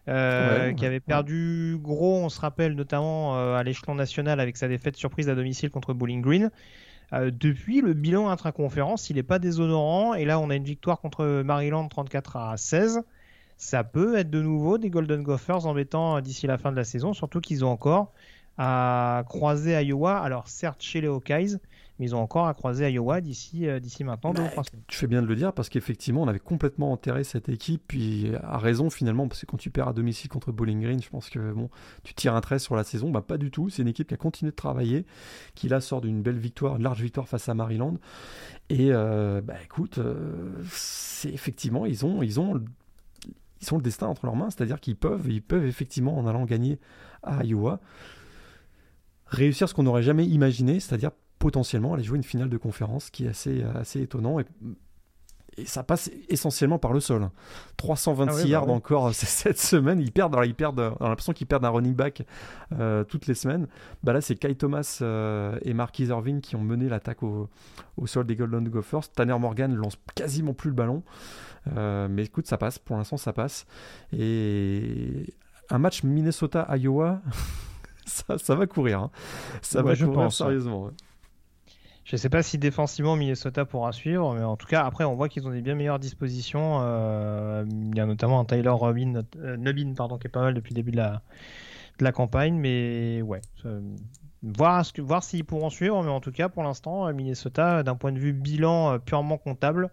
qui 0.05 0.11
avait 0.11 0.99
perdu 0.99 1.77
gros, 1.79 2.17
on 2.23 2.29
se 2.29 2.39
rappelle 2.39 2.73
notamment 2.73 3.55
à 3.55 3.61
l'échelon 3.63 3.93
national 3.93 4.39
avec 4.39 4.57
sa 4.57 4.67
défaite 4.67 4.95
surprise 4.95 5.29
à 5.29 5.35
domicile 5.35 5.69
contre 5.69 5.93
Bowling 5.93 6.21
Green. 6.21 6.49
depuis, 7.13 7.81
le 7.81 7.93
bilan 7.93 8.29
intra-conférence, 8.29 9.09
il 9.11 9.17
n'est 9.17 9.23
pas 9.23 9.37
déshonorant. 9.37 10.15
Et 10.15 10.25
là, 10.25 10.39
on 10.39 10.49
a 10.49 10.55
une 10.55 10.63
victoire 10.63 10.99
contre 10.99 11.43
Maryland 11.43 11.87
34 11.87 12.37
à 12.37 12.57
16 12.57 13.03
ça 13.57 13.83
peut 13.83 14.17
être 14.17 14.29
de 14.29 14.41
nouveau 14.41 14.77
des 14.77 14.89
Golden 14.89 15.23
Gophers 15.23 15.65
embêtants 15.65 16.21
d'ici 16.21 16.47
la 16.47 16.57
fin 16.57 16.71
de 16.71 16.77
la 16.77 16.83
saison, 16.83 17.13
surtout 17.13 17.41
qu'ils 17.41 17.65
ont 17.65 17.69
encore 17.69 18.13
à 18.57 19.23
croiser 19.27 19.73
Iowa. 19.83 20.17
Alors 20.17 20.47
certes 20.47 20.81
chez 20.81 21.01
les 21.01 21.07
Hawkeyes, 21.07 21.57
mais 21.99 22.07
ils 22.07 22.15
ont 22.15 22.21
encore 22.21 22.47
à 22.47 22.53
croiser 22.53 22.89
Iowa 22.91 23.21
d'ici 23.21 23.67
euh, 23.67 23.79
d'ici 23.79 24.03
maintenant 24.03 24.33
bah, 24.33 24.49
Tu 24.87 24.97
fais 24.97 25.07
bien 25.07 25.21
de 25.21 25.27
le 25.27 25.35
dire 25.35 25.53
parce 25.53 25.69
qu'effectivement 25.69 26.23
on 26.23 26.27
avait 26.27 26.39
complètement 26.39 26.91
enterré 26.91 27.23
cette 27.23 27.49
équipe 27.49 27.83
puis 27.87 28.31
à 28.41 28.57
raison 28.57 28.89
finalement 28.89 29.27
parce 29.27 29.41
que 29.41 29.45
quand 29.45 29.57
tu 29.57 29.69
perds 29.69 29.89
à 29.89 29.93
domicile 29.93 30.29
contre 30.29 30.51
Bowling 30.51 30.81
Green, 30.81 31.01
je 31.01 31.09
pense 31.09 31.29
que 31.29 31.53
bon 31.53 31.69
tu 32.03 32.13
tires 32.13 32.35
un 32.35 32.41
trait 32.41 32.59
sur 32.59 32.75
la 32.75 32.83
saison, 32.83 33.11
bah 33.11 33.21
pas 33.21 33.37
du 33.37 33.51
tout. 33.51 33.69
C'est 33.69 33.83
une 33.83 33.87
équipe 33.87 34.07
qui 34.07 34.13
a 34.13 34.17
continué 34.17 34.51
de 34.51 34.55
travailler, 34.55 35.05
qui 35.55 35.69
là 35.69 35.81
sort 35.81 36.01
d'une 36.01 36.21
belle 36.21 36.39
victoire, 36.39 36.77
une 36.77 36.83
large 36.83 37.01
victoire 37.01 37.27
face 37.27 37.49
à 37.49 37.53
Maryland. 37.53 37.95
Et 38.69 38.91
euh, 38.91 39.41
bah 39.41 39.55
écoute, 39.63 39.99
euh, 39.99 40.51
c'est 40.71 41.29
effectivement 41.29 41.85
ils 41.85 42.05
ont 42.05 42.23
ils 42.23 42.39
ont 42.39 42.61
ils 43.61 43.73
ont 43.73 43.77
le 43.77 43.83
destin 43.83 44.07
entre 44.07 44.25
leurs 44.25 44.35
mains, 44.35 44.49
c'est-à-dire 44.49 44.79
qu'ils 44.79 44.95
peuvent, 44.95 45.27
ils 45.29 45.41
peuvent 45.41 45.65
effectivement, 45.65 46.17
en 46.17 46.27
allant 46.27 46.45
gagner 46.45 46.79
à 47.23 47.43
Iowa, 47.43 47.79
réussir 49.25 49.67
ce 49.67 49.73
qu'on 49.73 49.83
n'aurait 49.83 50.03
jamais 50.03 50.25
imaginé, 50.25 50.79
c'est-à-dire 50.79 51.11
potentiellement 51.39 51.93
aller 51.93 52.03
jouer 52.03 52.17
une 52.17 52.23
finale 52.23 52.49
de 52.49 52.57
conférence, 52.57 53.09
qui 53.09 53.25
est 53.25 53.29
assez, 53.29 53.63
assez 53.63 54.01
étonnant. 54.01 54.39
Et, 54.39 54.45
ça 55.65 55.83
passe 55.83 56.11
essentiellement 56.29 56.77
par 56.77 56.93
le 56.93 56.99
sol. 56.99 57.29
326 57.77 58.39
ah 58.39 58.43
bah 58.43 58.49
yards 58.49 58.69
encore 58.69 59.13
cette 59.13 59.59
semaine. 59.59 59.99
Ils 59.99 60.11
perdent, 60.11 60.33
alors 60.35 60.45
ils 60.45 60.53
perdent, 60.53 60.93
on 60.99 61.05
a 61.05 61.09
l'impression 61.09 61.33
qu'ils 61.33 61.47
perdent 61.47 61.65
un 61.65 61.69
running 61.69 61.95
back 61.95 62.23
euh, 62.79 63.03
toutes 63.03 63.27
les 63.27 63.33
semaines. 63.33 63.67
Bah 64.03 64.13
là, 64.13 64.21
c'est 64.21 64.35
Kai 64.35 64.53
Thomas 64.55 64.99
euh, 65.01 65.57
et 65.63 65.73
Marquis 65.73 66.05
Irving 66.05 66.41
qui 66.41 66.55
ont 66.55 66.61
mené 66.61 66.89
l'attaque 66.89 67.23
au, 67.23 67.49
au, 67.97 68.07
sol 68.07 68.25
des 68.25 68.35
Golden 68.35 68.67
Gophers. 68.69 69.09
Tanner 69.15 69.37
Morgan 69.39 69.73
lance 69.75 69.97
quasiment 70.15 70.53
plus 70.53 70.69
le 70.69 70.75
ballon. 70.75 71.03
Euh, 71.75 72.07
mais 72.09 72.25
écoute, 72.25 72.47
ça 72.47 72.57
passe. 72.57 72.79
Pour 72.79 72.97
l'instant, 72.97 73.17
ça 73.17 73.33
passe. 73.33 73.65
Et 74.11 75.33
un 75.69 75.77
match 75.77 76.03
Minnesota-Iowa, 76.03 77.21
ça, 78.05 78.55
va 78.55 78.67
courir. 78.67 79.01
Hein. 79.01 79.11
Ça 79.61 79.81
va 79.81 79.95
courir 79.95 80.31
sérieusement. 80.31 80.91
Je 82.07 82.15
ne 82.15 82.17
sais 82.17 82.29
pas 82.29 82.41
si 82.41 82.57
défensivement 82.57 83.17
Minnesota 83.17 83.65
pourra 83.65 83.91
suivre, 83.91 84.33
mais 84.33 84.41
en 84.41 84.55
tout 84.55 84.65
cas, 84.65 84.85
après, 84.85 85.03
on 85.03 85.15
voit 85.15 85.27
qu'ils 85.27 85.45
ont 85.45 85.51
des 85.51 85.61
bien 85.61 85.75
meilleures 85.75 85.99
dispositions. 85.99 86.79
Euh, 86.81 87.65
il 87.67 87.97
y 87.97 87.99
a 87.99 88.05
notamment 88.05 88.39
un 88.39 88.45
Tyler 88.45 88.69
Robin, 88.69 89.23
euh, 89.35 89.57
Nubin, 89.57 89.93
pardon, 89.93 90.17
qui 90.17 90.27
est 90.27 90.29
pas 90.29 90.39
mal 90.39 90.53
depuis 90.53 90.73
le 90.73 90.75
début 90.75 90.91
de 90.91 90.97
la, 90.97 91.21
de 91.99 92.05
la 92.05 92.13
campagne. 92.13 92.55
Mais 92.55 93.21
ouais, 93.23 93.41
voir, 94.41 94.85
voir 94.99 95.21
s'ils 95.21 95.43
pourront 95.43 95.69
suivre. 95.69 96.01
Mais 96.01 96.09
en 96.09 96.21
tout 96.21 96.31
cas, 96.31 96.47
pour 96.47 96.63
l'instant, 96.63 97.11
Minnesota, 97.11 97.83
d'un 97.83 97.95
point 97.95 98.13
de 98.13 98.19
vue 98.19 98.31
bilan 98.31 98.99
purement 98.99 99.37
comptable, 99.37 99.89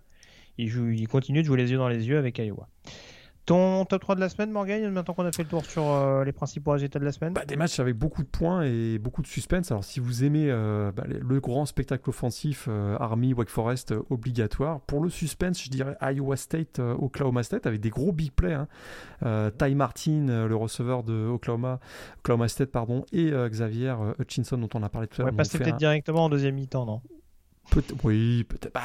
il, 0.58 1.08
continue 1.08 1.42
de 1.42 1.46
jouer 1.46 1.58
les 1.58 1.70
yeux 1.70 1.78
dans 1.78 1.88
les 1.88 2.06
yeux 2.06 2.18
avec 2.18 2.38
Iowa. 2.38 2.68
Ton 3.46 3.84
top 3.84 4.00
3 4.00 4.14
de 4.14 4.20
la 4.20 4.30
semaine, 4.30 4.50
Morgan, 4.50 4.90
maintenant 4.90 5.12
qu'on 5.12 5.26
a 5.26 5.30
fait 5.30 5.42
le 5.42 5.48
tour 5.50 5.66
sur 5.66 5.84
euh, 5.84 6.24
les 6.24 6.32
principaux 6.32 6.70
résultats 6.70 6.98
de 6.98 7.04
la 7.04 7.12
semaine? 7.12 7.34
Bah, 7.34 7.44
Des 7.44 7.56
matchs 7.56 7.78
avec 7.78 7.94
beaucoup 7.94 8.22
de 8.22 8.28
points 8.28 8.62
et 8.62 8.98
beaucoup 8.98 9.20
de 9.20 9.26
suspense. 9.26 9.70
Alors, 9.70 9.84
si 9.84 10.00
vous 10.00 10.24
aimez 10.24 10.46
euh, 10.48 10.90
bah, 10.92 11.04
le 11.06 11.40
grand 11.40 11.66
spectacle 11.66 12.08
offensif, 12.08 12.68
euh, 12.70 12.96
Army, 12.98 13.34
Wake 13.34 13.50
Forest, 13.50 13.92
obligatoire. 14.08 14.80
Pour 14.80 15.02
le 15.02 15.10
suspense, 15.10 15.62
je 15.62 15.68
dirais 15.68 15.94
Iowa 16.00 16.36
State, 16.36 16.78
Oklahoma 16.78 17.42
State, 17.42 17.66
avec 17.66 17.80
des 17.80 17.90
gros 17.90 18.12
big 18.12 18.32
plays. 18.32 18.54
Hein. 18.54 19.50
Ty 19.58 19.74
Martin, 19.74 20.46
le 20.46 20.56
receveur 20.56 21.02
de 21.02 21.26
Oklahoma, 21.26 21.80
Oklahoma 22.20 22.48
State, 22.48 22.70
pardon, 22.70 23.04
et 23.12 23.30
Xavier 23.30 23.94
Hutchinson, 24.18 24.56
dont 24.56 24.70
on 24.72 24.82
a 24.82 24.88
parlé 24.88 25.06
tout 25.06 25.20
à 25.20 25.24
l'heure. 25.24 25.32
Ouais, 25.32 25.36
passer 25.36 25.58
peut-être 25.58 25.76
directement 25.76 26.24
en 26.24 26.28
deuxième 26.30 26.54
mi-temps, 26.54 26.86
non? 26.86 27.02
Peut 27.70 27.82
oui, 28.02 28.44
peut-être. 28.44 28.74
Bah, 28.74 28.82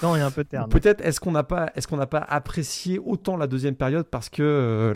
temps 0.00 0.16
est 0.16 0.20
un 0.20 0.30
peu 0.30 0.44
terne. 0.44 0.68
Peut-être 0.70 1.00
est-ce 1.00 1.20
qu'on 1.20 1.32
n'a 1.32 1.42
pas, 1.42 1.70
est-ce 1.74 1.86
qu'on 1.86 1.96
n'a 1.96 2.06
pas 2.06 2.18
apprécié 2.20 2.98
autant 2.98 3.36
la 3.36 3.46
deuxième 3.46 3.74
période 3.74 4.06
parce 4.06 4.28
que 4.28 4.42
euh, 4.42 4.94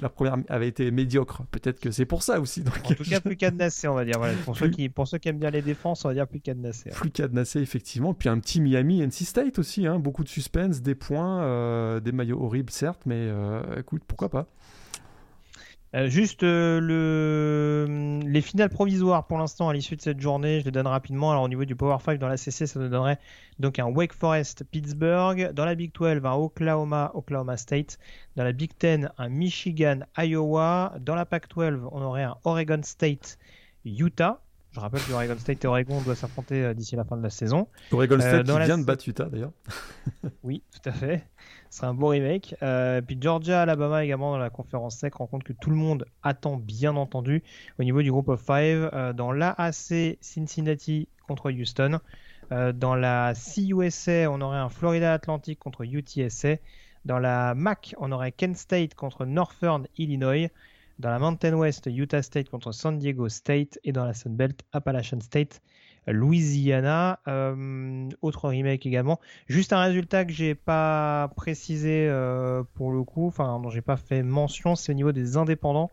la, 0.00 0.08
première 0.08 0.36
avait 0.48 0.68
été 0.68 0.90
médiocre? 0.90 1.42
Peut-être 1.50 1.80
que 1.80 1.90
c'est 1.90 2.04
pour 2.04 2.22
ça 2.22 2.40
aussi. 2.40 2.62
Donc... 2.62 2.74
En 2.84 2.94
tout 2.94 3.04
cas, 3.04 3.20
plus 3.20 3.36
cadenassé, 3.36 3.88
on 3.88 3.94
va 3.94 4.04
dire. 4.04 4.20
pour, 4.44 4.56
ceux 4.56 4.68
qui, 4.68 4.88
pour 4.88 5.08
ceux 5.08 5.18
qui 5.18 5.28
aiment 5.28 5.38
bien 5.38 5.50
les 5.50 5.62
défenses, 5.62 6.04
on 6.04 6.08
va 6.08 6.14
dire 6.14 6.26
plus 6.26 6.40
cadenassé. 6.40 6.90
Plus 6.90 7.10
cadenassé, 7.10 7.60
effectivement. 7.60 8.14
Puis 8.14 8.28
un 8.28 8.38
petit 8.38 8.60
Miami, 8.60 9.02
NC 9.02 9.24
State 9.24 9.58
aussi. 9.58 9.86
Hein. 9.86 9.98
Beaucoup 9.98 10.24
de 10.24 10.28
suspense, 10.28 10.80
des 10.80 10.94
points, 10.94 11.42
euh, 11.42 12.00
des 12.00 12.12
maillots 12.12 12.42
horribles, 12.42 12.70
certes, 12.70 13.02
mais 13.06 13.16
euh, 13.16 13.62
écoute, 13.78 14.02
pourquoi 14.06 14.28
pas. 14.28 14.46
Euh, 15.96 16.08
juste 16.08 16.44
euh, 16.44 16.78
le... 16.80 18.20
les 18.24 18.40
finales 18.42 18.68
provisoires 18.68 19.26
pour 19.26 19.38
l'instant 19.38 19.68
à 19.68 19.72
l'issue 19.72 19.96
de 19.96 20.00
cette 20.00 20.20
journée, 20.20 20.60
je 20.60 20.64
les 20.64 20.70
donne 20.70 20.86
rapidement. 20.86 21.32
Alors 21.32 21.42
au 21.42 21.48
niveau 21.48 21.64
du 21.64 21.74
Power 21.74 21.96
5 22.04 22.20
dans 22.20 22.28
la 22.28 22.36
CC, 22.36 22.68
ça 22.68 22.78
nous 22.78 22.88
donnerait 22.88 23.18
donc 23.58 23.80
un 23.80 23.86
Wake 23.86 24.12
Forest 24.12 24.62
Pittsburgh. 24.70 25.52
Dans 25.52 25.64
la 25.64 25.74
Big 25.74 25.92
12, 25.92 26.20
un 26.24 26.32
Oklahoma 26.32 27.10
Oklahoma 27.14 27.56
State. 27.56 27.98
Dans 28.36 28.44
la 28.44 28.52
Big 28.52 28.70
10, 28.78 29.08
un 29.18 29.28
Michigan 29.28 30.00
Iowa. 30.16 30.94
Dans 31.00 31.16
la 31.16 31.26
Pac 31.26 31.48
12, 31.48 31.80
on 31.90 32.02
aurait 32.02 32.22
un 32.22 32.36
Oregon 32.44 32.80
State 32.84 33.38
Utah. 33.84 34.40
Je 34.72 34.78
rappelle 34.78 35.02
que 35.02 35.12
Oregon 35.12 35.36
State 35.38 35.64
et 35.64 35.66
Oregon 35.66 36.00
doivent 36.02 36.16
s'affronter 36.16 36.62
euh, 36.62 36.74
d'ici 36.74 36.94
la 36.94 37.04
fin 37.04 37.16
de 37.16 37.22
la 37.24 37.30
saison. 37.30 37.66
Oregon 37.90 38.20
State 38.20 38.46
qui 38.46 38.64
vient 38.64 38.78
de 38.78 38.84
battre 38.84 39.08
Utah 39.08 39.24
d'ailleurs. 39.24 39.50
oui, 40.44 40.62
tout 40.72 40.88
à 40.88 40.92
fait. 40.92 41.26
Ce 41.70 41.78
sera 41.78 41.88
un 41.88 41.94
beau 41.94 42.08
remake. 42.08 42.56
Euh, 42.62 43.00
puis 43.00 43.16
Georgia, 43.20 43.62
Alabama 43.62 44.04
également 44.04 44.32
dans 44.32 44.38
la 44.38 44.50
conférence 44.50 44.96
SEC 44.96 45.14
rencontre 45.14 45.44
que 45.44 45.52
tout 45.52 45.70
le 45.70 45.76
monde 45.76 46.04
attend 46.24 46.56
bien 46.56 46.96
entendu 46.96 47.44
au 47.78 47.84
niveau 47.84 48.02
du 48.02 48.10
groupe 48.10 48.28
of 48.28 48.40
five. 48.40 48.90
Euh, 48.92 49.12
dans 49.12 49.30
l'AAC, 49.30 50.18
Cincinnati 50.20 51.08
contre 51.28 51.52
Houston. 51.52 52.00
Euh, 52.50 52.72
dans 52.72 52.96
la 52.96 53.34
CUSA, 53.34 54.28
on 54.28 54.40
aurait 54.40 54.58
un 54.58 54.68
Florida 54.68 55.12
Atlantic 55.12 55.60
contre 55.60 55.84
UTSA. 55.84 56.56
Dans 57.04 57.20
la 57.20 57.54
MAC, 57.54 57.94
on 57.98 58.10
aurait 58.10 58.32
Kent 58.32 58.56
State 58.56 58.94
contre 58.94 59.24
Northern 59.24 59.86
Illinois. 59.96 60.50
Dans 60.98 61.10
la 61.10 61.20
Mountain 61.20 61.54
West, 61.54 61.86
Utah 61.86 62.22
State 62.22 62.48
contre 62.50 62.72
San 62.72 62.98
Diego 62.98 63.28
State. 63.28 63.78
Et 63.84 63.92
dans 63.92 64.04
la 64.04 64.12
Sun 64.12 64.34
Belt, 64.34 64.60
Appalachian 64.72 65.20
State 65.20 65.62
Louisiana. 66.06 67.20
Euh, 67.28 68.08
autre 68.22 68.48
remake 68.48 68.86
également. 68.86 69.20
Juste 69.48 69.72
un 69.72 69.80
résultat 69.80 70.24
que 70.24 70.32
j'ai 70.32 70.54
pas 70.54 71.30
précisé 71.36 72.06
euh, 72.08 72.62
pour 72.74 72.92
le 72.92 73.02
coup, 73.02 73.26
enfin 73.26 73.60
dont 73.60 73.70
j'ai 73.70 73.82
pas 73.82 73.96
fait 73.96 74.22
mention, 74.22 74.76
c'est 74.76 74.92
au 74.92 74.94
niveau 74.94 75.12
des 75.12 75.36
indépendants. 75.36 75.90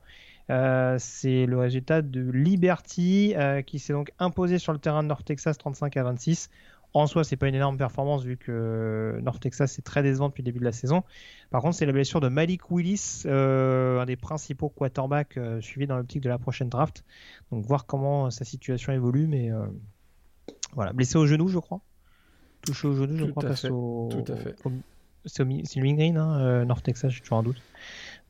Euh, 0.50 0.96
c'est 0.98 1.46
le 1.46 1.58
résultat 1.58 2.02
de 2.02 2.22
Liberty 2.32 3.36
qui 3.66 3.80
s'est 3.80 3.94
donc 3.94 4.12
imposé 4.20 4.60
sur 4.60 4.74
le 4.74 4.80
terrain 4.80 5.04
de 5.04 5.08
North 5.08 5.26
Texas 5.26 5.58
35 5.58 5.98
à 5.98 6.04
26. 6.04 6.50
En 6.94 7.06
soi, 7.06 7.26
c'est 7.26 7.36
pas 7.36 7.50
une 7.50 7.56
énorme 7.56 7.78
performance 7.78 8.24
vu 8.24 8.38
que 8.38 9.20
North 9.22 9.42
Texas 9.42 9.78
est 9.78 9.82
très 9.82 10.04
décevant 10.04 10.30
depuis 10.30 10.42
le 10.42 10.46
début 10.46 10.60
de 10.60 10.66
la 10.66 10.72
saison. 10.72 11.04
Par 11.52 11.62
contre, 11.62 11.76
c'est 11.76 11.86
la 11.86 11.92
blessure 11.92 12.22
de 12.22 12.30
Malik 12.30 12.72
Willis, 12.72 13.24
un 13.26 14.06
des 14.06 14.16
principaux 14.16 14.70
quarterbacks 14.70 15.38
suivis 15.60 15.86
dans 15.86 15.98
l'optique 15.98 16.22
de 16.22 16.30
la 16.30 16.38
prochaine 16.38 16.70
draft. 16.70 17.04
Donc 17.52 17.66
voir 17.66 17.86
comment 17.86 18.32
sa 18.32 18.46
situation 18.46 18.94
évolue, 18.94 19.28
mais 19.28 19.52
voilà, 20.78 20.94
blessé 20.94 21.18
au 21.18 21.26
genou, 21.26 21.48
je 21.48 21.58
crois. 21.58 21.82
Touché 22.62 22.88
au 22.88 22.94
genou, 22.94 23.18
je 23.18 23.26
crois, 23.26 23.42
parce 23.42 23.66
au... 23.66 24.10
Tout 24.12 24.32
à 24.32 24.36
fait. 24.36 24.56
C'est 25.26 25.44
le 25.44 25.94
Green, 25.96 26.18
hein, 26.18 26.40
euh, 26.40 26.66
North 26.66 26.84
Texas, 26.84 27.12
j'ai 27.12 27.22
toujours 27.22 27.40
un 27.40 27.44
doute. 27.44 27.60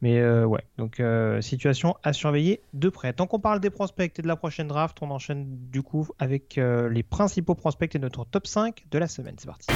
Mais 0.02 0.20
euh, 0.20 0.46
ouais, 0.46 0.64
donc 0.78 1.02
euh, 1.02 1.42
situation 1.42 1.98
à 2.04 2.14
surveiller 2.14 2.62
de 2.72 2.88
près. 2.88 3.12
Tant 3.12 3.28
qu'on 3.28 3.42
parle 3.42 3.60
des 3.60 3.70
prospects 3.70 4.18
et 4.18 4.22
de 4.22 4.28
la 4.30 4.38
prochaine 4.38 4.70
draft, 4.70 4.98
on 5.02 5.12
enchaîne 5.12 5.46
du 5.70 5.84
coup 5.84 6.08
avec 6.20 6.56
les 6.56 7.04
principaux 7.04 7.54
prospects 7.54 7.94
et 7.94 8.00
notre 8.00 8.24
top 8.24 8.48
5 8.48 8.86
de 8.90 8.98
la 8.98 9.10
semaine. 9.10 9.36
C'est 9.38 9.48
parti. 9.48 9.68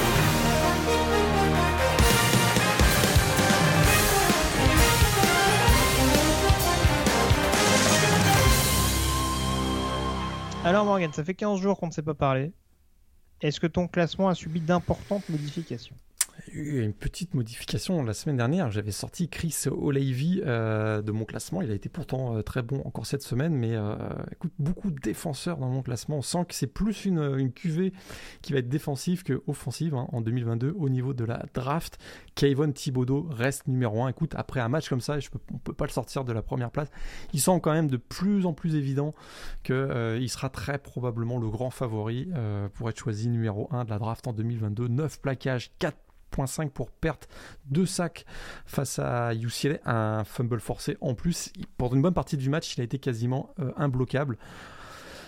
Alors 10.63 10.85
Morgan, 10.85 11.11
ça 11.11 11.25
fait 11.25 11.33
15 11.33 11.59
jours 11.59 11.77
qu'on 11.77 11.87
ne 11.87 11.91
s'est 11.91 12.01
pas 12.01 12.13
parlé. 12.13 12.53
Est-ce 13.41 13.59
que 13.59 13.67
ton 13.67 13.87
classement 13.87 14.29
a 14.29 14.35
subi 14.35 14.61
d'importantes 14.61 15.27
modifications? 15.29 15.97
Eu 16.53 16.81
une 16.81 16.93
petite 16.93 17.33
modification 17.33 18.03
la 18.03 18.13
semaine 18.13 18.37
dernière. 18.37 18.71
J'avais 18.71 18.91
sorti 18.91 19.29
Chris 19.29 19.65
O'Leary 19.69 20.41
euh, 20.45 21.01
de 21.01 21.11
mon 21.11 21.25
classement. 21.25 21.61
Il 21.61 21.71
a 21.71 21.73
été 21.73 21.89
pourtant 21.89 22.35
euh, 22.35 22.41
très 22.41 22.61
bon 22.61 22.81
encore 22.85 23.05
cette 23.05 23.23
semaine, 23.23 23.53
mais 23.53 23.75
euh, 23.75 23.95
écoute, 24.31 24.51
beaucoup 24.59 24.91
de 24.91 24.99
défenseurs 24.99 25.57
dans 25.57 25.69
mon 25.69 25.81
classement. 25.81 26.17
On 26.17 26.21
sent 26.21 26.45
que 26.47 26.55
c'est 26.55 26.67
plus 26.67 27.05
une, 27.05 27.19
une 27.37 27.51
qui 27.53 28.53
va 28.53 28.59
être 28.59 28.69
défensive 28.69 29.23
que 29.23 29.41
offensive 29.47 29.95
hein, 29.95 30.07
en 30.11 30.21
2022 30.21 30.73
au 30.77 30.89
niveau 30.89 31.13
de 31.13 31.25
la 31.25 31.45
draft. 31.53 31.97
Kayvon 32.35 32.71
Thibodeau 32.71 33.27
reste 33.29 33.67
numéro 33.67 34.03
1. 34.03 34.09
Écoute, 34.09 34.33
après 34.35 34.59
un 34.59 34.69
match 34.69 34.89
comme 34.89 35.01
ça, 35.01 35.19
je 35.19 35.29
peux, 35.29 35.39
on 35.51 35.55
ne 35.55 35.59
peut 35.59 35.73
pas 35.73 35.85
le 35.85 35.91
sortir 35.91 36.23
de 36.23 36.33
la 36.33 36.41
première 36.41 36.71
place. 36.71 36.89
Il 37.33 37.41
semble 37.41 37.61
quand 37.61 37.73
même 37.73 37.87
de 37.87 37.97
plus 37.97 38.45
en 38.45 38.53
plus 38.53 38.75
évident 38.75 39.13
qu'il 39.63 40.29
sera 40.29 40.49
très 40.49 40.77
probablement 40.77 41.37
le 41.37 41.49
grand 41.49 41.69
favori 41.69 42.29
pour 42.73 42.89
être 42.89 42.97
choisi 42.97 43.29
numéro 43.29 43.67
1 43.71 43.85
de 43.85 43.89
la 43.89 43.99
draft 43.99 44.27
en 44.27 44.33
2022. 44.33 44.87
9 44.87 45.19
plaquages, 45.21 45.71
4 45.79 45.97
pour 46.73 46.91
perte 46.91 47.27
de 47.69 47.85
sacs 47.85 48.25
face 48.65 48.99
à 48.99 49.33
UCLA, 49.33 49.79
un 49.85 50.23
fumble 50.23 50.59
forcé 50.59 50.97
en 51.01 51.13
plus. 51.13 51.51
Pendant 51.77 51.95
une 51.95 52.01
bonne 52.01 52.13
partie 52.13 52.37
du 52.37 52.49
match, 52.49 52.75
il 52.75 52.81
a 52.81 52.83
été 52.83 52.99
quasiment 52.99 53.53
euh, 53.59 53.71
imbloquable. 53.77 54.37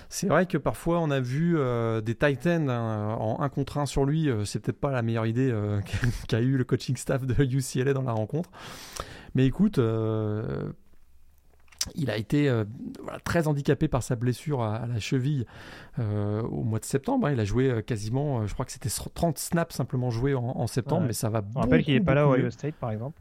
C'est 0.10 0.28
vrai 0.28 0.45
que 0.45 0.58
parfois 0.58 0.99
on 0.99 1.10
a 1.10 1.20
vu 1.20 1.58
euh, 1.58 1.99
des 1.99 2.14
Titans 2.14 2.70
hein, 2.70 3.16
en 3.20 3.41
1 3.41 3.49
contre 3.49 3.80
1 3.80 3.88
sur 3.88 4.06
lui, 4.06 4.30
euh, 4.30 4.45
c'est 4.45 4.60
peut-être 4.60 4.80
pas 4.80 4.91
la 4.91 5.01
meilleure 5.01 5.26
idée 5.26 5.54
qu'a 6.28 6.39
eu 6.39 6.58
le 6.58 6.64
coaching 6.64 6.95
staff 6.95 7.26
de 7.26 7.43
UCLA 7.43 7.93
dans 7.93 8.04
la 8.04 8.14
rencontre. 8.14 8.49
Mais 9.36 9.47
écoute, 9.47 9.80
il 11.96 12.10
a 12.10 12.18
été 12.18 12.50
euh, 12.50 12.66
très 13.24 13.48
handicapé 13.48 13.88
par 13.88 14.04
sa 14.04 14.16
blessure 14.16 14.62
à, 14.62 14.86
la 14.88 15.00
cheville 15.00 15.46
euh, 16.00 16.42
au 16.44 16.64
mois 16.64 16.80
de 16.80 16.86
septembre. 16.86 17.28
Hein. 17.28 17.34
Il 17.34 17.40
a 17.40 17.46
joué 17.46 17.70
euh, 17.70 17.82
quasiment, 17.82 18.46
je 18.48 18.54
crois 18.54 18.66
que 18.66 18.72
c'était 18.72 18.90
30 18.90 19.38
snaps 19.38 19.76
simplement 19.76 20.10
joués 20.10 20.34
en, 20.34 20.68
septembre, 20.68 21.06
mais 21.08 21.14
ça 21.14 21.30
va. 21.30 21.44
On 21.56 21.62
rappelle 21.62 21.84
qu'il 21.84 21.94
n'est 21.94 22.02
pas 22.02 22.14
là 22.14 22.28
au 22.28 22.34
Ohio 22.34 22.50
State, 22.50 22.76
par 22.76 22.92
exemple. 22.92 23.20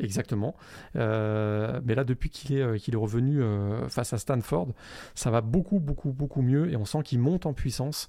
Exactement. 0.00 0.56
mais 0.94 1.94
là, 1.94 2.02
depuis 2.04 2.28
qu'il 2.28 2.56
est, 2.56 2.78
qu'il 2.78 2.94
est 2.94 2.98
revenu 2.98 3.40
face 3.88 4.12
à 4.12 4.18
Stanford, 4.18 4.68
ça 5.14 5.30
va 5.30 5.40
beaucoup, 5.42 5.78
beaucoup, 5.78 6.12
beaucoup 6.12 6.42
mieux 6.42 6.70
et 6.72 6.76
on 6.76 6.84
sent 6.84 7.02
qu'il 7.04 7.20
monte 7.20 7.46
en 7.46 7.52
puissance. 7.52 8.08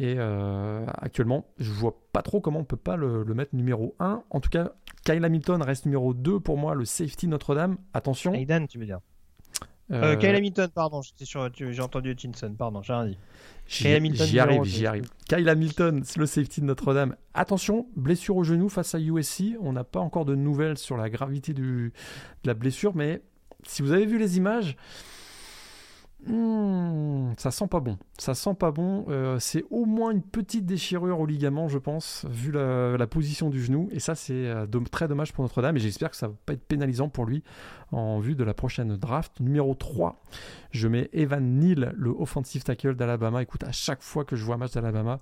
Et 0.00 0.18
actuellement, 0.18 1.46
je 1.58 1.70
vois 1.70 1.96
pas 2.12 2.22
trop 2.22 2.40
comment 2.40 2.60
on 2.60 2.64
peut 2.64 2.76
pas 2.76 2.96
le, 2.96 3.22
le, 3.22 3.34
mettre 3.34 3.54
numéro 3.54 3.94
1. 4.00 4.24
En 4.30 4.40
tout 4.40 4.50
cas, 4.50 4.72
Kyle 5.04 5.24
Hamilton 5.24 5.62
reste 5.62 5.86
numéro 5.86 6.12
2 6.12 6.40
pour 6.40 6.58
moi, 6.58 6.74
le 6.74 6.84
safety 6.84 7.28
Notre-Dame. 7.28 7.78
Attention. 7.94 8.34
Aidan, 8.34 8.66
tu 8.66 8.78
veux 8.78 8.86
dire 8.86 9.00
euh, 9.90 10.16
Kyle 10.16 10.34
Hamilton, 10.34 10.68
pardon, 10.74 11.00
j'ai 11.02 11.80
entendu 11.80 12.12
Hutchinson, 12.12 12.54
pardon, 12.58 12.82
j'ai 12.82 12.92
rien 12.92 13.06
dit. 13.06 13.18
J'y 13.66 14.38
arrive, 14.38 14.64
j'y 14.64 14.86
arrive. 14.86 15.08
Kyle 15.28 15.48
Hamilton, 15.48 16.02
c'est 16.04 16.18
le 16.18 16.26
safety 16.26 16.60
de 16.60 16.66
Notre-Dame. 16.66 17.16
Attention, 17.34 17.86
blessure 17.96 18.36
au 18.36 18.44
genou 18.44 18.68
face 18.68 18.94
à 18.94 19.00
USC. 19.00 19.56
On 19.60 19.72
n'a 19.72 19.84
pas 19.84 20.00
encore 20.00 20.24
de 20.24 20.34
nouvelles 20.34 20.78
sur 20.78 20.96
la 20.96 21.08
gravité 21.10 21.54
du, 21.54 21.92
de 22.42 22.48
la 22.48 22.54
blessure, 22.54 22.94
mais 22.94 23.22
si 23.66 23.82
vous 23.82 23.92
avez 23.92 24.06
vu 24.06 24.18
les 24.18 24.36
images, 24.36 24.76
Hmm, 26.28 27.32
ça 27.38 27.50
sent 27.50 27.66
pas 27.68 27.80
bon. 27.80 27.96
Ça 28.18 28.34
sent 28.34 28.54
pas 28.54 28.70
bon. 28.70 29.06
Euh, 29.08 29.38
c'est 29.38 29.64
au 29.70 29.86
moins 29.86 30.10
une 30.10 30.22
petite 30.22 30.66
déchirure 30.66 31.18
au 31.20 31.26
ligament, 31.26 31.68
je 31.68 31.78
pense, 31.78 32.26
vu 32.30 32.52
la, 32.52 33.06
position 33.06 33.48
du 33.48 33.62
genou. 33.62 33.88
Et 33.92 34.00
ça, 34.00 34.14
c'est 34.14 34.46
euh, 34.46 34.66
très 34.90 35.08
dommage 35.08 35.32
pour 35.32 35.42
Notre-Dame. 35.42 35.76
Et 35.76 35.80
j'espère 35.80 36.10
que 36.10 36.16
ça 36.16 36.28
va 36.28 36.34
pas 36.44 36.52
être 36.52 36.64
pénalisant 36.64 37.08
pour 37.08 37.24
lui 37.24 37.42
en 37.92 38.20
vue 38.20 38.34
de 38.34 38.44
la 38.44 38.52
prochaine 38.52 38.96
draft. 38.96 39.40
Numéro 39.40 39.74
3, 39.74 40.22
je 40.70 40.88
mets 40.88 41.08
Evan 41.12 41.58
Neal, 41.58 41.94
le 41.96 42.10
offensive 42.10 42.62
tackle 42.62 42.94
d'Alabama. 42.94 43.42
Écoute, 43.42 43.64
à 43.64 43.72
chaque 43.72 44.02
fois 44.02 44.24
que 44.24 44.36
je 44.36 44.44
vois 44.44 44.56
un 44.56 44.58
match 44.58 44.72
d'Alabama, 44.72 45.20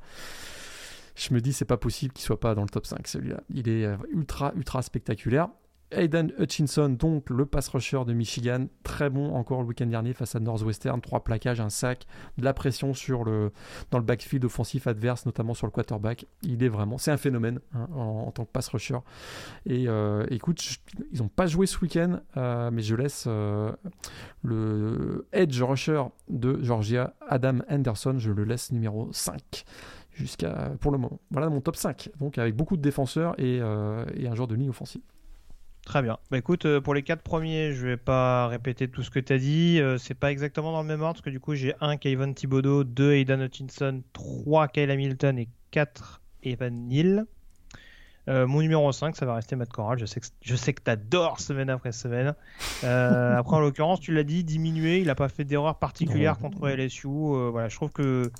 je 1.14 1.32
me 1.32 1.40
dis 1.40 1.52
c'est 1.52 1.64
pas 1.64 1.78
possible 1.78 2.12
qu'il 2.12 2.24
soit 2.24 2.40
pas 2.40 2.54
dans 2.54 2.62
le 2.62 2.68
top 2.68 2.86
5 2.86 3.06
celui-là. 3.06 3.40
Il 3.48 3.68
est 3.68 3.84
euh, 3.84 3.96
ultra 4.12 4.52
ultra 4.54 4.82
spectaculaire. 4.82 5.48
Aidan 5.92 6.28
Hutchinson, 6.38 6.88
donc 6.88 7.30
le 7.30 7.46
pass 7.46 7.68
rusher 7.68 8.04
de 8.06 8.12
Michigan, 8.12 8.66
très 8.82 9.08
bon 9.08 9.34
encore 9.34 9.62
le 9.62 9.68
week-end 9.68 9.86
dernier 9.86 10.12
face 10.14 10.34
à 10.34 10.40
Northwestern, 10.40 11.00
trois 11.00 11.22
plaquages, 11.22 11.60
un 11.60 11.70
sac, 11.70 12.06
de 12.38 12.44
la 12.44 12.52
pression 12.52 12.92
sur 12.92 13.24
le, 13.24 13.52
dans 13.90 13.98
le 13.98 14.04
backfield 14.04 14.44
offensif 14.44 14.86
adverse, 14.86 15.26
notamment 15.26 15.54
sur 15.54 15.66
le 15.66 15.70
quarterback. 15.70 16.26
Il 16.42 16.62
est 16.64 16.68
vraiment, 16.68 16.98
c'est 16.98 17.12
un 17.12 17.16
phénomène 17.16 17.60
hein, 17.72 17.88
en, 17.94 18.30
tant 18.32 18.44
que 18.44 18.50
pass 18.50 18.68
rusher. 18.68 18.98
Et 19.64 19.86
euh, 19.86 20.26
écoute, 20.30 20.62
ils 21.12 21.20
n'ont 21.20 21.28
pas 21.28 21.46
joué 21.46 21.66
ce 21.66 21.78
week-end, 21.78 22.20
euh, 22.36 22.70
mais 22.72 22.82
je 22.82 22.96
laisse 22.96 23.24
euh, 23.28 23.72
le 24.42 25.28
edge 25.32 25.62
rusher 25.62 26.02
de 26.28 26.58
Georgia, 26.62 27.14
Adam 27.28 27.58
Anderson, 27.68 28.16
je 28.18 28.32
le 28.32 28.44
laisse 28.44 28.72
numéro 28.72 29.08
5 29.12 29.64
jusqu'à 30.12 30.72
pour 30.80 30.90
le 30.90 30.98
moment. 30.98 31.20
Voilà 31.30 31.48
mon 31.48 31.60
top 31.60 31.76
5, 31.76 32.10
donc 32.18 32.38
avec 32.38 32.56
beaucoup 32.56 32.76
de 32.76 32.82
défenseurs 32.82 33.38
et, 33.38 33.56
et 33.56 34.28
un 34.28 34.34
joueur 34.34 34.48
de 34.48 34.54
ligne 34.54 34.70
offensive. 34.70 35.02
Très 35.86 36.02
bien. 36.02 36.18
Bah 36.32 36.38
écoute, 36.38 36.66
euh, 36.66 36.80
pour 36.80 36.94
les 36.94 37.02
quatre 37.04 37.22
premiers, 37.22 37.72
je 37.72 37.86
vais 37.86 37.96
pas 37.96 38.48
répéter 38.48 38.88
tout 38.88 39.04
ce 39.04 39.10
que 39.10 39.20
tu 39.20 39.32
as 39.32 39.38
dit. 39.38 39.80
Euh, 39.80 39.98
c'est 39.98 40.14
pas 40.14 40.32
exactement 40.32 40.72
dans 40.72 40.82
le 40.82 40.88
même 40.88 41.00
ordre, 41.00 41.14
parce 41.14 41.24
que 41.24 41.30
du 41.30 41.38
coup, 41.38 41.54
j'ai 41.54 41.74
un 41.80 41.96
Kevin 41.96 42.34
Thibodeau, 42.34 42.82
deux 42.82 43.12
Aidan 43.12 43.40
Hutchinson, 43.40 44.02
trois 44.12 44.66
Kyle 44.66 44.90
Hamilton 44.90 45.38
et 45.38 45.48
quatre 45.70 46.20
Evan 46.42 46.88
Neal. 46.88 47.26
Euh, 48.28 48.48
mon 48.48 48.62
numéro 48.62 48.90
5, 48.90 49.14
ça 49.14 49.26
va 49.26 49.36
rester 49.36 49.54
Matt 49.54 49.68
Corral. 49.68 49.96
Je 49.96 50.06
sais 50.06 50.18
que, 50.18 50.26
je 50.42 50.56
sais 50.56 50.74
que 50.74 50.82
tu 50.82 50.90
adores 50.90 51.38
semaine 51.38 51.70
après 51.70 51.92
semaine. 51.92 52.34
après, 52.82 53.56
en 53.56 53.60
l'occurrence, 53.60 54.00
tu 54.00 54.12
l'as 54.12 54.24
dit, 54.24 54.42
diminué. 54.42 54.98
Il 54.98 55.06
n'a 55.06 55.14
pas 55.14 55.28
fait 55.28 55.44
d'erreur 55.44 55.78
particulière 55.78 56.36
contre 56.40 56.68
LSU. 56.68 57.06
voilà, 57.06 57.68
je 57.68 57.76
trouve 57.76 57.92
que 57.92 58.32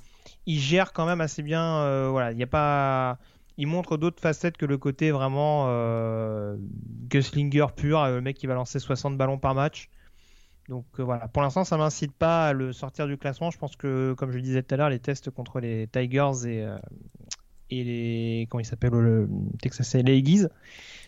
il 0.45 0.59
gère 0.59 0.91
quand 0.91 1.05
même 1.05 1.21
assez 1.21 1.43
bien. 1.43 2.09
voilà, 2.09 2.33
il 2.33 2.35
n'y 2.35 2.43
a 2.43 2.47
pas 2.47 3.19
il 3.57 3.67
montre 3.67 3.97
d'autres 3.97 4.21
facettes 4.21 4.57
que 4.57 4.65
le 4.65 4.77
côté 4.77 5.11
vraiment 5.11 5.65
euh, 5.67 6.57
Guslinger 7.09 7.67
pur, 7.75 7.99
euh, 7.99 8.15
le 8.15 8.21
mec 8.21 8.37
qui 8.37 8.47
va 8.47 8.53
lancer 8.53 8.79
60 8.79 9.17
ballons 9.17 9.39
par 9.39 9.55
match. 9.55 9.89
Donc 10.69 10.85
voilà, 10.97 11.29
pour 11.29 11.41
l'instant, 11.41 11.63
ça 11.63 11.77
m'incite 11.77 12.13
pas 12.13 12.47
à 12.47 12.53
le 12.53 12.73
sortir 12.73 13.07
du 13.07 13.17
classement. 13.17 13.51
Je 13.51 13.57
pense 13.57 13.77
que, 13.77 14.13
comme 14.17 14.31
je 14.31 14.39
disais 14.39 14.63
tout 14.63 14.73
à 14.75 14.77
l'heure, 14.77 14.89
les 14.89 14.99
tests 14.99 15.29
contre 15.29 15.61
les 15.61 15.87
Tigers 15.87 16.45
et, 16.45 16.67
et 17.69 17.83
les 17.83 18.47
comment 18.49 18.59
il 18.59 18.65
s'appelle 18.65 18.91
le 18.91 19.29
Texas 19.61 19.95
les 19.95 20.21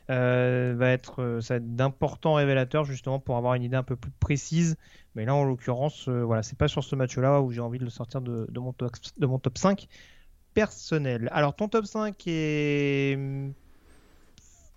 euh, 0.09 0.73
va 0.75 0.89
être 0.89 1.21
euh, 1.21 1.59
d'importants 1.59 2.33
révélateurs 2.33 2.83
justement 2.83 3.19
pour 3.19 3.37
avoir 3.37 3.53
une 3.53 3.61
idée 3.61 3.75
un 3.75 3.83
peu 3.83 3.95
plus 3.95 4.11
précise. 4.11 4.75
Mais 5.13 5.25
là, 5.25 5.35
en 5.35 5.43
l'occurrence, 5.43 6.07
euh, 6.07 6.23
voilà, 6.23 6.41
c'est 6.41 6.57
pas 6.57 6.67
sur 6.67 6.83
ce 6.83 6.95
match-là 6.95 7.41
où 7.41 7.51
j'ai 7.51 7.61
envie 7.61 7.77
de 7.77 7.83
le 7.83 7.91
sortir 7.91 8.21
de, 8.21 8.47
mon 8.55 8.73
de 9.17 9.25
mon 9.27 9.37
top 9.37 9.57
5 9.57 9.87
personnel. 10.53 11.29
Alors, 11.31 11.55
ton 11.55 11.67
top 11.67 11.85
5 11.85 12.15
est 12.27 13.17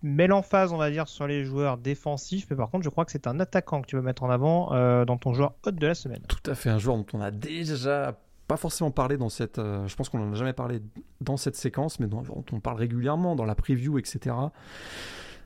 met 0.05 0.27
l'emphase, 0.27 0.73
on 0.73 0.79
va 0.79 0.91
dire, 0.91 1.07
sur 1.07 1.29
les 1.29 1.45
joueurs 1.45 1.79
défensifs, 1.79 2.47
mais 2.51 2.57
par 2.57 2.71
contre, 2.71 2.83
je 2.83 2.89
crois 2.89 3.05
que 3.05 3.13
c'est 3.13 3.29
un 3.29 3.39
attaquant 3.39 3.83
que 3.83 3.87
tu 3.87 3.95
veux 3.95 4.03
mettre 4.03 4.25
en 4.25 4.31
avant 4.31 5.05
dans 5.05 5.17
ton 5.17 5.33
joueur 5.33 5.55
hot 5.65 5.71
de 5.71 5.87
la 5.87 5.95
semaine. 5.95 6.23
Tout 6.27 6.51
à 6.51 6.57
fait, 6.57 6.71
un 6.71 6.79
joueur 6.79 6.97
dont 6.97 7.07
on 7.13 7.21
a 7.21 7.31
déjà 7.31 8.19
pas 8.49 8.57
forcément 8.57 8.91
parlé 8.91 9.17
dans 9.17 9.29
cette. 9.29 9.59
je 9.59 9.95
pense 9.95 10.09
qu'on 10.09 10.21
en 10.21 10.33
a 10.33 10.35
jamais 10.35 10.55
parlé 10.55 10.83
dans 11.21 11.37
cette 11.37 11.55
séquence, 11.55 12.01
mais 12.01 12.09
dont 12.09 12.25
on 12.51 12.59
parle 12.59 12.79
régulièrement 12.79 13.37
dans 13.37 13.45
la 13.45 13.55
preview, 13.55 13.97
etc. 13.97 14.35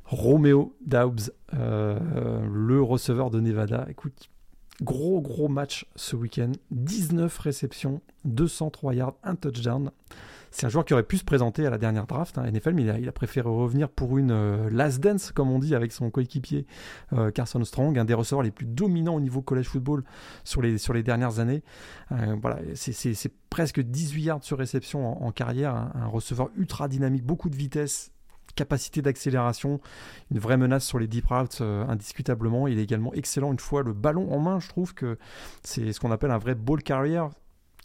Romeo 0.07 0.77
Daubs, 0.87 1.33
euh, 1.55 1.99
le 2.49 2.81
receveur 2.81 3.31
de 3.31 3.41
Nevada. 3.41 3.87
Écoute, 3.89 4.31
gros 4.83 5.21
gros 5.21 5.49
match 5.49 5.87
ce 5.97 6.17
week-end. 6.17 6.53
19 6.71 7.37
réceptions, 7.39 8.01
203 8.25 8.95
yards, 8.95 9.15
un 9.23 9.37
touchdown. 9.37 9.91
C'est 10.51 10.65
un 10.65 10.69
joueur 10.71 10.85
qui 10.85 10.95
aurait 10.95 11.03
pu 11.03 11.19
se 11.19 11.25
présenter 11.25 11.67
à 11.67 11.71
la 11.71 11.77
dernière 11.77 12.07
draft 12.07 12.39
hein, 12.39 12.51
NFL, 12.51 12.73
mais 12.73 12.83
il 12.83 13.09
a, 13.09 13.13
préféré 13.13 13.49
revenir 13.49 13.91
pour 13.91 14.17
une 14.17 14.31
euh, 14.31 14.71
last 14.71 15.01
dance, 15.01 15.31
comme 15.33 15.51
on 15.51 15.59
dit, 15.59 15.75
avec 15.75 15.93
son 15.93 16.11
coéquipier 16.11 16.67
euh, 17.13 17.31
Carson 17.31 17.63
Strong, 17.63 17.99
un 17.99 18.05
des 18.07 18.15
receveurs 18.15 18.43
les 18.43 18.51
plus 18.51 18.65
dominants 18.65 19.17
au 19.17 19.21
niveau 19.21 19.43
college 19.43 19.67
football 19.67 20.05
sur 20.45 20.63
les, 20.63 20.79
sur 20.79 20.95
les 20.95 21.03
dernières 21.03 21.41
années. 21.41 21.63
voilà, 22.11 22.59
c'est 22.75 23.33
presque 23.51 23.81
18 23.81 24.23
yards 24.23 24.45
sur 24.45 24.57
réception 24.57 25.23
en, 25.23 25.31
carrière, 25.31 25.75
un 25.95 26.07
receveur 26.07 26.49
ultra 26.57 26.89
dynamique, 26.89 27.25
beaucoup 27.25 27.51
de 27.51 27.57
vitesse, 27.57 28.13
capacité 28.57 29.03
d'accélération, 29.03 29.81
une 30.33 30.39
vraie 30.41 30.57
menace 30.57 30.85
sur 30.85 30.99
les 30.99 31.07
deep 31.07 31.27
routes 31.27 31.59
euh, 31.61 31.87
indiscutablement. 31.87 32.67
Il 32.67 32.79
est 32.79 32.83
également 32.83 33.15
excellent 33.15 33.53
une 33.53 33.61
fois 33.61 33.83
le 33.83 33.93
ballon 33.93 34.33
en 34.33 34.41
main. 34.41 34.59
Je 34.59 34.69
trouve 34.69 34.95
que 34.95 35.19
c'est 35.63 35.93
ce 35.93 36.01
qu'on 36.01 36.11
appelle 36.11 36.33
un 36.33 36.39
vrai 36.39 36.57
ball 36.57 36.83
carrier 36.83 37.23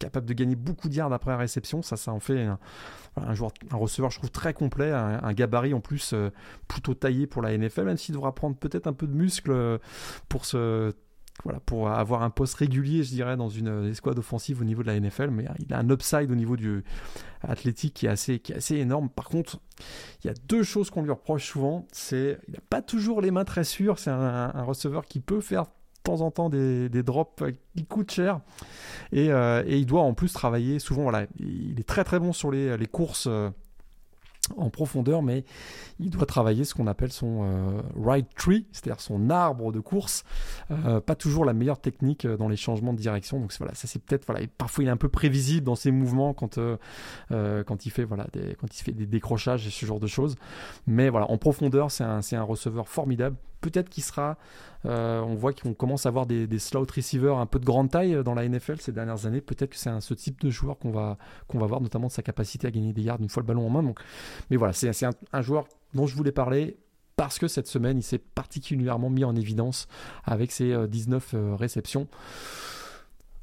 capable 0.01 0.25
de 0.25 0.33
gagner 0.33 0.55
beaucoup 0.55 0.89
de 0.89 0.95
yards 0.95 1.13
après 1.13 1.31
la 1.31 1.37
réception. 1.37 1.81
Ça, 1.81 1.95
ça 1.95 2.11
en 2.11 2.19
fait 2.19 2.47
un, 3.15 3.33
joueur, 3.33 3.51
un 3.69 3.75
receveur, 3.77 4.09
je 4.09 4.17
trouve, 4.17 4.31
très 4.31 4.53
complet, 4.53 4.91
un, 4.91 5.33
gabarit 5.33 5.73
en 5.73 5.79
plus 5.79 6.13
euh, 6.13 6.31
plutôt 6.67 6.93
taillé 6.93 7.27
pour 7.27 7.41
la 7.41 7.55
NFL, 7.57 7.83
même 7.83 7.97
s'il 7.97 8.15
devra 8.15 8.33
prendre 8.33 8.57
peut-être 8.57 8.87
un 8.87 8.93
peu 8.93 9.07
de 9.07 9.13
muscle 9.13 9.51
euh, 9.51 9.77
pour 10.27 10.45
se 10.45 10.93
voilà, 11.43 11.59
pour 11.59 11.89
avoir 11.89 12.21
un 12.21 12.29
poste 12.29 12.55
régulier, 12.55 13.03
je 13.03 13.09
dirais, 13.09 13.35
dans 13.35 13.49
une 13.49 13.87
escouade 13.89 14.19
offensive 14.19 14.61
au 14.61 14.63
niveau 14.63 14.83
de 14.83 14.87
la 14.87 14.99
NFL, 14.99 15.29
mais 15.31 15.45
il 15.59 15.73
a 15.73 15.79
un 15.79 15.89
upside 15.89 16.31
au 16.31 16.35
niveau 16.35 16.55
du 16.55 16.83
athlétique 17.41 17.95
qui 17.95 18.05
est 18.05 18.09
assez, 18.09 18.39
qui 18.39 18.51
est 18.51 18.57
assez 18.57 18.75
énorme. 18.75 19.09
Par 19.09 19.25
contre, 19.25 19.59
il 20.23 20.27
y 20.27 20.29
a 20.29 20.33
deux 20.47 20.63
choses 20.63 20.89
qu'on 20.89 21.01
lui 21.01 21.11
reproche 21.11 21.47
souvent, 21.47 21.87
c'est 21.91 22.37
il 22.47 22.53
n'a 22.53 22.59
pas 22.69 22.81
toujours 22.81 23.21
les 23.21 23.31
mains 23.31 23.45
très 23.45 23.63
sûres, 23.63 23.97
c'est 23.97 24.11
un, 24.11 24.63
receveur 24.63 25.05
qui 25.05 25.19
peut 25.19 25.41
faire 25.41 25.63
de 25.63 25.69
temps 26.03 26.21
en 26.21 26.31
temps 26.31 26.49
des, 26.49 26.89
des 26.89 27.03
drops 27.03 27.43
qui 27.75 27.85
coûtent 27.85 28.11
cher. 28.11 28.41
Et, 29.11 29.31
euh, 29.31 29.63
et, 29.65 29.79
il 29.79 29.85
doit 29.85 30.01
en 30.01 30.13
plus 30.13 30.33
travailler 30.33 30.79
souvent. 30.79 31.03
Voilà 31.03 31.25
il 31.39 31.79
est 31.79 31.87
très 31.87 32.03
très 32.03 32.19
bon 32.19 32.33
sur 32.33 32.51
les, 32.51 32.77
les 32.77 32.87
courses 32.87 33.27
euh, 33.27 33.49
en 34.57 34.69
profondeur, 34.69 35.21
mais 35.21 35.43
il 35.99 36.09
doit 36.09 36.25
travailler 36.25 36.63
ce 36.63 36.73
qu'on 36.73 36.87
appelle 36.87 37.11
son 37.11 37.43
euh, 37.43 37.81
ride 37.95 38.25
tree, 38.35 38.65
c'est-à-dire 38.71 38.99
son 38.99 39.29
arbre 39.29 39.71
de 39.71 39.79
course. 39.79 40.23
Euh, 40.71 40.99
pas 40.99 41.15
toujours 41.15 41.45
la 41.45 41.53
meilleure 41.53 41.79
technique 41.79 42.25
euh, 42.25 42.37
dans 42.37 42.49
les 42.49 42.55
changements 42.55 42.93
de 42.93 42.97
direction. 42.97 43.39
Donc 43.39 43.53
voilà, 43.57 43.75
ça 43.75 43.87
c'est 43.87 43.99
peut-être 44.03 44.25
voilà. 44.25 44.45
parfois 44.57 44.83
il 44.83 44.87
est 44.87 44.91
un 44.91 44.97
peu 44.97 45.09
prévisible 45.09 45.65
dans 45.65 45.75
ses 45.75 45.91
mouvements 45.91 46.33
quand 46.33 46.59
quand 47.29 47.85
il 47.85 47.89
fait 47.89 48.03
voilà 48.03 48.27
des, 48.33 48.55
quand 48.55 48.67
il 48.77 48.83
fait 48.83 48.91
des 48.91 49.05
décrochages 49.05 49.65
et 49.67 49.69
ce 49.69 49.85
genre 49.85 49.99
de 49.99 50.07
choses. 50.07 50.35
Mais 50.87 51.09
voilà, 51.09 51.29
en 51.29 51.37
profondeur, 51.37 51.91
c'est 51.91 52.03
un 52.03 52.21
c'est 52.21 52.35
un 52.35 52.43
receveur 52.43 52.87
formidable. 52.87 53.37
Peut-être 53.61 53.89
qu'il 53.89 54.03
sera 54.03 54.37
euh, 54.85 55.21
on 55.21 55.35
voit 55.35 55.53
qu'on 55.53 55.73
commence 55.73 56.05
à 56.05 56.09
avoir 56.09 56.25
des, 56.25 56.47
des, 56.47 56.59
slot 56.59 56.87
receivers 56.95 57.37
un 57.37 57.45
peu 57.45 57.59
de 57.59 57.65
grande 57.65 57.91
taille 57.91 58.15
euh, 58.15 58.23
dans 58.23 58.33
la 58.33 58.47
NFL 58.47 58.79
ces 58.79 58.91
dernières 58.91 59.25
années. 59.25 59.41
Peut-être 59.41 59.71
que 59.71 59.77
c'est 59.77 59.91
ce 60.01 60.13
type 60.13 60.41
de 60.41 60.49
joueur 60.49 60.77
qu'on 60.79 60.91
va, 60.91 61.17
voir, 61.53 61.81
notamment 61.81 62.07
de 62.07 62.11
sa 62.11 62.23
capacité 62.23 62.67
à 62.67 62.71
gagner 62.71 62.93
des 62.93 63.03
yards 63.03 63.21
une 63.21 63.29
fois 63.29 63.41
le 63.41 63.47
ballon 63.47 63.67
en 63.67 63.69
main. 63.69 63.93
Mais 64.49 64.57
voilà, 64.57 64.73
c'est 64.73 64.91
un, 65.05 65.41
joueur 65.41 65.67
dont 65.93 66.07
je 66.07 66.15
voulais 66.15 66.31
parler 66.31 66.77
parce 67.15 67.37
que 67.37 67.47
cette 67.47 67.67
semaine, 67.67 67.99
il 67.99 68.03
s'est 68.03 68.17
particulièrement 68.17 69.09
mis 69.09 69.23
en 69.23 69.35
évidence 69.35 69.87
avec 70.23 70.51
ses 70.51 70.87
19 70.87 71.33
euh, 71.33 71.55
réceptions. 71.55 72.07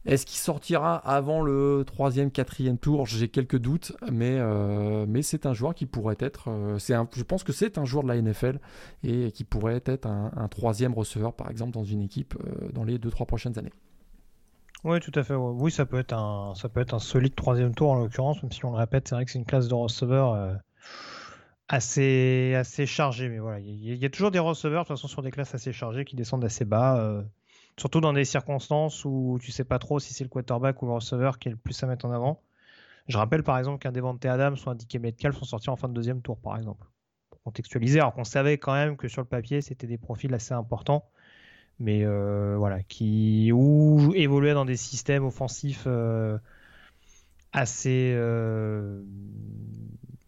Est-ce 0.08 0.24
qu'il 0.24 0.38
sortira 0.38 0.96
avant 0.96 1.42
le 1.42 1.84
troisième, 1.86 2.30
quatrième 2.30 2.78
tour? 2.78 3.04
J'ai 3.04 3.28
quelques 3.28 3.58
doutes, 3.58 3.92
mais, 4.10 4.38
euh, 4.38 5.04
mais 5.06 5.20
c'est 5.20 5.44
un 5.44 5.52
joueur 5.52 5.74
qui 5.74 5.84
pourrait 5.84 6.16
être. 6.18 6.48
Euh, 6.48 6.78
je 6.78 7.22
pense 7.22 7.44
que 7.44 7.52
c'est 7.52 7.76
un 7.76 7.84
joueur 7.84 8.04
de 8.04 8.08
la 8.08 8.16
NFL 8.16 8.58
et 9.04 9.30
qui 9.32 9.44
pourrait 9.44 9.82
être 9.84 10.06
un, 10.06 10.48
troisième 10.48 10.94
receveur, 10.94 11.34
par 11.34 11.50
exemple, 11.50 11.72
dans 11.72 11.84
une 11.84 12.00
équipe 12.00 12.34
euh, 12.40 12.70
dans 12.72 12.84
les 12.84 12.96
deux, 12.98 13.10
trois 13.10 13.26
prochaines 13.26 13.58
années. 13.58 13.72
Oui, 14.82 14.98
tout 15.00 15.12
à 15.14 15.22
fait. 15.22 15.34
Oui, 15.34 15.70
ça 15.70 15.84
peut 15.84 15.98
être 15.98 16.14
un, 16.14 16.54
ça 16.54 16.70
peut 16.70 16.80
être 16.80 16.94
un 16.94 17.00
solide 17.00 17.34
troisième 17.34 17.74
tour 17.74 17.90
en 17.90 17.96
l'occurrence, 17.96 18.42
même 18.42 18.52
si 18.52 18.64
on 18.64 18.70
le 18.70 18.78
répète, 18.78 19.08
c'est 19.08 19.14
vrai 19.14 19.26
que 19.26 19.30
c'est 19.30 19.38
une 19.38 19.44
classe 19.44 19.68
de 19.68 19.74
receveur 19.74 20.58
assez, 21.68 22.54
assez 22.54 22.86
chargée. 22.86 23.28
Mais 23.28 23.40
voilà, 23.40 23.60
il 23.60 23.94
y, 23.94 24.04
a 24.06 24.08
toujours 24.08 24.30
des 24.30 24.38
receveurs, 24.38 24.84
de 24.84 24.88
toute 24.88 24.96
façon, 24.96 25.08
sur 25.08 25.20
des 25.20 25.30
classes 25.30 25.54
assez 25.54 25.74
chargées 25.74 26.06
qui 26.06 26.16
descendent 26.16 26.46
assez 26.46 26.64
bas. 26.64 27.24
Surtout 27.78 28.00
dans 28.00 28.12
des 28.12 28.24
circonstances 28.24 29.04
où 29.04 29.38
tu 29.40 29.52
sais 29.52 29.64
pas 29.64 29.78
trop 29.78 30.00
si 30.00 30.12
c'est 30.12 30.24
le 30.24 30.30
quarterback 30.30 30.82
ou 30.82 30.86
le 30.86 30.92
receveur 30.92 31.38
qui 31.38 31.48
est 31.48 31.52
le 31.52 31.56
plus 31.56 31.80
à 31.82 31.86
mettre 31.86 32.06
en 32.06 32.10
avant. 32.10 32.42
Je 33.06 33.16
rappelle 33.16 33.42
par 33.42 33.56
exemple 33.56 33.78
qu'un 33.78 33.92
Devante 33.92 34.24
Adams 34.26 34.56
ou 34.66 34.70
un 34.70 34.74
DK 34.74 34.96
Metcalf 34.96 35.36
sont 35.38 35.44
sortis 35.44 35.70
en 35.70 35.76
fin 35.76 35.88
de 35.88 35.94
deuxième 35.94 36.20
tour 36.20 36.38
par 36.38 36.56
exemple. 36.56 36.86
Pour 37.30 37.40
contextualiser, 37.42 38.00
alors 38.00 38.14
qu'on 38.14 38.24
savait 38.24 38.58
quand 38.58 38.74
même 38.74 38.96
que 38.96 39.06
sur 39.06 39.22
le 39.22 39.28
papier 39.28 39.62
c'était 39.62 39.86
des 39.86 39.96
profils 39.96 40.32
assez 40.34 40.54
importants, 40.54 41.08
mais 41.78 42.04
euh, 42.04 42.56
voilà, 42.58 42.82
qui 42.82 43.52
ou 43.52 44.12
évoluaient 44.14 44.54
dans 44.54 44.64
des 44.64 44.76
systèmes 44.76 45.24
offensifs 45.24 45.84
euh, 45.86 46.36
assez. 47.52 48.12
Euh, 48.16 49.02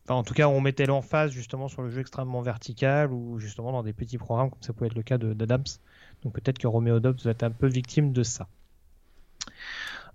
en 0.08 0.22
tout 0.22 0.34
cas, 0.34 0.48
on 0.48 0.60
mettait 0.60 0.86
l'emphase 0.86 1.32
justement 1.32 1.68
sur 1.68 1.82
le 1.82 1.90
jeu 1.90 2.00
extrêmement 2.00 2.42
vertical 2.42 3.12
ou 3.12 3.38
justement 3.38 3.72
dans 3.72 3.82
des 3.82 3.92
petits 3.92 4.18
programmes 4.18 4.50
comme 4.50 4.62
ça 4.62 4.72
pouvait 4.72 4.86
être 4.86 4.94
le 4.94 5.02
cas 5.02 5.18
d'Adams. 5.18 5.64
Donc 6.22 6.34
peut-être 6.34 6.58
que 6.58 6.66
Romeo 6.66 7.00
Dobbs 7.00 7.20
va 7.24 7.30
être 7.30 7.42
un 7.42 7.50
peu 7.50 7.66
victime 7.66 8.12
de 8.12 8.22
ça. 8.22 8.48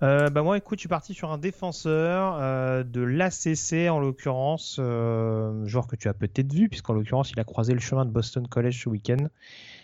Euh, 0.04 0.30
bah 0.30 0.44
moi, 0.44 0.58
écoute, 0.58 0.80
je 0.80 0.82
suis 0.82 0.90
parti 0.90 1.14
sur 1.14 1.32
un 1.32 1.38
défenseur 1.38 2.38
euh, 2.40 2.84
de 2.84 3.02
l'ACC 3.02 3.90
en 3.90 4.00
l'occurrence, 4.00 4.78
euh, 4.80 5.66
genre 5.66 5.88
que 5.88 5.96
tu 5.96 6.10
as 6.10 6.14
peut-être 6.14 6.52
vu, 6.52 6.68
puisqu'en 6.70 6.94
l'occurrence, 6.94 7.32
il 7.32 7.40
a 7.40 7.44
croisé 7.44 7.74
le 7.74 7.80
chemin 7.80 8.06
de 8.06 8.12
Boston 8.12 8.48
College 8.48 8.84
ce 8.84 8.90
week-end. 8.90 9.28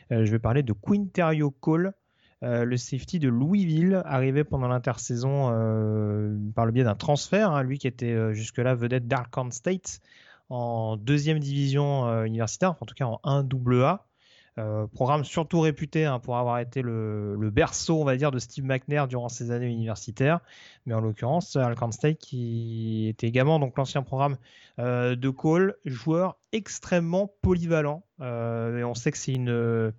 je 0.10 0.30
vais 0.30 0.40
parler 0.40 0.64
de 0.64 0.74
Quinterio 0.74 1.52
Cole, 1.52 1.94
le 2.42 2.76
safety 2.76 3.20
de 3.20 3.30
Louisville, 3.30 4.02
arrivé 4.06 4.44
pendant 4.44 4.68
l'intersaison 4.68 5.48
par 6.54 6.66
le 6.66 6.72
biais 6.72 6.84
d'un 6.84 6.96
transfert, 6.96 7.52
hein, 7.52 7.64
lui 7.64 7.78
qui 7.78 7.88
était 7.88 8.34
jusque-là 8.34 8.76
vedette 8.76 9.08
d'Arkansas 9.08 9.58
State 9.58 10.02
en 10.50 10.98
deuxième 10.98 11.40
division 11.40 12.26
universitaire, 12.26 12.76
en 12.82 12.86
tout 12.86 12.96
cas 12.96 13.06
en 13.06 13.22
1AA. 13.24 14.00
Euh, 14.58 14.86
programme 14.88 15.24
surtout 15.24 15.62
réputé 15.62 16.04
hein, 16.04 16.20
pour 16.20 16.38
avoir 16.38 16.60
été 16.60 16.82
le, 16.82 17.50
berceau, 17.52 18.02
on 18.02 18.04
va 18.04 18.18
dire, 18.18 18.32
de 18.32 18.40
Steve 18.40 18.66
McNair 18.66 19.08
durant 19.08 19.30
ses 19.30 19.52
années 19.52 19.68
universitaires. 19.68 20.42
Mais 20.86 20.94
en 20.94 21.00
l'occurrence, 21.00 21.56
Alcorn 21.56 21.92
State, 21.92 22.18
qui 22.18 23.08
était 23.08 23.28
également 23.28 23.60
donc 23.60 23.78
l'ancien 23.78 24.04
programme 24.04 24.38
euh, 24.80 25.16
de 25.16 25.30
Cole, 25.30 25.76
joueur 25.86 26.38
extrêmement 26.52 27.34
polyvalent. 27.42 28.04
Euh, 28.20 28.80
et 28.80 28.84
on 28.84 28.94
sait 28.94 29.12
que 29.12 29.18
c'est 29.18 29.34
une 29.34 29.94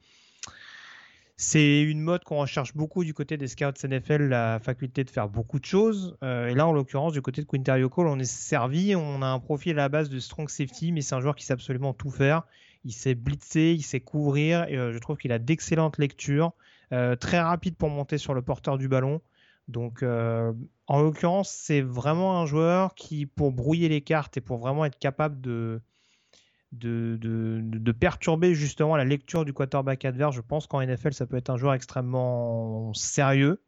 c'est 1.37 1.83
une 1.83 2.01
mode 2.01 2.23
qu'on 2.23 2.37
recherche 2.37 2.77
beaucoup 2.77 3.03
du 3.03 3.15
côté 3.15 3.37
des 3.37 3.49
scouts 3.49 3.73
NFL, 3.83 4.29
la 4.29 4.61
faculté 4.61 5.03
de 5.03 5.11
faire 5.11 5.29
beaucoup 5.29 5.59
de 5.59 5.65
choses. 5.65 6.17
et 6.23 6.55
là, 6.55 6.69
en 6.69 6.73
l'occurrence, 6.73 7.15
du 7.15 7.23
côté 7.23 7.43
de 7.43 7.47
Quinterio 7.49 7.89
Cole, 7.89 8.07
on 8.07 8.19
est 8.21 8.25
servi. 8.25 8.95
On 8.95 9.23
a 9.23 9.27
un 9.27 9.41
profil 9.41 9.73
à 9.73 9.83
la 9.83 9.89
base 9.89 10.09
de 10.09 10.21
strong 10.21 10.49
safety, 10.49 10.93
mais 10.93 11.01
c'est 11.01 11.17
un 11.17 11.21
joueur 11.21 11.35
qui 11.35 11.45
sait 11.45 11.55
absolument 11.55 11.95
tout 11.95 12.11
faire 12.11 12.45
il 12.85 12.93
sait 12.93 13.15
blitzer, 13.15 13.75
il 13.75 13.83
sait 13.83 14.01
couvrir. 14.01 14.67
Euh, 14.71 14.93
je 14.93 14.99
trouve 14.99 15.17
qu'il 15.17 15.33
a 15.33 15.39
d'excellentes 15.39 15.99
lectures, 15.99 16.53
euh, 16.93 17.17
très 17.17 17.41
rapide 17.41 17.77
pour 17.77 17.91
monter 17.91 18.19
sur 18.19 18.35
le 18.35 18.43
porteur 18.43 18.79
du 18.79 18.89
ballon. 18.89 19.21
Donc, 19.69 20.03
euh, 20.03 20.53
en 20.87 21.01
l'occurrence, 21.01 21.51
c'est 21.51 21.81
vraiment 21.81 22.41
un 22.41 22.47
joueur 22.47 22.95
qui, 22.95 23.27
pour 23.27 23.53
brouiller 23.53 23.89
les 23.89 24.01
cartes 24.01 24.37
et 24.37 24.41
pour 24.41 24.59
vraiment 24.59 24.85
être 24.85 24.99
capable 24.99 25.41
de, 25.41 25.81
de, 26.73 27.19
de, 27.21 27.93
perturber 27.93 28.55
justement 28.55 28.97
la 28.97 29.05
lecture 29.05 29.45
du 29.45 29.53
quarterback 29.53 30.05
adverse, 30.05 30.35
je 30.35 30.41
pense 30.41 30.67
qu'en 30.67 30.85
NFL, 30.85 31.13
ça 31.13 31.27
peut 31.27 31.37
être 31.37 31.51
un 31.51 31.57
joueur 31.57 31.75
extrêmement 31.75 32.93
sérieux. 32.95 33.63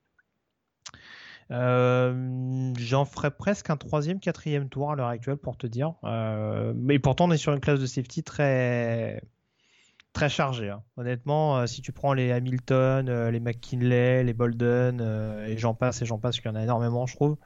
Euh, 1.50 2.72
j'en 2.78 3.04
ferais 3.04 3.30
presque 3.30 3.70
un 3.70 3.76
troisième, 3.76 4.20
quatrième 4.20 4.68
tour 4.68 4.90
à 4.90 4.96
l'heure 4.96 5.08
actuelle 5.08 5.36
pour 5.36 5.56
te 5.56 5.66
dire. 5.66 5.94
Euh, 6.04 6.72
mais 6.76 6.98
pourtant, 6.98 7.26
on 7.26 7.30
est 7.30 7.36
sur 7.36 7.52
une 7.52 7.60
classe 7.60 7.80
de 7.80 7.86
safety 7.86 8.22
très 8.22 9.20
très 10.14 10.30
chargé. 10.30 10.70
Hein. 10.70 10.82
Honnêtement, 10.96 11.58
euh, 11.58 11.66
si 11.66 11.82
tu 11.82 11.92
prends 11.92 12.14
les 12.14 12.32
Hamilton, 12.32 13.08
euh, 13.10 13.30
les 13.30 13.40
McKinley, 13.40 14.24
les 14.24 14.32
Bolden, 14.32 15.00
euh, 15.02 15.46
et 15.46 15.58
j'en 15.58 15.74
passe 15.74 16.00
et 16.00 16.06
j'en 16.06 16.18
passe, 16.18 16.40
qu'il 16.40 16.50
y 16.50 16.54
en 16.54 16.56
a 16.56 16.62
énormément, 16.62 17.04
je 17.06 17.16
trouve. 17.16 17.36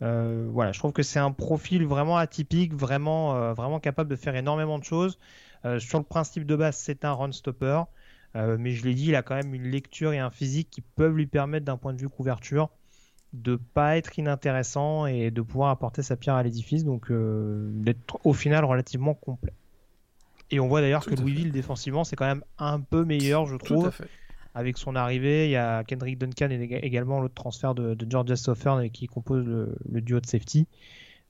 voilà, 0.00 0.72
je 0.72 0.78
trouve 0.78 0.92
que 0.92 1.02
c'est 1.02 1.18
un 1.20 1.30
profil 1.30 1.86
vraiment 1.86 2.16
atypique, 2.16 2.74
vraiment, 2.74 3.52
vraiment 3.54 3.78
capable 3.78 4.10
de 4.10 4.16
faire 4.16 4.34
énormément 4.34 4.78
de 4.78 4.84
choses. 4.84 5.18
sur 5.78 5.98
le 5.98 6.04
principe 6.04 6.46
de 6.46 6.56
base, 6.56 6.76
c'est 6.76 7.04
un 7.04 7.12
run 7.12 7.32
stopper, 7.32 7.82
mais 8.34 8.70
je 8.72 8.84
l'ai 8.84 8.94
dit, 8.94 9.08
il 9.08 9.16
a 9.16 9.22
quand 9.22 9.34
même 9.34 9.54
une 9.54 9.68
lecture 9.68 10.12
et 10.12 10.18
un 10.18 10.30
physique 10.30 10.70
qui 10.70 10.80
peuvent 10.80 11.16
lui 11.16 11.26
permettre, 11.26 11.66
d'un 11.66 11.76
point 11.76 11.92
de 11.92 12.00
vue 12.00 12.08
couverture, 12.08 12.70
de 13.32 13.56
pas 13.56 13.96
être 13.96 14.18
inintéressant 14.18 15.06
et 15.06 15.30
de 15.30 15.42
pouvoir 15.42 15.70
apporter 15.70 16.02
sa 16.02 16.16
pierre 16.16 16.34
à 16.34 16.42
l'édifice, 16.42 16.84
donc 16.84 17.10
d'être 17.10 18.20
au 18.24 18.32
final 18.32 18.64
relativement 18.64 19.14
complet. 19.14 19.52
Et 20.50 20.60
on 20.60 20.68
voit 20.68 20.80
d'ailleurs 20.80 21.04
que 21.04 21.14
Louisville 21.14 21.52
défensivement 21.52 22.04
c'est 22.04 22.16
quand 22.16 22.26
même 22.26 22.42
un 22.58 22.80
peu 22.80 23.04
meilleur, 23.04 23.46
je 23.46 23.56
trouve. 23.56 23.90
Avec 24.54 24.78
son 24.78 24.96
arrivée, 24.96 25.46
il 25.46 25.50
y 25.50 25.56
a 25.56 25.84
Kendrick 25.84 26.18
Duncan 26.18 26.48
et 26.50 26.80
également 26.82 27.20
l'autre 27.20 27.34
transfert 27.34 27.74
de, 27.74 27.96
Georgia 28.08 28.34
Southern 28.34 28.90
qui 28.90 29.06
compose 29.06 29.44
le, 29.44 30.00
duo 30.00 30.20
de 30.20 30.26
safety. 30.26 30.66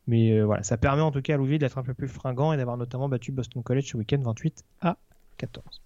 Mais 0.07 0.33
euh, 0.33 0.45
voilà, 0.45 0.63
ça 0.63 0.79
permet 0.79 1.03
en 1.03 1.11
tout 1.11 1.21
cas 1.21 1.35
à 1.35 1.37
Louisville 1.37 1.59
d'être 1.59 1.77
un 1.77 1.83
peu 1.83 1.93
plus 1.93 2.09
fringant 2.09 2.55
et 2.55 2.57
d'avoir 2.57 2.79
notamment 2.79 3.09
battu 3.09 3.31
Boston 3.33 3.63
College 3.63 3.91
ce 3.91 3.97
week-end 3.99 4.21
28 4.23 4.65
à 4.81 4.97
14. 5.37 5.83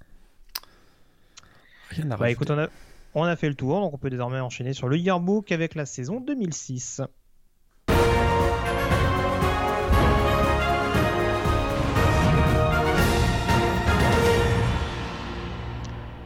Rien 1.91 2.11
à 2.13 2.17
bah, 2.17 2.31
écoute, 2.31 2.51
on 2.51 2.59
a, 2.59 2.69
on 3.15 3.25
a 3.25 3.37
fait 3.37 3.49
le 3.49 3.55
tour, 3.55 3.81
donc 3.81 3.93
on 3.93 3.99
peut 3.99 4.11
désormais 4.11 4.41
enchaîner 4.41 4.73
sur 4.73 4.89
le 4.89 4.97
yearbook 4.97 5.53
avec 5.53 5.75
la 5.75 5.87
saison 5.87 6.21
2006. 6.21 7.03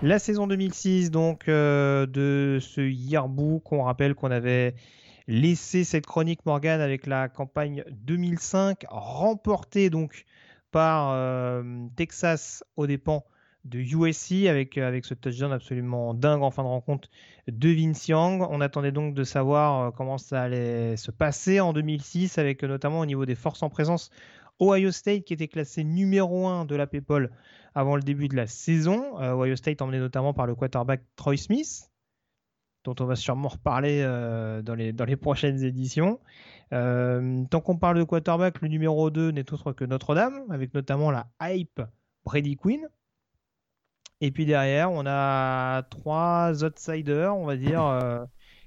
La 0.03 0.21
saison 0.21 0.47
2006 0.47 1.11
donc 1.11 1.49
euh, 1.49 2.07
de 2.07 2.59
ce 2.61 2.81
yearbook, 2.81 3.73
on 3.73 3.83
rappelle 3.83 4.15
qu'on 4.15 4.31
avait 4.31 4.75
laissé 5.27 5.83
cette 5.83 6.07
chronique 6.07 6.47
Morgan 6.47 6.81
avec 6.81 7.07
la 7.07 7.29
campagne 7.29 7.83
2005 7.91 8.85
remportée 8.89 9.91
donc 9.91 10.25
par 10.71 11.11
euh, 11.11 11.65
Texas 11.97 12.63
aux 12.77 12.87
dépens 12.87 13.25
de 13.67 13.79
USC 13.79 14.47
avec, 14.47 14.79
avec 14.79 15.05
ce 15.05 15.15
touchdown 15.15 15.53
absolument 15.53 16.15
dingue 16.15 16.43
en 16.43 16.51
fin 16.51 16.63
de 16.63 16.69
rencontre 16.69 17.09
de 17.49 17.69
Vince 17.69 18.09
Young. 18.09 18.47
On 18.51 18.61
attendait 18.61 18.93
donc 18.93 19.15
de 19.15 19.25
savoir 19.25 19.81
euh, 19.81 19.91
comment 19.91 20.19
ça 20.19 20.43
allait 20.43 20.97
se 20.97 21.11
passer 21.11 21.61
en 21.61 21.73
2006 21.73 22.39
avec 22.39 22.63
notamment 22.63 23.01
au 23.01 23.07
niveau 23.07 23.27
des 23.27 23.35
forces 23.35 23.63
en 23.63 23.71
présence 23.71 24.11
Ohio 24.61 24.91
State 24.91 25.25
qui 25.25 25.35
était 25.35 25.49
classé 25.49 25.85
numéro 25.85 26.47
1 26.47 26.65
de 26.65 26.75
la 26.75 26.87
PayPal 26.87 27.31
avant 27.75 27.97
le 27.97 28.03
début 28.03 28.29
de 28.29 28.37
la 28.37 28.47
saison. 28.47 29.21
Euh, 29.21 29.35
Ohio 29.35 29.57
State 29.57 29.83
emmené 29.83 29.99
notamment 29.99 30.33
par 30.33 30.47
le 30.47 30.55
quarterback 30.55 31.03
Troy 31.17 31.37
Smith, 31.37 31.91
dont 32.85 32.95
on 33.01 33.05
va 33.05 33.17
sûrement 33.17 33.49
reparler 33.49 34.01
euh, 34.03 34.63
dans, 34.63 34.75
les, 34.75 35.17
prochaines 35.17 35.63
éditions. 35.63 36.19
Euh, 36.73 37.45
tant 37.51 37.61
qu'on 37.61 37.77
parle 37.77 37.99
de 37.99 38.05
quarterback, 38.05 38.63
le 38.63 38.69
numéro 38.69 39.11
2 39.11 39.31
n'est 39.31 39.53
autre 39.53 39.73
que 39.73 39.85
Notre-Dame, 39.85 40.45
avec 40.51 40.73
notamment 40.73 41.11
la 41.11 41.27
hype 41.43 41.83
Brady 42.25 42.57
Quinn. 42.57 42.89
Et 44.21 44.31
puis 44.31 44.47
derrière, 44.47 44.91
on 44.91 45.05
a 45.07 45.83
trois 45.91 46.65
outsiders, 46.65 47.37
on 47.37 47.45
va 47.45 47.57
dire, 47.57 48.27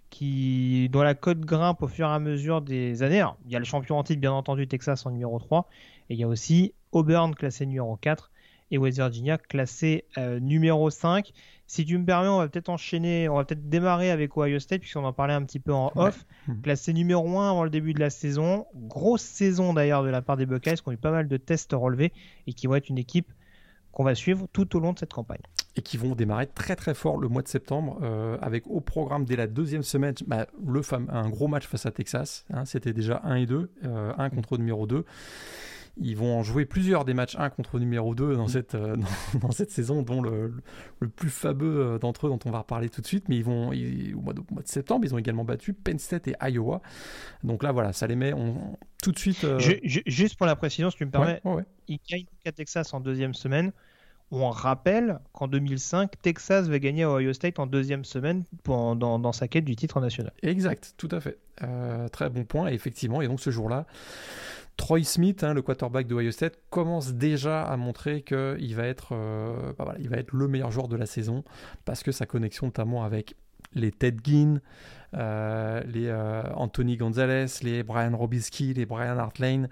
qui, 0.10 0.90
dont 0.90 1.02
la 1.02 1.16
cote 1.16 1.40
grimpe 1.40 1.82
au 1.82 1.88
fur 1.88 2.08
et 2.08 2.12
à 2.12 2.20
mesure 2.20 2.62
des 2.62 3.04
années. 3.04 3.24
il 3.46 3.52
y 3.52 3.56
a 3.56 3.60
le 3.60 3.66
champion 3.66 3.98
en 3.98 4.04
titre, 4.04 4.22
bien 4.22 4.32
entendu, 4.32 4.68
Texas 4.68 5.06
en 5.06 5.12
numéro 5.12 5.40
3, 5.40 5.68
et 6.10 6.14
il 6.14 6.20
y 6.20 6.24
a 6.24 6.28
aussi 6.28 6.74
Auburn 6.92 7.36
classé 7.36 7.66
numéro 7.66 7.96
4 7.98 8.32
et 8.72 8.78
West 8.78 8.98
Virginia 8.98 9.38
classé 9.38 10.06
euh, 10.18 10.40
numéro 10.40 10.90
5. 10.90 11.32
Si 11.66 11.86
tu 11.86 11.98
me 11.98 12.06
permets, 12.06 12.28
on 12.28 12.38
va 12.38 12.48
peut-être 12.48 12.70
enchaîner, 12.70 13.30
on 13.30 13.36
va 13.36 13.46
peut-être 13.46 13.68
démarrer 13.68 14.12
avec 14.12 14.36
Ohio 14.38 14.60
State, 14.60 14.82
puisqu'on 14.82 15.06
en 15.06 15.14
parlait 15.14 15.34
un 15.34 15.44
petit 15.44 15.60
peu 15.60 15.74
en 15.74 15.92
off. 15.96 16.26
Hmm. 16.48 16.62
Classé 16.62 16.94
numéro 16.94 17.40
1 17.40 17.50
avant 17.50 17.64
le 17.64 17.70
début 17.70 17.94
de 17.94 18.00
la 18.00 18.10
saison. 18.10 18.66
Grosse 18.76 19.22
saison 19.22 19.74
d'ailleurs 19.74 20.04
de 20.04 20.10
la 20.10 20.22
part 20.22 20.38
des 20.38 20.46
Buckeyes, 20.46 20.76
qui 20.76 20.88
ont 20.88 20.92
eu 20.92 20.98
pas 20.98 21.12
mal 21.12 21.28
de 21.28 21.38
tests 21.38 21.74
relevés 21.74 22.12
et 22.48 22.54
qui 22.54 22.68
vont 22.68 22.76
être 22.76 22.90
une 22.90 22.98
équipe 22.98 23.32
qu'on 23.92 24.04
va 24.04 24.16
suivre 24.16 24.48
tout 24.54 24.76
au 24.76 24.80
long 24.80 24.94
de 24.94 25.00
cette 25.00 25.14
campagne. 25.14 25.42
Et 25.76 25.82
qui 25.82 25.98
vont 25.98 26.16
démarrer 26.16 26.48
très 26.48 26.76
très 26.76 26.94
fort 26.94 27.18
le 27.18 27.28
mois 27.28 27.42
de 27.42 27.48
septembre, 27.48 28.00
euh, 28.02 28.38
avec 28.42 28.68
au 28.68 28.82
programme 28.82 29.26
dès 29.26 29.36
la 29.36 29.48
deuxième 29.48 29.84
semaine 29.84 30.14
bah, 30.28 30.48
le 30.66 30.82
un 31.10 31.30
gros 31.30 31.48
match 31.48 31.68
face 31.68 31.86
à 31.86 31.92
Texas. 31.92 32.46
Hein, 32.52 32.66
C'était 32.66 32.94
déjà 32.94 33.22
1 33.24 33.36
et 33.36 33.46
2, 33.46 33.72
1 33.84 33.88
euh, 33.88 34.30
contre 34.30 34.58
numéro 34.58 34.88
2. 34.88 35.06
Ils 36.02 36.16
vont 36.16 36.38
en 36.38 36.44
jouer 36.44 36.66
plusieurs 36.66 37.06
des 37.06 37.14
matchs 37.14 37.36
1 37.38 37.50
contre 37.50 37.80
numéro 37.80 38.16
2 38.16 38.36
dans, 38.36 38.46
mm. 38.46 38.50
cette, 38.50 38.76
euh, 38.76 38.96
dans, 39.42 39.52
cette 39.52 39.72
saison, 39.72 40.02
dont 40.02 40.22
le, 40.22 40.54
le 41.00 41.08
plus 41.08 41.30
fameux 41.30 41.98
d'entre 42.00 42.28
eux 42.28 42.30
dont 42.30 42.40
on 42.46 42.52
va 42.52 42.60
reparler 42.60 42.90
tout 42.90 43.02
de 43.02 43.08
suite. 43.08 43.30
Mais 43.30 43.38
ils 43.38 43.44
vont, 43.44 43.70
au, 43.70 44.22
mois 44.22 44.34
de, 44.34 44.42
mois 44.52 44.64
de, 44.64 44.68
septembre, 44.68 45.06
ils 45.06 45.14
ont 45.14 45.18
également 45.18 45.44
battu 45.44 45.74
Penn 45.74 46.00
State 46.00 46.28
et 46.28 46.36
Iowa. 46.42 46.82
Donc 47.44 47.64
là, 47.64 47.72
voilà, 47.72 47.94
ça 47.94 48.08
les 48.08 48.16
met 48.16 48.34
tout 49.02 49.12
de 49.12 49.20
suite. 49.20 49.46
juste 50.06 50.38
pour 50.38 50.46
la 50.46 50.56
précision, 50.56 50.90
si 50.90 50.98
tu 50.98 51.06
me 51.06 51.12
permets, 51.12 51.42
ils 51.88 52.00
gagnent 52.10 52.26
à 52.46 52.52
Texas 52.52 52.94
en 52.94 53.00
deuxième 53.00 53.34
semaine. 53.34 53.72
On 54.32 54.50
rappelle 54.52 55.20
qu'en 55.34 55.48
2005, 55.48 56.22
Texas 56.22 56.68
va 56.68 56.78
gagner 56.78 57.04
à 57.04 57.10
Ohio 57.10 57.34
State 57.34 57.58
en 57.58 57.66
deuxième 57.66 58.06
semaine 58.06 58.44
dans, 58.64 58.96
dans, 58.96 59.32
sa 59.32 59.48
quête 59.48 59.66
du 59.66 59.76
titre 59.76 60.00
national. 60.00 60.34
Exact, 60.44 60.94
tout 60.98 61.10
à 61.12 61.20
fait. 61.20 61.40
Euh, 61.64 62.08
très 62.10 62.30
bon 62.30 62.46
point, 62.46 62.68
effectivement. 62.68 63.22
Et 63.22 63.28
donc 63.28 63.40
ce 63.40 63.50
jour-là, 63.50 63.88
Troy 64.80 65.04
Smith, 65.04 65.44
hein, 65.44 65.54
le 65.54 65.62
quarterback 65.62 66.08
de 66.08 66.16
Ohio 66.16 66.32
State, 66.32 66.58
commence 66.70 67.14
déjà 67.14 67.64
à 67.64 67.76
montrer 67.76 68.22
qu'il 68.22 68.76
va, 68.76 68.86
être, 68.86 69.10
euh, 69.12 69.74
bah 69.78 69.94
va 70.00 70.18
être 70.18 70.32
le 70.32 70.48
meilleur 70.48 70.72
joueur 70.72 70.88
de 70.88 70.96
la 70.96 71.06
saison 71.06 71.44
parce 71.84 72.02
que 72.02 72.14
sa 72.14 72.26
connexion 72.26 72.68
notamment 72.68 73.04
avec 73.04 73.36
les 73.74 73.92
Ted 73.92 74.20
Ginn, 74.24 74.62
euh, 75.16 75.84
les 75.86 76.10
Anthony 76.56 76.96
Gonzalez, 76.96 77.48
les 77.62 77.84
Brian 77.84 78.16
Robinski, 78.16 78.74
les 78.74 78.86
Brian 78.86 79.18
Hartlane, 79.18 79.68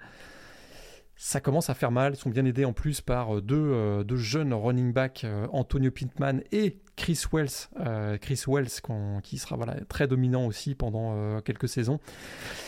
ça 1.20 1.40
commence 1.40 1.68
à 1.68 1.74
faire 1.74 1.90
mal. 1.90 2.14
Ils 2.14 2.16
sont 2.16 2.30
bien 2.30 2.44
aidés 2.44 2.64
en 2.64 2.72
plus 2.72 3.00
par 3.00 3.36
euh, 3.36 3.44
euh, 3.50 4.04
deux, 4.04 4.16
jeunes 4.16 4.54
running 4.54 4.92
backs, 4.92 5.24
euh, 5.24 5.48
Antonio 5.52 5.90
Pintman 5.90 6.42
et 6.52 6.78
Chris 6.94 7.24
Wells, 7.32 8.18
Chris 8.20 8.42
Wells 8.46 8.80
qui 9.22 9.38
sera 9.38 9.56
voilà, 9.56 9.76
très 9.88 10.08
dominant 10.08 10.46
aussi 10.46 10.74
pendant 10.74 11.40
quelques 11.42 11.68
saisons. 11.68 12.00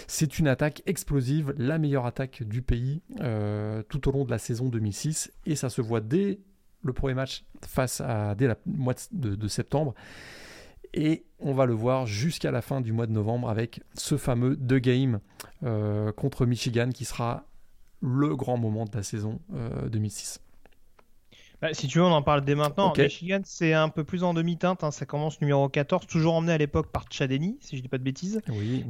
C'est 0.06 0.38
une 0.38 0.46
attaque 0.46 0.82
explosive, 0.86 1.52
la 1.58 1.78
meilleure 1.78 2.06
attaque 2.06 2.44
du 2.44 2.62
pays 2.62 3.02
tout 3.88 4.08
au 4.08 4.12
long 4.12 4.24
de 4.24 4.30
la 4.30 4.38
saison 4.38 4.68
2006 4.68 5.32
et 5.46 5.56
ça 5.56 5.68
se 5.68 5.80
voit 5.80 6.00
dès 6.00 6.38
le 6.84 6.92
premier 6.92 7.14
match 7.14 7.44
face 7.66 8.00
à 8.00 8.36
dès 8.36 8.46
la 8.46 8.54
mois 8.66 8.94
de, 9.10 9.48
septembre. 9.48 9.96
Et 10.94 11.24
on 11.40 11.52
va 11.52 11.66
le 11.66 11.74
voir 11.74 12.06
jusqu'à 12.06 12.52
la 12.52 12.62
fin 12.62 12.80
du 12.80 12.92
mois 12.92 13.08
de 13.08 13.12
novembre 13.12 13.50
avec 13.50 13.82
ce 13.94 14.16
fameux 14.16 14.56
The 14.56 14.74
Game 14.74 15.18
contre 16.14 16.46
Michigan 16.46 16.90
qui 16.90 17.04
sera 17.04 17.49
le 18.00 18.34
grand 18.36 18.56
moment 18.56 18.84
de 18.84 18.96
la 18.96 19.02
saison 19.02 19.40
2006. 19.90 20.40
Euh, 20.40 20.46
bah, 21.60 21.74
si 21.74 21.88
tu 21.88 21.98
veux, 21.98 22.04
on 22.04 22.12
en 22.12 22.22
parle 22.22 22.42
dès 22.42 22.54
maintenant. 22.54 22.94
Michigan, 22.96 23.40
c'est 23.44 23.74
un 23.74 23.90
peu 23.90 24.02
plus 24.02 24.24
en 24.24 24.32
demi-teinte. 24.32 24.82
Hein. 24.82 24.90
Ça 24.90 25.04
commence 25.04 25.40
numéro 25.42 25.68
14, 25.68 26.06
toujours 26.06 26.34
emmené 26.34 26.54
à 26.54 26.58
l'époque 26.58 26.90
par 26.90 27.04
Chadeni, 27.10 27.58
si 27.60 27.76
je 27.76 27.82
dis 27.82 27.88
pas 27.88 27.98
de 27.98 28.02
bêtises. 28.02 28.40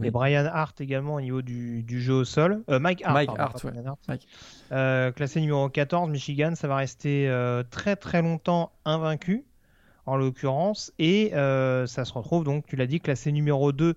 Et 0.03 0.11
Brian 0.11 0.47
Hart 0.47 0.81
également 0.81 1.15
au 1.15 1.20
niveau 1.20 1.43
du, 1.43 1.85
jeu 2.01 2.15
au 2.15 2.24
sol. 2.24 2.62
Euh, 2.70 2.78
Mike 2.78 3.03
Hart. 3.05 3.15
Mike 3.15 3.31
Hart, 3.37 3.66
euh, 4.70 5.11
classé 5.11 5.41
numéro 5.41 5.69
14, 5.69 6.09
Michigan, 6.11 6.53
ça 6.55 6.69
va 6.69 6.77
rester 6.77 7.28
très 7.70 7.97
très 7.97 8.23
longtemps 8.23 8.73
invaincu, 8.85 9.45
en 10.07 10.16
l'occurrence. 10.16 10.93
Et 11.01 11.31
ça 11.32 12.05
se 12.05 12.12
retrouve 12.12 12.45
donc, 12.45 12.66
tu 12.66 12.77
l'as 12.77 12.87
dit, 12.87 13.01
classé 13.01 13.32
numéro 13.32 13.73
2, 13.73 13.97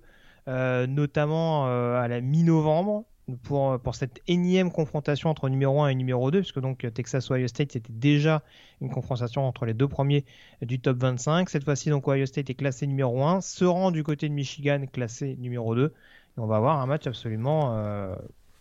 notamment 0.88 1.66
à 1.66 2.08
la 2.08 2.20
mi-novembre 2.20 3.04
pour, 3.42 3.94
cette 3.94 4.20
énième 4.26 4.70
confrontation 4.70 5.30
entre 5.30 5.48
numéro 5.48 5.82
1 5.82 5.88
et 5.88 5.94
numéro 5.94 6.30
2, 6.30 6.40
puisque 6.40 6.60
donc 6.60 6.86
Texas 6.92 7.30
Ohio 7.30 7.48
State 7.48 7.72
c'était 7.72 7.92
déjà 7.92 8.42
une 8.80 8.90
confrontation 8.90 9.46
entre 9.46 9.64
les 9.64 9.74
deux 9.74 9.88
premiers 9.88 10.24
du 10.60 10.78
top 10.78 10.98
25. 10.98 11.48
Cette 11.48 11.64
fois-ci 11.64 11.90
donc 11.90 12.06
Ohio 12.06 12.26
State 12.26 12.50
est 12.50 12.54
classé 12.54 12.86
numéro 12.86 13.24
1, 13.24 13.40
se 13.40 13.64
rend 13.64 13.90
du 13.90 14.02
côté 14.02 14.28
de 14.28 14.34
Michigan 14.34 14.84
classé 14.92 15.36
numéro 15.38 15.74
2. 15.74 15.86
Et 15.86 16.40
on 16.40 16.46
va 16.46 16.56
avoir 16.56 16.80
un 16.80 16.86
match 16.86 17.06
absolument 17.06 17.76
euh, 17.76 18.14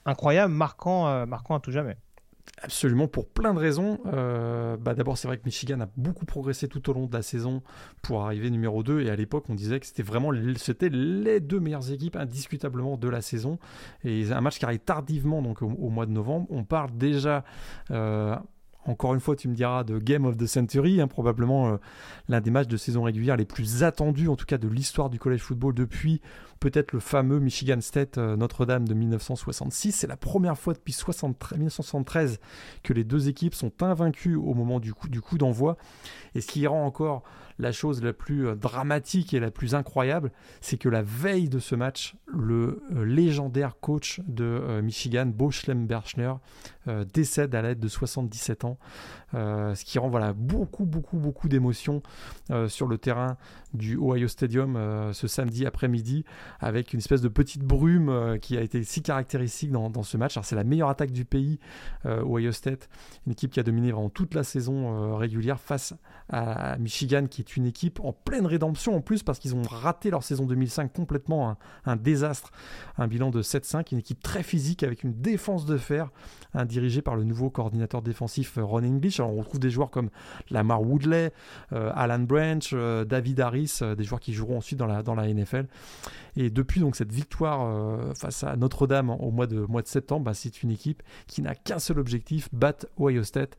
incroyable, 0.06 0.53
marquant, 0.53 1.07
euh, 1.07 1.26
marquant 1.26 1.56
à 1.56 1.60
tout 1.60 1.72
jamais. 1.72 1.98
Absolument, 2.61 3.07
pour 3.07 3.27
plein 3.27 3.53
de 3.53 3.59
raisons. 3.59 3.99
Euh, 4.05 4.77
bah 4.77 4.93
D'abord, 4.93 5.17
c'est 5.17 5.27
vrai 5.27 5.37
que 5.37 5.43
Michigan 5.45 5.81
a 5.81 5.87
beaucoup 5.97 6.25
progressé 6.25 6.67
tout 6.67 6.89
au 6.89 6.93
long 6.93 7.07
de 7.07 7.13
la 7.13 7.21
saison 7.21 7.61
pour 8.01 8.23
arriver 8.23 8.49
numéro 8.49 8.83
2. 8.83 9.01
Et 9.01 9.09
à 9.09 9.15
l'époque, 9.15 9.45
on 9.49 9.55
disait 9.55 9.79
que 9.79 9.85
c'était 9.85 10.03
vraiment 10.03 10.31
c'était 10.57 10.89
les 10.89 11.39
deux 11.39 11.59
meilleures 11.59 11.91
équipes 11.91 12.15
indiscutablement 12.15 12.95
de 12.95 13.09
la 13.09 13.21
saison. 13.21 13.59
Et 14.03 14.31
un 14.31 14.41
match 14.41 14.59
qui 14.59 14.65
arrive 14.65 14.79
tardivement, 14.79 15.41
donc 15.41 15.61
au, 15.61 15.89
mois 15.89 16.05
de 16.05 16.11
novembre. 16.11 16.47
On 16.51 16.63
parle 16.63 16.91
déjà. 16.97 17.43
Euh, 17.91 18.35
encore 18.85 19.13
une 19.13 19.21
fois, 19.21 19.37
tu 19.37 19.47
me 19.47 19.55
diras, 19.55 19.85
de 19.85 19.97
Game 19.97 20.25
of 20.25 20.35
the 20.35 20.45
Century, 20.45 20.99
hein, 20.99 21.07
probablement 21.07 21.77
l'un 22.27 22.41
des 22.41 22.51
matchs 22.51 22.67
de 22.67 22.75
saison 22.75 23.03
régulière 23.03 23.37
les 23.37 23.45
plus 23.45 23.81
attendus, 23.83 24.27
en 24.27 24.35
tout 24.35 24.45
cas 24.45 24.57
de 24.57 24.67
l'histoire 24.67 25.09
du 25.09 25.19
college 25.19 25.39
football 25.39 25.73
depuis 25.73 26.19
peut-être 26.64 26.94
le 26.94 27.02
fameux 27.02 27.40
Michigan 27.40 27.81
State 27.81 28.18
Notre-Dame 28.18 28.88
de 28.88 28.94
1966. 28.94 29.91
C'est 29.91 30.07
la 30.07 30.15
première 30.15 30.57
fois 30.57 30.73
depuis 30.73 30.95
1973 30.95 32.40
que 32.84 32.94
les 32.94 33.03
deux 33.03 33.27
équipes 33.27 33.53
sont 33.53 33.84
invaincues 33.84 34.35
au 34.35 34.53
moment 34.53 34.80
du 34.80 34.94
coup, 34.94 35.38
d'envoi. 35.38 35.76
Et 36.35 36.41
ce 36.41 36.48
qui 36.48 36.65
rend 36.65 36.85
encore 36.85 37.23
la 37.60 37.72
chose 37.72 38.03
la 38.03 38.14
plus 38.14 38.48
euh, 38.48 38.56
dramatique 38.56 39.34
et 39.34 39.40
la 39.40 39.52
plus 39.52 39.76
incroyable, 39.76 40.31
c'est 40.61 40.77
que 40.77 40.90
la 40.90 41.02
veille 41.02 41.49
de 41.49 41.60
ce 41.60 41.76
match, 41.76 42.15
le 42.27 42.81
euh, 42.95 43.03
légendaire 43.06 43.80
coach 43.80 44.22
de 44.27 44.44
euh, 44.44 44.81
Michigan, 44.81 45.26
Bo 45.26 45.52
Schlemberchner, 45.52 46.34
décède 47.14 47.56
à 47.56 47.61
l'aide 47.61 47.80
de 47.80 47.88
77 47.88 48.65
ans. 48.65 48.77
ce 49.31 49.85
qui 49.85 49.99
rend 49.99 50.10
voilà, 50.10 50.34
beaucoup, 50.34 50.84
beaucoup, 50.84 51.18
beaucoup 51.18 51.48
d'émotions 51.48 52.03
sur 52.68 52.88
le 52.88 52.98
terrain 52.98 53.38
du 53.73 53.95
Ohio 53.95 54.27
Stadium 54.27 54.77
ce 55.14 55.27
samedi 55.30 55.65
après-midi, 55.65 56.26
avec 56.59 56.93
une 56.93 56.99
espèce 56.99 57.21
de 57.21 57.27
petite 57.27 57.63
brume 57.63 58.38
qui 58.41 58.57
a 58.57 58.61
été 58.61 58.84
si 58.84 59.01
caractéristique 59.01 59.71
dans, 59.71 60.03
ce 60.03 60.17
match. 60.17 60.38
c'est 60.43 60.55
la 60.55 60.63
meilleure 60.63 60.89
attaque 60.89 61.11
du 61.11 61.25
pays, 61.25 61.59
Ohio 62.05 62.51
State, 62.51 62.89
une 63.25 63.34
équipe 63.34 63.51
qui 63.51 63.59
a 63.59 63.63
dominé 63.63 63.91
vraiment 63.91 64.09
toute 64.09 64.34
la 64.34 64.43
saison 64.43 65.15
régulière 65.15 65.59
face 65.59 65.93
à 66.30 66.77
Michigan 66.77 67.27
qui 67.30 67.43
une 67.55 67.65
équipe 67.65 67.99
en 67.99 68.13
pleine 68.13 68.45
rédemption 68.45 68.95
en 68.95 69.01
plus 69.01 69.23
parce 69.23 69.39
qu'ils 69.39 69.55
ont 69.55 69.61
raté 69.63 70.09
leur 70.09 70.23
saison 70.23 70.45
2005 70.45 70.91
complètement, 70.91 71.57
un, 71.85 71.95
désastre, 71.95 72.51
un 72.97 73.07
bilan 73.07 73.30
de 73.30 73.41
7-5, 73.41 73.88
une 73.91 73.99
équipe 73.99 74.21
très 74.21 74.43
physique 74.43 74.84
avec 74.84 75.03
une 75.03 75.13
défense 75.13 75.65
de 75.65 75.77
fer, 75.77 76.09
un 76.53 76.65
dirigé 76.65 77.01
par 77.01 77.15
le 77.15 77.23
nouveau 77.23 77.49
coordinateur 77.49 78.01
défensif 78.01 78.57
euh, 78.57 78.63
Ron 78.63 78.84
English. 78.84 79.19
Alors 79.19 79.34
on 79.34 79.39
retrouve 79.39 79.59
des 79.59 79.69
joueurs 79.69 79.89
comme 79.89 80.09
Lamar 80.49 80.81
Woodley, 80.81 81.31
euh, 81.73 81.91
Alan 81.95 82.19
Branch, 82.19 82.69
euh, 82.73 83.05
David 83.05 83.39
Harris, 83.39 83.80
des 83.97 84.03
joueurs 84.03 84.19
qui 84.21 84.34
joueront 84.34 84.57
ensuite 84.57 84.80
dans 84.80 84.88
la, 84.88 85.03
dans 85.03 85.15
la 85.15 85.31
NFL. 85.31 85.65
Depuis 86.49 86.79
donc 86.79 86.95
cette 86.95 87.11
victoire 87.11 88.15
face 88.15 88.43
à 88.43 88.55
Notre-Dame 88.55 89.09
au 89.09 89.31
mois 89.31 89.47
de, 89.47 89.59
mois 89.61 89.81
de 89.81 89.87
septembre, 89.87 90.25
bah, 90.25 90.33
c'est 90.33 90.63
une 90.63 90.71
équipe 90.71 91.03
qui 91.27 91.41
n'a 91.41 91.55
qu'un 91.55 91.79
seul 91.79 91.99
objectif, 91.99 92.49
battre 92.53 92.87
Ohio 92.99 93.23
State. 93.23 93.57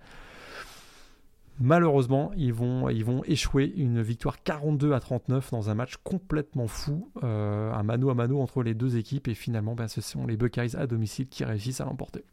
Malheureusement, 1.61 2.33
ils 2.37 2.53
vont, 2.53 2.89
ils 2.89 3.05
vont 3.05 3.23
échouer 3.25 3.73
une 3.77 4.03
victoire 4.03 4.43
42 4.43 4.93
à 4.93 4.99
39 4.99 5.53
dans 5.53 5.71
un 5.71 5.75
match 5.75 5.95
complètement 6.03 6.67
fou, 6.67 7.11
euh, 7.23 7.73
un 7.73 7.83
mano 7.85 8.11
à 8.11 8.15
mano 8.15 8.41
entre 8.41 8.65
les 8.65 8.75
deux 8.75 8.97
équipes, 8.97 9.29
et 9.29 9.35
finalement, 9.35 9.77
ben, 9.77 9.87
ce 9.87 10.01
sont 10.01 10.27
les 10.27 10.37
Buckeyes 10.37 10.75
à 10.77 10.89
domicile 10.89 11.29
qui 11.29 11.45
réussissent 11.45 11.81
à 11.81 11.85
l'emporter. 11.85 12.25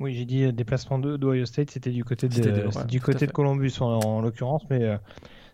Oui, 0.00 0.14
j'ai 0.14 0.24
dit 0.24 0.44
euh, 0.44 0.52
déplacement 0.52 0.98
de 0.98 1.18
d'Ohio 1.18 1.44
State, 1.44 1.70
c'était 1.70 1.90
du 1.90 2.02
côté 2.02 2.28
de, 2.28 2.86
du 2.86 3.00
côté 3.00 3.26
de 3.26 3.30
Columbus 3.30 3.74
en, 3.80 4.22
l'occurrence, 4.22 4.62
mais 4.70 4.82
euh, 4.84 4.96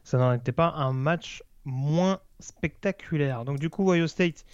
ça 0.04 0.18
n'en 0.18 0.32
était 0.32 0.52
pas 0.52 0.72
un 0.76 0.92
match 0.92 1.42
moins 1.64 2.20
spectaculaire. 2.38 3.44
Donc 3.44 3.58
du 3.58 3.70
coup, 3.70 3.90
Ohio 3.90 4.06
State 4.06 4.44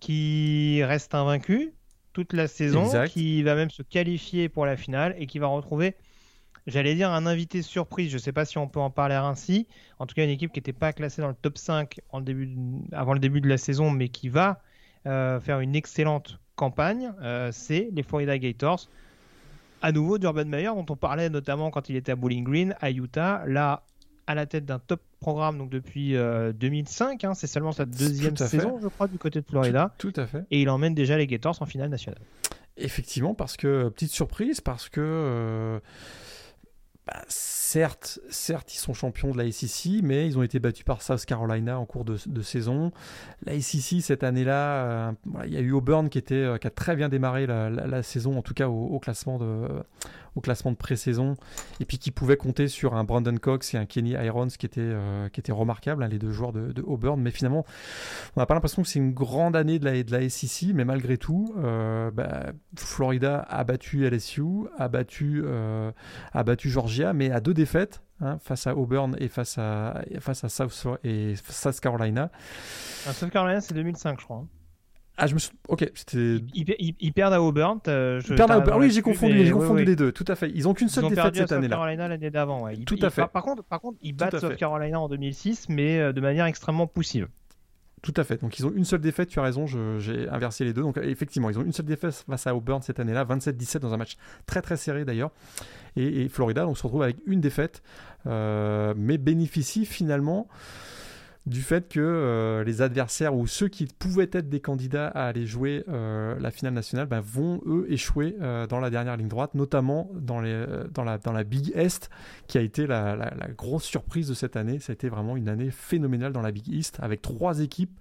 qui 0.00 0.82
reste 0.84 1.14
invaincu 1.14 1.72
toute 2.12 2.32
la 2.32 2.48
saison, 2.48 2.90
qui 3.06 3.42
va 3.42 3.54
même 3.54 3.70
se 3.70 3.82
qualifier 3.82 4.48
pour 4.48 4.66
la 4.66 4.76
finale 4.76 5.14
et 5.18 5.26
qui 5.26 5.38
va 5.38 5.46
retrouver 5.46 5.94
J'allais 6.66 6.94
dire 6.94 7.10
un 7.10 7.26
invité 7.26 7.60
surprise, 7.60 8.10
je 8.10 8.16
ne 8.16 8.20
sais 8.20 8.32
pas 8.32 8.44
si 8.44 8.56
on 8.56 8.68
peut 8.68 8.78
en 8.78 8.90
parler 8.90 9.16
ainsi. 9.16 9.66
En 9.98 10.06
tout 10.06 10.14
cas, 10.14 10.22
une 10.22 10.30
équipe 10.30 10.52
qui 10.52 10.60
n'était 10.60 10.72
pas 10.72 10.92
classée 10.92 11.20
dans 11.20 11.28
le 11.28 11.34
top 11.34 11.58
5 11.58 12.00
en 12.10 12.20
début 12.20 12.54
avant 12.92 13.14
le 13.14 13.18
début 13.18 13.40
de 13.40 13.48
la 13.48 13.58
saison, 13.58 13.90
mais 13.90 14.08
qui 14.08 14.28
va 14.28 14.62
euh, 15.06 15.40
faire 15.40 15.58
une 15.58 15.74
excellente 15.74 16.38
campagne, 16.54 17.12
euh, 17.22 17.50
c'est 17.50 17.88
les 17.92 18.04
Florida 18.04 18.38
Gators. 18.38 18.88
À 19.80 19.90
nouveau, 19.90 20.18
d'Urban 20.18 20.44
Meyer, 20.44 20.68
dont 20.68 20.86
on 20.88 20.96
parlait 20.96 21.28
notamment 21.28 21.72
quand 21.72 21.88
il 21.88 21.96
était 21.96 22.12
à 22.12 22.16
Bowling 22.16 22.44
Green, 22.44 22.76
à 22.80 22.92
Utah, 22.92 23.42
là, 23.46 23.82
à 24.32 24.34
la 24.34 24.46
tête 24.46 24.64
d'un 24.64 24.78
top 24.78 25.00
programme 25.20 25.58
donc 25.58 25.70
depuis 25.70 26.12
2005. 26.12 27.24
Euh, 27.24 27.28
hein, 27.28 27.34
c'est 27.34 27.46
seulement 27.46 27.72
sa 27.72 27.84
deuxième 27.84 28.36
saison, 28.36 28.78
je 28.82 28.88
crois, 28.88 29.06
du 29.06 29.18
côté 29.18 29.40
de 29.40 29.46
Florida. 29.46 29.94
Tout, 29.98 30.12
tout, 30.12 30.20
à 30.20 30.26
fait. 30.26 30.44
Et 30.50 30.60
il 30.62 30.68
emmène 30.68 30.94
déjà 30.94 31.16
les 31.16 31.26
Gators 31.26 31.60
en 31.60 31.66
finale 31.66 31.90
nationale. 31.90 32.20
Effectivement, 32.76 33.34
parce 33.34 33.56
que, 33.56 33.88
petite 33.90 34.12
surprise, 34.12 34.60
parce 34.60 34.88
que 34.88 35.80
bah, 37.12 37.22
certes, 37.28 38.20
certes, 38.28 38.74
ils 38.74 38.78
sont 38.78 38.94
champions 38.94 39.30
de 39.30 39.38
la 39.38 39.50
SEC, 39.50 40.02
mais 40.02 40.26
ils 40.26 40.38
ont 40.38 40.42
été 40.42 40.58
battus 40.58 40.84
par 40.84 41.02
South 41.02 41.24
Carolina 41.24 41.78
en 41.78 41.86
cours 41.86 42.04
de, 42.04 42.42
saison. 42.42 42.92
La 43.46 43.58
SEC, 43.60 44.02
cette 44.02 44.22
année-là, 44.22 44.84
euh, 44.84 45.12
il 45.44 45.52
y 45.52 45.56
a 45.56 45.60
eu 45.60 45.72
Auburn 45.72 46.08
qui, 46.08 46.18
était, 46.18 46.34
euh, 46.34 46.58
a 46.62 46.70
très 46.70 46.96
bien 46.96 47.08
démarré 47.08 47.46
la, 47.46 48.02
saison, 48.02 48.36
en 48.38 48.42
tout 48.42 48.54
cas 48.54 48.68
au, 48.68 48.98
classement 48.98 49.38
de, 49.38 49.68
au 50.36 50.40
classement 50.40 50.70
de 50.70 50.76
pré-saison, 50.76 51.36
et 51.80 51.84
puis 51.84 51.98
qui 51.98 52.10
pouvait 52.10 52.36
compter 52.36 52.68
sur 52.68 52.94
un 52.94 53.04
Brandon 53.04 53.36
Cox 53.36 53.74
et 53.74 53.78
un 53.78 53.86
Kenny 53.86 54.10
Irons 54.10 54.48
qui 54.48 54.66
étaient, 54.66 54.80
euh, 54.82 55.28
qui 55.28 55.40
étaient 55.40 55.52
remarquables, 55.52 56.02
hein, 56.02 56.08
les 56.08 56.18
deux 56.18 56.30
joueurs 56.30 56.52
de, 56.52 56.82
Auburn. 56.82 57.20
Mais 57.20 57.30
finalement, 57.30 57.64
on 58.36 58.40
n'a 58.40 58.46
pas 58.46 58.54
l'impression 58.54 58.82
que 58.82 58.88
c'est 58.88 58.98
une 58.98 59.12
grande 59.12 59.56
année 59.56 59.78
de 59.78 60.12
la, 60.12 60.28
SEC, 60.28 60.74
mais 60.74 60.84
malgré 60.84 61.16
tout, 61.16 61.54
bah, 61.56 62.52
Florida 62.76 63.40
a 63.48 63.64
battu 63.64 64.08
LSU, 64.08 64.66
a 64.76 64.88
battu, 64.88 65.44
a 66.32 66.44
battu 66.44 66.68
Georgia, 66.68 67.01
mais 67.12 67.30
à 67.30 67.40
deux 67.40 67.54
défaites. 67.54 68.02
Hein, 68.24 68.38
face 68.38 68.68
à 68.68 68.76
Auburn 68.76 69.16
et 69.18 69.26
face 69.26 69.58
à, 69.58 70.00
face 70.20 70.44
à 70.44 70.48
South, 70.48 71.00
et 71.02 71.34
South 71.48 71.80
Carolina. 71.80 72.30
Ah, 73.08 73.12
South 73.12 73.30
Carolina, 73.30 73.60
c'est 73.60 73.74
2005, 73.74 74.20
je 74.20 74.24
crois. 74.24 74.36
Hein. 74.36 74.48
Ah, 75.16 75.26
je 75.26 75.34
me 75.34 75.40
suis... 75.40 75.50
Ok, 75.68 75.90
c'était. 75.94 76.38
Ils, 76.54 77.12
perdent 77.12 77.34
à 77.34 77.42
Auburn. 77.42 77.80
Ils 77.86 78.34
perdent 78.34 78.52
à 78.52 78.58
Auburn. 78.58 78.80
Oui, 78.80 78.90
j'ai 78.90 79.02
confondu, 79.02 79.84
les 79.84 79.96
deux. 79.96 80.12
Tout 80.12 80.24
à 80.28 80.36
fait. 80.36 80.50
Ils 80.54 80.68
ont 80.68 80.74
qu'une 80.74 80.88
seule 80.88 81.08
défaite 81.08 81.34
cette 81.34 81.52
année-là. 81.52 81.76
South 81.76 81.80
Carolina 81.80 82.08
l'année 82.08 82.30
d'avant. 82.30 82.62
Ouais. 82.62 82.76
Tout 82.78 82.98
à 83.02 83.10
fait. 83.10 83.26
Par, 83.26 83.42
contre, 83.42 83.64
par 83.64 83.80
contre, 83.80 83.98
ils 84.02 84.12
battent 84.12 84.38
South 84.38 84.56
Carolina 84.56 85.00
en 85.00 85.08
2006, 85.08 85.68
mais 85.68 85.98
euh, 85.98 86.12
de 86.12 86.20
manière 86.20 86.46
extrêmement 86.46 86.86
poussive. 86.86 87.28
Tout 88.02 88.14
à 88.16 88.24
fait. 88.24 88.40
Donc 88.40 88.58
ils 88.58 88.66
ont 88.66 88.72
une 88.74 88.84
seule 88.84 89.00
défaite, 89.00 89.28
tu 89.28 89.38
as 89.38 89.44
raison, 89.44 89.66
j'ai 89.66 90.28
inversé 90.28 90.64
les 90.64 90.72
deux. 90.72 90.82
Donc 90.82 90.98
effectivement, 90.98 91.50
ils 91.50 91.58
ont 91.58 91.62
une 91.62 91.72
seule 91.72 91.86
défaite 91.86 92.24
face 92.28 92.46
à 92.48 92.54
Auburn 92.54 92.82
cette 92.82 92.98
année-là, 92.98 93.24
27-17 93.24 93.78
dans 93.78 93.94
un 93.94 93.96
match 93.96 94.16
très 94.44 94.60
très 94.60 94.76
serré 94.76 95.04
d'ailleurs. 95.04 95.30
Et, 95.94 96.28
Florida, 96.28 96.66
on 96.66 96.74
se 96.74 96.82
retrouve 96.82 97.02
avec 97.02 97.18
une 97.26 97.40
défaite, 97.40 97.82
euh, 98.26 98.92
mais 98.96 99.18
bénéficie 99.18 99.86
finalement 99.86 100.48
du 101.46 101.60
fait 101.60 101.88
que 101.88 102.00
euh, 102.00 102.62
les 102.62 102.82
adversaires 102.82 103.34
ou 103.34 103.46
ceux 103.46 103.68
qui 103.68 103.86
pouvaient 103.86 104.30
être 104.32 104.48
des 104.48 104.60
candidats 104.60 105.08
à 105.08 105.26
aller 105.26 105.46
jouer 105.46 105.84
euh, 105.88 106.38
la 106.38 106.50
finale 106.52 106.74
nationale 106.74 107.06
ben, 107.06 107.20
vont 107.20 107.60
eux 107.66 107.86
échouer 107.88 108.36
euh, 108.40 108.66
dans 108.66 108.78
la 108.78 108.90
dernière 108.90 109.16
ligne 109.16 109.28
droite, 109.28 109.54
notamment 109.54 110.10
dans, 110.14 110.40
la, 110.40 111.44
Big 111.44 111.72
East, 111.76 112.10
qui 112.46 112.58
a 112.58 112.60
été 112.60 112.86
la, 112.86 113.32
grosse 113.56 113.84
surprise 113.84 114.28
de 114.28 114.34
cette 114.34 114.56
année. 114.56 114.78
Ça 114.78 114.92
a 114.92 114.94
été 114.94 115.08
vraiment 115.08 115.36
une 115.36 115.48
année 115.48 115.70
phénoménale 115.70 116.32
dans 116.32 116.42
la 116.42 116.52
Big 116.52 116.68
East, 116.68 116.98
avec 117.02 117.22
trois 117.22 117.60
équipes 117.60 117.98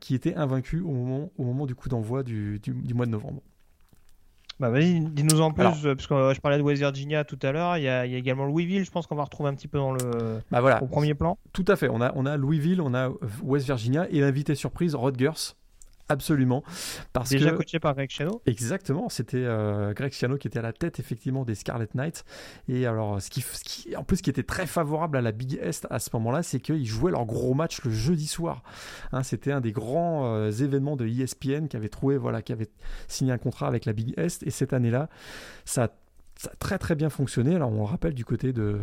qui 0.00 0.14
étaient 0.14 0.36
invaincues 0.36 0.80
au 0.80 0.92
moment, 1.38 1.66
du 1.66 1.74
coup 1.74 1.88
d'envoi 1.88 2.22
du 2.22 2.60
mois 2.94 3.06
de 3.06 3.10
novembre. 3.10 3.42
Bah 4.58 4.70
vas-y, 4.70 5.00
dis-nous 5.00 5.42
en 5.42 5.52
plus, 5.52 5.64
euh, 5.84 5.94
parce 5.94 6.06
que 6.06 6.32
je 6.34 6.40
parlais 6.40 6.56
de 6.56 6.62
West 6.62 6.80
Virginia 6.80 7.24
tout 7.24 7.38
à 7.42 7.52
l'heure, 7.52 7.76
il 7.76 7.82
y, 7.82 7.88
a, 7.88 8.06
également 8.06 8.46
Louisville, 8.46 8.86
je 8.86 8.90
pense 8.90 9.06
qu'on 9.06 9.14
va 9.14 9.24
retrouver 9.24 9.50
un 9.50 9.54
petit 9.54 9.68
peu 9.68 9.76
dans 9.76 9.92
le 9.92 10.40
bah 10.50 10.62
voilà. 10.62 10.82
au 10.82 10.86
premier 10.86 11.12
plan. 11.12 11.36
Tout 11.52 11.66
à 11.68 11.76
fait, 11.76 11.90
on 11.90 12.00
a, 12.00 12.12
on 12.14 12.24
a 12.24 12.38
Louisville, 12.38 12.80
on 12.80 12.94
a 12.94 13.10
West 13.42 13.66
Virginia 13.66 14.06
et 14.10 14.20
l'invité 14.20 14.54
surprise 14.54 14.94
Rutgers, 14.94 15.54
Absolument. 16.08 16.62
Parce 17.12 17.30
Déjà 17.30 17.50
coaché 17.50 17.80
par 17.80 17.94
Greg 17.94 18.08
Chiano 18.10 18.40
Exactement, 18.46 19.08
c'était 19.08 19.42
euh, 19.42 19.92
Greg 19.92 20.12
Chiano 20.12 20.36
qui 20.36 20.46
était 20.46 20.60
à 20.60 20.62
la 20.62 20.72
tête 20.72 21.00
effectivement 21.00 21.44
des 21.44 21.54
Scarlet 21.56 21.88
Knights. 21.94 22.24
Et 22.68 22.86
alors, 22.86 23.20
ce 23.20 23.28
qui, 23.28 23.44
en 23.96 24.04
plus, 24.04 24.18
ce 24.18 24.22
qui 24.22 24.30
était 24.30 24.44
très 24.44 24.66
favorable 24.66 25.16
à 25.16 25.20
la 25.20 25.32
Big 25.32 25.60
East 25.64 25.86
à 25.90 25.98
ce 25.98 26.10
moment-là, 26.14 26.42
c'est 26.42 26.60
qu'ils 26.60 26.86
jouaient 26.86 27.10
leur 27.10 27.26
gros 27.26 27.54
match 27.54 27.82
le 27.84 27.90
jeudi 27.90 28.26
soir. 28.26 28.62
Hein, 29.12 29.22
c'était 29.24 29.52
un 29.52 29.60
des 29.60 29.72
grands 29.72 30.26
euh, 30.26 30.50
événements 30.50 30.96
de 30.96 31.06
ESPN 31.06 31.66
qui 31.66 31.76
avait 31.76 31.88
trouvé, 31.88 32.16
voilà, 32.16 32.40
qui 32.40 32.52
avait 32.52 32.68
signé 33.08 33.32
un 33.32 33.38
contrat 33.38 33.66
avec 33.66 33.84
la 33.84 33.92
Big 33.92 34.14
East. 34.16 34.44
Et 34.44 34.50
cette 34.50 34.72
année-là, 34.72 35.08
ça, 35.64 35.88
ça 36.36 36.50
a 36.52 36.56
très 36.56 36.78
très 36.78 36.94
bien 36.94 37.10
fonctionné. 37.10 37.56
Alors, 37.56 37.70
on 37.70 37.78
le 37.78 37.82
rappelle 37.82 38.14
du 38.14 38.24
côté 38.24 38.52
de 38.52 38.78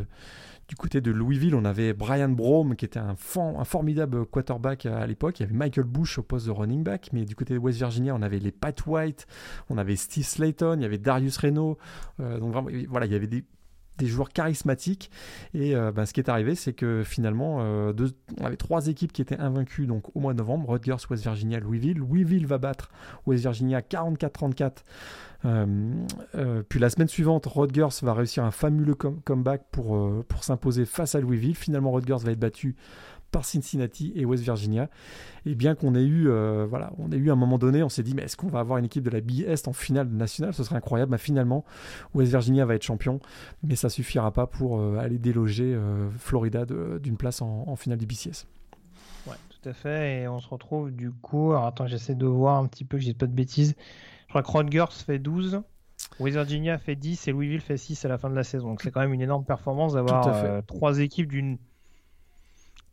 du 0.68 0.76
côté 0.76 1.02
de 1.02 1.11
Louisville, 1.11 1.56
on 1.56 1.65
avait 1.65 1.94
Brian 1.94 2.30
Brome, 2.30 2.76
qui 2.76 2.85
était 2.85 2.99
un, 2.99 3.15
formidable 3.15 4.26
quarterback 4.26 4.85
à 4.85 5.06
l'époque. 5.06 5.40
Il 5.40 5.44
y 5.44 5.45
avait 5.45 5.56
Michael 5.56 5.85
Bush 5.85 6.18
au 6.18 6.23
poste 6.23 6.45
de 6.45 6.52
running 6.52 6.84
back. 6.84 7.10
Mais 7.11 7.26
du 7.26 7.35
côté 7.35 7.53
de 7.53 7.60
West 7.60 7.77
Virginia, 7.80 8.15
on 8.15 8.22
avait 8.22 8.40
les 8.40 8.52
Pat 8.52 8.85
White, 8.85 9.27
on 9.69 9.77
avait 9.77 9.95
Steve 9.95 10.26
Slayton, 10.26 10.76
il 10.77 10.84
y 10.84 10.85
avait 10.85 10.98
Darius 10.98 11.38
Reno. 11.38 11.77
Euh, 12.19 12.40
donc 12.40 12.53
voilà, 12.90 13.06
il 13.06 13.11
y 13.11 13.15
avait 13.15 13.27
des, 13.27 13.44
joueurs 14.02 14.30
charismatiques. 14.30 15.11
Et 15.53 15.76
euh, 15.76 15.91
ben, 15.91 16.06
ce 16.06 16.14
qui 16.14 16.22
est 16.22 16.30
arrivé, 16.30 16.56
c'est 16.56 16.73
que 16.73 17.03
finalement, 17.03 17.57
euh, 17.61 17.94
on 18.40 18.45
avait 18.45 18.57
trois 18.57 18.88
équipes 18.88 19.11
qui 19.11 19.22
étaient 19.22 19.40
invaincues 19.40 19.85
donc, 19.85 20.15
au 20.15 20.19
mois 20.19 20.34
de 20.34 20.38
novembre 20.38 20.69
Rutgers, 20.69 21.06
West 21.10 21.23
Virginia, 21.23 21.60
Louisville. 21.60 21.98
Louisville 21.98 22.48
va 22.48 22.57
battre 22.57 22.90
West 23.26 23.44
Virginia 23.44 23.81
44-34 23.81 24.84
puis 25.44 26.80
la 26.80 26.90
semaine 26.90 27.07
suivante, 27.07 27.45
Rodgers 27.45 27.90
va 28.02 28.14
réussir 28.14 28.44
un 28.44 28.52
fabuleux 28.52 28.95
comeback 28.95 29.64
pour, 29.72 30.24
pour 30.26 30.44
s'imposer 30.44 30.86
face 30.86 31.15
à 31.15 31.20
Louisville. 31.20 31.56
Finalement, 31.56 31.91
Rodgers 31.91 32.18
va 32.24 32.32
être 32.32 32.40
battu 32.40 32.76
par 33.34 33.44
Cincinnati 33.44 34.14
et 34.15 34.24
West 34.24 34.44
Virginia. 34.44 34.90
Et 35.45 35.56
bien 35.56 35.76
qu'on 35.76 35.95
ait 35.95 36.03
eu, 36.03 36.30
euh, 36.30 36.65
voilà, 36.70 36.94
on 36.99 37.11
ait 37.11 37.18
eu 37.18 37.30
un 37.30 37.36
moment 37.36 37.57
donné, 37.57 37.84
on 37.84 37.90
s'est 37.90 38.03
dit, 38.03 38.14
mais 38.14 38.22
est-ce 38.22 38.38
qu'on 38.38 38.48
va 38.48 38.60
avoir 38.60 38.78
une 38.78 38.86
équipe 38.86 39.03
de 39.03 39.10
la 39.10 39.20
Big 39.20 39.41
Est 39.41 39.68
en 39.68 39.74
finale 39.74 40.07
nationale? 40.07 40.53
Ce 40.53 40.64
serait 40.64 40.78
incroyable. 40.78 41.11
Mais 41.11 41.18
finalement, 41.18 41.65
West 42.14 42.32
Virginia 42.32 42.65
va 42.65 42.76
être 42.76 42.84
champion, 42.84 43.20
mais 43.64 43.76
ça 43.76 43.90
suffira 43.90 44.32
pas 44.32 44.48
pour 44.48 44.80
euh, 44.80 44.98
aller 44.99 45.18
déloger 45.18 45.74
euh, 45.74 46.10
Florida 46.18 46.65
d'une 47.02 47.18
place 47.18 47.41
en, 47.41 47.76
finale 47.76 47.98
du 47.98 48.06
BCS. 48.06 48.45
Ouais, 49.28 49.36
tout 49.49 49.68
à 49.68 49.74
fait. 49.74 50.22
Et 50.22 50.28
on 50.28 50.40
se 50.40 50.48
retrouve 50.48 50.91
du 50.91 51.11
coup. 51.11 51.52
Alors 51.52 51.65
attends, 51.65 51.88
j'essaie 51.88 52.15
de 52.15 52.28
voir 52.28 52.60
un 52.60 52.68
petit 52.68 52.86
peu 52.86 52.98
que 52.98 53.03
j'ai 53.03 53.15
pas 53.15 53.26
de 53.26 53.34
bêtises. 53.34 53.76
Je 54.34 54.41
crois 54.41 54.64
que 54.64 54.72
Rutgers 54.80 54.93
fait 55.05 55.19
12. 55.19 55.61
West 56.19 56.35
Virginia 56.35 56.77
fait 56.77 56.95
10 56.95 57.27
et 57.27 57.31
Louisville 57.31 57.61
fait 57.61 57.77
6 57.77 58.05
à 58.05 58.07
la 58.07 58.18
fin 58.18 58.30
de 58.30 58.35
la 58.35 58.43
saison. 58.43 58.69
Donc 58.69 58.81
c'est 58.81 58.91
quand 58.91 59.01
même 59.01 59.14
une 59.14 59.22
énorme 59.22 59.45
performance 59.45 59.93
d'avoir 59.93 60.64
trois 60.65 60.99
équipes 60.99 61.30
d'une 61.30 61.57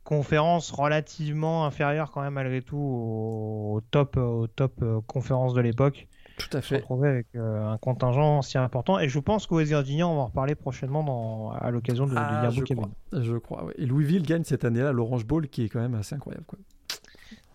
conférence 0.05 0.71
relativement 0.73 1.67
inférieure 1.67 2.11
quand 2.11 2.23
même 2.23 2.35
malgré 2.35 2.63
tout 2.63 2.77
au, 2.77 3.81
top, 3.91 4.17
au 4.17 4.47
top 4.49 4.73
euh, 4.83 5.01
conférence 5.07 5.55
de 5.55 5.61
l'époque. 5.61 6.09
Tout 6.39 6.57
à 6.57 6.63
fait. 6.63 6.77
Retrouver 6.77 7.09
avec 7.09 7.27
euh, 7.37 7.69
un 7.69 7.77
contingent 7.77 8.43
si 8.43 8.57
important. 8.57 8.99
Et 8.99 9.09
je 9.09 9.19
pense 9.19 9.47
qu'au 9.47 9.57
West 9.57 9.69
Virginia, 9.69 10.09
on 10.09 10.17
va 10.17 10.23
en 10.23 10.27
reparler 10.27 10.55
prochainement 10.55 11.05
dans, 11.05 11.51
à 11.51 11.71
l'occasion 11.71 12.07
de, 12.07 12.15
ah, 12.17 12.49
je, 12.51 12.63
crois. 12.63 12.89
je 13.13 13.37
crois. 13.37 13.67
Et 13.77 13.87
Louisville 13.87 14.23
gagne 14.23 14.45
cette 14.45 14.65
année-là 14.65 14.93
l'Orange 14.93 15.27
Bowl 15.27 15.49
qui 15.49 15.65
est 15.65 15.69
quand 15.69 15.81
même 15.81 15.95
assez 15.95 16.15
incroyable. 16.15 16.45
Quoi. 16.47 16.59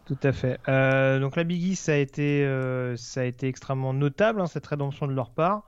Tout 0.06 0.18
à 0.24 0.32
fait. 0.32 0.60
Euh, 0.68 1.20
donc 1.20 1.36
la 1.36 1.44
Big 1.44 1.62
East, 1.64 1.86
ça 1.86 1.94
a 1.94 1.96
été, 1.96 2.48
ça 2.98 3.22
a 3.22 3.24
été 3.24 3.48
extrêmement 3.48 3.94
notable, 3.94 4.42
hein, 4.42 4.48
cette 4.48 4.68
rédemption 4.68 5.08
de 5.08 5.14
leur 5.14 5.32
part. 5.32 5.64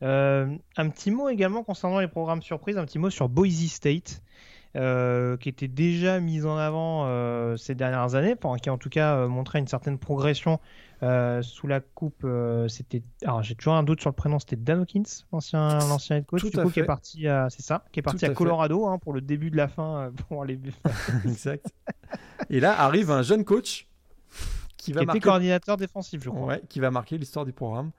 un 0.00 0.58
petit 0.90 1.10
mot 1.10 1.28
également 1.28 1.64
concernant 1.64 2.00
les 2.00 2.08
programmes 2.08 2.42
surprises, 2.42 2.78
un 2.78 2.84
petit 2.84 2.98
mot 2.98 3.10
sur 3.10 3.28
Boise 3.28 3.66
State. 3.66 4.22
Euh, 4.76 5.36
qui 5.36 5.48
était 5.48 5.66
déjà 5.66 6.20
mise 6.20 6.46
en 6.46 6.56
avant 6.56 7.02
euh, 7.06 7.56
ces 7.56 7.74
dernières 7.74 8.14
années, 8.14 8.36
qui 8.62 8.70
en 8.70 8.78
tout 8.78 8.88
cas 8.88 9.16
euh, 9.16 9.26
montré 9.26 9.58
une 9.58 9.66
certaine 9.66 9.98
progression 9.98 10.60
sous 11.42 11.66
la 11.66 11.80
coupe. 11.80 12.26
c'était, 12.68 13.02
alors 13.22 13.42
j'ai 13.42 13.54
toujours 13.54 13.74
un 13.74 13.82
doute 13.82 14.00
sur 14.00 14.10
le 14.10 14.14
prénom, 14.14 14.38
c'était 14.38 14.56
Dan 14.56 14.80
Hawkins, 14.80 15.02
l'ancien 15.32 15.78
l'ancien 15.78 16.16
head 16.16 16.26
coach, 16.26 16.44
du 16.44 16.50
coup, 16.50 16.70
qui 16.70 16.80
est 16.80 16.84
parti, 16.84 17.26
à... 17.26 17.48
c'est 17.50 17.62
ça, 17.62 17.84
qui 17.92 18.00
est 18.00 18.02
parti 18.02 18.24
à, 18.26 18.30
Colorado 18.30 18.86
hein, 18.86 18.98
pour 18.98 19.12
le 19.12 19.20
début 19.20 19.50
de 19.50 19.56
la 19.56 19.68
fin 19.68 20.12
pour 20.28 20.44
les. 20.44 20.60
exact. 21.24 21.66
Et 22.48 22.60
là 22.60 22.80
arrive 22.80 23.10
un 23.10 23.22
jeune 23.22 23.44
coach 23.44 23.88
qui 24.76 24.92
va 24.92 25.00
qui 25.00 25.06
marquer... 25.06 25.20
coordinateur 25.20 25.76
défensif, 25.76 26.22
je 26.22 26.30
crois. 26.30 26.46
Ouais, 26.46 26.62
qui 26.68 26.80
va 26.80 26.90
marquer 26.90 27.18
l'histoire 27.18 27.44
du 27.44 27.52
programme. 27.52 27.92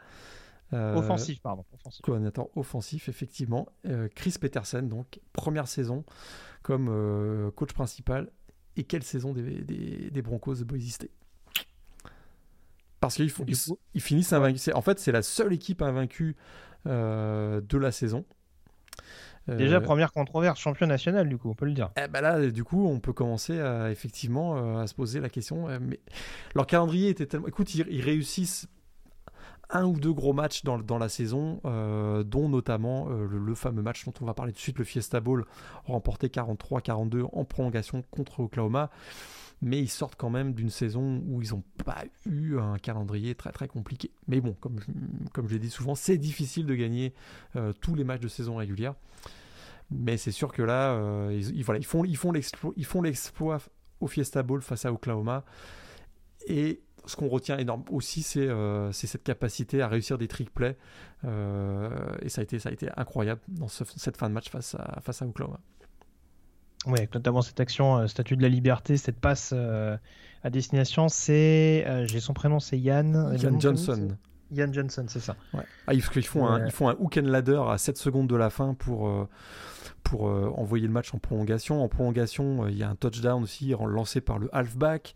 offensif, 0.72 1.42
pardon. 1.42 1.66
Offensif. 1.74 2.02
Coordinateur 2.02 2.48
offensif, 2.56 3.10
effectivement. 3.10 3.68
Chris 4.16 4.36
Peterson, 4.40 4.84
donc 4.84 5.20
première 5.34 5.68
saison 5.68 6.04
comme 6.62 6.90
euh, 6.90 7.52
coach 7.52 7.74
principal. 7.74 8.30
Et 8.78 8.84
quelle 8.84 9.04
saison 9.04 9.34
des, 9.34 9.62
des, 10.10 10.22
Broncos 10.22 10.56
de 10.56 10.64
Boise 10.64 10.88
State? 10.88 11.10
Parce 13.02 13.16
qu'ils 13.16 13.32
ils, 13.94 14.02
finissent 14.02 14.32
invaincus. 14.32 14.74
En 14.74 14.82
fait, 14.82 15.00
c'est 15.00 15.12
la 15.12 15.22
seule 15.22 15.52
équipe 15.52 15.82
invaincue 15.82 16.38
euh, 16.88 17.60
de 17.60 17.78
la 17.78 17.92
saison. 17.92 18.24
Déjà, 19.48 19.78
euh, 19.78 19.82
première 19.82 20.14
controverse, 20.14 20.60
champion 20.60 20.88
national, 20.88 21.28
du 21.28 21.38
coup, 21.38 21.50
on 21.50 21.56
peut 21.56 21.66
le 21.66 21.74
dire. 21.74 21.90
Eh 22.02 22.08
ben 22.08 22.22
là, 22.22 22.48
du 22.52 22.64
coup, 22.64 22.88
on 22.88 23.00
peut 23.00 23.12
commencer 23.12 23.60
à, 23.60 23.92
effectivement 23.92 24.78
à 24.78 24.88
se 24.88 24.94
poser 24.94 25.20
la 25.20 25.30
question. 25.30 25.68
mais 25.82 26.00
leur 26.56 26.68
calendrier 26.68 27.10
était 27.10 27.26
tellement. 27.26 27.48
Écoute, 27.48 27.74
ils 27.76 28.02
réussissent 28.02 28.70
un 29.72 29.86
ou 29.86 29.94
deux 29.98 30.14
gros 30.14 30.34
matchs 30.34 30.64
dans, 30.64 30.78
dans 30.78 30.98
la 30.98 31.10
saison, 31.10 31.62
euh, 31.66 32.24
dont 32.24 32.50
notamment 32.50 33.08
euh, 33.10 33.28
le, 33.28 33.56
fameux 33.56 33.82
match 33.82 34.06
dont 34.06 34.14
on 34.22 34.26
va 34.26 34.34
parler 34.34 34.52
tout 34.52 34.58
de 34.58 34.62
suite, 34.62 34.78
le 34.78 34.84
Fiesta 34.84 35.20
Bowl, 35.20 35.46
remporté 35.86 36.28
43-42 36.28 37.28
en 37.32 37.46
prolongation 37.46 38.04
contre 38.12 38.42
Oklahoma. 38.42 38.90
Mais 39.62 39.80
ils 39.80 39.90
sortent 39.90 40.16
quand 40.16 40.30
même 40.30 40.54
d'une 40.54 40.70
saison 40.70 41.22
où 41.28 41.42
ils 41.42 41.52
n'ont 41.52 41.64
pas 41.86 42.04
eu 42.26 42.58
un 42.58 42.78
calendrier 42.78 43.36
très 43.36 43.52
très 43.52 43.68
compliqué. 43.68 44.12
Mais 44.28 44.42
bon, 44.42 44.54
comme, 44.54 44.80
comme 45.34 45.48
je 45.48 45.54
l'ai 45.54 45.60
dit 45.60 45.70
souvent, 45.70 45.94
c'est 45.94 46.18
difficile 46.18 46.66
de 46.66 46.74
gagner 46.74 47.14
euh, 47.56 47.72
tous 47.74 47.94
les 47.94 48.04
matchs 48.04 48.22
de 48.22 48.28
saison 48.28 48.56
régulière. 48.56 48.96
Mais 49.92 50.18
c'est 50.18 50.32
sûr 50.32 50.52
que 50.54 50.62
là, 50.64 51.30
ils, 51.32 51.64
voilà, 51.64 51.80
ils 51.80 51.86
font 51.86 53.02
l'exploit 53.02 53.60
au 54.00 54.08
Fiesta 54.08 54.42
Bowl 54.42 54.62
face 54.62 54.86
à 54.86 54.94
Oklahoma. 54.94 55.44
Et 56.48 56.82
ce 57.06 57.16
qu'on 57.16 57.28
retient 57.28 57.58
énorme 57.58 57.84
aussi, 57.90 58.26
euh, 58.38 58.92
c'est 58.92 59.08
cette 59.08 59.24
capacité 59.24 59.82
à 59.82 59.88
réussir 59.88 60.18
des 60.18 60.28
trick 60.28 60.54
plays. 60.54 60.78
Euh, 61.26 61.90
et 62.22 62.30
ça 62.30 62.42
a, 62.42 62.44
été, 62.44 62.60
ça 62.60 62.70
a 62.70 62.72
été 62.72 62.90
incroyable 62.96 63.42
dans 63.48 63.68
cette 63.68 64.18
fin 64.18 64.30
de 64.30 64.34
match 64.34 64.50
face 64.50 64.76
à, 64.76 65.00
face 65.02 65.22
à 65.22 65.28
Oklahoma. 65.28 65.60
Oui, 66.88 67.00
notamment 67.14 67.42
cette 67.42 67.60
action 67.60 67.98
euh, 67.98 68.08
Statue 68.08 68.36
de 68.36 68.42
la 68.42 68.50
Liberté, 68.50 68.98
cette 68.98 69.20
passe 69.20 69.54
à 69.54 70.50
destination, 70.50 71.10
c'est. 71.10 71.86
J'ai 72.08 72.20
son 72.20 72.34
prénom, 72.34 72.60
c'est 72.60 72.80
Yann. 72.80 73.38
Yann 73.40 73.62
Johnson. 73.62 74.18
Yann 74.52 74.74
Johnson, 74.74 75.06
c'est 75.08 75.20
ça. 75.22 75.36
Ah, 75.88 75.94
ils, 75.94 76.02
font 76.02 76.46
un, 76.46 76.66
ils 76.66 76.72
font 76.72 76.90
un 76.90 76.96
hook 77.00 77.18
and 77.18 77.28
ladder 77.28 77.62
à 77.70 77.78
7 77.78 77.98
secondes 77.98 78.28
de 78.28 78.36
la 78.36 78.50
fin 78.50 78.74
pour, 78.74 79.30
pour 80.04 80.24
envoyer 80.24 80.88
le 80.88 80.92
match 80.92 81.14
en 81.14 81.20
prolongation. 81.20 81.82
En 81.84 81.88
prolongation, 81.88 82.68
il 82.68 82.78
y 82.78 82.84
a 82.84 82.90
un 82.90 82.96
touchdown 82.96 83.44
aussi 83.44 83.74
lancé 83.80 84.20
par 84.20 84.40
le 84.40 84.50
halfback. 84.54 85.16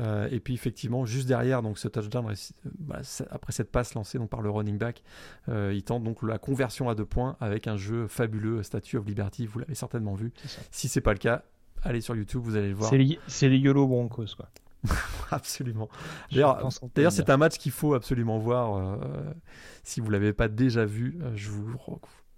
Euh, 0.00 0.28
et 0.30 0.40
puis 0.40 0.54
effectivement, 0.54 1.04
juste 1.04 1.28
derrière, 1.28 1.62
donc 1.62 1.78
ce 1.78 1.88
touchdown, 1.88 2.32
bah, 2.78 3.00
après 3.30 3.52
cette 3.52 3.70
passe 3.70 3.94
lancée 3.94 4.18
donc, 4.18 4.30
par 4.30 4.40
le 4.40 4.50
running 4.50 4.78
back, 4.78 5.02
euh, 5.48 5.72
il 5.74 5.82
tente 5.82 6.02
donc 6.02 6.22
la 6.22 6.38
conversion 6.38 6.88
à 6.88 6.94
deux 6.94 7.04
points 7.04 7.36
avec 7.40 7.66
un 7.66 7.76
jeu 7.76 8.06
fabuleux, 8.06 8.62
Statue 8.62 8.96
of 8.96 9.06
Liberty, 9.06 9.46
vous 9.46 9.58
l'avez 9.58 9.74
certainement 9.74 10.14
vu. 10.14 10.32
Si 10.70 10.88
c'est 10.88 11.00
pas 11.00 11.12
le 11.12 11.18
cas, 11.18 11.42
allez 11.82 12.00
sur 12.00 12.16
YouTube, 12.16 12.40
vous 12.42 12.56
allez 12.56 12.68
le 12.68 12.74
voir. 12.74 12.90
C'est 13.26 13.48
les, 13.48 13.58
YOLO 13.58 13.86
Broncos, 13.86 14.34
quoi. 14.36 14.48
absolument. 15.30 15.90
D'ailleurs, 16.32 17.12
c'est 17.12 17.28
un 17.28 17.36
match 17.36 17.58
qu'il 17.58 17.72
faut 17.72 17.92
absolument 17.92 18.38
voir. 18.38 18.76
Euh, 18.76 19.34
si 19.82 20.00
vous 20.00 20.08
l'avez 20.08 20.32
pas 20.32 20.48
déjà 20.48 20.86
vu, 20.86 21.18
je 21.34 21.50
vous 21.50 21.66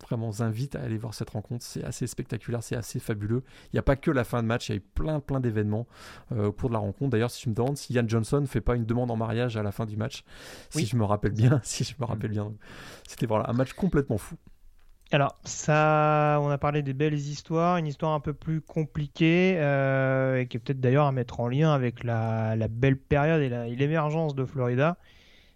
vraiment 0.02 0.30
vous 0.30 0.42
invite 0.42 0.76
à 0.76 0.82
aller 0.82 0.98
voir 0.98 1.14
cette 1.14 1.30
rencontre. 1.30 1.64
C'est 1.64 1.84
assez 1.84 2.06
spectaculaire, 2.06 2.62
c'est 2.62 2.76
assez 2.76 3.00
fabuleux. 3.00 3.42
Il 3.66 3.76
n'y 3.76 3.78
a 3.78 3.82
pas 3.82 3.96
que 3.96 4.10
la 4.10 4.24
fin 4.24 4.42
de 4.42 4.48
match, 4.48 4.68
il 4.68 4.72
y 4.72 4.74
a 4.74 4.76
eu 4.76 4.80
plein, 4.80 5.20
plein 5.20 5.40
d'événements 5.40 5.86
euh, 6.32 6.46
au 6.46 6.52
cours 6.52 6.68
de 6.68 6.74
la 6.74 6.80
rencontre. 6.80 7.10
D'ailleurs, 7.10 7.30
si 7.30 7.42
tu 7.42 7.48
me 7.48 7.54
demandes 7.54 7.76
si 7.76 7.92
Ian 7.92 8.04
Johnson 8.06 8.40
ne 8.40 8.46
fait 8.46 8.60
pas 8.60 8.76
une 8.76 8.84
demande 8.84 9.10
en 9.10 9.16
mariage 9.16 9.56
à 9.56 9.62
la 9.62 9.72
fin 9.72 9.86
du 9.86 9.96
match, 9.96 10.24
si 10.70 10.86
je 10.86 10.96
me 10.96 11.04
rappelle 11.04 11.32
bien, 11.32 11.60
si 11.64 11.84
je 11.84 11.94
me 11.98 12.04
rappelle 12.04 12.30
bien. 12.30 12.52
C'était 13.06 13.26
voilà, 13.26 13.48
un 13.48 13.54
match 13.54 13.72
complètement 13.72 14.18
fou. 14.18 14.36
Alors, 15.12 15.36
ça, 15.44 16.38
on 16.40 16.48
a 16.48 16.56
parlé 16.56 16.82
des 16.82 16.94
belles 16.94 17.18
histoires, 17.18 17.76
une 17.76 17.86
histoire 17.86 18.12
un 18.12 18.20
peu 18.20 18.32
plus 18.32 18.62
compliquée, 18.62 19.56
euh, 19.58 20.40
et 20.40 20.46
qui 20.46 20.56
est 20.56 20.60
peut-être 20.60 20.80
d'ailleurs 20.80 21.04
à 21.04 21.12
mettre 21.12 21.40
en 21.40 21.48
lien 21.48 21.74
avec 21.74 22.02
la, 22.02 22.56
belle 22.70 22.96
période 22.96 23.42
et 23.42 23.76
l'émergence 23.76 24.34
de 24.34 24.46
Florida. 24.46 24.96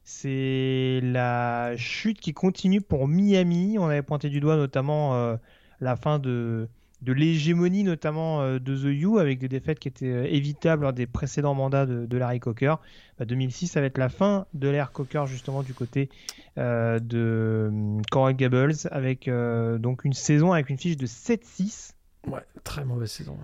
C'est 0.08 1.00
la 1.02 1.76
chute 1.76 2.20
qui 2.20 2.32
continue 2.32 2.80
pour 2.80 3.08
Miami. 3.08 3.76
On 3.76 3.86
avait 3.86 4.02
pointé 4.02 4.28
du 4.28 4.38
doigt 4.38 4.54
notamment 4.54 5.16
euh, 5.16 5.36
la 5.80 5.96
fin 5.96 6.20
de, 6.20 6.68
l'hégémonie 7.04 7.82
notamment 7.82 8.40
euh, 8.40 8.60
de 8.60 8.76
The 8.76 9.02
U 9.02 9.18
avec 9.18 9.40
des 9.40 9.48
défaites 9.48 9.80
qui 9.80 9.88
étaient 9.88 10.06
euh, 10.06 10.24
évitables 10.32 10.82
lors 10.82 10.92
des 10.92 11.08
précédents 11.08 11.54
mandats 11.54 11.86
de, 11.86 12.16
Larry 12.16 12.38
Cocker. 12.38 12.76
2006, 13.18 13.64
bah, 13.64 13.72
ça 13.72 13.80
va 13.80 13.86
être 13.86 13.98
la 13.98 14.08
fin 14.08 14.46
de 14.54 14.68
l'ère 14.68 14.92
Cocker 14.92 15.26
justement 15.26 15.64
du 15.64 15.74
côté 15.74 16.08
de 16.56 18.00
Coral 18.12 18.36
Gables 18.36 18.76
avec 18.92 19.28
donc 19.28 20.04
une 20.04 20.12
saison 20.12 20.52
avec 20.52 20.70
une 20.70 20.78
fiche 20.78 20.96
de 20.96 21.06
7-6. 21.06 21.94
Ouais, 22.28 22.46
très 22.62 22.84
mauvaise 22.84 23.10
saison. 23.10 23.36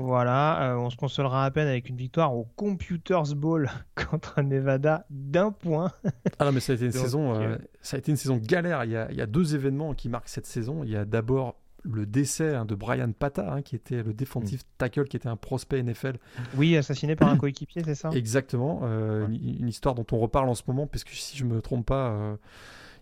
Voilà, 0.00 0.70
euh, 0.70 0.76
on 0.76 0.90
se 0.90 0.96
consolera 0.96 1.44
à 1.44 1.50
peine 1.50 1.66
avec 1.66 1.88
une 1.88 1.96
victoire 1.96 2.34
au 2.34 2.44
Computers 2.56 3.34
Bowl 3.34 3.68
contre 4.10 4.40
Nevada 4.42 5.04
d'un 5.10 5.50
point. 5.50 5.92
ah 6.38 6.44
non, 6.44 6.52
mais 6.52 6.60
ça 6.60 6.72
a 6.72 6.76
été 6.76 6.86
une 6.86 6.92
saison, 6.92 7.34
euh, 7.34 7.40
euh, 7.40 7.58
ça 7.82 7.96
a 7.96 7.98
été 7.98 8.12
une 8.12 8.16
saison 8.16 8.36
galère. 8.36 8.84
Il 8.84 8.90
y, 8.90 8.96
a, 8.96 9.26
deux 9.26 9.54
événements 9.54 9.94
qui 9.94 10.08
marquent 10.08 10.28
cette 10.28 10.46
saison. 10.46 10.84
Il 10.84 10.90
y 10.90 10.96
a 10.96 11.04
d'abord 11.04 11.56
le 11.82 12.06
décès 12.06 12.54
hein, 12.54 12.64
de 12.64 12.74
Brian 12.74 13.10
Pata, 13.12 13.52
hein, 13.52 13.62
qui 13.62 13.74
était 13.74 14.02
le 14.02 14.12
défensif 14.12 14.60
mm. 14.60 14.66
tackle, 14.78 15.04
qui 15.04 15.16
était 15.16 15.28
un 15.28 15.36
prospect 15.36 15.82
NFL. 15.82 16.18
Oui, 16.56 16.76
assassiné 16.76 17.16
par 17.16 17.28
un 17.28 17.36
coéquipier, 17.38 17.82
c'est 17.84 17.94
ça? 17.96 18.10
Exactement. 18.10 18.82
une, 19.28 19.68
histoire 19.68 19.94
dont 19.94 20.06
on 20.12 20.18
reparle 20.18 20.48
en 20.48 20.54
ce 20.54 20.62
moment, 20.68 20.86
parce 20.86 21.02
que 21.02 21.10
si 21.12 21.36
je 21.36 21.44
me 21.44 21.60
trompe 21.60 21.86
pas 21.86 22.38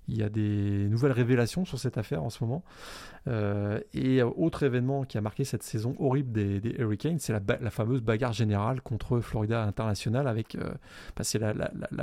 il 0.09 0.19
y 0.19 0.23
a 0.23 0.29
des 0.29 0.89
nouvelles 0.89 1.13
révélations 1.13 1.65
sur 1.65 1.79
cette 1.79 1.99
affaire 1.99 2.23
en 2.23 2.31
ce 2.31 2.45
moment. 2.45 2.65
Euh, 3.29 3.81
et 3.93 4.23
autre 4.23 4.63
événement 4.63 5.05
qui 5.05 5.19
a 5.19 5.21
marqué 5.21 5.45
cette 5.45 5.63
saison 5.63 5.97
horrible 5.99 6.33
des, 6.33 6.75
Hurricanes, 6.79 7.19
c'est 7.19 7.33
la, 7.33 7.71
fameuse 7.71 8.03
bagarre 8.03 8.33
générale 8.33 8.81
contre 8.81 9.21
Florida 9.21 9.63
International. 9.65 10.29
Avec, 10.29 10.55
euh, 10.55 10.71
bah, 11.17 11.25
c'est 11.25 11.39
la, 11.39 11.53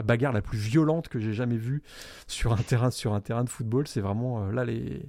bagarre 0.04 0.34
la 0.34 0.42
plus 0.42 0.58
violente 0.58 1.08
que 1.08 1.20
j'ai 1.20 1.34
jamais 1.34 1.58
vue 1.58 1.82
sur 2.28 2.52
un 2.54 2.58
terrain, 3.22 3.44
de 3.44 3.50
football. 3.50 3.88
C'est 3.88 4.02
vraiment 4.02 4.46
euh, 4.46 4.52
là 4.52 4.66
les 4.66 5.02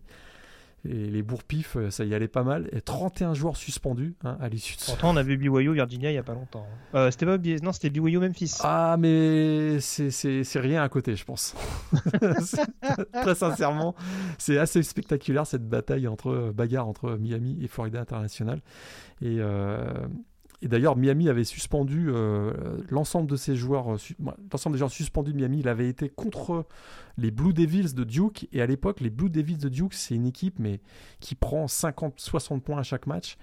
Et 0.86 1.06
les 1.06 1.22
bourpifs, 1.22 1.76
euh, 1.76 1.90
ça 1.90 2.04
y 2.04 2.14
allait 2.14 2.28
pas 2.28 2.42
mal. 2.42 2.68
Et 2.72 2.80
31 2.80 3.32
joueurs 3.34 3.56
suspendus 3.56 4.14
hein, 4.22 4.36
à 4.40 4.48
l'issue 4.48 4.76
de 4.76 4.80
ça. 4.80 4.92
Pourtant, 4.92 5.10
on 5.10 5.16
avait 5.16 5.36
BYU 5.36 5.72
Virginia 5.72 6.10
il 6.10 6.14
y 6.14 6.18
a 6.18 6.22
pas 6.22 6.34
longtemps. 6.34 6.66
Euh, 6.94 7.10
c'était 7.10 7.26
pas 7.26 7.38
non, 7.38 7.72
c'était 7.72 7.90
BYU 7.90 8.18
Memphis. 8.18 8.58
Ah, 8.60 8.96
mais 8.98 9.80
c'est 9.80 10.60
rien 10.60 10.82
à 10.82 10.88
côté, 10.88 11.16
je 11.16 11.24
pense. 11.24 11.54
Très 13.12 13.34
sincèrement, 13.34 13.94
c'est 14.38 14.58
assez 14.58 14.82
spectaculaire 14.82 15.46
cette 15.46 15.66
bataille 15.66 16.06
entre 16.06 16.52
bagarre 16.54 16.86
entre 16.86 17.16
Miami 17.16 17.58
et 17.62 17.68
Florida 17.68 18.00
International. 18.00 18.60
Et 19.22 19.38
euh, 19.38 20.06
et 20.62 20.68
d'ailleurs, 20.68 20.96
Miami 20.96 21.28
avait 21.28 21.44
suspendu 21.44 22.06
euh, 22.08 22.52
l'ensemble 22.88 23.28
de 23.28 23.36
ses 23.36 23.56
joueurs, 23.56 23.94
euh, 23.94 23.98
l'ensemble 24.52 24.74
des 24.74 24.78
joueurs 24.78 24.90
suspendus 24.90 25.32
de 25.32 25.36
Miami, 25.36 25.60
il 25.60 25.68
avait 25.68 25.88
été 25.88 26.08
contre 26.08 26.66
les 27.18 27.30
Blue 27.30 27.52
Devils 27.52 27.94
de 27.94 28.04
Duke. 28.04 28.48
Et 28.52 28.62
à 28.62 28.66
l'époque, 28.66 29.00
les 29.00 29.10
Blue 29.10 29.30
Devils 29.30 29.58
de 29.58 29.68
Duke, 29.68 29.94
c'est 29.94 30.14
une 30.14 30.26
équipe 30.26 30.58
mais 30.58 30.80
qui 31.20 31.34
prend 31.34 31.66
50-60 31.66 32.60
points 32.60 32.78
à 32.78 32.82
chaque 32.82 33.06
match. 33.06 33.36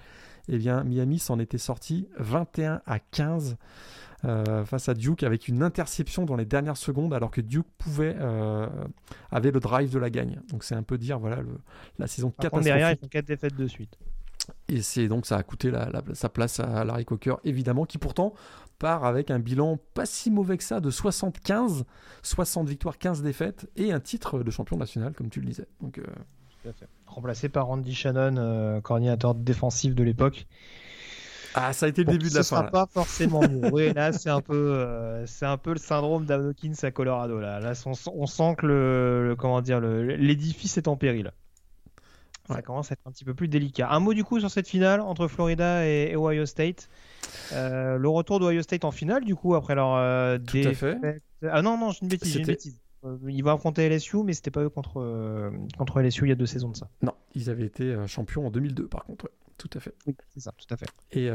Et 0.48 0.56
eh 0.56 0.58
bien, 0.58 0.84
Miami 0.84 1.20
s'en 1.20 1.38
était 1.38 1.60
sorti 1.60 2.08
21 2.18 2.82
à 2.88 2.98
15 2.98 3.58
euh, 4.26 4.66
face 4.66 4.90
à 4.90 4.96
Duke 4.96 5.22
avec 5.22 5.48
une 5.48 5.62
interception 5.62 6.26
dans 6.26 6.36
les 6.36 6.46
dernières 6.46 6.78
secondes, 6.78 7.14
alors 7.14 7.30
que 7.30 7.42
Duke 7.42 7.68
pouvait 7.78 8.16
avait 9.32 9.52
le 9.52 9.60
drive 9.60 9.94
de 9.94 10.00
la 10.00 10.10
gagne. 10.10 10.42
Donc 10.50 10.64
c'est 10.64 10.76
un 10.76 10.84
peu 10.84 10.98
dire 10.98 11.20
voilà 11.20 11.44
la 12.00 12.08
saison 12.08 12.32
catastrophique. 12.32 12.66
derrière, 12.66 12.92
ils 12.92 12.98
font 12.98 13.08
4 13.08 13.26
défaites 13.26 13.56
de 13.56 13.68
suite. 13.68 14.00
Et 14.72 14.82
c'est 14.82 15.10
donc 15.10 15.26
ça 15.26 15.36
a 15.36 15.44
coûté 15.44 15.70
sa 16.14 16.30
place 16.30 16.62
à 16.62 16.86
Larry 16.86 17.04
Cocker, 17.04 17.36
évidemment, 17.44 17.86
qui 17.86 17.98
pourtant 17.98 18.34
part 18.80 19.04
avec 19.04 19.30
un 19.30 19.38
bilan 19.38 19.78
pas 19.94 20.06
si 20.06 20.32
mauvais 20.32 20.58
que 20.58 20.64
ça 20.64 20.80
de 20.80 20.90
75, 20.90 21.84
60 22.24 22.70
victoires, 22.70 22.98
15 22.98 23.22
défaites 23.22 23.70
et 23.76 23.92
un 23.92 24.00
titre 24.00 24.42
de 24.42 24.50
champion 24.50 24.78
national, 24.78 25.14
comme 25.14 25.30
tu 25.30 25.42
le 25.42 25.48
disais. 25.48 25.68
Donc, 25.82 25.98
euh, 25.98 26.72
Remplacé 27.06 27.50
par 27.50 27.68
Randy 27.68 27.94
Shannon, 27.94 28.38
euh, 28.38 28.80
coordinateur 28.80 29.36
défensif 29.36 29.94
de 29.94 30.04
l'époque. 30.04 30.48
Ah, 31.54 31.74
ça 31.74 31.88
a 31.88 31.90
été 31.90 32.06
le 32.06 32.14
début 32.14 32.30
de 32.30 32.36
la 32.36 32.44
fin. 32.44 32.44
Ce 32.44 32.50
sera 32.50 32.64
pas 32.68 32.88
forcément 32.90 33.42
Oui, 33.74 33.92
là, 33.94 34.14
c'est 34.14 34.30
un 34.30 34.40
peu, 34.40 34.56
euh, 34.56 35.26
c'est 35.26 35.46
un 35.46 35.58
peu 35.58 35.74
le 35.74 35.80
syndrome 35.80 36.26
d'Avnokins 36.26 36.72
à 36.84 36.92
Colorado. 36.92 37.42
Là, 37.42 37.60
là 37.60 37.74
on, 37.86 38.26
sent 38.26 38.56
que 38.58 38.66
le 38.68 39.36
comment 39.38 39.62
dire, 39.62 39.82
l'édifice 39.82 40.78
est 40.78 40.88
en 40.88 40.96
péril 40.96 41.34
ça 42.48 42.62
commence 42.62 42.92
à 42.92 42.94
être 42.94 43.02
un 43.06 43.12
petit 43.12 43.26
peu 43.26 43.34
plus 43.34 43.48
délicat. 43.48 43.90
Un 43.90 44.00
mot 44.00 44.14
du 44.14 44.24
coup 44.24 44.40
sur 44.40 44.52
cette 44.52 44.68
finale 44.68 45.02
entre 45.02 45.28
Florida 45.28 45.86
et, 45.88 46.16
Ohio 46.16 46.46
State. 46.46 46.90
Euh, 47.54 47.98
le 47.98 48.10
retour 48.10 48.40
d'Ohio 48.40 48.62
State 48.62 48.84
en 48.84 48.92
finale, 48.92 49.24
du 49.24 49.36
coup, 49.36 49.56
après 49.56 49.76
leur 49.76 49.96
euh, 49.96 50.38
Tout 50.38 50.58
à 50.58 50.74
fait. 50.74 51.22
Ah 51.50 51.62
non, 51.62 51.78
non, 51.78 51.92
j'ai 51.92 52.00
une 52.02 52.08
bêtise. 52.08 52.36
Une 52.36 52.46
bêtise. 52.46 52.82
Euh, 53.04 53.18
ils 53.28 53.44
vont 53.44 53.52
affronter 53.52 53.90
LSU, 53.90 54.18
mais 54.24 54.34
c'était 54.34 54.52
pas 54.52 54.62
eux 54.62 54.70
contre, 54.70 55.52
contre 55.78 56.02
LSU 56.02 56.26
il 56.26 56.30
y 56.30 56.32
a 56.32 56.36
deux 56.36 56.46
saisons 56.46 56.70
de 56.70 56.78
ça. 56.78 56.90
Non, 57.02 57.14
ils 57.34 57.50
avaient 57.50 57.66
été 57.66 57.96
champions 58.08 58.46
en 58.46 58.52
2002 58.52 58.88
par 58.88 59.06
contre. 59.06 59.30
Tout 59.62 59.78
à 59.78 59.80
fait. 59.80 59.94
Oui, 60.08 60.16
c'est 60.34 60.40
ça, 60.40 60.52
tout 60.58 60.74
à 60.74 60.78
fait. 60.78 60.88
Et 61.12 61.30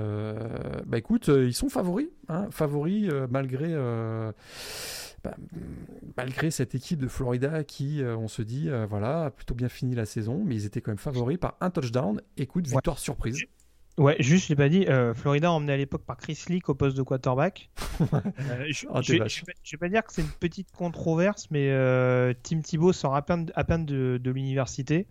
bah 0.85 0.99
écoute, 0.99 1.29
ils 1.29 1.55
sont 1.55 1.69
favoris, 1.69 2.09
hein, 2.29 2.49
favoris 2.51 3.11
malgré 3.31 3.75
bah, 5.27 5.35
malgré 6.17 6.51
cette 6.51 6.75
équipe 6.75 7.01
de 7.01 7.09
Florida 7.09 7.65
qui, 7.65 8.03
euh, 8.03 8.17
on 8.17 8.29
se 8.29 8.43
dit, 8.43 8.69
euh, 8.69 8.87
voilà, 8.87 9.25
a 9.25 9.31
plutôt 9.31 9.55
bien 9.55 9.69
fini 9.69 9.95
la 9.95 10.07
saison, 10.07 10.43
mais 10.45 10.55
ils 10.55 10.67
étaient 10.67 10.81
quand 10.81 10.93
même 10.93 10.99
favoris 10.99 11.39
par 11.39 11.57
un 11.61 11.71
touchdown. 11.71 12.21
Écoute, 12.37 12.67
victoire 12.67 12.99
surprise. 12.99 13.43
Ouais, 13.99 14.17
juste, 14.21 14.45
je 14.45 14.49
l'ai 14.51 14.57
pas 14.57 14.69
dit, 14.69 14.87
euh, 14.87 15.15
Florida 15.15 15.51
emmené 15.51 15.73
à 15.73 15.77
l'époque 15.77 16.05
par 16.05 16.19
Chris 16.19 16.39
Leak 16.49 16.69
au 16.69 16.75
poste 16.75 16.97
de 16.97 17.03
quarterback. 17.03 17.71
je, 18.69 18.87
oh, 18.91 19.01
je, 19.03 19.13
vais 19.15 19.79
pas 19.79 19.89
dire 19.89 20.05
que 20.05 20.13
c'est 20.13 20.23
une 20.23 20.29
petite 20.29 20.71
controverse, 20.71 21.51
mais 21.51 21.71
Tim 22.43 22.61
Thibault 22.61 22.93
sort 22.93 23.17
à 23.17 23.23
peine, 23.23 23.51
à 23.55 23.65
peine 23.65 23.87
de, 23.87 24.21
de 24.23 24.31
l'université. 24.31 25.07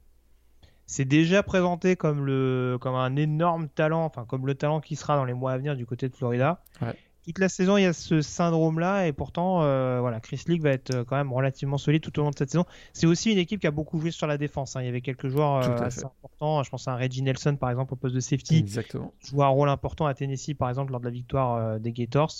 C'est 0.87 1.05
déjà 1.05 1.43
présenté 1.43 1.95
comme, 1.95 2.25
le, 2.25 2.77
comme 2.79 2.95
un 2.95 3.15
énorme 3.15 3.69
talent, 3.69 4.05
enfin 4.05 4.25
comme 4.25 4.45
le 4.45 4.55
talent 4.55 4.81
qui 4.81 4.95
sera 4.95 5.15
dans 5.15 5.25
les 5.25 5.33
mois 5.33 5.51
à 5.51 5.57
venir 5.57 5.75
du 5.75 5.85
côté 5.85 6.09
de 6.09 6.15
Florida. 6.15 6.61
Ouais 6.81 6.95
toute 7.25 7.39
la 7.39 7.49
saison, 7.49 7.77
il 7.77 7.83
y 7.83 7.85
a 7.85 7.93
ce 7.93 8.21
syndrome-là, 8.21 9.07
et 9.07 9.13
pourtant, 9.13 9.63
euh, 9.63 9.99
voilà, 9.99 10.19
Chris 10.19 10.43
League 10.47 10.61
va 10.61 10.69
être 10.69 10.93
euh, 10.93 11.03
quand 11.03 11.15
même 11.15 11.33
relativement 11.33 11.77
solide 11.77 12.01
tout 12.01 12.17
au 12.19 12.23
long 12.23 12.29
de 12.29 12.37
cette 12.37 12.51
saison. 12.51 12.65
C'est 12.93 13.07
aussi 13.07 13.31
une 13.31 13.39
équipe 13.39 13.59
qui 13.61 13.67
a 13.67 13.71
beaucoup 13.71 13.99
joué 13.99 14.11
sur 14.11 14.27
la 14.27 14.37
défense. 14.37 14.75
Hein. 14.75 14.83
Il 14.83 14.85
y 14.85 14.89
avait 14.89 15.01
quelques 15.01 15.27
joueurs 15.27 15.67
euh, 15.67 15.83
assez 15.83 16.05
importants. 16.05 16.61
Je 16.61 16.69
pense 16.69 16.87
à 16.87 16.95
Reggie 16.95 17.23
Nelson, 17.23 17.55
par 17.55 17.71
exemple, 17.71 17.93
au 17.93 17.97
poste 17.97 18.13
de 18.13 18.19
safety. 18.19 18.59
Exactement. 18.59 19.11
Joue 19.27 19.43
un 19.43 19.47
rôle 19.47 19.69
important 19.69 20.05
à 20.05 20.13
Tennessee, 20.13 20.53
par 20.53 20.69
exemple, 20.69 20.91
lors 20.91 20.99
de 20.99 21.05
la 21.05 21.11
victoire 21.11 21.79
des 21.79 21.91
Gators. 21.91 22.31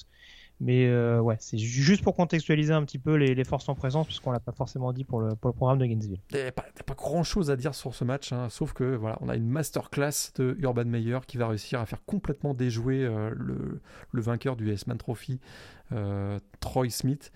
Mais 0.61 0.88
euh, 0.88 1.19
ouais, 1.19 1.36
c'est 1.40 1.57
juste 1.57 2.02
pour 2.02 2.15
contextualiser 2.15 2.72
un 2.72 2.84
petit 2.86 2.99
peu 2.99 3.15
les, 3.15 3.44
forces 3.44 3.68
en 3.68 3.76
présence, 3.76 4.06
puisqu'on 4.07 4.32
l'a 4.32 4.40
pas 4.40 4.53
forcément 4.53 4.94
dit 4.94 5.03
pour 5.03 5.19
le, 5.19 5.36
pour 5.36 5.49
le 5.49 5.56
programme 5.56 5.80
de 5.80 5.86
Gainesville. 5.86 6.22
Il 6.32 6.38
n'y 6.38 6.44
a 6.44 6.52
pas, 6.52 6.65
grand 6.95 7.23
chose 7.23 7.52
à 7.52 7.57
dire 7.57 7.76
sur 7.76 7.94
ce 7.94 8.03
match, 8.03 8.32
hein, 8.32 8.48
sauf 8.49 8.73
que 8.73 8.95
voilà, 8.95 9.18
on 9.22 9.27
a 9.27 9.36
une 9.36 9.49
masterclass 9.49 10.32
de 10.36 10.56
Urban 10.60 10.86
Meyer 10.86 11.19
qui 11.27 11.38
va 11.38 11.49
réussir 11.49 11.82
à 11.82 11.86
faire 11.86 12.03
complètement 12.06 12.53
déjouer 12.53 13.03
euh, 13.03 13.32
le, 13.36 13.82
le, 14.11 14.22
vainqueur 14.22 14.56
du 14.56 14.72
S-Man 14.72 14.98
Trophy, 14.98 15.40
euh, 15.91 16.40
Troy 16.61 16.90
Smith. 16.90 17.32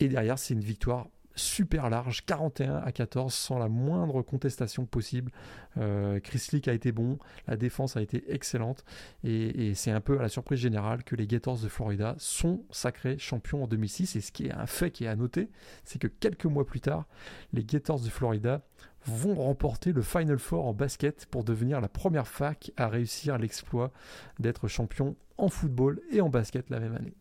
Et 0.00 0.08
derrière, 0.08 0.38
c'est 0.38 0.54
une 0.54 0.60
victoire 0.60 1.06
super 1.38 1.90
large, 1.90 2.24
41 2.26 2.76
à 2.76 2.92
14, 2.92 3.32
sans 3.32 3.58
la 3.58 3.68
moindre 3.68 4.22
contestation 4.22 4.86
possible. 4.86 5.32
Euh, 5.78 6.20
Chris 6.20 6.48
Leak 6.52 6.68
a 6.68 6.72
été 6.72 6.92
bon, 6.92 7.18
la 7.46 7.56
défense 7.56 7.96
a 7.96 8.02
été 8.02 8.32
excellente, 8.32 8.84
et, 9.24 9.74
c'est 9.74 9.90
un 9.90 10.00
peu 10.00 10.18
à 10.18 10.22
la 10.22 10.28
surprise 10.28 10.58
générale 10.58 11.04
que 11.04 11.14
les 11.14 11.26
Gators 11.26 11.58
de 11.58 11.68
Florida 11.68 12.14
sont 12.18 12.64
sacrés 12.70 13.18
champions 13.18 13.64
en 13.64 13.66
2006. 13.66 14.16
Et 14.16 14.20
ce 14.20 14.32
qui 14.32 14.46
est 14.46 14.52
un 14.52 14.66
fait 14.66 14.90
qui 14.90 15.04
est 15.04 15.08
à 15.08 15.16
noter, 15.16 15.50
c'est 15.84 15.98
que 15.98 16.08
quelques 16.08 16.46
mois 16.46 16.66
plus 16.66 16.80
tard, 16.80 17.06
les 17.52 17.64
Gators 17.64 18.00
de 18.00 18.08
Florida 18.08 18.62
vont 19.06 19.34
remporter 19.34 19.92
le 19.92 20.02
Final 20.02 20.38
Four 20.38 20.66
en 20.66 20.74
basket 20.74 21.26
pour 21.26 21.44
devenir 21.44 21.80
la 21.80 21.88
première 21.88 22.26
fac 22.26 22.72
à 22.76 22.88
réussir 22.88 23.38
l'exploit 23.38 23.92
d'être 24.38 24.68
champion 24.68 25.16
en 25.36 25.48
football 25.48 26.00
et 26.10 26.20
en 26.20 26.28
basket 26.28 26.68
la 26.70 26.80
même 26.80 26.94
année. 26.94 27.14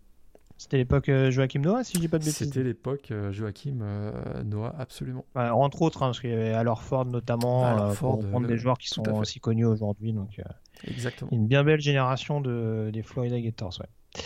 C'était 0.57 0.77
l'époque 0.77 1.09
euh, 1.09 1.29
Joachim 1.29 1.59
Noah, 1.59 1.83
si 1.83 1.93
je 1.95 1.99
dis 1.99 2.07
pas 2.07 2.17
de 2.17 2.25
bêtises. 2.25 2.47
C'était 2.47 2.63
l'époque 2.63 3.11
euh, 3.11 3.31
Joachim 3.31 3.79
euh, 3.81 4.43
Noah, 4.43 4.73
absolument. 4.79 5.23
entre 5.35 5.83
autres, 5.83 6.01
hein, 6.01 6.07
parce 6.07 6.19
qu'il 6.19 6.31
y 6.31 6.33
avait 6.33 6.53
alors 6.53 6.81
Ford 6.81 7.05
notamment, 7.05 7.65
alors 7.65 7.93
Ford, 7.93 8.19
pour 8.19 8.29
prendre 8.29 8.47
des 8.47 8.57
joueurs 8.57 8.77
qui 8.77 8.89
sont 8.89 9.07
aussi 9.09 9.39
connus 9.39 9.65
aujourd'hui. 9.65 10.13
Donc, 10.13 10.41
Exactement. 10.87 11.29
Une 11.31 11.47
bien 11.47 11.63
belle 11.63 11.79
génération 11.79 12.41
de, 12.41 12.89
des 12.91 13.03
Florida 13.03 13.39
Gators, 13.39 13.79
ouais. 13.79 14.21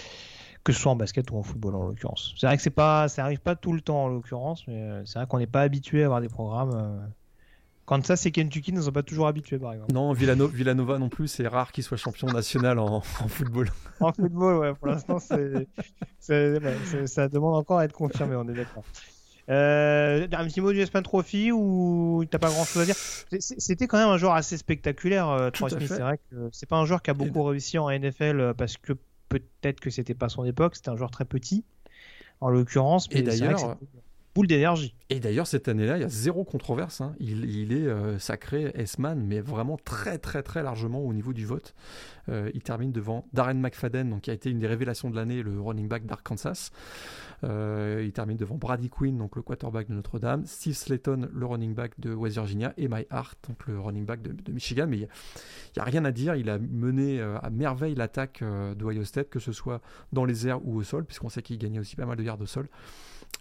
Que 0.64 0.74
ce 0.74 0.80
soit 0.80 0.92
en 0.92 0.96
basket 0.96 1.32
ou 1.32 1.38
en 1.38 1.44
football 1.44 1.76
en 1.76 1.88
l'occurrence. 1.88 2.36
C'est 2.38 2.46
vrai 2.46 2.56
que 2.56 2.62
c'est 2.62 2.70
pas, 2.70 3.08
ça 3.08 3.24
arrive 3.24 3.40
pas 3.40 3.56
tout 3.56 3.74
le 3.74 3.82
temps 3.82 4.04
en 4.04 4.08
l'occurrence, 4.08 4.66
mais 4.68 5.02
c'est 5.06 5.18
vrai 5.18 5.28
qu'on 5.28 5.40
n'est 5.40 5.48
pas 5.48 5.62
habitué 5.62 6.04
à 6.04 6.06
avoir 6.06 6.22
des 6.22 6.30
programmes 6.30 7.12
quand 7.86 8.06
ça, 8.06 8.16
c'est 8.16 8.32
Kentucky, 8.32 8.72
ne 8.74 8.82
sont 8.82 8.92
pas 8.92 9.04
toujours 9.04 9.28
habitués, 9.28 9.58
par 9.58 9.74
exemple. 9.74 9.94
Non, 9.94 10.14
Villanova 10.14 10.98
non 10.98 11.10
plus, 11.10 11.28
c'est 11.28 11.48
rare 11.48 11.72
qu'il 11.72 11.84
soit 11.84 11.98
champion 11.98 12.28
national 12.28 12.80
en, 12.80 13.02
football. 13.02 13.70
en 14.00 14.14
football, 14.14 14.58
ouais, 14.58 14.74
pour 14.74 14.88
l'instant, 14.88 15.20
ça 15.20 15.38
demande 17.28 17.56
encore 17.56 17.80
à 17.80 17.86
être 17.86 17.94
confirmé, 17.94 18.36
on 18.36 18.48
est 18.48 18.54
d'accord. 18.54 18.84
Euh, 19.50 20.28
un 20.32 20.48
petit 20.48 20.62
mot 20.62 20.72
du 20.72 20.80
Espan 20.80 21.02
Trophy 21.02 21.52
ou 21.52 22.24
t'as 22.30 22.40
pas 22.40 22.50
grand 22.50 22.64
chose 22.64 22.84
à 22.84 22.86
dire? 22.86 22.96
C'était 23.40 23.88
quand 23.88 23.98
même 23.98 24.08
un 24.08 24.18
joueur 24.18 24.34
assez 24.34 24.56
spectaculaire, 24.56 25.28
euh, 25.30 25.50
Troy 25.50 25.70
Smith. 25.70 25.88
C'est 25.88 26.00
vrai 26.00 26.20
que 26.30 26.50
c'est 26.52 26.70
pas 26.70 26.78
un 26.78 26.86
joueur 26.86 27.02
qui 27.02 27.10
a 27.10 27.14
beaucoup 27.14 27.44
réussi 27.44 27.78
en 27.78 27.90
NFL 27.90 28.40
euh, 28.40 28.54
parce 28.54 28.78
que 28.78 28.94
peut-être 29.30 29.80
que 29.80 29.90
c'était 29.90 30.14
pas 30.14 30.30
son 30.30 30.46
époque. 30.46 30.76
C'était 30.76 30.90
un 30.90 30.96
joueur 30.96 31.12
très 31.12 31.26
petit, 31.26 31.66
en 32.40 32.50
l'occurrence. 32.50 33.08
Et 33.12 33.24
d'ailleurs, 33.24 33.78
boule 34.34 34.48
d'énergie. 34.48 34.96
Et 35.10 35.20
d'ailleurs, 35.20 35.48
cette 35.48 35.68
année-là, 35.68 35.98
il 35.98 36.02
y 36.02 36.06
a 36.06 36.10
zéro 36.10 36.46
controverse. 36.46 37.02
Hein. 37.02 37.14
Il, 37.20 37.74
est 37.74 37.88
euh, 37.88 38.18
sacré 38.18 38.72
S-Man, 38.76 39.26
mais 39.28 39.42
vraiment 39.42 39.78
très, 39.78 40.18
très, 40.18 40.42
très 40.42 40.64
largement 40.64 41.02
au 41.02 41.14
niveau 41.14 41.34
du 41.34 41.46
vote. 41.46 41.76
Euh, 42.30 42.50
il 42.54 42.62
termine 42.62 42.94
devant 42.94 43.26
Darren 43.34 43.56
McFadden, 43.56 44.10
donc, 44.10 44.22
qui 44.22 44.32
a 44.32 44.34
été 44.34 44.50
une 44.50 44.60
des 44.60 44.68
révélations 44.68 45.10
de 45.10 45.18
l'année, 45.18 45.44
le 45.44 45.60
running 45.60 45.90
back 45.90 46.06
d'Arkansas. 46.06 46.70
Euh, 47.44 48.02
il 48.06 48.14
termine 48.14 48.38
devant 48.38 48.56
Brady 48.56 48.90
Quinn, 48.90 49.18
donc 49.18 49.36
le 49.36 49.42
quarterback 49.42 49.90
de 49.90 49.96
Notre-Dame, 49.96 50.46
Steve 50.46 50.76
Slayton, 50.76 51.28
le 51.34 51.46
running 51.46 51.74
back 51.74 52.00
de 52.00 52.14
West 52.14 52.36
Virginia, 52.36 52.74
et 52.78 52.88
My 52.88 53.06
Hart, 53.10 53.38
donc 53.50 53.68
le 53.68 53.80
running 53.80 54.06
back 54.06 54.22
de, 54.22 54.52
Michigan. 54.54 54.88
Mais 54.88 54.98
il 54.98 55.08
n'y 55.76 55.82
a, 55.82 55.84
rien 55.84 56.06
à 56.06 56.12
dire. 56.12 56.36
Il 56.36 56.50
a 56.50 56.58
mené 56.58 57.20
à 57.20 57.50
merveille 57.50 57.96
l'attaque 57.96 58.44
de 58.44 59.04
State, 59.04 59.30
que 59.30 59.40
ce 59.40 59.52
soit 59.52 59.82
dans 60.14 60.24
les 60.24 60.48
airs 60.48 60.66
ou 60.66 60.78
au 60.78 60.84
sol, 60.84 61.04
puisqu'on 61.04 61.30
sait 61.30 61.42
qu'il 61.42 61.58
gagnait 61.58 61.80
aussi 61.80 61.98
pas 61.98 62.06
mal 62.06 62.16
de 62.16 62.24
yards 62.24 62.40
au 62.40 62.46
sol. 62.46 62.70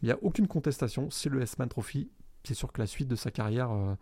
Il 0.03 0.07
n'y 0.07 0.13
a 0.13 0.19
aucune 0.23 0.47
contestation, 0.47 1.11
c'est 1.11 1.29
le 1.29 1.43
S-Man 1.43 1.69
Trophy. 1.69 2.11
C'est 2.45 2.55
sûr 2.55 2.73
que 2.73 2.81
la 2.81 2.87
suite 2.87 3.07
de 3.07 3.17
sa 3.17 3.31
carrière 3.31 3.71
euh, 3.71 3.95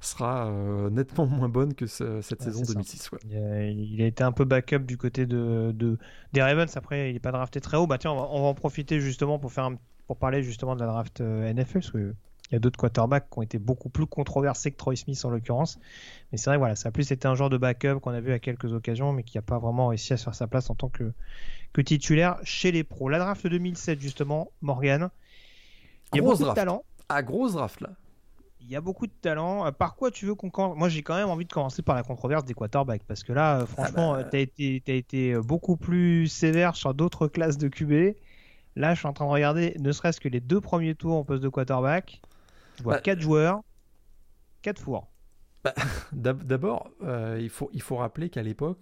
sera 0.00 0.46
euh, 0.46 0.88
nettement 0.88 1.26
moins 1.26 1.50
bonne 1.50 1.74
que 1.74 1.86
cette 1.86 2.40
saison 2.42 2.62
2006. 2.62 3.10
Il, 3.28 4.00
a, 4.00 4.06
été 4.06 4.24
un 4.24 4.32
peu 4.32 4.46
backup 4.46 4.80
du 4.80 4.96
côté 4.96 5.26
de, 5.26 5.98
des 6.32 6.42
Ravens. 6.42 6.74
Après, 6.76 7.10
il 7.10 7.12
n'est 7.12 7.20
pas 7.20 7.32
drafté 7.32 7.60
très 7.60 7.76
haut. 7.76 7.86
Bah 7.86 7.98
tiens, 7.98 8.12
on 8.12 8.16
va, 8.16 8.48
en 8.48 8.54
profiter 8.54 9.00
justement 9.00 9.38
pour, 9.38 9.52
faire 9.52 9.70
pour 10.06 10.16
parler 10.16 10.42
justement 10.42 10.74
de 10.76 10.80
la 10.80 10.86
draft 10.86 11.20
euh, 11.20 11.52
NFL. 11.52 11.80
Parce 11.80 11.90
que 11.90 12.14
il 12.50 12.54
y 12.54 12.56
a 12.56 12.58
d'autres 12.58 12.78
quarterbacks 12.78 13.30
qui 13.30 13.38
ont 13.38 13.42
été 13.42 13.58
beaucoup 13.58 13.88
plus 13.88 14.06
controversés 14.06 14.70
que 14.70 14.76
Troy 14.76 14.96
Smith 14.96 15.22
en 15.24 15.30
l'occurrence. 15.30 15.78
Mais 16.30 16.38
c'est 16.38 16.50
vrai, 16.50 16.58
voilà, 16.58 16.76
ça 16.76 16.90
a 16.90 16.92
plus 16.92 17.10
été 17.10 17.26
un 17.26 17.34
genre 17.34 17.48
de 17.48 17.56
backup 17.56 18.00
qu'on 18.00 18.12
a 18.12 18.20
vu 18.20 18.32
à 18.32 18.38
quelques 18.38 18.72
occasions, 18.72 19.12
mais 19.12 19.22
qui 19.22 19.38
n'a 19.38 19.42
pas 19.42 19.58
vraiment 19.58 19.88
réussi 19.88 20.12
à 20.12 20.16
se 20.18 20.24
faire 20.24 20.34
sa 20.34 20.46
place 20.46 20.68
en 20.68 20.74
tant 20.74 20.88
que, 20.88 21.12
que 21.72 21.80
titulaire 21.80 22.38
chez 22.44 22.70
les 22.70 22.84
pros. 22.84 23.08
La 23.08 23.18
draft 23.18 23.46
2007, 23.46 23.98
justement, 23.98 24.52
Morgan, 24.60 25.10
il 26.14 26.18
y 26.18 26.20
a 26.20 26.22
beaucoup 26.22 26.44
de 26.44 26.54
talent. 26.54 26.84
À 27.08 27.22
grosse 27.22 27.52
draft 27.52 27.80
là. 27.80 27.90
il 28.60 28.70
y 28.70 28.76
a 28.76 28.80
beaucoup 28.80 29.06
de 29.06 29.12
talent. 29.20 29.66
Euh, 29.66 29.72
par 29.72 29.94
quoi 29.94 30.10
tu 30.10 30.26
veux 30.26 30.34
qu'on 30.34 30.50
commence? 30.50 30.76
Moi, 30.76 30.88
j'ai 30.88 31.02
quand 31.02 31.16
même 31.16 31.28
envie 31.28 31.44
de 31.44 31.52
commencer 31.52 31.82
par 31.82 31.94
la 31.94 32.02
controverse 32.02 32.44
des 32.44 32.54
quarterbacks 32.54 33.04
parce 33.04 33.22
que 33.22 33.32
là, 33.32 33.60
euh, 33.60 33.66
franchement, 33.66 34.14
ah 34.14 34.22
bah... 34.22 34.24
t'as 34.24 34.38
été, 34.38 34.82
as 34.88 34.92
été 34.92 35.34
beaucoup 35.36 35.76
plus 35.76 36.28
sévère 36.28 36.76
sur 36.76 36.94
d'autres 36.94 37.28
classes 37.28 37.58
de 37.58 37.68
QB. 37.68 38.16
Là, 38.76 38.94
je 38.94 39.00
suis 39.00 39.06
en 39.06 39.12
train 39.12 39.26
de 39.26 39.30
regarder, 39.30 39.76
ne 39.78 39.92
serait-ce 39.92 40.20
que 40.20 40.28
les 40.28 40.40
deux 40.40 40.60
premiers 40.60 40.94
tours 40.94 41.16
en 41.16 41.24
poste 41.24 41.42
de 41.42 41.48
quarterback. 41.48 42.20
Je 42.78 42.82
vois 42.82 42.94
bah, 42.94 43.00
quatre 43.00 43.20
joueurs, 43.20 43.60
quatre 44.62 44.80
fours. 44.80 45.08
Bah, 45.62 45.74
d'abord, 46.12 46.90
euh, 47.02 47.38
il, 47.40 47.50
faut, 47.50 47.70
il 47.72 47.82
faut 47.82 47.96
rappeler 47.96 48.30
qu'à 48.30 48.42
l'époque, 48.42 48.80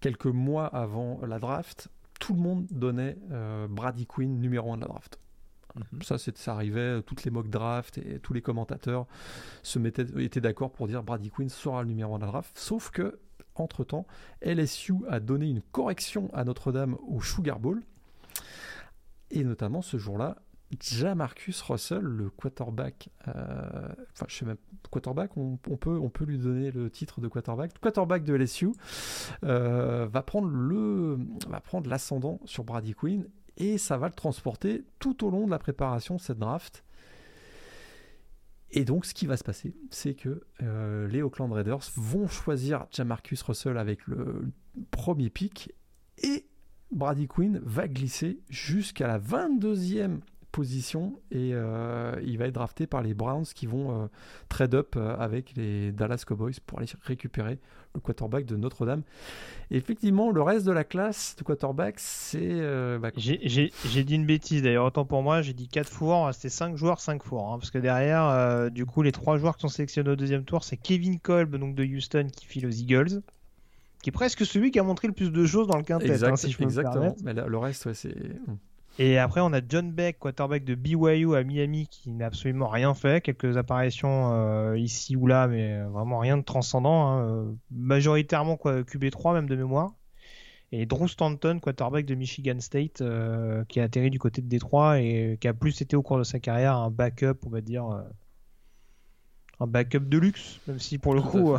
quelques 0.00 0.26
mois 0.26 0.66
avant 0.66 1.20
la 1.26 1.38
draft, 1.38 1.88
tout 2.20 2.34
le 2.34 2.40
monde 2.40 2.66
donnait 2.70 3.16
Brady 3.70 4.06
Quinn 4.06 4.40
numéro 4.40 4.72
1 4.72 4.76
de 4.76 4.80
la 4.82 4.88
draft. 4.88 5.21
Mhm. 5.76 6.02
Ça, 6.02 6.18
ça 6.18 6.52
arrivait, 6.52 7.02
toutes 7.02 7.24
les 7.24 7.30
mock 7.30 7.48
drafts 7.48 7.98
et 7.98 8.18
tous 8.18 8.32
les 8.32 8.42
commentateurs 8.42 9.06
se 9.62 9.78
mettaient, 9.78 10.06
étaient 10.18 10.40
d'accord 10.40 10.70
pour 10.70 10.86
dire 10.86 11.02
Brady 11.02 11.30
Quinn 11.30 11.48
sera 11.48 11.82
le 11.82 11.88
numéro 11.88 12.14
1 12.14 12.18
de 12.18 12.24
la 12.24 12.30
draft. 12.30 12.58
Sauf 12.58 12.90
que, 12.90 13.18
entre 13.54 13.84
temps, 13.84 14.06
LSU 14.42 14.94
a 15.08 15.20
donné 15.20 15.48
une 15.48 15.62
correction 15.62 16.30
à 16.34 16.44
Notre-Dame 16.44 16.96
au 17.06 17.20
Sugar 17.20 17.58
Bowl. 17.58 17.82
Et 19.30 19.44
notamment 19.44 19.80
ce 19.80 19.96
jour-là, 19.96 20.36
Jamarcus 20.80 21.60
Russell, 21.62 22.02
le 22.02 22.30
quarterback, 22.30 23.10
euh, 23.28 23.88
enfin 24.12 24.26
je 24.28 24.36
sais 24.36 24.44
même 24.44 24.56
quarterback, 24.90 25.36
on, 25.36 25.56
peut 25.56 26.24
lui 26.24 26.38
donner 26.38 26.70
le 26.70 26.90
titre 26.90 27.20
de 27.20 27.28
quarterback, 27.28 27.78
quarterback 27.80 28.24
de 28.24 28.34
LSU, 28.34 28.72
euh, 29.44 30.06
va 30.06 30.22
prendre 30.22 30.50
va 31.48 31.60
prendre 31.60 31.88
l'ascendant 31.88 32.40
sur 32.44 32.64
Brady 32.64 32.94
Quinn 32.94 33.26
et 33.56 33.78
ça 33.78 33.96
va 33.96 34.08
le 34.08 34.14
transporter 34.14 34.84
tout 34.98 35.24
au 35.24 35.30
long 35.30 35.46
de 35.46 35.50
la 35.50 35.58
préparation 35.58 36.16
de 36.16 36.20
cette 36.20 36.38
draft. 36.38 36.84
Et 38.70 38.84
donc, 38.84 39.04
ce 39.04 39.12
qui 39.12 39.26
va 39.26 39.36
se 39.36 39.44
passer, 39.44 39.74
c'est 39.90 40.14
que 40.14 40.42
euh, 40.62 41.06
les 41.08 41.22
Oakland 41.22 41.52
Raiders 41.52 41.82
vont 41.96 42.26
choisir 42.26 42.86
Jamarcus 42.90 43.42
Russell 43.42 43.76
avec 43.76 44.06
le 44.06 44.50
premier 44.90 45.28
pick 45.28 45.72
et 46.22 46.46
Brady 46.90 47.28
Quinn 47.28 47.60
va 47.64 47.88
glisser 47.88 48.40
jusqu'à 48.48 49.06
la 49.06 49.18
22e 49.18 50.20
position 50.52 51.18
et 51.30 51.50
euh, 51.54 52.14
il 52.24 52.38
va 52.38 52.46
être 52.46 52.54
drafté 52.54 52.86
par 52.86 53.02
les 53.02 53.14
Browns 53.14 53.46
qui 53.54 53.66
vont 53.66 53.90
euh, 53.90 54.06
trade 54.48 54.74
up 54.74 54.94
euh, 54.96 55.16
avec 55.18 55.54
les 55.56 55.90
Dallas 55.90 56.22
Cowboys 56.26 56.52
pour 56.64 56.78
aller 56.78 56.88
récupérer 57.02 57.58
le 57.94 58.00
quarterback 58.00 58.44
de 58.44 58.56
Notre-Dame. 58.56 59.02
effectivement, 59.70 60.30
le 60.30 60.40
reste 60.40 60.64
de 60.64 60.72
la 60.72 60.84
classe 60.84 61.34
de 61.36 61.42
quarterback, 61.42 61.96
c'est. 61.98 62.60
Bah, 62.98 63.10
j'ai 63.16 64.04
dit 64.04 64.14
une 64.14 64.24
bêtise 64.24 64.62
d'ailleurs, 64.62 64.86
autant 64.86 65.04
pour 65.04 65.22
moi, 65.22 65.42
j'ai 65.42 65.52
dit 65.52 65.68
4 65.68 65.90
fours, 65.90 66.30
c'était 66.32 66.48
5 66.48 66.76
joueurs, 66.76 67.00
5 67.00 67.22
fours. 67.22 67.52
Hein, 67.52 67.58
parce 67.58 67.70
que 67.70 67.78
derrière, 67.78 68.70
du 68.70 68.86
coup, 68.86 69.02
les 69.02 69.12
3 69.12 69.36
joueurs 69.36 69.56
qui 69.56 69.62
sont 69.62 69.68
sélectionnés 69.68 70.10
au 70.10 70.16
deuxième 70.16 70.44
tour, 70.44 70.64
c'est 70.64 70.78
Kevin 70.78 71.18
Kolb 71.18 71.56
donc 71.56 71.74
de 71.74 71.84
Houston 71.84 72.28
qui 72.34 72.46
file 72.46 72.66
aux 72.66 72.70
Eagles 72.70 73.20
qui 74.02 74.08
est 74.08 74.12
presque 74.12 74.44
celui 74.44 74.72
qui 74.72 74.80
a 74.80 74.82
montré 74.82 75.06
le 75.06 75.14
plus 75.14 75.30
de 75.30 75.46
choses 75.46 75.68
dans 75.68 75.76
le 75.76 75.84
quintet, 75.84 76.24
hein, 76.24 76.34
si 76.34 76.50
je 76.50 76.62
exactement. 76.62 77.14
Mais 77.22 77.34
le 77.34 77.58
reste, 77.58 77.92
c'est. 77.92 78.16
Et 78.98 79.18
après, 79.18 79.40
on 79.40 79.52
a 79.52 79.60
John 79.66 79.90
Beck, 79.90 80.18
quarterback 80.18 80.64
de 80.64 80.74
BYU 80.74 81.34
à 81.34 81.42
Miami, 81.44 81.88
qui 81.88 82.10
n'a 82.10 82.26
absolument 82.26 82.68
rien 82.68 82.92
fait. 82.94 83.22
Quelques 83.22 83.56
apparitions 83.56 84.32
euh, 84.34 84.76
ici 84.76 85.16
ou 85.16 85.26
là, 85.26 85.48
mais 85.48 85.80
vraiment 85.84 86.18
rien 86.18 86.36
de 86.36 86.42
transcendant. 86.42 87.08
Hein. 87.08 87.26
Euh, 87.26 87.52
majoritairement 87.70 88.56
quoi, 88.56 88.82
QB3, 88.82 89.34
même 89.34 89.48
de 89.48 89.56
mémoire. 89.56 89.94
Et 90.72 90.86
Drew 90.86 91.08
Stanton, 91.08 91.58
quarterback 91.60 92.04
de 92.04 92.14
Michigan 92.14 92.60
State, 92.60 93.00
euh, 93.00 93.64
qui 93.64 93.80
a 93.80 93.84
atterri 93.84 94.10
du 94.10 94.18
côté 94.18 94.42
de 94.42 94.48
Détroit 94.48 95.00
et 95.00 95.38
qui 95.40 95.48
a 95.48 95.54
plus 95.54 95.80
été 95.80 95.96
au 95.96 96.02
cours 96.02 96.18
de 96.18 96.24
sa 96.24 96.38
carrière 96.38 96.76
un 96.76 96.90
backup, 96.90 97.38
on 97.46 97.50
va 97.50 97.60
dire. 97.62 97.84
un 99.60 99.66
backup 99.66 100.00
de 100.00 100.18
luxe, 100.18 100.60
même 100.66 100.78
si 100.78 100.98
pour 100.98 101.14
le 101.14 101.22
coup, 101.22 101.56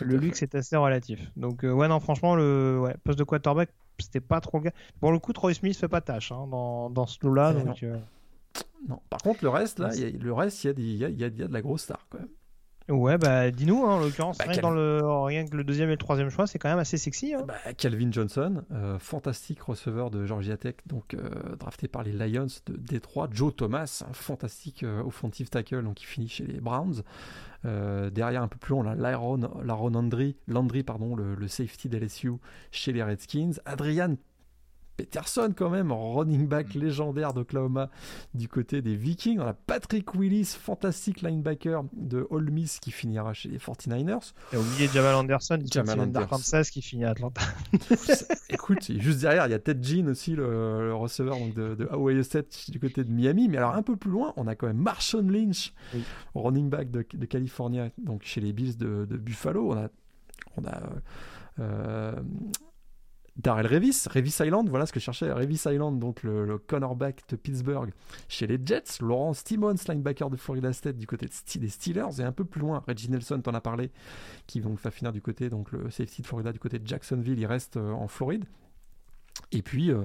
le 0.00 0.16
luxe 0.16 0.42
est 0.42 0.54
assez 0.54 0.76
relatif. 0.76 1.20
Donc, 1.36 1.62
ouais, 1.62 1.88
non, 1.88 1.98
franchement, 1.98 2.36
le 2.36 2.80
ouais, 2.80 2.96
poste 3.04 3.18
de 3.18 3.24
quarterback 3.24 3.70
c'était 3.98 4.20
pas 4.20 4.40
trop 4.40 4.60
le 4.60 4.70
Pour 5.00 5.12
le 5.12 5.18
coup, 5.18 5.32
Troy 5.32 5.54
Smith 5.54 5.76
fait 5.76 5.88
pas 5.88 6.00
tâche 6.00 6.32
hein, 6.32 6.46
dans, 6.50 6.90
dans 6.90 7.06
ce 7.06 7.18
lot-là. 7.22 7.52
Donc, 7.52 7.82
euh. 7.82 7.96
non. 8.88 9.00
Par 9.10 9.20
contre, 9.20 9.42
le 9.42 9.50
reste, 9.50 9.78
là, 9.78 9.94
y 9.94 10.04
a, 10.04 10.10
le 10.10 10.32
reste, 10.32 10.64
il 10.64 10.96
y, 10.96 11.04
a, 11.04 11.08
y, 11.08 11.24
a, 11.24 11.30
de 11.30 11.52
la 11.52 11.62
grosse 11.62 11.82
star 11.82 12.06
quand 12.10 12.18
même. 12.18 12.28
Ouais, 12.88 13.18
bah 13.18 13.50
dis-nous, 13.50 13.84
hein, 13.84 13.96
en 13.96 13.98
l'occurrence, 14.00 14.38
bah, 14.38 14.46
rien, 14.48 14.62
dans 14.62 14.70
le, 14.70 15.00
rien 15.04 15.46
que 15.46 15.56
le 15.56 15.64
deuxième 15.64 15.88
et 15.88 15.92
le 15.92 15.98
troisième 15.98 16.30
choix, 16.30 16.46
c'est 16.46 16.58
quand 16.58 16.70
même 16.70 16.78
assez 16.78 16.96
sexy. 16.96 17.34
Hein. 17.34 17.44
Bah, 17.46 17.54
Calvin 17.76 18.10
Johnson, 18.10 18.62
euh, 18.72 18.98
fantastique 18.98 19.60
receveur 19.60 20.10
de 20.10 20.24
Georgia 20.24 20.56
Tech, 20.56 20.76
donc 20.86 21.14
euh, 21.14 21.56
drafté 21.56 21.86
par 21.86 22.02
les 22.02 22.12
Lions 22.12 22.46
de 22.66 22.76
Détroit. 22.76 23.28
Joe 23.30 23.54
Thomas, 23.54 24.04
un 24.08 24.12
fantastique 24.14 24.84
offensive 25.04 25.50
tackle, 25.50 25.82
donc 25.82 25.96
qui 25.96 26.06
finit 26.06 26.28
chez 26.28 26.46
les 26.46 26.60
Browns. 26.60 27.02
derrière, 27.64 28.42
un 28.42 28.48
peu 28.48 28.58
plus 28.58 28.72
loin, 28.72 28.84
on 28.84 28.88
a 28.88 28.94
Laron, 28.94 29.90
Landry, 29.90 30.36
Landry 30.46 30.82
pardon, 30.82 31.14
le, 31.14 31.34
le 31.34 31.48
safety 31.48 31.88
d'LSU 31.88 32.32
chez 32.70 32.92
les 32.92 33.02
Redskins. 33.02 33.52
Adrian 33.66 34.16
Peterson 34.98 35.54
quand 35.56 35.70
même, 35.70 35.92
running 35.92 36.48
back 36.48 36.74
mm. 36.74 36.80
légendaire 36.80 37.32
d'Oklahoma 37.32 37.88
du 38.34 38.48
côté 38.48 38.82
des 38.82 38.96
Vikings. 38.96 39.38
On 39.38 39.46
a 39.46 39.54
Patrick 39.54 40.12
Willis, 40.14 40.56
fantastique 40.60 41.22
linebacker 41.22 41.84
de 41.92 42.26
Ole 42.30 42.50
Miss 42.50 42.80
qui 42.80 42.90
finira 42.90 43.32
chez 43.32 43.48
les 43.48 43.58
49ers. 43.58 44.32
Et 44.52 44.56
au 44.56 44.62
milieu 44.62 44.88
Jamal 44.92 45.14
Anderson, 45.14 45.60
Jamal 45.70 46.00
Anderson. 46.00 46.62
qui 46.72 46.82
finit 46.82 47.04
à 47.04 47.10
Atlanta. 47.10 47.42
Écoute, 48.50 48.90
juste 48.98 49.20
derrière, 49.20 49.46
il 49.46 49.50
y 49.50 49.54
a 49.54 49.60
Ted 49.60 49.82
Jean 49.84 50.08
aussi, 50.08 50.34
le, 50.34 50.92
receveur 50.92 51.38
donc, 51.38 51.54
de, 51.54 51.76
de 51.76 51.86
Hawaii 51.92 52.24
State 52.24 52.68
du 52.68 52.80
côté 52.80 53.04
de 53.04 53.10
Miami. 53.10 53.48
Mais 53.48 53.58
alors 53.58 53.76
un 53.76 53.82
peu 53.82 53.94
plus 53.94 54.10
loin, 54.10 54.32
on 54.36 54.48
a 54.48 54.56
quand 54.56 54.66
même 54.66 54.78
Marshawn 54.78 55.30
Lynch, 55.30 55.72
running 56.34 56.68
back 56.68 56.90
de, 56.90 57.06
de, 57.14 57.24
Californie, 57.24 57.78
donc 57.98 58.24
chez 58.24 58.40
les 58.40 58.52
Bills 58.52 58.76
de, 58.76 59.04
Buffalo. 59.04 59.72
On 59.72 59.76
a, 59.76 59.88
on 60.56 60.64
a 60.64 60.82
euh, 61.60 62.16
Darrell 63.38 63.68
Revis, 63.68 64.08
Revis 64.12 64.36
Island, 64.40 64.68
voilà 64.68 64.84
ce 64.84 64.92
que 64.92 64.98
je 64.98 65.04
cherchais, 65.04 65.30
Revis 65.30 65.62
Island, 65.66 66.00
donc 66.00 66.24
le, 66.24 66.58
cornerback 66.58 67.22
de 67.28 67.36
Pittsburgh 67.36 67.92
chez 68.28 68.48
les 68.48 68.58
Jets, 68.62 69.00
Laurence 69.00 69.44
Timmons, 69.44 69.76
linebacker 69.86 70.28
de 70.28 70.36
Florida 70.36 70.72
State 70.72 70.98
du 70.98 71.06
côté 71.06 71.26
des 71.26 71.68
Steelers, 71.68 72.20
et 72.20 72.24
un 72.24 72.32
peu 72.32 72.44
plus 72.44 72.60
loin, 72.60 72.82
Reggie 72.88 73.10
Nelson, 73.10 73.40
t'en 73.40 73.54
as 73.54 73.60
parlé, 73.60 73.92
qui 74.48 74.60
va 74.60 74.90
finir 74.90 75.12
du 75.12 75.22
côté, 75.22 75.50
donc 75.50 75.70
le 75.70 75.88
safety 75.88 76.22
de 76.22 76.26
Florida 76.26 76.52
du 76.52 76.58
côté 76.58 76.80
de 76.80 76.86
Jacksonville, 76.86 77.38
il 77.38 77.46
reste 77.46 77.76
euh, 77.76 77.92
en 77.92 78.08
Floride. 78.08 78.44
Et 79.52 79.62
puis, 79.62 79.92
euh, 79.92 80.04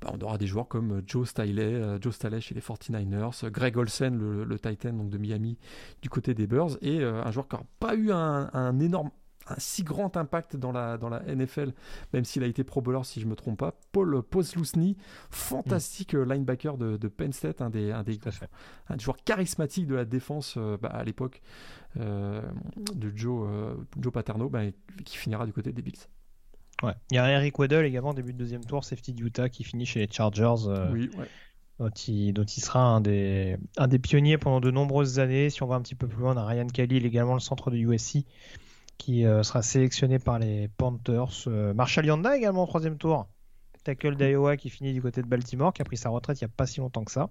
bah, 0.00 0.12
on 0.14 0.24
aura 0.24 0.38
des 0.38 0.46
joueurs 0.46 0.68
comme 0.68 1.02
Joe 1.08 1.28
Staley, 1.28 1.60
euh, 1.60 1.98
Joe 2.00 2.14
Staley 2.14 2.40
chez 2.40 2.54
les 2.54 2.60
49ers, 2.60 3.50
Greg 3.50 3.76
Olsen, 3.76 4.16
le, 4.16 4.58
Titan 4.60 4.92
donc 4.92 5.10
de 5.10 5.18
Miami, 5.18 5.58
du 6.02 6.08
côté 6.08 6.34
des 6.34 6.46
Bears, 6.46 6.76
et 6.82 7.02
un 7.02 7.30
joueur 7.32 7.48
qui 7.48 7.56
n'a 7.56 7.62
pas 7.80 7.96
eu 7.96 8.12
un 8.12 8.78
énorme 8.78 9.10
un 9.48 9.58
si 9.58 9.82
grand 9.82 10.16
impact 10.16 10.56
dans 10.56 10.72
la, 10.72 10.96
dans 10.98 11.08
la 11.08 11.20
NFL, 11.20 11.72
même 12.12 12.24
s'il 12.24 12.42
a 12.42 12.46
été 12.46 12.64
Pro 12.64 12.80
Bowler 12.80 13.04
si 13.04 13.20
je 13.20 13.26
me 13.26 13.34
trompe 13.34 13.58
pas. 13.58 13.74
Paul 13.92 14.22
Poslusny, 14.22 14.96
fantastique 15.30 16.14
euh, 16.14 16.24
linebacker 16.24 16.78
de, 16.78 16.96
de, 16.96 17.08
Penn 17.08 17.32
State, 17.32 17.60
un 17.60 17.70
des, 17.70 17.92
un 17.92 18.02
des 18.02 18.18
un 18.88 18.98
joueur 18.98 19.16
charismatique 19.24 19.86
de 19.86 19.94
la 19.94 20.04
défense 20.04 20.54
euh, 20.56 20.76
bah, 20.80 20.88
à 20.88 21.04
l'époque 21.04 21.42
euh, 21.98 22.42
de 22.94 23.12
Joe, 23.14 23.76
Joe 24.00 24.12
Paterno, 24.12 24.48
bah, 24.48 24.62
qui 25.04 25.16
finira 25.16 25.46
du 25.46 25.52
côté 25.52 25.72
des 25.72 25.82
Bills. 25.82 26.08
Ouais. 26.82 26.94
Il 27.10 27.16
y 27.16 27.18
a 27.18 27.30
Eric 27.30 27.58
Weddle 27.58 27.84
également, 27.84 28.14
début 28.14 28.32
de 28.32 28.38
deuxième 28.38 28.64
tour, 28.64 28.84
safety 28.84 29.12
d'Utah, 29.12 29.48
qui 29.48 29.64
finit 29.64 29.86
chez 29.86 30.00
les 30.00 30.12
Chargers. 30.12 30.90
oui, 30.92 31.10
Dont 31.78 31.88
il, 31.88 32.32
dont 32.32 32.44
il, 32.44 32.60
sera 32.60 32.80
un 32.80 33.00
des, 33.00 33.56
un 33.76 33.88
des 33.88 33.98
pionniers 33.98 34.38
pendant 34.38 34.60
de 34.60 34.70
nombreuses 34.70 35.18
années. 35.18 35.50
Si 35.50 35.62
on 35.62 35.66
va 35.66 35.76
un 35.76 35.82
petit 35.82 35.94
peu 35.96 36.06
plus 36.06 36.20
loin, 36.20 36.34
on 36.34 36.36
a 36.36 36.46
Ryan 36.46 36.66
Khalil, 36.66 37.04
également 37.04 37.34
le 37.34 37.40
centre 37.40 37.70
de 37.70 37.76
USC, 37.76 38.24
qui 38.98 39.26
euh, 39.26 39.42
sera 39.42 39.62
sélectionné 39.62 40.18
par 40.18 40.38
les 40.38 40.68
Panthers. 40.68 41.46
Euh, 41.46 41.74
Marshall 41.74 42.06
Yanda 42.06 42.36
également 42.36 42.64
au 42.64 42.66
troisième 42.66 42.96
tour. 42.96 43.28
Tackle 43.82 44.16
d'Iowa 44.16 44.56
qui 44.56 44.70
finit 44.70 44.92
du 44.94 45.02
côté 45.02 45.22
de 45.22 45.26
Baltimore, 45.26 45.72
qui 45.72 45.82
a 45.82 45.84
pris 45.84 45.96
sa 45.96 46.08
retraite 46.08 46.40
il 46.40 46.44
n'y 46.44 46.50
a 46.50 46.54
pas 46.56 46.66
si 46.66 46.80
longtemps 46.80 47.04
que 47.04 47.12
ça. 47.12 47.30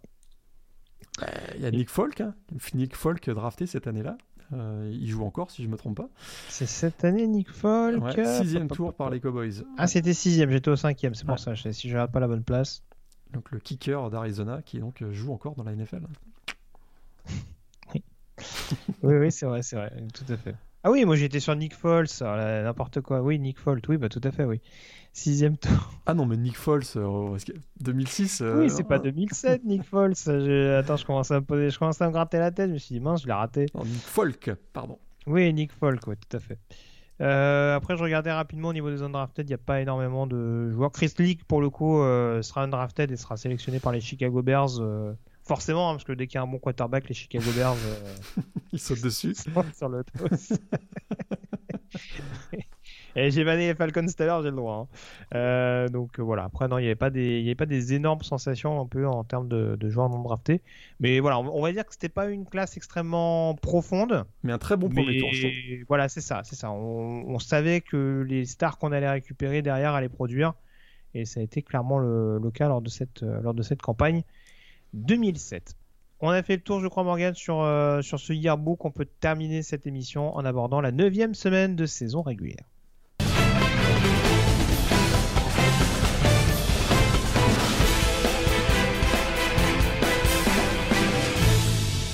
Il 1.55 1.61
y 1.61 1.65
a 1.65 1.71
Nick 1.71 1.89
Folk, 1.89 2.21
hein. 2.21 2.35
Nick 2.73 2.95
Folk 2.95 3.29
drafté 3.29 3.65
cette 3.67 3.87
année-là. 3.87 4.17
Euh, 4.51 4.89
il 4.91 5.07
joue 5.09 5.23
encore, 5.23 5.51
si 5.51 5.63
je 5.63 5.67
me 5.67 5.77
trompe 5.77 5.97
pas. 5.97 6.09
C'est 6.49 6.65
cette 6.67 7.03
année, 7.03 7.27
Nick 7.27 7.49
Folk. 7.49 8.03
sixième 8.39 8.67
tour 8.67 8.93
par 8.93 9.09
les 9.09 9.19
Cowboys. 9.19 9.63
Ah, 9.77 9.87
c'était 9.87 10.13
sixième, 10.13 10.51
j'étais 10.51 10.69
au 10.69 10.75
cinquième, 10.75 11.15
c'est 11.15 11.25
pour 11.25 11.39
ça. 11.39 11.55
si 11.55 11.89
je 11.89 11.97
rate 11.97 12.11
pas 12.11 12.19
la 12.19 12.27
bonne 12.27 12.43
place. 12.43 12.83
Donc 13.31 13.49
le 13.49 13.59
kicker 13.59 14.11
d'Arizona 14.11 14.61
qui 14.61 14.79
donc 14.79 15.03
joue 15.11 15.33
encore 15.33 15.55
dans 15.55 15.63
la 15.63 15.75
NFL. 15.75 16.03
oui, 17.93 18.03
oui, 19.01 19.31
c'est 19.31 19.47
vrai, 19.47 19.63
c'est 19.63 19.75
vrai, 19.75 19.91
tout 20.13 20.31
à 20.31 20.37
fait. 20.37 20.55
Ah 20.85 20.91
oui, 20.91 21.05
moi 21.05 21.15
j'étais 21.15 21.39
sur 21.39 21.55
Nick 21.55 21.73
Foles, 21.73 22.07
n'importe 22.21 22.99
quoi. 22.99 23.21
Oui, 23.21 23.39
Nick 23.39 23.57
Foles, 23.57 23.81
oui, 23.87 23.97
bah 23.97 24.09
tout 24.09 24.19
à 24.23 24.31
fait, 24.31 24.43
oui. 24.43 24.59
Sixième 25.13 25.57
tour. 25.57 25.93
Ah 26.05 26.13
non, 26.13 26.25
mais 26.25 26.35
Nick 26.35 26.57
Foles, 26.57 26.83
2006. 27.79 28.41
Euh, 28.41 28.59
oui, 28.59 28.69
c'est 28.69 28.83
pas 28.83 28.99
2007, 28.99 29.63
Nick 29.63 29.83
Foles. 29.83 30.11
Attends, 30.11 30.97
je 30.97 31.05
commence 31.05 31.31
à 31.31 31.39
me 31.39 31.45
poser, 31.45 31.69
je 31.69 31.79
commence 31.79 32.01
à 32.01 32.07
me 32.07 32.11
gratter 32.11 32.39
la 32.39 32.51
tête. 32.51 32.67
Je 32.67 32.73
me 32.73 32.77
suis 32.79 32.95
dit 32.95 32.99
mince, 32.99 33.21
je 33.21 33.27
l'ai 33.27 33.33
raté. 33.33 33.67
Nick 33.85 34.01
Folk, 34.01 34.51
pardon. 34.73 34.99
Oui, 35.25 35.53
Nick 35.53 35.71
Folk, 35.71 36.01
oui, 36.07 36.15
tout 36.17 36.35
à 36.35 36.39
fait. 36.41 36.57
Euh, 37.21 37.75
après, 37.75 37.95
je 37.95 38.03
regardais 38.03 38.31
rapidement 38.31 38.69
au 38.69 38.73
niveau 38.73 38.89
des 38.89 39.03
undrafted, 39.03 39.45
il 39.45 39.51
n'y 39.51 39.53
a 39.53 39.59
pas 39.59 39.79
énormément 39.79 40.27
de 40.27 40.71
joueurs. 40.71 40.91
Chris 40.91 41.13
Leak, 41.17 41.45
pour 41.45 41.61
le 41.61 41.69
coup, 41.69 42.01
euh, 42.01 42.41
sera 42.41 42.63
undrafted 42.63 43.09
et 43.09 43.15
sera 43.15 43.37
sélectionné 43.37 43.79
par 43.79 43.93
les 43.93 44.01
Chicago 44.01 44.41
Bears 44.41 44.81
Forcément, 45.45 45.89
hein, 45.89 45.93
parce 45.93 46.05
que 46.05 46.13
dès 46.13 46.27
qu'il 46.27 46.35
y 46.35 46.37
a 46.37 46.43
un 46.43 46.47
bon 46.47 46.59
quarterback, 46.59 47.07
les 47.09 47.15
Chicago 47.15 47.51
Bears 47.55 47.75
ils 48.73 48.79
sautent 48.79 49.01
dessus 49.01 49.35
sur 49.75 49.89
le 49.89 50.03
Et 53.15 53.29
j'ai 53.29 53.43
vanné 53.43 53.67
les 53.67 53.75
Falcons 53.75 54.05
tout 54.05 54.23
à 54.23 54.25
l'heure, 54.25 54.41
j'ai 54.41 54.49
le 54.49 54.55
droit. 54.55 54.87
Hein. 54.89 55.37
Euh, 55.37 55.87
donc 55.87 56.19
euh, 56.19 56.23
voilà. 56.23 56.45
Après, 56.45 56.67
non, 56.67 56.79
il 56.79 56.81
n'y 56.81 56.87
avait 56.87 56.95
pas 56.95 57.11
des, 57.11 57.39
il 57.39 57.43
y 57.43 57.47
avait 57.49 57.55
pas 57.55 57.67
des 57.67 57.93
énormes 57.93 58.23
sensations 58.23 58.81
un 58.81 58.87
peu 58.87 59.05
en 59.07 59.23
termes 59.23 59.47
de, 59.47 59.77
joueurs 59.89 60.09
non 60.09 60.21
draftés. 60.21 60.61
Mais 60.99 61.19
voilà, 61.19 61.39
on, 61.39 61.61
va 61.61 61.71
dire 61.71 61.85
que 61.85 61.93
c'était 61.93 62.09
pas 62.09 62.29
une 62.29 62.45
classe 62.45 62.75
extrêmement 62.75 63.53
profonde. 63.55 64.25
Mais 64.43 64.51
un 64.51 64.57
très 64.57 64.77
bon 64.77 64.89
premier 64.89 65.19
tour. 65.19 65.29
Voilà, 65.87 66.09
c'est 66.09 66.21
ça, 66.21 66.41
c'est 66.43 66.55
ça. 66.55 66.71
On, 66.71 67.37
savait 67.39 67.81
que 67.81 68.25
les 68.27 68.45
stars 68.45 68.77
qu'on 68.77 68.91
allait 68.91 69.09
récupérer 69.09 69.61
derrière 69.61 69.93
allaient 69.93 70.09
produire, 70.09 70.53
et 71.13 71.25
ça 71.25 71.39
a 71.39 71.43
été 71.43 71.61
clairement 71.61 71.99
le, 71.99 72.39
cas 72.51 72.67
lors 72.67 72.81
de 72.81 72.89
cette, 72.89 73.21
euh, 73.21 73.41
lors 73.41 73.53
de 73.53 73.61
cette 73.61 73.81
campagne 73.81 74.23
2007. 74.93 75.75
On 76.19 76.29
a 76.29 76.41
fait 76.41 76.55
le 76.55 76.61
tour, 76.61 76.79
je 76.79 76.87
crois, 76.87 77.03
Morgan, 77.03 77.33
sur, 77.35 77.67
sur 78.01 78.19
ce 78.19 78.31
yearbook. 78.31 78.85
On 78.85 78.91
peut 78.91 79.07
terminer 79.19 79.61
cette 79.61 79.85
émission 79.87 80.33
en 80.35 80.45
abordant 80.45 80.79
la 80.79 80.91
neuvième 80.91 81.33
semaine 81.33 81.75
de 81.75 81.85
saison 81.85 82.21
régulière. 82.21 82.63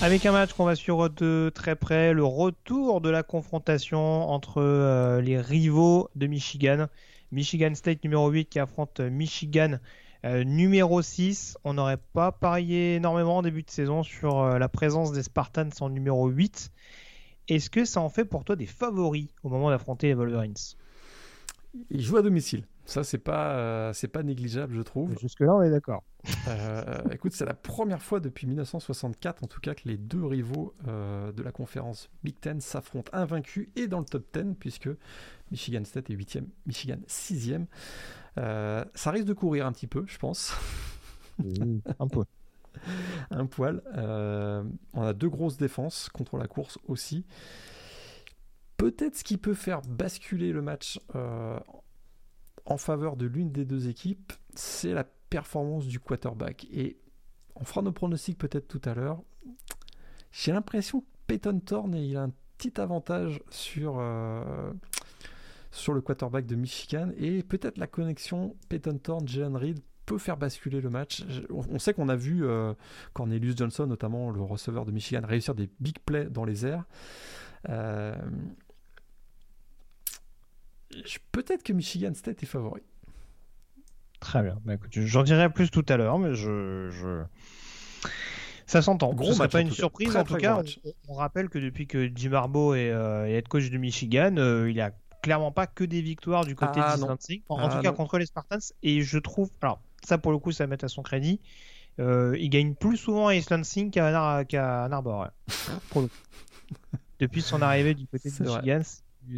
Avec 0.01 0.25
un 0.25 0.31
match 0.31 0.53
qu'on 0.53 0.63
va 0.63 0.75
suivre 0.75 1.09
de 1.09 1.51
très 1.53 1.75
près, 1.75 2.13
le 2.13 2.23
retour 2.23 3.01
de 3.01 3.09
la 3.09 3.21
confrontation 3.21 4.29
entre 4.29 4.61
euh, 4.61 5.19
les 5.19 5.37
rivaux 5.41 6.09
de 6.15 6.25
Michigan. 6.25 6.87
Michigan 7.33 7.75
State 7.75 8.01
numéro 8.05 8.29
8 8.29 8.45
qui 8.45 8.59
affronte 8.59 9.01
Michigan 9.01 9.77
euh, 10.25 10.43
numéro 10.43 11.01
6. 11.01 11.57
On 11.63 11.73
n'aurait 11.73 11.99
pas 12.13 12.31
parié 12.31 12.95
énormément 12.95 13.37
en 13.37 13.41
début 13.41 13.63
de 13.63 13.69
saison 13.69 14.03
sur 14.03 14.39
euh, 14.39 14.59
la 14.59 14.69
présence 14.69 15.11
des 15.11 15.23
Spartans 15.23 15.69
en 15.79 15.89
numéro 15.89 16.27
8. 16.27 16.71
Est-ce 17.47 17.69
que 17.69 17.85
ça 17.85 18.01
en 18.01 18.09
fait 18.09 18.25
pour 18.25 18.43
toi 18.43 18.55
des 18.55 18.65
favoris 18.65 19.27
au 19.43 19.49
moment 19.49 19.69
d'affronter 19.69 20.07
les 20.07 20.13
Wolverines? 20.13 20.53
Ils 21.89 22.01
jouent 22.01 22.17
à 22.17 22.21
domicile. 22.21 22.65
Ça, 22.89 23.03
c'est 23.03 23.19
pas, 23.19 23.51
euh, 23.51 23.93
c'est 23.93 24.07
pas 24.07 24.23
négligeable, 24.23 24.73
je 24.73 24.81
trouve. 24.81 25.15
Jusque-là, 25.19 25.53
on 25.53 25.61
est 25.61 25.69
d'accord. 25.69 26.03
Euh, 26.47 26.83
écoute, 27.11 27.33
c'est 27.33 27.45
la 27.45 27.53
première 27.53 28.01
fois 28.01 28.19
depuis 28.19 28.47
1964, 28.47 29.43
en 29.43 29.47
tout 29.47 29.59
cas, 29.61 29.75
que 29.75 29.87
les 29.87 29.97
deux 29.97 30.25
rivaux 30.25 30.73
euh, 30.87 31.31
de 31.31 31.43
la 31.43 31.51
conférence 31.51 32.09
Big 32.23 32.39
Ten 32.39 32.59
s'affrontent 32.59 33.11
invaincus 33.13 33.69
et 33.75 33.87
dans 33.87 33.99
le 33.99 34.05
top 34.05 34.25
10, 34.33 34.55
puisque 34.59 34.89
Michigan 35.51 35.83
State 35.85 36.09
est 36.09 36.15
8e, 36.15 36.45
Michigan 36.65 36.97
6e. 37.07 37.67
ça 38.35 39.11
risque 39.11 39.27
de 39.27 39.33
courir 39.33 39.67
un 39.67 39.71
petit 39.71 39.87
peu, 39.87 40.03
je 40.07 40.17
pense. 40.17 40.51
un 41.99 42.07
peu. 42.07 42.23
un 43.29 43.45
poil. 43.45 43.83
on 43.95 45.01
a 45.03 45.13
deux 45.13 45.29
grosses 45.29 45.57
défenses 45.57 46.09
contre 46.09 46.37
la 46.37 46.47
course 46.47 46.79
aussi. 46.87 47.23
Peut-être 48.77 49.15
ce 49.15 49.23
qui 49.23 49.37
peut 49.37 49.53
faire 49.53 49.81
basculer 49.83 50.51
le 50.51 50.63
match 50.63 50.99
en 52.69 52.77
faveur 52.77 53.17
de 53.17 53.25
l'une 53.25 53.51
des 53.51 53.65
deux 53.65 53.89
équipes, 53.89 54.31
c'est 54.53 54.93
la 54.93 55.03
performance 55.03 55.87
du 55.87 55.99
quarterback. 55.99 56.67
Et 56.71 56.97
on 57.55 57.65
fera 57.65 57.81
nos 57.81 57.91
pronostics 57.91 58.37
peut-être 58.37 58.67
tout 58.67 58.81
à 58.85 58.93
l'heure. 58.93 59.21
J'ai 60.31 60.51
l'impression 60.51 61.01
que 61.01 61.05
Peyton 61.27 61.59
Thorne, 61.59 61.95
il 61.95 62.15
a 62.15 62.23
un 62.23 62.31
petit 62.57 62.79
avantage 62.79 63.41
sur, 63.49 63.97
euh, 63.99 64.71
sur 65.71 65.93
le 65.93 66.01
quarterback 66.01 66.45
de 66.45 66.55
Michigan. 66.55 67.09
Et 67.17 67.43
peut-être 67.43 67.77
la 67.77 67.87
connexion 67.87 68.55
Peyton 68.69 68.97
Thorne, 68.97 69.27
Jalen 69.27 69.57
Reed 69.57 69.79
peut 70.05 70.17
faire 70.17 70.37
basculer 70.37 70.81
le 70.81 70.89
match. 70.89 71.23
On 71.51 71.77
sait 71.79 71.93
qu'on 71.93 72.09
a 72.09 72.15
vu 72.15 72.45
euh, 72.45 72.73
Cornelius 73.13 73.55
Johnson, 73.57 73.85
notamment 73.85 74.31
le 74.31 74.41
receveur 74.41 74.85
de 74.85 74.91
Michigan, 74.91 75.21
réussir 75.23 75.53
des 75.55 75.69
big 75.79 75.99
plays 75.99 76.25
dans 76.25 76.45
les 76.45 76.65
airs. 76.65 76.85
Euh, 77.69 78.15
peut-être 81.31 81.63
que 81.63 81.73
Michigan 81.73 82.13
State 82.13 82.43
est 82.43 82.47
favori. 82.47 82.81
Très 84.19 84.41
bien. 84.43 84.57
Bah, 84.65 84.73
j'en 84.91 85.23
dirai 85.23 85.49
plus 85.49 85.71
tout 85.71 85.85
à 85.87 85.97
l'heure, 85.97 86.19
mais 86.19 86.35
je, 86.35 87.23
ça 88.69 88.83
s'entend. 88.83 89.13
Gros 89.13 89.33
Ce 89.33 89.43
pas 89.43 89.61
une 89.61 89.71
surprise. 89.71 90.15
en 90.15 90.23
tout 90.23 90.35
cas, 90.35 90.61
on, 91.07 91.15
rappelle 91.15 91.49
que 91.49 91.57
depuis 91.57 91.87
que 91.87 92.11
Jim 92.13 92.33
Harbaugh 92.33 92.75
est, 92.75 92.91
euh, 92.91 93.25
head 93.25 93.47
coach 93.47 93.69
de 93.71 93.77
Michigan, 93.77 94.35
euh, 94.37 94.69
il 94.69 94.75
n'y 94.75 94.81
a 94.81 94.91
clairement 95.23 95.51
pas 95.51 95.65
que 95.65 95.83
des 95.83 96.01
victoires 96.01 96.45
du 96.45 96.55
côté 96.55 96.79
ah, 96.83 96.95
de 96.95 97.01
en, 97.01 97.13
en, 97.13 97.17
tout 97.17 97.77
ah, 97.77 97.79
cas 97.81 97.91
contre 97.91 98.19
les 98.19 98.27
Spartans. 98.27 98.59
Et 98.83 99.01
je 99.01 99.17
trouve, 99.17 99.49
alors 99.61 99.81
ça 100.05 100.17
pour 100.17 100.31
le 100.31 100.37
coup, 100.37 100.51
ça 100.51 100.65
va 100.65 100.67
mettre 100.67 100.85
à 100.85 100.87
son 100.87 101.01
crédit. 101.01 101.39
Euh, 101.99 102.37
il 102.39 102.49
gagne 102.49 102.75
plus 102.75 102.97
souvent 102.97 103.27
à 103.27 103.35
East 103.35 103.49
Lansing 103.49 103.89
qu'à 103.89 104.05
Ann 104.05 104.93
Arbor. 104.93 105.29
Depuis 107.19 107.41
son 107.41 107.61
arrivée 107.61 107.95
du 107.95 108.05
côté 108.05 108.29
de 108.29 108.43
Michigan, 108.43 108.81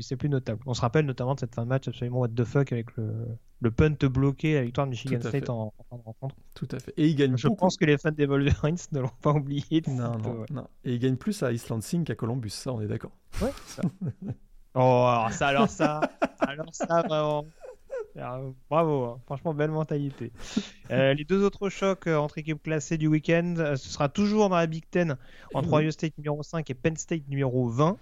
c'est 0.01 0.15
plus 0.15 0.29
notable. 0.29 0.61
On 0.65 0.73
se 0.73 0.81
rappelle 0.81 1.05
notamment 1.05 1.35
de 1.35 1.39
cette 1.39 1.53
fin 1.53 1.63
de 1.63 1.67
match 1.67 1.87
absolument 1.87 2.19
what 2.19 2.29
the 2.29 2.43
fuck 2.43 2.71
avec 2.71 2.95
le, 2.97 3.27
le 3.61 3.71
punt 3.71 3.95
bloqué, 4.07 4.55
la 4.55 4.63
victoire 4.63 4.87
de 4.87 4.91
Michigan 4.91 5.19
State 5.21 5.49
en, 5.49 5.73
fin 5.89 5.97
de 5.97 6.01
rencontre. 6.01 6.35
Tout 6.55 6.67
à 6.71 6.79
fait. 6.79 6.93
Et 6.97 7.07
il 7.07 7.15
gagne 7.15 7.37
Je 7.37 7.47
pense 7.47 7.77
que 7.77 7.85
les 7.85 7.97
fans 7.97 8.11
des 8.11 8.25
Wolverines 8.25 8.77
ne 8.91 8.99
l'ont 8.99 9.11
pas 9.21 9.31
oublié. 9.31 9.83
Non, 9.87 10.17
non, 10.17 10.45
non, 10.51 10.67
Et 10.83 10.93
il 10.93 10.99
gagne 10.99 11.15
plus 11.15 11.43
à 11.43 11.51
East 11.51 11.69
Lansing 11.69 12.03
qu'à 12.03 12.15
Columbus, 12.15 12.49
ça 12.49 12.73
on 12.73 12.81
est 12.81 12.87
d'accord. 12.87 13.11
Ouais, 13.41 13.53
ça. 13.67 13.83
oh, 14.75 14.79
alors 14.79 15.31
ça, 15.31 15.47
alors 15.47 15.69
ça, 15.69 16.01
alors 16.39 16.73
ça, 16.73 17.03
vraiment. 17.03 17.45
Bravo, 18.69 19.03
hein. 19.05 19.19
franchement 19.25 19.53
belle 19.53 19.71
mentalité. 19.71 20.31
Euh, 20.91 21.13
les 21.13 21.23
deux 21.23 21.41
autres 21.45 21.69
chocs 21.69 22.07
euh, 22.07 22.17
entre 22.17 22.37
équipes 22.37 22.61
classées 22.63 22.97
du 22.97 23.07
week-end, 23.07 23.55
euh, 23.59 23.77
ce 23.77 23.87
sera 23.87 24.09
toujours 24.09 24.49
dans 24.49 24.57
la 24.57 24.67
Big 24.67 24.83
Ten 24.91 25.15
entre 25.53 25.71
Ohio 25.71 25.89
State 25.89 26.17
numéro 26.17 26.43
5 26.43 26.69
et 26.69 26.73
Penn 26.73 26.97
State 26.97 27.29
numéro 27.29 27.69
20. 27.69 27.95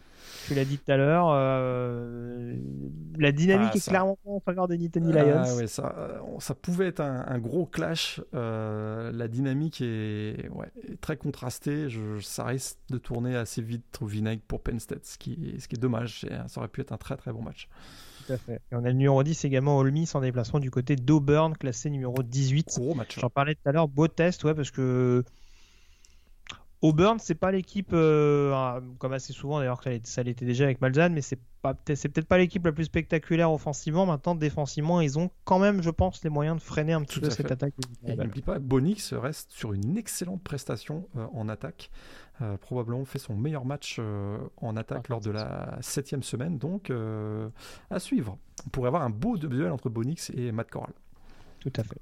Tu 0.48 0.56
l'as 0.56 0.66
dit 0.66 0.80
tout 0.80 0.92
à 0.92 0.98
l'heure, 0.98 1.28
la 3.20 3.32
dynamique 3.32 3.70
ah, 3.74 3.78
est 3.78 3.88
clairement 3.88 4.18
en 4.26 4.40
faveur 4.40 4.68
des 4.68 4.80
Nittany 4.80 5.12
ah, 5.16 5.24
Lions. 5.24 5.56
ouais, 5.56 5.68
ça, 5.68 6.20
ça, 6.40 6.56
pouvait 6.56 6.88
être 6.88 7.02
un, 7.02 7.38
gros 7.38 7.68
clash. 7.68 8.22
la 8.34 9.28
dynamique 9.28 9.82
est, 9.82 10.50
ouais, 10.50 10.72
très 11.00 11.16
contrastée. 11.16 11.92
Je, 11.92 12.20
ça 12.22 12.46
risque 12.46 12.80
de 12.90 12.98
tourner 12.98 13.36
assez 13.36 13.62
vite 13.62 14.00
au 14.02 14.08
vinaigre 14.08 14.42
pour 14.48 14.62
Penn 14.62 14.80
State, 14.80 15.06
ce 15.06 15.20
qui, 15.20 15.58
ce 15.60 15.68
qui 15.68 15.76
est 15.76 15.80
dommage. 15.80 16.26
Ça 16.48 16.60
aurait 16.60 16.70
pu 16.70 16.82
être 16.82 16.92
un 16.92 16.98
très 16.98 17.18
très 17.18 17.32
bon 17.32 17.44
match. 17.44 17.70
Et 18.50 18.60
on 18.72 18.84
a 18.84 18.88
le 18.88 18.94
numéro 18.94 19.24
10 19.24 19.46
également, 19.46 19.78
Ole 19.78 19.92
Miss 19.92 20.16
en 20.16 20.22
déplacement 20.22 20.60
du 20.60 20.72
côté 20.72 20.96
d'Auburn, 20.96 21.56
classé 21.58 21.90
numéro 21.90 22.22
18. 22.22 22.68
Gros 22.78 22.94
match. 22.96 23.20
J'en 23.20 23.30
parlais 23.30 23.56
tout 23.56 23.68
à 23.68 23.72
l'heure, 23.72 23.88
beau 23.88 24.08
test, 24.08 24.44
ouais, 24.44 24.54
parce 24.54 24.72
que 24.72 25.24
Auburn, 26.82 27.20
c'est 27.20 27.36
pas 27.36 27.52
l'équipe, 27.52 27.90
euh, 27.92 28.54
ah, 28.54 28.80
comme 29.00 29.12
assez 29.12 29.34
souvent 29.34 29.60
d'ailleurs, 29.60 29.82
ça 30.04 30.24
l'était 30.24 30.46
déjà 30.46 30.64
avec 30.64 30.80
Malzahn, 30.80 31.14
mais 31.14 31.22
c'est 31.22 31.40
pas, 31.62 31.76
c'est 31.94 32.08
peut-être 32.08 32.28
pas 32.28 32.38
l'équipe 32.38 32.66
la 32.66 32.72
plus 32.72 32.86
spectaculaire 32.86 33.52
offensivement. 33.52 34.06
Maintenant, 34.06 34.34
défensivement, 34.34 35.02
ils 35.02 35.20
ont 35.20 35.30
quand 35.44 35.60
même, 35.60 35.82
je 35.82 35.90
pense, 35.90 36.24
les 36.24 36.30
moyens 36.30 36.56
de 36.56 36.62
freiner 36.62 36.94
un 36.94 37.02
petit 37.02 37.20
peu 37.20 37.30
cette 37.30 37.52
attaque. 37.52 37.74
n'oublie 38.04 38.42
pas, 38.42 38.60
Bonix 38.60 39.14
reste 39.14 39.52
sur 39.52 39.74
une 39.74 39.98
excellente 39.98 40.42
prestation 40.42 41.08
euh, 41.18 41.26
en 41.34 41.50
attaque. 41.50 41.92
Euh, 42.42 42.56
probablement 42.56 43.04
fait 43.04 43.20
son 43.20 43.36
meilleur 43.36 43.66
match 43.66 44.00
en 44.56 44.78
attaque 44.78 45.10
lors 45.10 45.20
de 45.20 45.32
la 45.32 45.78
septième 45.82 46.24
semaine, 46.24 46.58
donc 46.58 46.94
à 47.90 48.00
suivre. 48.00 48.38
On 48.66 48.70
pourrait 48.70 48.88
avoir 48.88 49.04
un 49.04 49.10
beau 49.10 49.38
duel 49.38 49.72
entre 49.72 49.90
Bonix 49.90 50.32
et 50.34 50.54
Matt 50.54 50.72
Corral. 50.72 50.94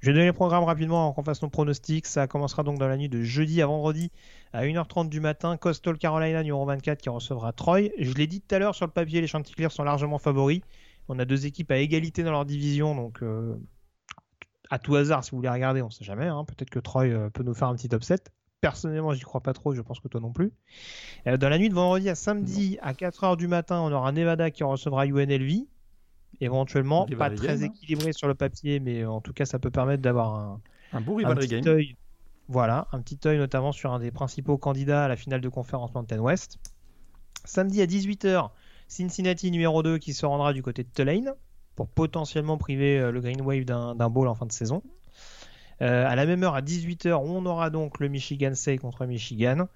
Je 0.00 0.06
vais 0.06 0.12
donner 0.12 0.26
le 0.26 0.32
programme 0.32 0.64
rapidement 0.64 1.02
avant 1.02 1.12
qu'on 1.12 1.22
fasse 1.22 1.42
nos 1.42 1.48
pronostics. 1.48 2.06
Ça 2.06 2.26
commencera 2.26 2.62
donc 2.62 2.78
dans 2.78 2.88
la 2.88 2.96
nuit 2.96 3.08
de 3.08 3.22
jeudi 3.22 3.60
à 3.62 3.66
vendredi 3.66 4.10
à 4.52 4.64
1h30 4.64 5.08
du 5.08 5.20
matin. 5.20 5.56
Coastal 5.56 5.98
Carolina 5.98 6.42
numéro 6.42 6.64
24 6.64 7.00
qui 7.00 7.08
recevra 7.08 7.52
Troy. 7.52 7.90
Je 7.98 8.12
l'ai 8.14 8.26
dit 8.26 8.40
tout 8.40 8.54
à 8.54 8.58
l'heure 8.58 8.74
sur 8.74 8.86
le 8.86 8.92
papier, 8.92 9.20
les 9.20 9.26
Chanticleers 9.26 9.70
sont 9.70 9.84
largement 9.84 10.18
favoris. 10.18 10.60
On 11.08 11.18
a 11.18 11.24
deux 11.24 11.46
équipes 11.46 11.70
à 11.70 11.78
égalité 11.78 12.22
dans 12.22 12.32
leur 12.32 12.44
division, 12.44 12.94
donc 12.94 13.22
euh, 13.22 13.56
à 14.70 14.78
tout 14.78 14.94
hasard, 14.94 15.24
si 15.24 15.30
vous 15.30 15.38
voulez 15.38 15.48
regarder, 15.48 15.80
on 15.80 15.86
ne 15.86 15.90
sait 15.90 16.04
jamais. 16.04 16.26
Hein. 16.26 16.44
Peut-être 16.44 16.70
que 16.70 16.78
Troy 16.78 17.06
euh, 17.06 17.30
peut 17.30 17.42
nous 17.42 17.54
faire 17.54 17.68
un 17.68 17.74
petit 17.74 17.88
upset. 17.94 18.18
Personnellement, 18.60 19.12
j'y 19.14 19.22
crois 19.22 19.40
pas 19.40 19.54
trop, 19.54 19.74
je 19.74 19.80
pense 19.80 20.00
que 20.00 20.08
toi 20.08 20.20
non 20.20 20.32
plus. 20.32 20.52
Euh, 21.26 21.36
dans 21.36 21.48
la 21.48 21.58
nuit 21.58 21.68
de 21.68 21.74
vendredi 21.74 22.08
à 22.10 22.14
samedi 22.14 22.78
à 22.82 22.92
4h 22.92 23.36
du 23.36 23.48
matin, 23.48 23.80
on 23.80 23.92
aura 23.92 24.12
Nevada 24.12 24.50
qui 24.50 24.64
recevra 24.64 25.06
UNLV 25.06 25.66
éventuellement. 26.40 27.06
Pas 27.06 27.30
très 27.30 27.64
équilibré 27.64 28.12
sur 28.12 28.28
le 28.28 28.34
papier, 28.34 28.80
mais 28.80 29.04
en 29.04 29.20
tout 29.20 29.32
cas, 29.32 29.44
ça 29.44 29.58
peut 29.58 29.70
permettre 29.70 30.02
d'avoir 30.02 30.34
un, 30.34 30.60
un 30.92 31.00
beau 31.00 31.16
rivalry 31.16 31.48
game. 31.48 31.82
voilà, 32.48 32.88
un 32.92 33.00
petit 33.00 33.18
œil 33.26 33.38
notamment 33.38 33.72
sur 33.72 33.92
un 33.92 33.98
des 33.98 34.10
principaux 34.10 34.58
candidats 34.58 35.04
à 35.04 35.08
la 35.08 35.16
finale 35.16 35.40
de 35.40 35.48
conférence 35.48 35.94
Mountain 35.94 36.18
West. 36.18 36.58
Samedi 37.44 37.80
à 37.82 37.86
18h, 37.86 38.50
Cincinnati 38.88 39.50
numéro 39.50 39.82
2 39.82 39.98
qui 39.98 40.14
se 40.14 40.26
rendra 40.26 40.52
du 40.52 40.62
côté 40.62 40.82
de 40.82 40.88
Tulane 40.88 41.34
pour 41.76 41.88
potentiellement 41.88 42.58
priver 42.58 42.98
euh, 42.98 43.12
le 43.12 43.20
Green 43.20 43.40
Wave 43.40 43.64
d'un 43.64 44.10
bowl 44.10 44.28
en 44.28 44.34
fin 44.34 44.46
de 44.46 44.52
saison. 44.52 44.82
Euh, 45.80 46.06
à 46.08 46.16
la 46.16 46.26
même 46.26 46.42
heure, 46.42 46.54
à 46.54 46.62
18h, 46.62 47.12
on 47.12 47.46
aura 47.46 47.70
donc 47.70 48.00
le 48.00 48.08
Michigan 48.08 48.54
State 48.54 48.80
contre 48.80 49.06
Michigan. 49.06 49.68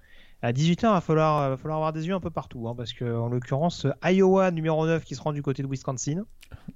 À 0.42 0.52
18h, 0.52 0.80
il 0.80 0.88
va 0.88 1.00
falloir, 1.00 1.50
va 1.50 1.56
falloir 1.56 1.76
avoir 1.76 1.92
des 1.92 2.06
yeux 2.06 2.14
un 2.14 2.20
peu 2.20 2.30
partout, 2.30 2.68
hein, 2.68 2.74
parce 2.76 2.92
que 2.92 3.04
en 3.04 3.28
l'occurrence, 3.28 3.86
Iowa 4.04 4.50
numéro 4.50 4.84
9 4.86 5.04
qui 5.04 5.14
se 5.14 5.22
rend 5.22 5.32
du 5.32 5.40
côté 5.40 5.62
de 5.62 5.68
Wisconsin. 5.68 6.24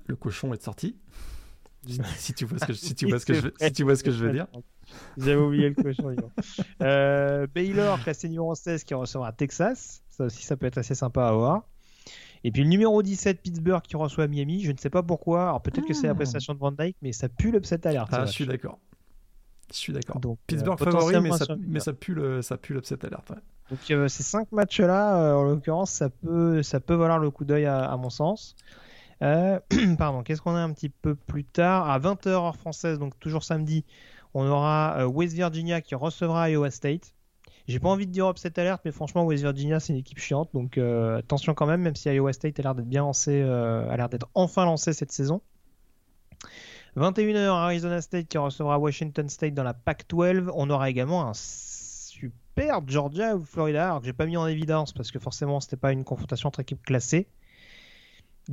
Le 0.06 0.16
cochon 0.16 0.54
est 0.54 0.62
sorti. 0.62 0.96
si 2.16 2.34
tu 2.34 2.44
vois 2.44 2.58
ce 2.58 2.66
que, 2.66 2.72
si 2.72 2.94
tu 2.94 3.06
vois 3.06 3.18
ce 3.18 3.26
que, 3.26 3.34
je, 3.34 3.48
si 3.60 3.72
tu 3.72 3.84
vois 3.84 3.96
ce 3.96 4.04
que 4.04 4.10
je 4.10 4.24
veux 4.24 4.32
dire. 4.32 4.46
J'avais 5.16 5.36
oublié 5.36 5.68
le 5.68 5.74
cochon. 5.82 6.14
euh, 6.82 7.46
Baylor, 7.54 8.00
classé 8.02 8.28
numéro 8.28 8.54
16, 8.54 8.84
qui 8.84 8.94
recevra 8.94 9.32
Texas. 9.32 10.02
Ça 10.08 10.24
aussi, 10.24 10.44
ça 10.44 10.56
peut 10.56 10.66
être 10.66 10.78
assez 10.78 10.94
sympa 10.94 11.26
à 11.26 11.32
voir. 11.32 11.68
Et 12.44 12.50
puis 12.50 12.62
le 12.62 12.68
numéro 12.68 13.02
17, 13.02 13.40
Pittsburgh, 13.42 13.82
qui 13.82 13.96
reçoit 13.96 14.28
Miami. 14.28 14.62
Je 14.62 14.72
ne 14.72 14.76
sais 14.76 14.90
pas 14.90 15.02
pourquoi. 15.02 15.48
Alors 15.48 15.62
peut-être 15.62 15.86
que 15.86 15.94
c'est 15.94 16.06
la 16.06 16.14
hmm. 16.14 16.16
prestation 16.16 16.54
de 16.54 16.58
Van 16.58 16.72
Dyke, 16.72 16.96
mais 17.02 17.12
ça 17.12 17.28
pue 17.28 17.50
l'upset 17.50 17.86
alert. 17.86 18.08
Ah, 18.12 18.26
je 18.26 18.32
suis 18.32 18.46
d'accord. 18.46 18.78
Je 19.72 19.76
suis 19.76 19.92
d'accord. 19.92 20.20
Pittsburgh 20.46 20.80
euh, 20.80 20.84
favori, 20.84 21.20
mais 21.20 21.32
ça, 21.32 21.56
mais 21.58 21.80
ça 21.80 21.92
pue 21.92 22.14
le, 22.14 22.42
ça 22.42 22.56
pue 22.56 22.74
l'upset 22.74 23.04
alert. 23.04 23.32
Donc 23.70 23.90
euh, 23.90 24.08
ces 24.08 24.22
cinq 24.22 24.52
matchs-là, 24.52 25.16
euh, 25.16 25.34
en 25.34 25.42
l'occurrence, 25.44 25.90
ça 25.90 26.08
peut, 26.08 26.62
ça 26.62 26.80
peut 26.80 26.94
valoir 26.94 27.18
le 27.18 27.30
coup 27.30 27.44
d'œil 27.44 27.66
à, 27.66 27.96
mon 27.96 28.10
sens. 28.10 28.54
pardon, 29.20 30.22
qu'est-ce 30.22 30.42
qu'on 30.42 30.54
a 30.54 30.60
un 30.60 30.72
petit 30.72 30.90
peu 30.90 31.14
plus 31.14 31.44
tard? 31.44 31.88
À 31.90 31.98
20h 31.98 32.28
heure 32.28 32.56
française, 32.56 32.98
donc 32.98 33.18
toujours 33.18 33.44
samedi, 33.44 33.84
on 34.34 34.46
aura 34.46 35.06
West 35.08 35.34
Virginia 35.34 35.80
qui 35.80 35.94
recevra 35.94 36.50
Iowa 36.50 36.70
State. 36.70 37.14
J'ai 37.68 37.80
pas 37.80 37.88
envie 37.88 38.06
de 38.06 38.12
dire 38.12 38.30
upset 38.30 38.58
alert, 38.60 38.80
mais 38.84 38.92
franchement, 38.92 39.24
West 39.24 39.42
Virginia, 39.42 39.80
c'est 39.80 39.92
une 39.92 39.98
équipe 39.98 40.20
chiante. 40.20 40.50
Donc 40.54 40.78
euh, 40.78 41.18
attention 41.18 41.54
quand 41.54 41.66
même, 41.66 41.82
même 41.82 41.96
si 41.96 42.08
Iowa 42.08 42.32
State 42.32 42.60
a 42.60 42.62
l'air 42.62 42.74
d'être 42.76 42.88
bien 42.88 43.02
lancé, 43.02 43.42
euh, 43.42 43.88
a 43.90 43.96
l'air 43.96 44.08
d'être 44.08 44.28
enfin 44.34 44.64
lancé 44.64 44.92
cette 44.92 45.10
saison. 45.10 45.40
21h, 46.96 47.48
Arizona 47.48 48.00
State 48.00 48.28
qui 48.28 48.38
recevra 48.38 48.78
Washington 48.78 49.28
State 49.28 49.52
dans 49.52 49.64
la 49.64 49.74
Pac-12. 49.74 50.48
On 50.54 50.70
aura 50.70 50.88
également 50.88 51.28
un 51.28 51.34
Georgia 52.86 53.36
ou 53.36 53.44
Florida, 53.44 53.86
alors 53.86 54.00
que 54.00 54.06
j'ai 54.06 54.12
pas 54.12 54.26
mis 54.26 54.36
en 54.36 54.46
évidence 54.46 54.92
parce 54.92 55.10
que 55.10 55.18
forcément 55.18 55.60
c'était 55.60 55.76
pas 55.76 55.92
une 55.92 56.04
confrontation 56.04 56.48
entre 56.48 56.60
équipes 56.60 56.82
classées. 56.82 57.28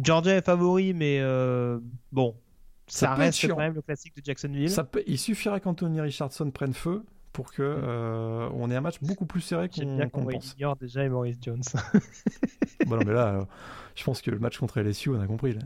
Georgia 0.01 0.35
est 0.35 0.45
favori, 0.45 0.93
mais 0.93 1.19
euh, 1.21 1.79
bon, 2.11 2.35
ça, 2.87 3.13
reste 3.13 3.47
quand 3.47 3.57
même 3.57 3.75
le 3.75 3.81
classique 3.81 4.15
de 4.15 4.23
Jacksonville. 4.23 4.69
Ça 4.69 4.83
peut... 4.83 5.03
Il 5.05 5.19
suffirait 5.19 5.61
qu'Anthony 5.61 6.01
Richardson 6.01 6.49
prenne 6.51 6.73
feu 6.73 7.03
pour 7.31 7.51
que 7.51 7.61
mm. 7.61 7.81
euh, 7.83 8.49
on 8.53 8.71
ait 8.71 8.75
un 8.75 8.81
match 8.81 8.99
beaucoup 9.01 9.25
plus 9.25 9.41
serré 9.41 9.69
qu'on 9.69 9.97
qu 9.97 10.33
pense. 10.33 10.53
ignore 10.53 10.75
déjà 10.75 11.03
et 11.03 11.09
Maurice 11.09 11.37
Jones. 11.41 11.61
bon, 12.87 12.97
non, 12.97 13.03
mais 13.05 13.13
là, 13.13 13.27
euh, 13.35 13.45
je 13.95 14.03
pense 14.03 14.21
que 14.21 14.31
le 14.31 14.39
match 14.39 14.57
contre 14.57 14.79
LSU, 14.81 15.09
on 15.09 15.21
a 15.21 15.27
compris. 15.27 15.53
Là. 15.53 15.61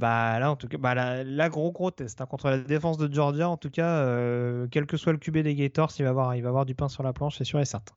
Bah 0.00 0.38
là, 0.38 0.50
en 0.50 0.56
tout 0.56 0.66
cas, 0.66 0.78
bah, 0.78 0.94
la, 0.94 1.48
gros 1.50 1.72
gros 1.72 1.90
test 1.90 2.22
hein, 2.22 2.26
contre 2.26 2.48
la 2.48 2.56
défense 2.58 2.96
de 2.96 3.12
Georgia. 3.12 3.50
En 3.50 3.58
tout 3.58 3.68
cas, 3.68 3.86
euh, 3.86 4.66
quel 4.70 4.86
que 4.86 4.96
soit 4.96 5.12
le 5.12 5.18
QB 5.18 5.38
des 5.38 5.54
Gators, 5.54 5.92
il 5.98 6.04
va 6.04 6.08
avoir, 6.08 6.34
il 6.36 6.42
va 6.42 6.48
avoir 6.48 6.64
du 6.64 6.74
pain 6.74 6.88
sur 6.88 7.02
la 7.02 7.12
planche, 7.12 7.36
c'est 7.36 7.44
sûr 7.44 7.60
et 7.60 7.66
certain. 7.66 7.94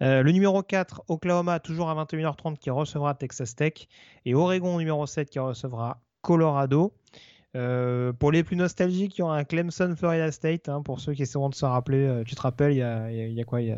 le 0.00 0.30
numéro 0.30 0.62
4, 0.62 1.02
Oklahoma, 1.08 1.60
toujours 1.60 1.90
à 1.90 2.04
21h30, 2.04 2.56
qui 2.56 2.70
recevra 2.70 3.14
Texas 3.14 3.54
Tech. 3.54 3.88
Et 4.24 4.34
Oregon, 4.34 4.78
numéro 4.78 5.06
7, 5.06 5.28
qui 5.28 5.38
recevra 5.38 6.00
Colorado. 6.22 6.94
Euh, 7.56 8.12
pour 8.12 8.32
les 8.32 8.42
plus 8.42 8.56
nostalgiques, 8.56 9.16
il 9.16 9.20
y 9.20 9.22
aura 9.22 9.38
un 9.38 9.44
Clemson 9.44 9.94
Florida 9.96 10.32
State. 10.32 10.68
Hein, 10.68 10.82
pour 10.82 11.00
ceux 11.00 11.14
qui 11.14 11.22
essaieront 11.22 11.48
de 11.48 11.54
se 11.54 11.64
rappeler, 11.64 12.04
euh, 12.04 12.24
tu 12.24 12.34
te 12.34 12.40
rappelles, 12.40 12.72
il 12.72 12.78
y 12.78 12.82
a, 12.82 13.10
il 13.10 13.32
y 13.32 13.40
a 13.40 13.44
quoi 13.44 13.62
Il 13.62 13.68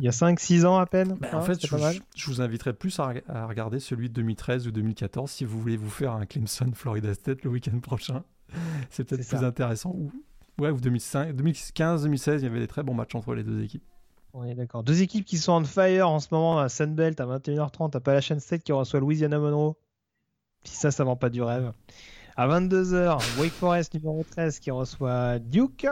y 0.00 0.08
a, 0.08 0.10
5-6 0.10 0.64
ans 0.64 0.78
à 0.78 0.86
peine 0.86 1.16
bah, 1.20 1.28
En 1.32 1.38
hein, 1.38 1.40
fait, 1.42 1.60
je, 1.60 2.00
je, 2.16 2.26
vous 2.30 2.40
inviterais 2.40 2.72
plus 2.72 2.98
à, 2.98 3.12
regarder 3.46 3.78
celui 3.78 4.08
de 4.08 4.14
2013 4.14 4.66
ou 4.66 4.70
2014 4.70 5.30
si 5.30 5.44
vous 5.44 5.60
voulez 5.60 5.76
vous 5.76 5.90
faire 5.90 6.12
un 6.12 6.24
Clemson 6.24 6.70
Florida 6.74 7.12
State 7.12 7.42
le 7.44 7.50
week-end 7.50 7.78
prochain. 7.80 8.24
C'est 8.90 9.04
peut-être 9.04 9.28
plus 9.28 9.44
intéressant. 9.44 9.90
Ou, 9.94 10.10
ouais, 10.58 10.70
ou 10.70 10.80
2005, 10.80 11.36
2015, 11.36 12.04
2016, 12.04 12.42
il 12.42 12.44
y 12.44 12.48
avait 12.48 12.60
des 12.60 12.68
très 12.68 12.82
bons 12.82 12.94
matchs 12.94 13.14
entre 13.14 13.34
les 13.34 13.44
deux 13.44 13.62
équipes. 13.62 13.84
Oui, 14.32 14.54
d'accord. 14.54 14.82
Deux 14.82 15.02
équipes 15.02 15.24
qui 15.24 15.38
sont 15.38 15.52
on 15.52 15.64
fire 15.64 16.08
en 16.10 16.20
ce 16.20 16.28
moment 16.30 16.58
à 16.58 16.68
Sunbelt 16.68 17.20
à 17.20 17.26
21h30, 17.26 17.94
à 17.94 17.96
Appalachian 17.98 18.38
State 18.38 18.62
qui 18.62 18.72
reçoit 18.72 19.00
Louisiana 19.00 19.38
Monroe. 19.38 19.74
Si 20.64 20.76
ça, 20.76 20.90
ça 20.90 21.04
vend 21.04 21.16
pas 21.16 21.30
du 21.30 21.42
rêve. 21.42 21.72
À 22.38 22.46
22h, 22.48 23.40
Wake 23.40 23.52
Forest 23.52 23.94
numéro 23.94 24.22
13 24.22 24.58
qui 24.58 24.70
reçoit 24.70 25.38
Duke. 25.38 25.86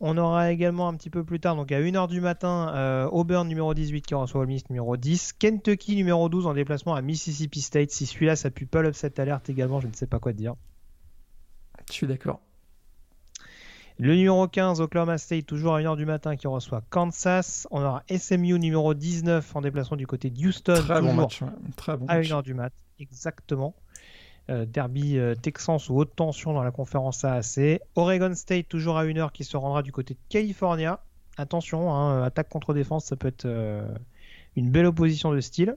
On 0.00 0.16
aura 0.16 0.50
également 0.52 0.88
un 0.88 0.94
petit 0.94 1.10
peu 1.10 1.22
plus 1.22 1.38
tard, 1.38 1.54
donc 1.54 1.70
à 1.70 1.80
1h 1.80 2.08
du 2.08 2.22
matin, 2.22 2.72
euh, 2.74 3.06
Auburn 3.08 3.46
numéro 3.46 3.74
18 3.74 4.00
qui 4.00 4.14
reçoit 4.14 4.40
Ole 4.40 4.46
Miss 4.46 4.70
numéro 4.70 4.96
10. 4.96 5.34
Kentucky 5.34 5.96
numéro 5.96 6.30
12 6.30 6.46
en 6.46 6.54
déplacement 6.54 6.94
à 6.94 7.02
Mississippi 7.02 7.60
State. 7.60 7.90
Si 7.90 8.06
celui-là, 8.06 8.36
ça 8.36 8.50
pue 8.50 8.64
pas 8.64 8.80
l'upset 8.80 9.20
alerte 9.20 9.50
également, 9.50 9.80
je 9.80 9.88
ne 9.88 9.92
sais 9.92 10.06
pas 10.06 10.18
quoi 10.18 10.32
te 10.32 10.38
dire. 10.38 10.54
Je 11.88 11.92
suis 11.92 12.06
d'accord. 12.06 12.40
Le 13.98 14.14
numéro 14.14 14.48
15, 14.48 14.80
Oklahoma 14.80 15.18
State, 15.18 15.44
toujours 15.44 15.74
à 15.74 15.82
1h 15.82 15.94
du 15.98 16.06
matin, 16.06 16.36
qui 16.36 16.46
reçoit 16.46 16.82
Kansas. 16.88 17.68
On 17.70 17.82
aura 17.82 18.02
SMU 18.08 18.58
numéro 18.58 18.94
19 18.94 19.54
en 19.54 19.60
déplacement 19.60 19.98
du 19.98 20.06
côté 20.06 20.30
de 20.30 20.46
Houston. 20.46 20.72
Très 20.72 21.02
bon 21.02 21.12
match. 21.12 21.42
Très 21.76 21.98
bon 21.98 22.06
à 22.06 22.18
1h 22.18 22.42
du 22.42 22.54
mat, 22.54 22.72
exactement. 22.98 23.74
Euh, 24.50 24.66
derby 24.66 25.16
euh, 25.16 25.36
Texans 25.36 25.78
ou 25.90 26.00
haute 26.00 26.16
tension 26.16 26.52
dans 26.52 26.64
la 26.64 26.72
conférence 26.72 27.24
AAC. 27.24 27.80
Oregon 27.94 28.34
State 28.34 28.66
toujours 28.68 28.98
à 28.98 29.04
1h 29.04 29.30
qui 29.30 29.44
se 29.44 29.56
rendra 29.56 29.82
du 29.82 29.92
côté 29.92 30.14
de 30.14 30.18
California. 30.28 30.98
Attention, 31.36 31.94
hein, 31.94 32.24
attaque 32.24 32.48
contre 32.48 32.74
défense, 32.74 33.04
ça 33.04 33.14
peut 33.14 33.28
être 33.28 33.44
euh, 33.44 33.86
une 34.56 34.70
belle 34.70 34.86
opposition 34.86 35.32
de 35.32 35.40
style. 35.40 35.76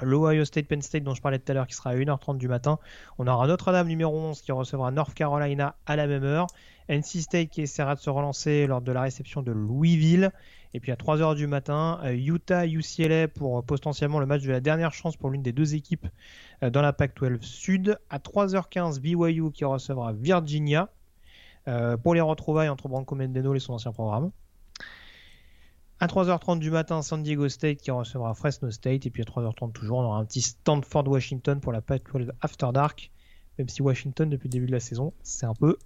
L'Ohio 0.00 0.44
State 0.44 0.66
Penn 0.66 0.82
State 0.82 1.04
dont 1.04 1.14
je 1.14 1.22
parlais 1.22 1.38
tout 1.38 1.52
à 1.52 1.54
l'heure 1.54 1.68
qui 1.68 1.74
sera 1.74 1.90
à 1.90 1.94
1h30 1.94 2.38
du 2.38 2.48
matin. 2.48 2.80
On 3.18 3.28
aura 3.28 3.46
Notre-Dame 3.46 3.86
numéro 3.86 4.16
11 4.16 4.42
qui 4.42 4.50
recevra 4.50 4.90
North 4.90 5.14
Carolina 5.14 5.76
à 5.86 5.94
la 5.94 6.08
même 6.08 6.24
heure. 6.24 6.48
NC 6.88 7.20
State 7.20 7.48
qui 7.48 7.62
essaiera 7.62 7.94
de 7.94 8.00
se 8.00 8.10
relancer 8.10 8.66
lors 8.66 8.80
de 8.80 8.90
la 8.90 9.02
réception 9.02 9.42
de 9.42 9.52
Louisville. 9.52 10.32
Et 10.74 10.80
puis 10.80 10.92
à 10.92 10.96
3h 10.96 11.34
du 11.34 11.46
matin, 11.46 12.00
Utah 12.12 12.66
UCLA 12.66 13.28
pour 13.28 13.64
potentiellement 13.64 14.20
le 14.20 14.26
match 14.26 14.42
de 14.42 14.50
la 14.50 14.60
dernière 14.60 14.92
chance 14.92 15.16
pour 15.16 15.30
l'une 15.30 15.42
des 15.42 15.52
deux 15.52 15.74
équipes 15.74 16.06
euh, 16.62 16.70
dans 16.70 16.82
la 16.82 16.92
Pac-12 16.92 17.42
Sud. 17.42 17.98
À 18.10 18.18
3h15, 18.18 19.00
BYU 19.00 19.50
qui 19.52 19.64
recevra 19.64 20.12
Virginia 20.12 20.90
euh, 21.66 21.96
pour 21.96 22.14
les 22.14 22.20
retrouvailles 22.20 22.68
entre 22.68 22.88
Branco 22.88 23.14
Mendeno 23.14 23.54
et 23.54 23.60
son 23.60 23.74
ancien 23.74 23.92
programme. 23.92 24.30
À 26.00 26.06
3h30 26.06 26.60
du 26.60 26.70
matin, 26.70 27.02
San 27.02 27.22
Diego 27.22 27.48
State 27.48 27.78
qui 27.78 27.90
recevra 27.90 28.34
Fresno 28.34 28.70
State. 28.70 29.06
Et 29.06 29.10
puis 29.10 29.22
à 29.22 29.24
3h30 29.24 29.72
toujours, 29.72 29.98
on 29.98 30.04
aura 30.04 30.18
un 30.18 30.24
petit 30.24 30.42
Stanford 30.42 31.08
Washington 31.08 31.60
pour 31.60 31.72
la 31.72 31.80
Pac-12 31.80 32.30
After 32.40 32.68
Dark. 32.72 33.10
Même 33.58 33.68
si 33.68 33.82
Washington, 33.82 34.30
depuis 34.30 34.46
le 34.48 34.52
début 34.52 34.66
de 34.66 34.72
la 34.72 34.80
saison, 34.80 35.12
c'est 35.22 35.46
un 35.46 35.54
peu 35.54 35.76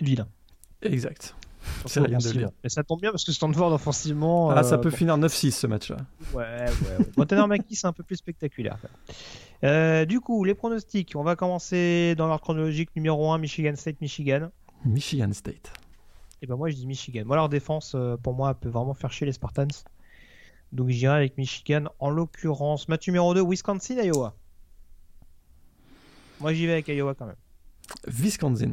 vilain. 0.00 0.28
Exact. 0.82 1.34
C'est 1.86 2.00
rien 2.00 2.18
de 2.18 2.32
bien. 2.32 2.50
Et 2.62 2.68
ça 2.68 2.82
tombe 2.82 3.00
bien 3.00 3.10
parce 3.10 3.24
que 3.24 3.32
Stanford 3.32 3.72
offensivement. 3.72 4.50
Ah, 4.50 4.62
ça 4.62 4.74
euh, 4.74 4.78
peut 4.78 4.90
finir 4.90 5.18
9-6 5.18 5.52
ce 5.52 5.66
match-là. 5.66 5.96
Ouais, 6.32 6.42
ouais, 6.42 6.66
ouais. 6.66 7.06
Montana 7.16 7.46
Mackie, 7.46 7.76
c'est 7.76 7.86
un 7.86 7.92
peu 7.92 8.02
plus 8.02 8.16
spectaculaire. 8.16 8.78
Euh, 9.62 10.04
du 10.04 10.20
coup, 10.20 10.44
les 10.44 10.54
pronostics. 10.54 11.14
On 11.16 11.22
va 11.22 11.36
commencer 11.36 12.14
dans 12.16 12.26
l'ordre 12.26 12.42
chronologique. 12.42 12.90
Numéro 12.96 13.32
1, 13.32 13.38
Michigan 13.38 13.74
State, 13.76 14.00
Michigan. 14.00 14.50
Michigan 14.84 15.32
State. 15.32 15.72
Et 16.42 16.46
ben 16.46 16.56
moi, 16.56 16.68
je 16.68 16.74
dis 16.74 16.86
Michigan. 16.86 17.22
Moi, 17.24 17.36
leur 17.36 17.48
défense, 17.48 17.94
euh, 17.94 18.16
pour 18.16 18.34
moi, 18.34 18.54
peut 18.54 18.68
vraiment 18.68 18.94
faire 18.94 19.12
chier 19.12 19.26
les 19.26 19.32
Spartans. 19.32 19.68
Donc, 20.72 20.88
j'irai 20.90 21.14
avec 21.14 21.38
Michigan. 21.38 21.84
En 21.98 22.10
l'occurrence, 22.10 22.88
match 22.88 23.06
numéro 23.06 23.32
2, 23.34 23.42
Wisconsin, 23.42 23.96
Iowa. 24.02 24.34
Moi, 26.40 26.52
j'y 26.52 26.66
vais 26.66 26.72
avec 26.72 26.88
Iowa 26.88 27.14
quand 27.14 27.26
même. 27.26 27.36
Wisconsin 28.06 28.72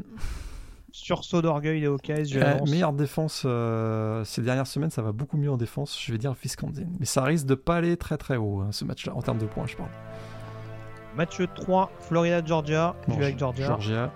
sursaut 0.92 1.42
d'orgueil 1.42 1.82
des 1.82 1.88
Hawkeyes. 1.88 2.36
Euh, 2.36 2.60
meilleure 2.66 2.94
défense 2.94 3.44
euh, 3.46 4.24
ces 4.24 4.42
dernières 4.42 4.68
semaines, 4.68 4.90
ça 4.90 5.02
va 5.02 5.12
beaucoup 5.12 5.38
mieux 5.38 5.52
en 5.52 5.58
défense. 5.58 5.98
Je 6.00 6.12
vais 6.12 6.18
dire 6.18 6.34
Wisconsin. 6.42 6.86
Mais 7.00 7.06
ça 7.06 7.24
risque 7.24 7.46
de 7.46 7.56
pas 7.56 7.78
aller 7.78 7.98
très 7.98 8.18
très 8.18 8.38
haut 8.38 8.62
hein, 8.62 8.70
ce 8.72 8.86
match-là, 8.86 9.16
en 9.16 9.22
termes 9.22 9.38
de 9.40 9.46
points, 9.46 9.68
je 9.68 9.76
parle. 9.76 9.90
Match 11.16 11.42
3, 11.56 11.92
Florida-Georgia. 12.00 12.96
je 13.08 13.14
vais 13.14 13.26
avec 13.26 13.40
Georgia. 13.40 13.68
Georgia. 13.68 14.12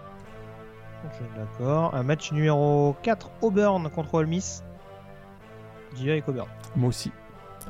D'accord. 1.35 1.93
Un 1.93 2.03
match 2.03 2.31
numéro 2.31 2.95
4, 3.03 3.29
Auburn 3.41 3.89
contre 3.89 4.15
Ole 4.15 4.27
Miss. 4.27 4.63
J'y 5.95 6.05
vais 6.05 6.13
avec 6.13 6.27
Auburn. 6.27 6.47
Moi 6.75 6.89
aussi, 6.89 7.11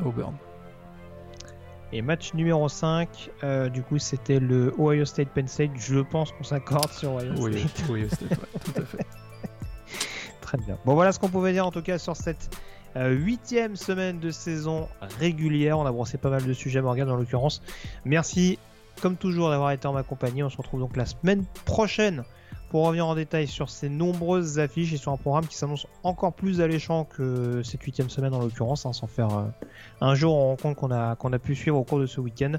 Auburn. 0.04 0.34
Et 1.96 2.02
match 2.02 2.34
numéro 2.34 2.68
5, 2.68 3.08
euh, 3.46 3.70
du 3.70 3.82
coup, 3.82 4.00
c'était 4.00 4.42
le 4.42 4.76
Ohio 4.78 5.06
State 5.06 5.30
Penn 5.30 5.48
State. 5.48 5.72
Je 5.78 6.00
pense 6.00 6.34
qu'on 6.34 6.44
s'accorde 6.44 6.92
sur 6.92 7.14
Ohio 7.14 7.34
State. 7.38 7.90
Ohio 7.90 8.10
State, 8.10 8.38
tout 8.66 8.82
à 8.82 8.84
fait. 8.84 9.06
Très 10.42 10.58
bien. 10.58 10.78
Bon, 10.84 10.94
voilà 10.94 11.14
ce 11.14 11.20
qu'on 11.20 11.30
pouvait 11.30 11.54
dire 11.54 11.66
en 11.66 11.72
tout 11.72 11.82
cas 11.82 11.98
sur 11.98 12.18
cette 12.18 12.54
euh, 12.98 13.12
huitième 13.12 13.78
semaine 13.78 14.20
de 14.20 14.30
saison 14.30 14.90
régulière. 15.20 15.80
On 15.80 15.86
a 15.86 15.92
brossé 15.94 16.18
pas 16.18 16.30
mal 16.30 16.44
de 16.44 16.52
sujets, 16.52 16.82
Morgan 16.82 17.10
en 17.10 17.16
l'occurrence. 17.16 17.62
Merci, 18.04 18.60
comme 19.02 19.16
toujours, 19.16 19.50
d'avoir 19.50 19.72
été 19.72 19.88
en 19.88 19.94
ma 19.94 20.04
compagnie. 20.04 20.44
On 20.44 20.50
se 20.50 20.58
retrouve 20.58 20.82
donc 20.82 20.98
la 20.98 21.06
semaine 21.06 21.46
prochaine 21.64 22.26
pour 22.70 22.86
revenir 22.86 23.08
en 23.08 23.16
détail 23.16 23.48
sur 23.48 23.70
ces 23.70 23.90
nombreuses 23.90 24.60
affiches 24.60 24.94
et 24.94 24.98
sur 24.98 25.12
un 25.12 25.18
programme 25.18 25.48
qui 25.48 25.56
s'annonce 25.56 25.88
encore 26.04 26.34
plus 26.34 26.62
alléchant 26.62 27.06
que 27.06 27.62
cette 27.64 27.82
huitième 27.84 28.10
semaine 28.10 28.34
en 28.34 28.40
l'occurrence, 28.40 28.86
hein, 28.86 28.94
sans 28.94 29.08
faire 29.08 29.38
euh, 29.38 29.44
un 30.02 30.16
jour 30.16 30.36
en 30.36 30.92
a, 30.92 31.16
qu'on 31.16 31.34
a 31.34 31.40
pu 31.40 31.56
suivre 31.56 31.78
au 31.78 31.84
cours 31.84 32.00
de 32.00 32.06
ce 32.06 32.20
week-end. 32.20 32.54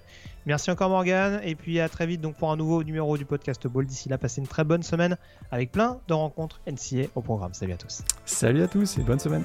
Merci 0.47 0.71
encore 0.71 0.91
Morgan 0.91 1.41
et 1.43 1.55
puis 1.55 1.81
à 1.81 1.89
très 1.89 2.07
vite 2.07 2.21
donc 2.21 2.37
pour 2.37 2.51
un 2.51 2.57
nouveau 2.57 2.85
numéro 2.85 3.17
du 3.17 3.25
podcast 3.25 3.67
Ball. 3.67 3.87
D'ici 3.87 4.09
là, 4.09 4.19
passez 4.19 4.41
une 4.41 4.47
très 4.47 4.65
bonne 4.65 4.83
semaine 4.83 5.17
avec 5.51 5.73
plein 5.73 5.99
de 6.09 6.15
rencontres 6.15 6.61
NCA 6.67 7.09
au 7.15 7.21
programme. 7.21 7.53
Salut 7.55 7.73
à 7.73 7.77
tous. 7.77 8.03
Salut 8.25 8.63
à 8.63 8.69
tous 8.69 8.99
et 8.99 9.03
bonne 9.03 9.21
semaine. 9.21 9.43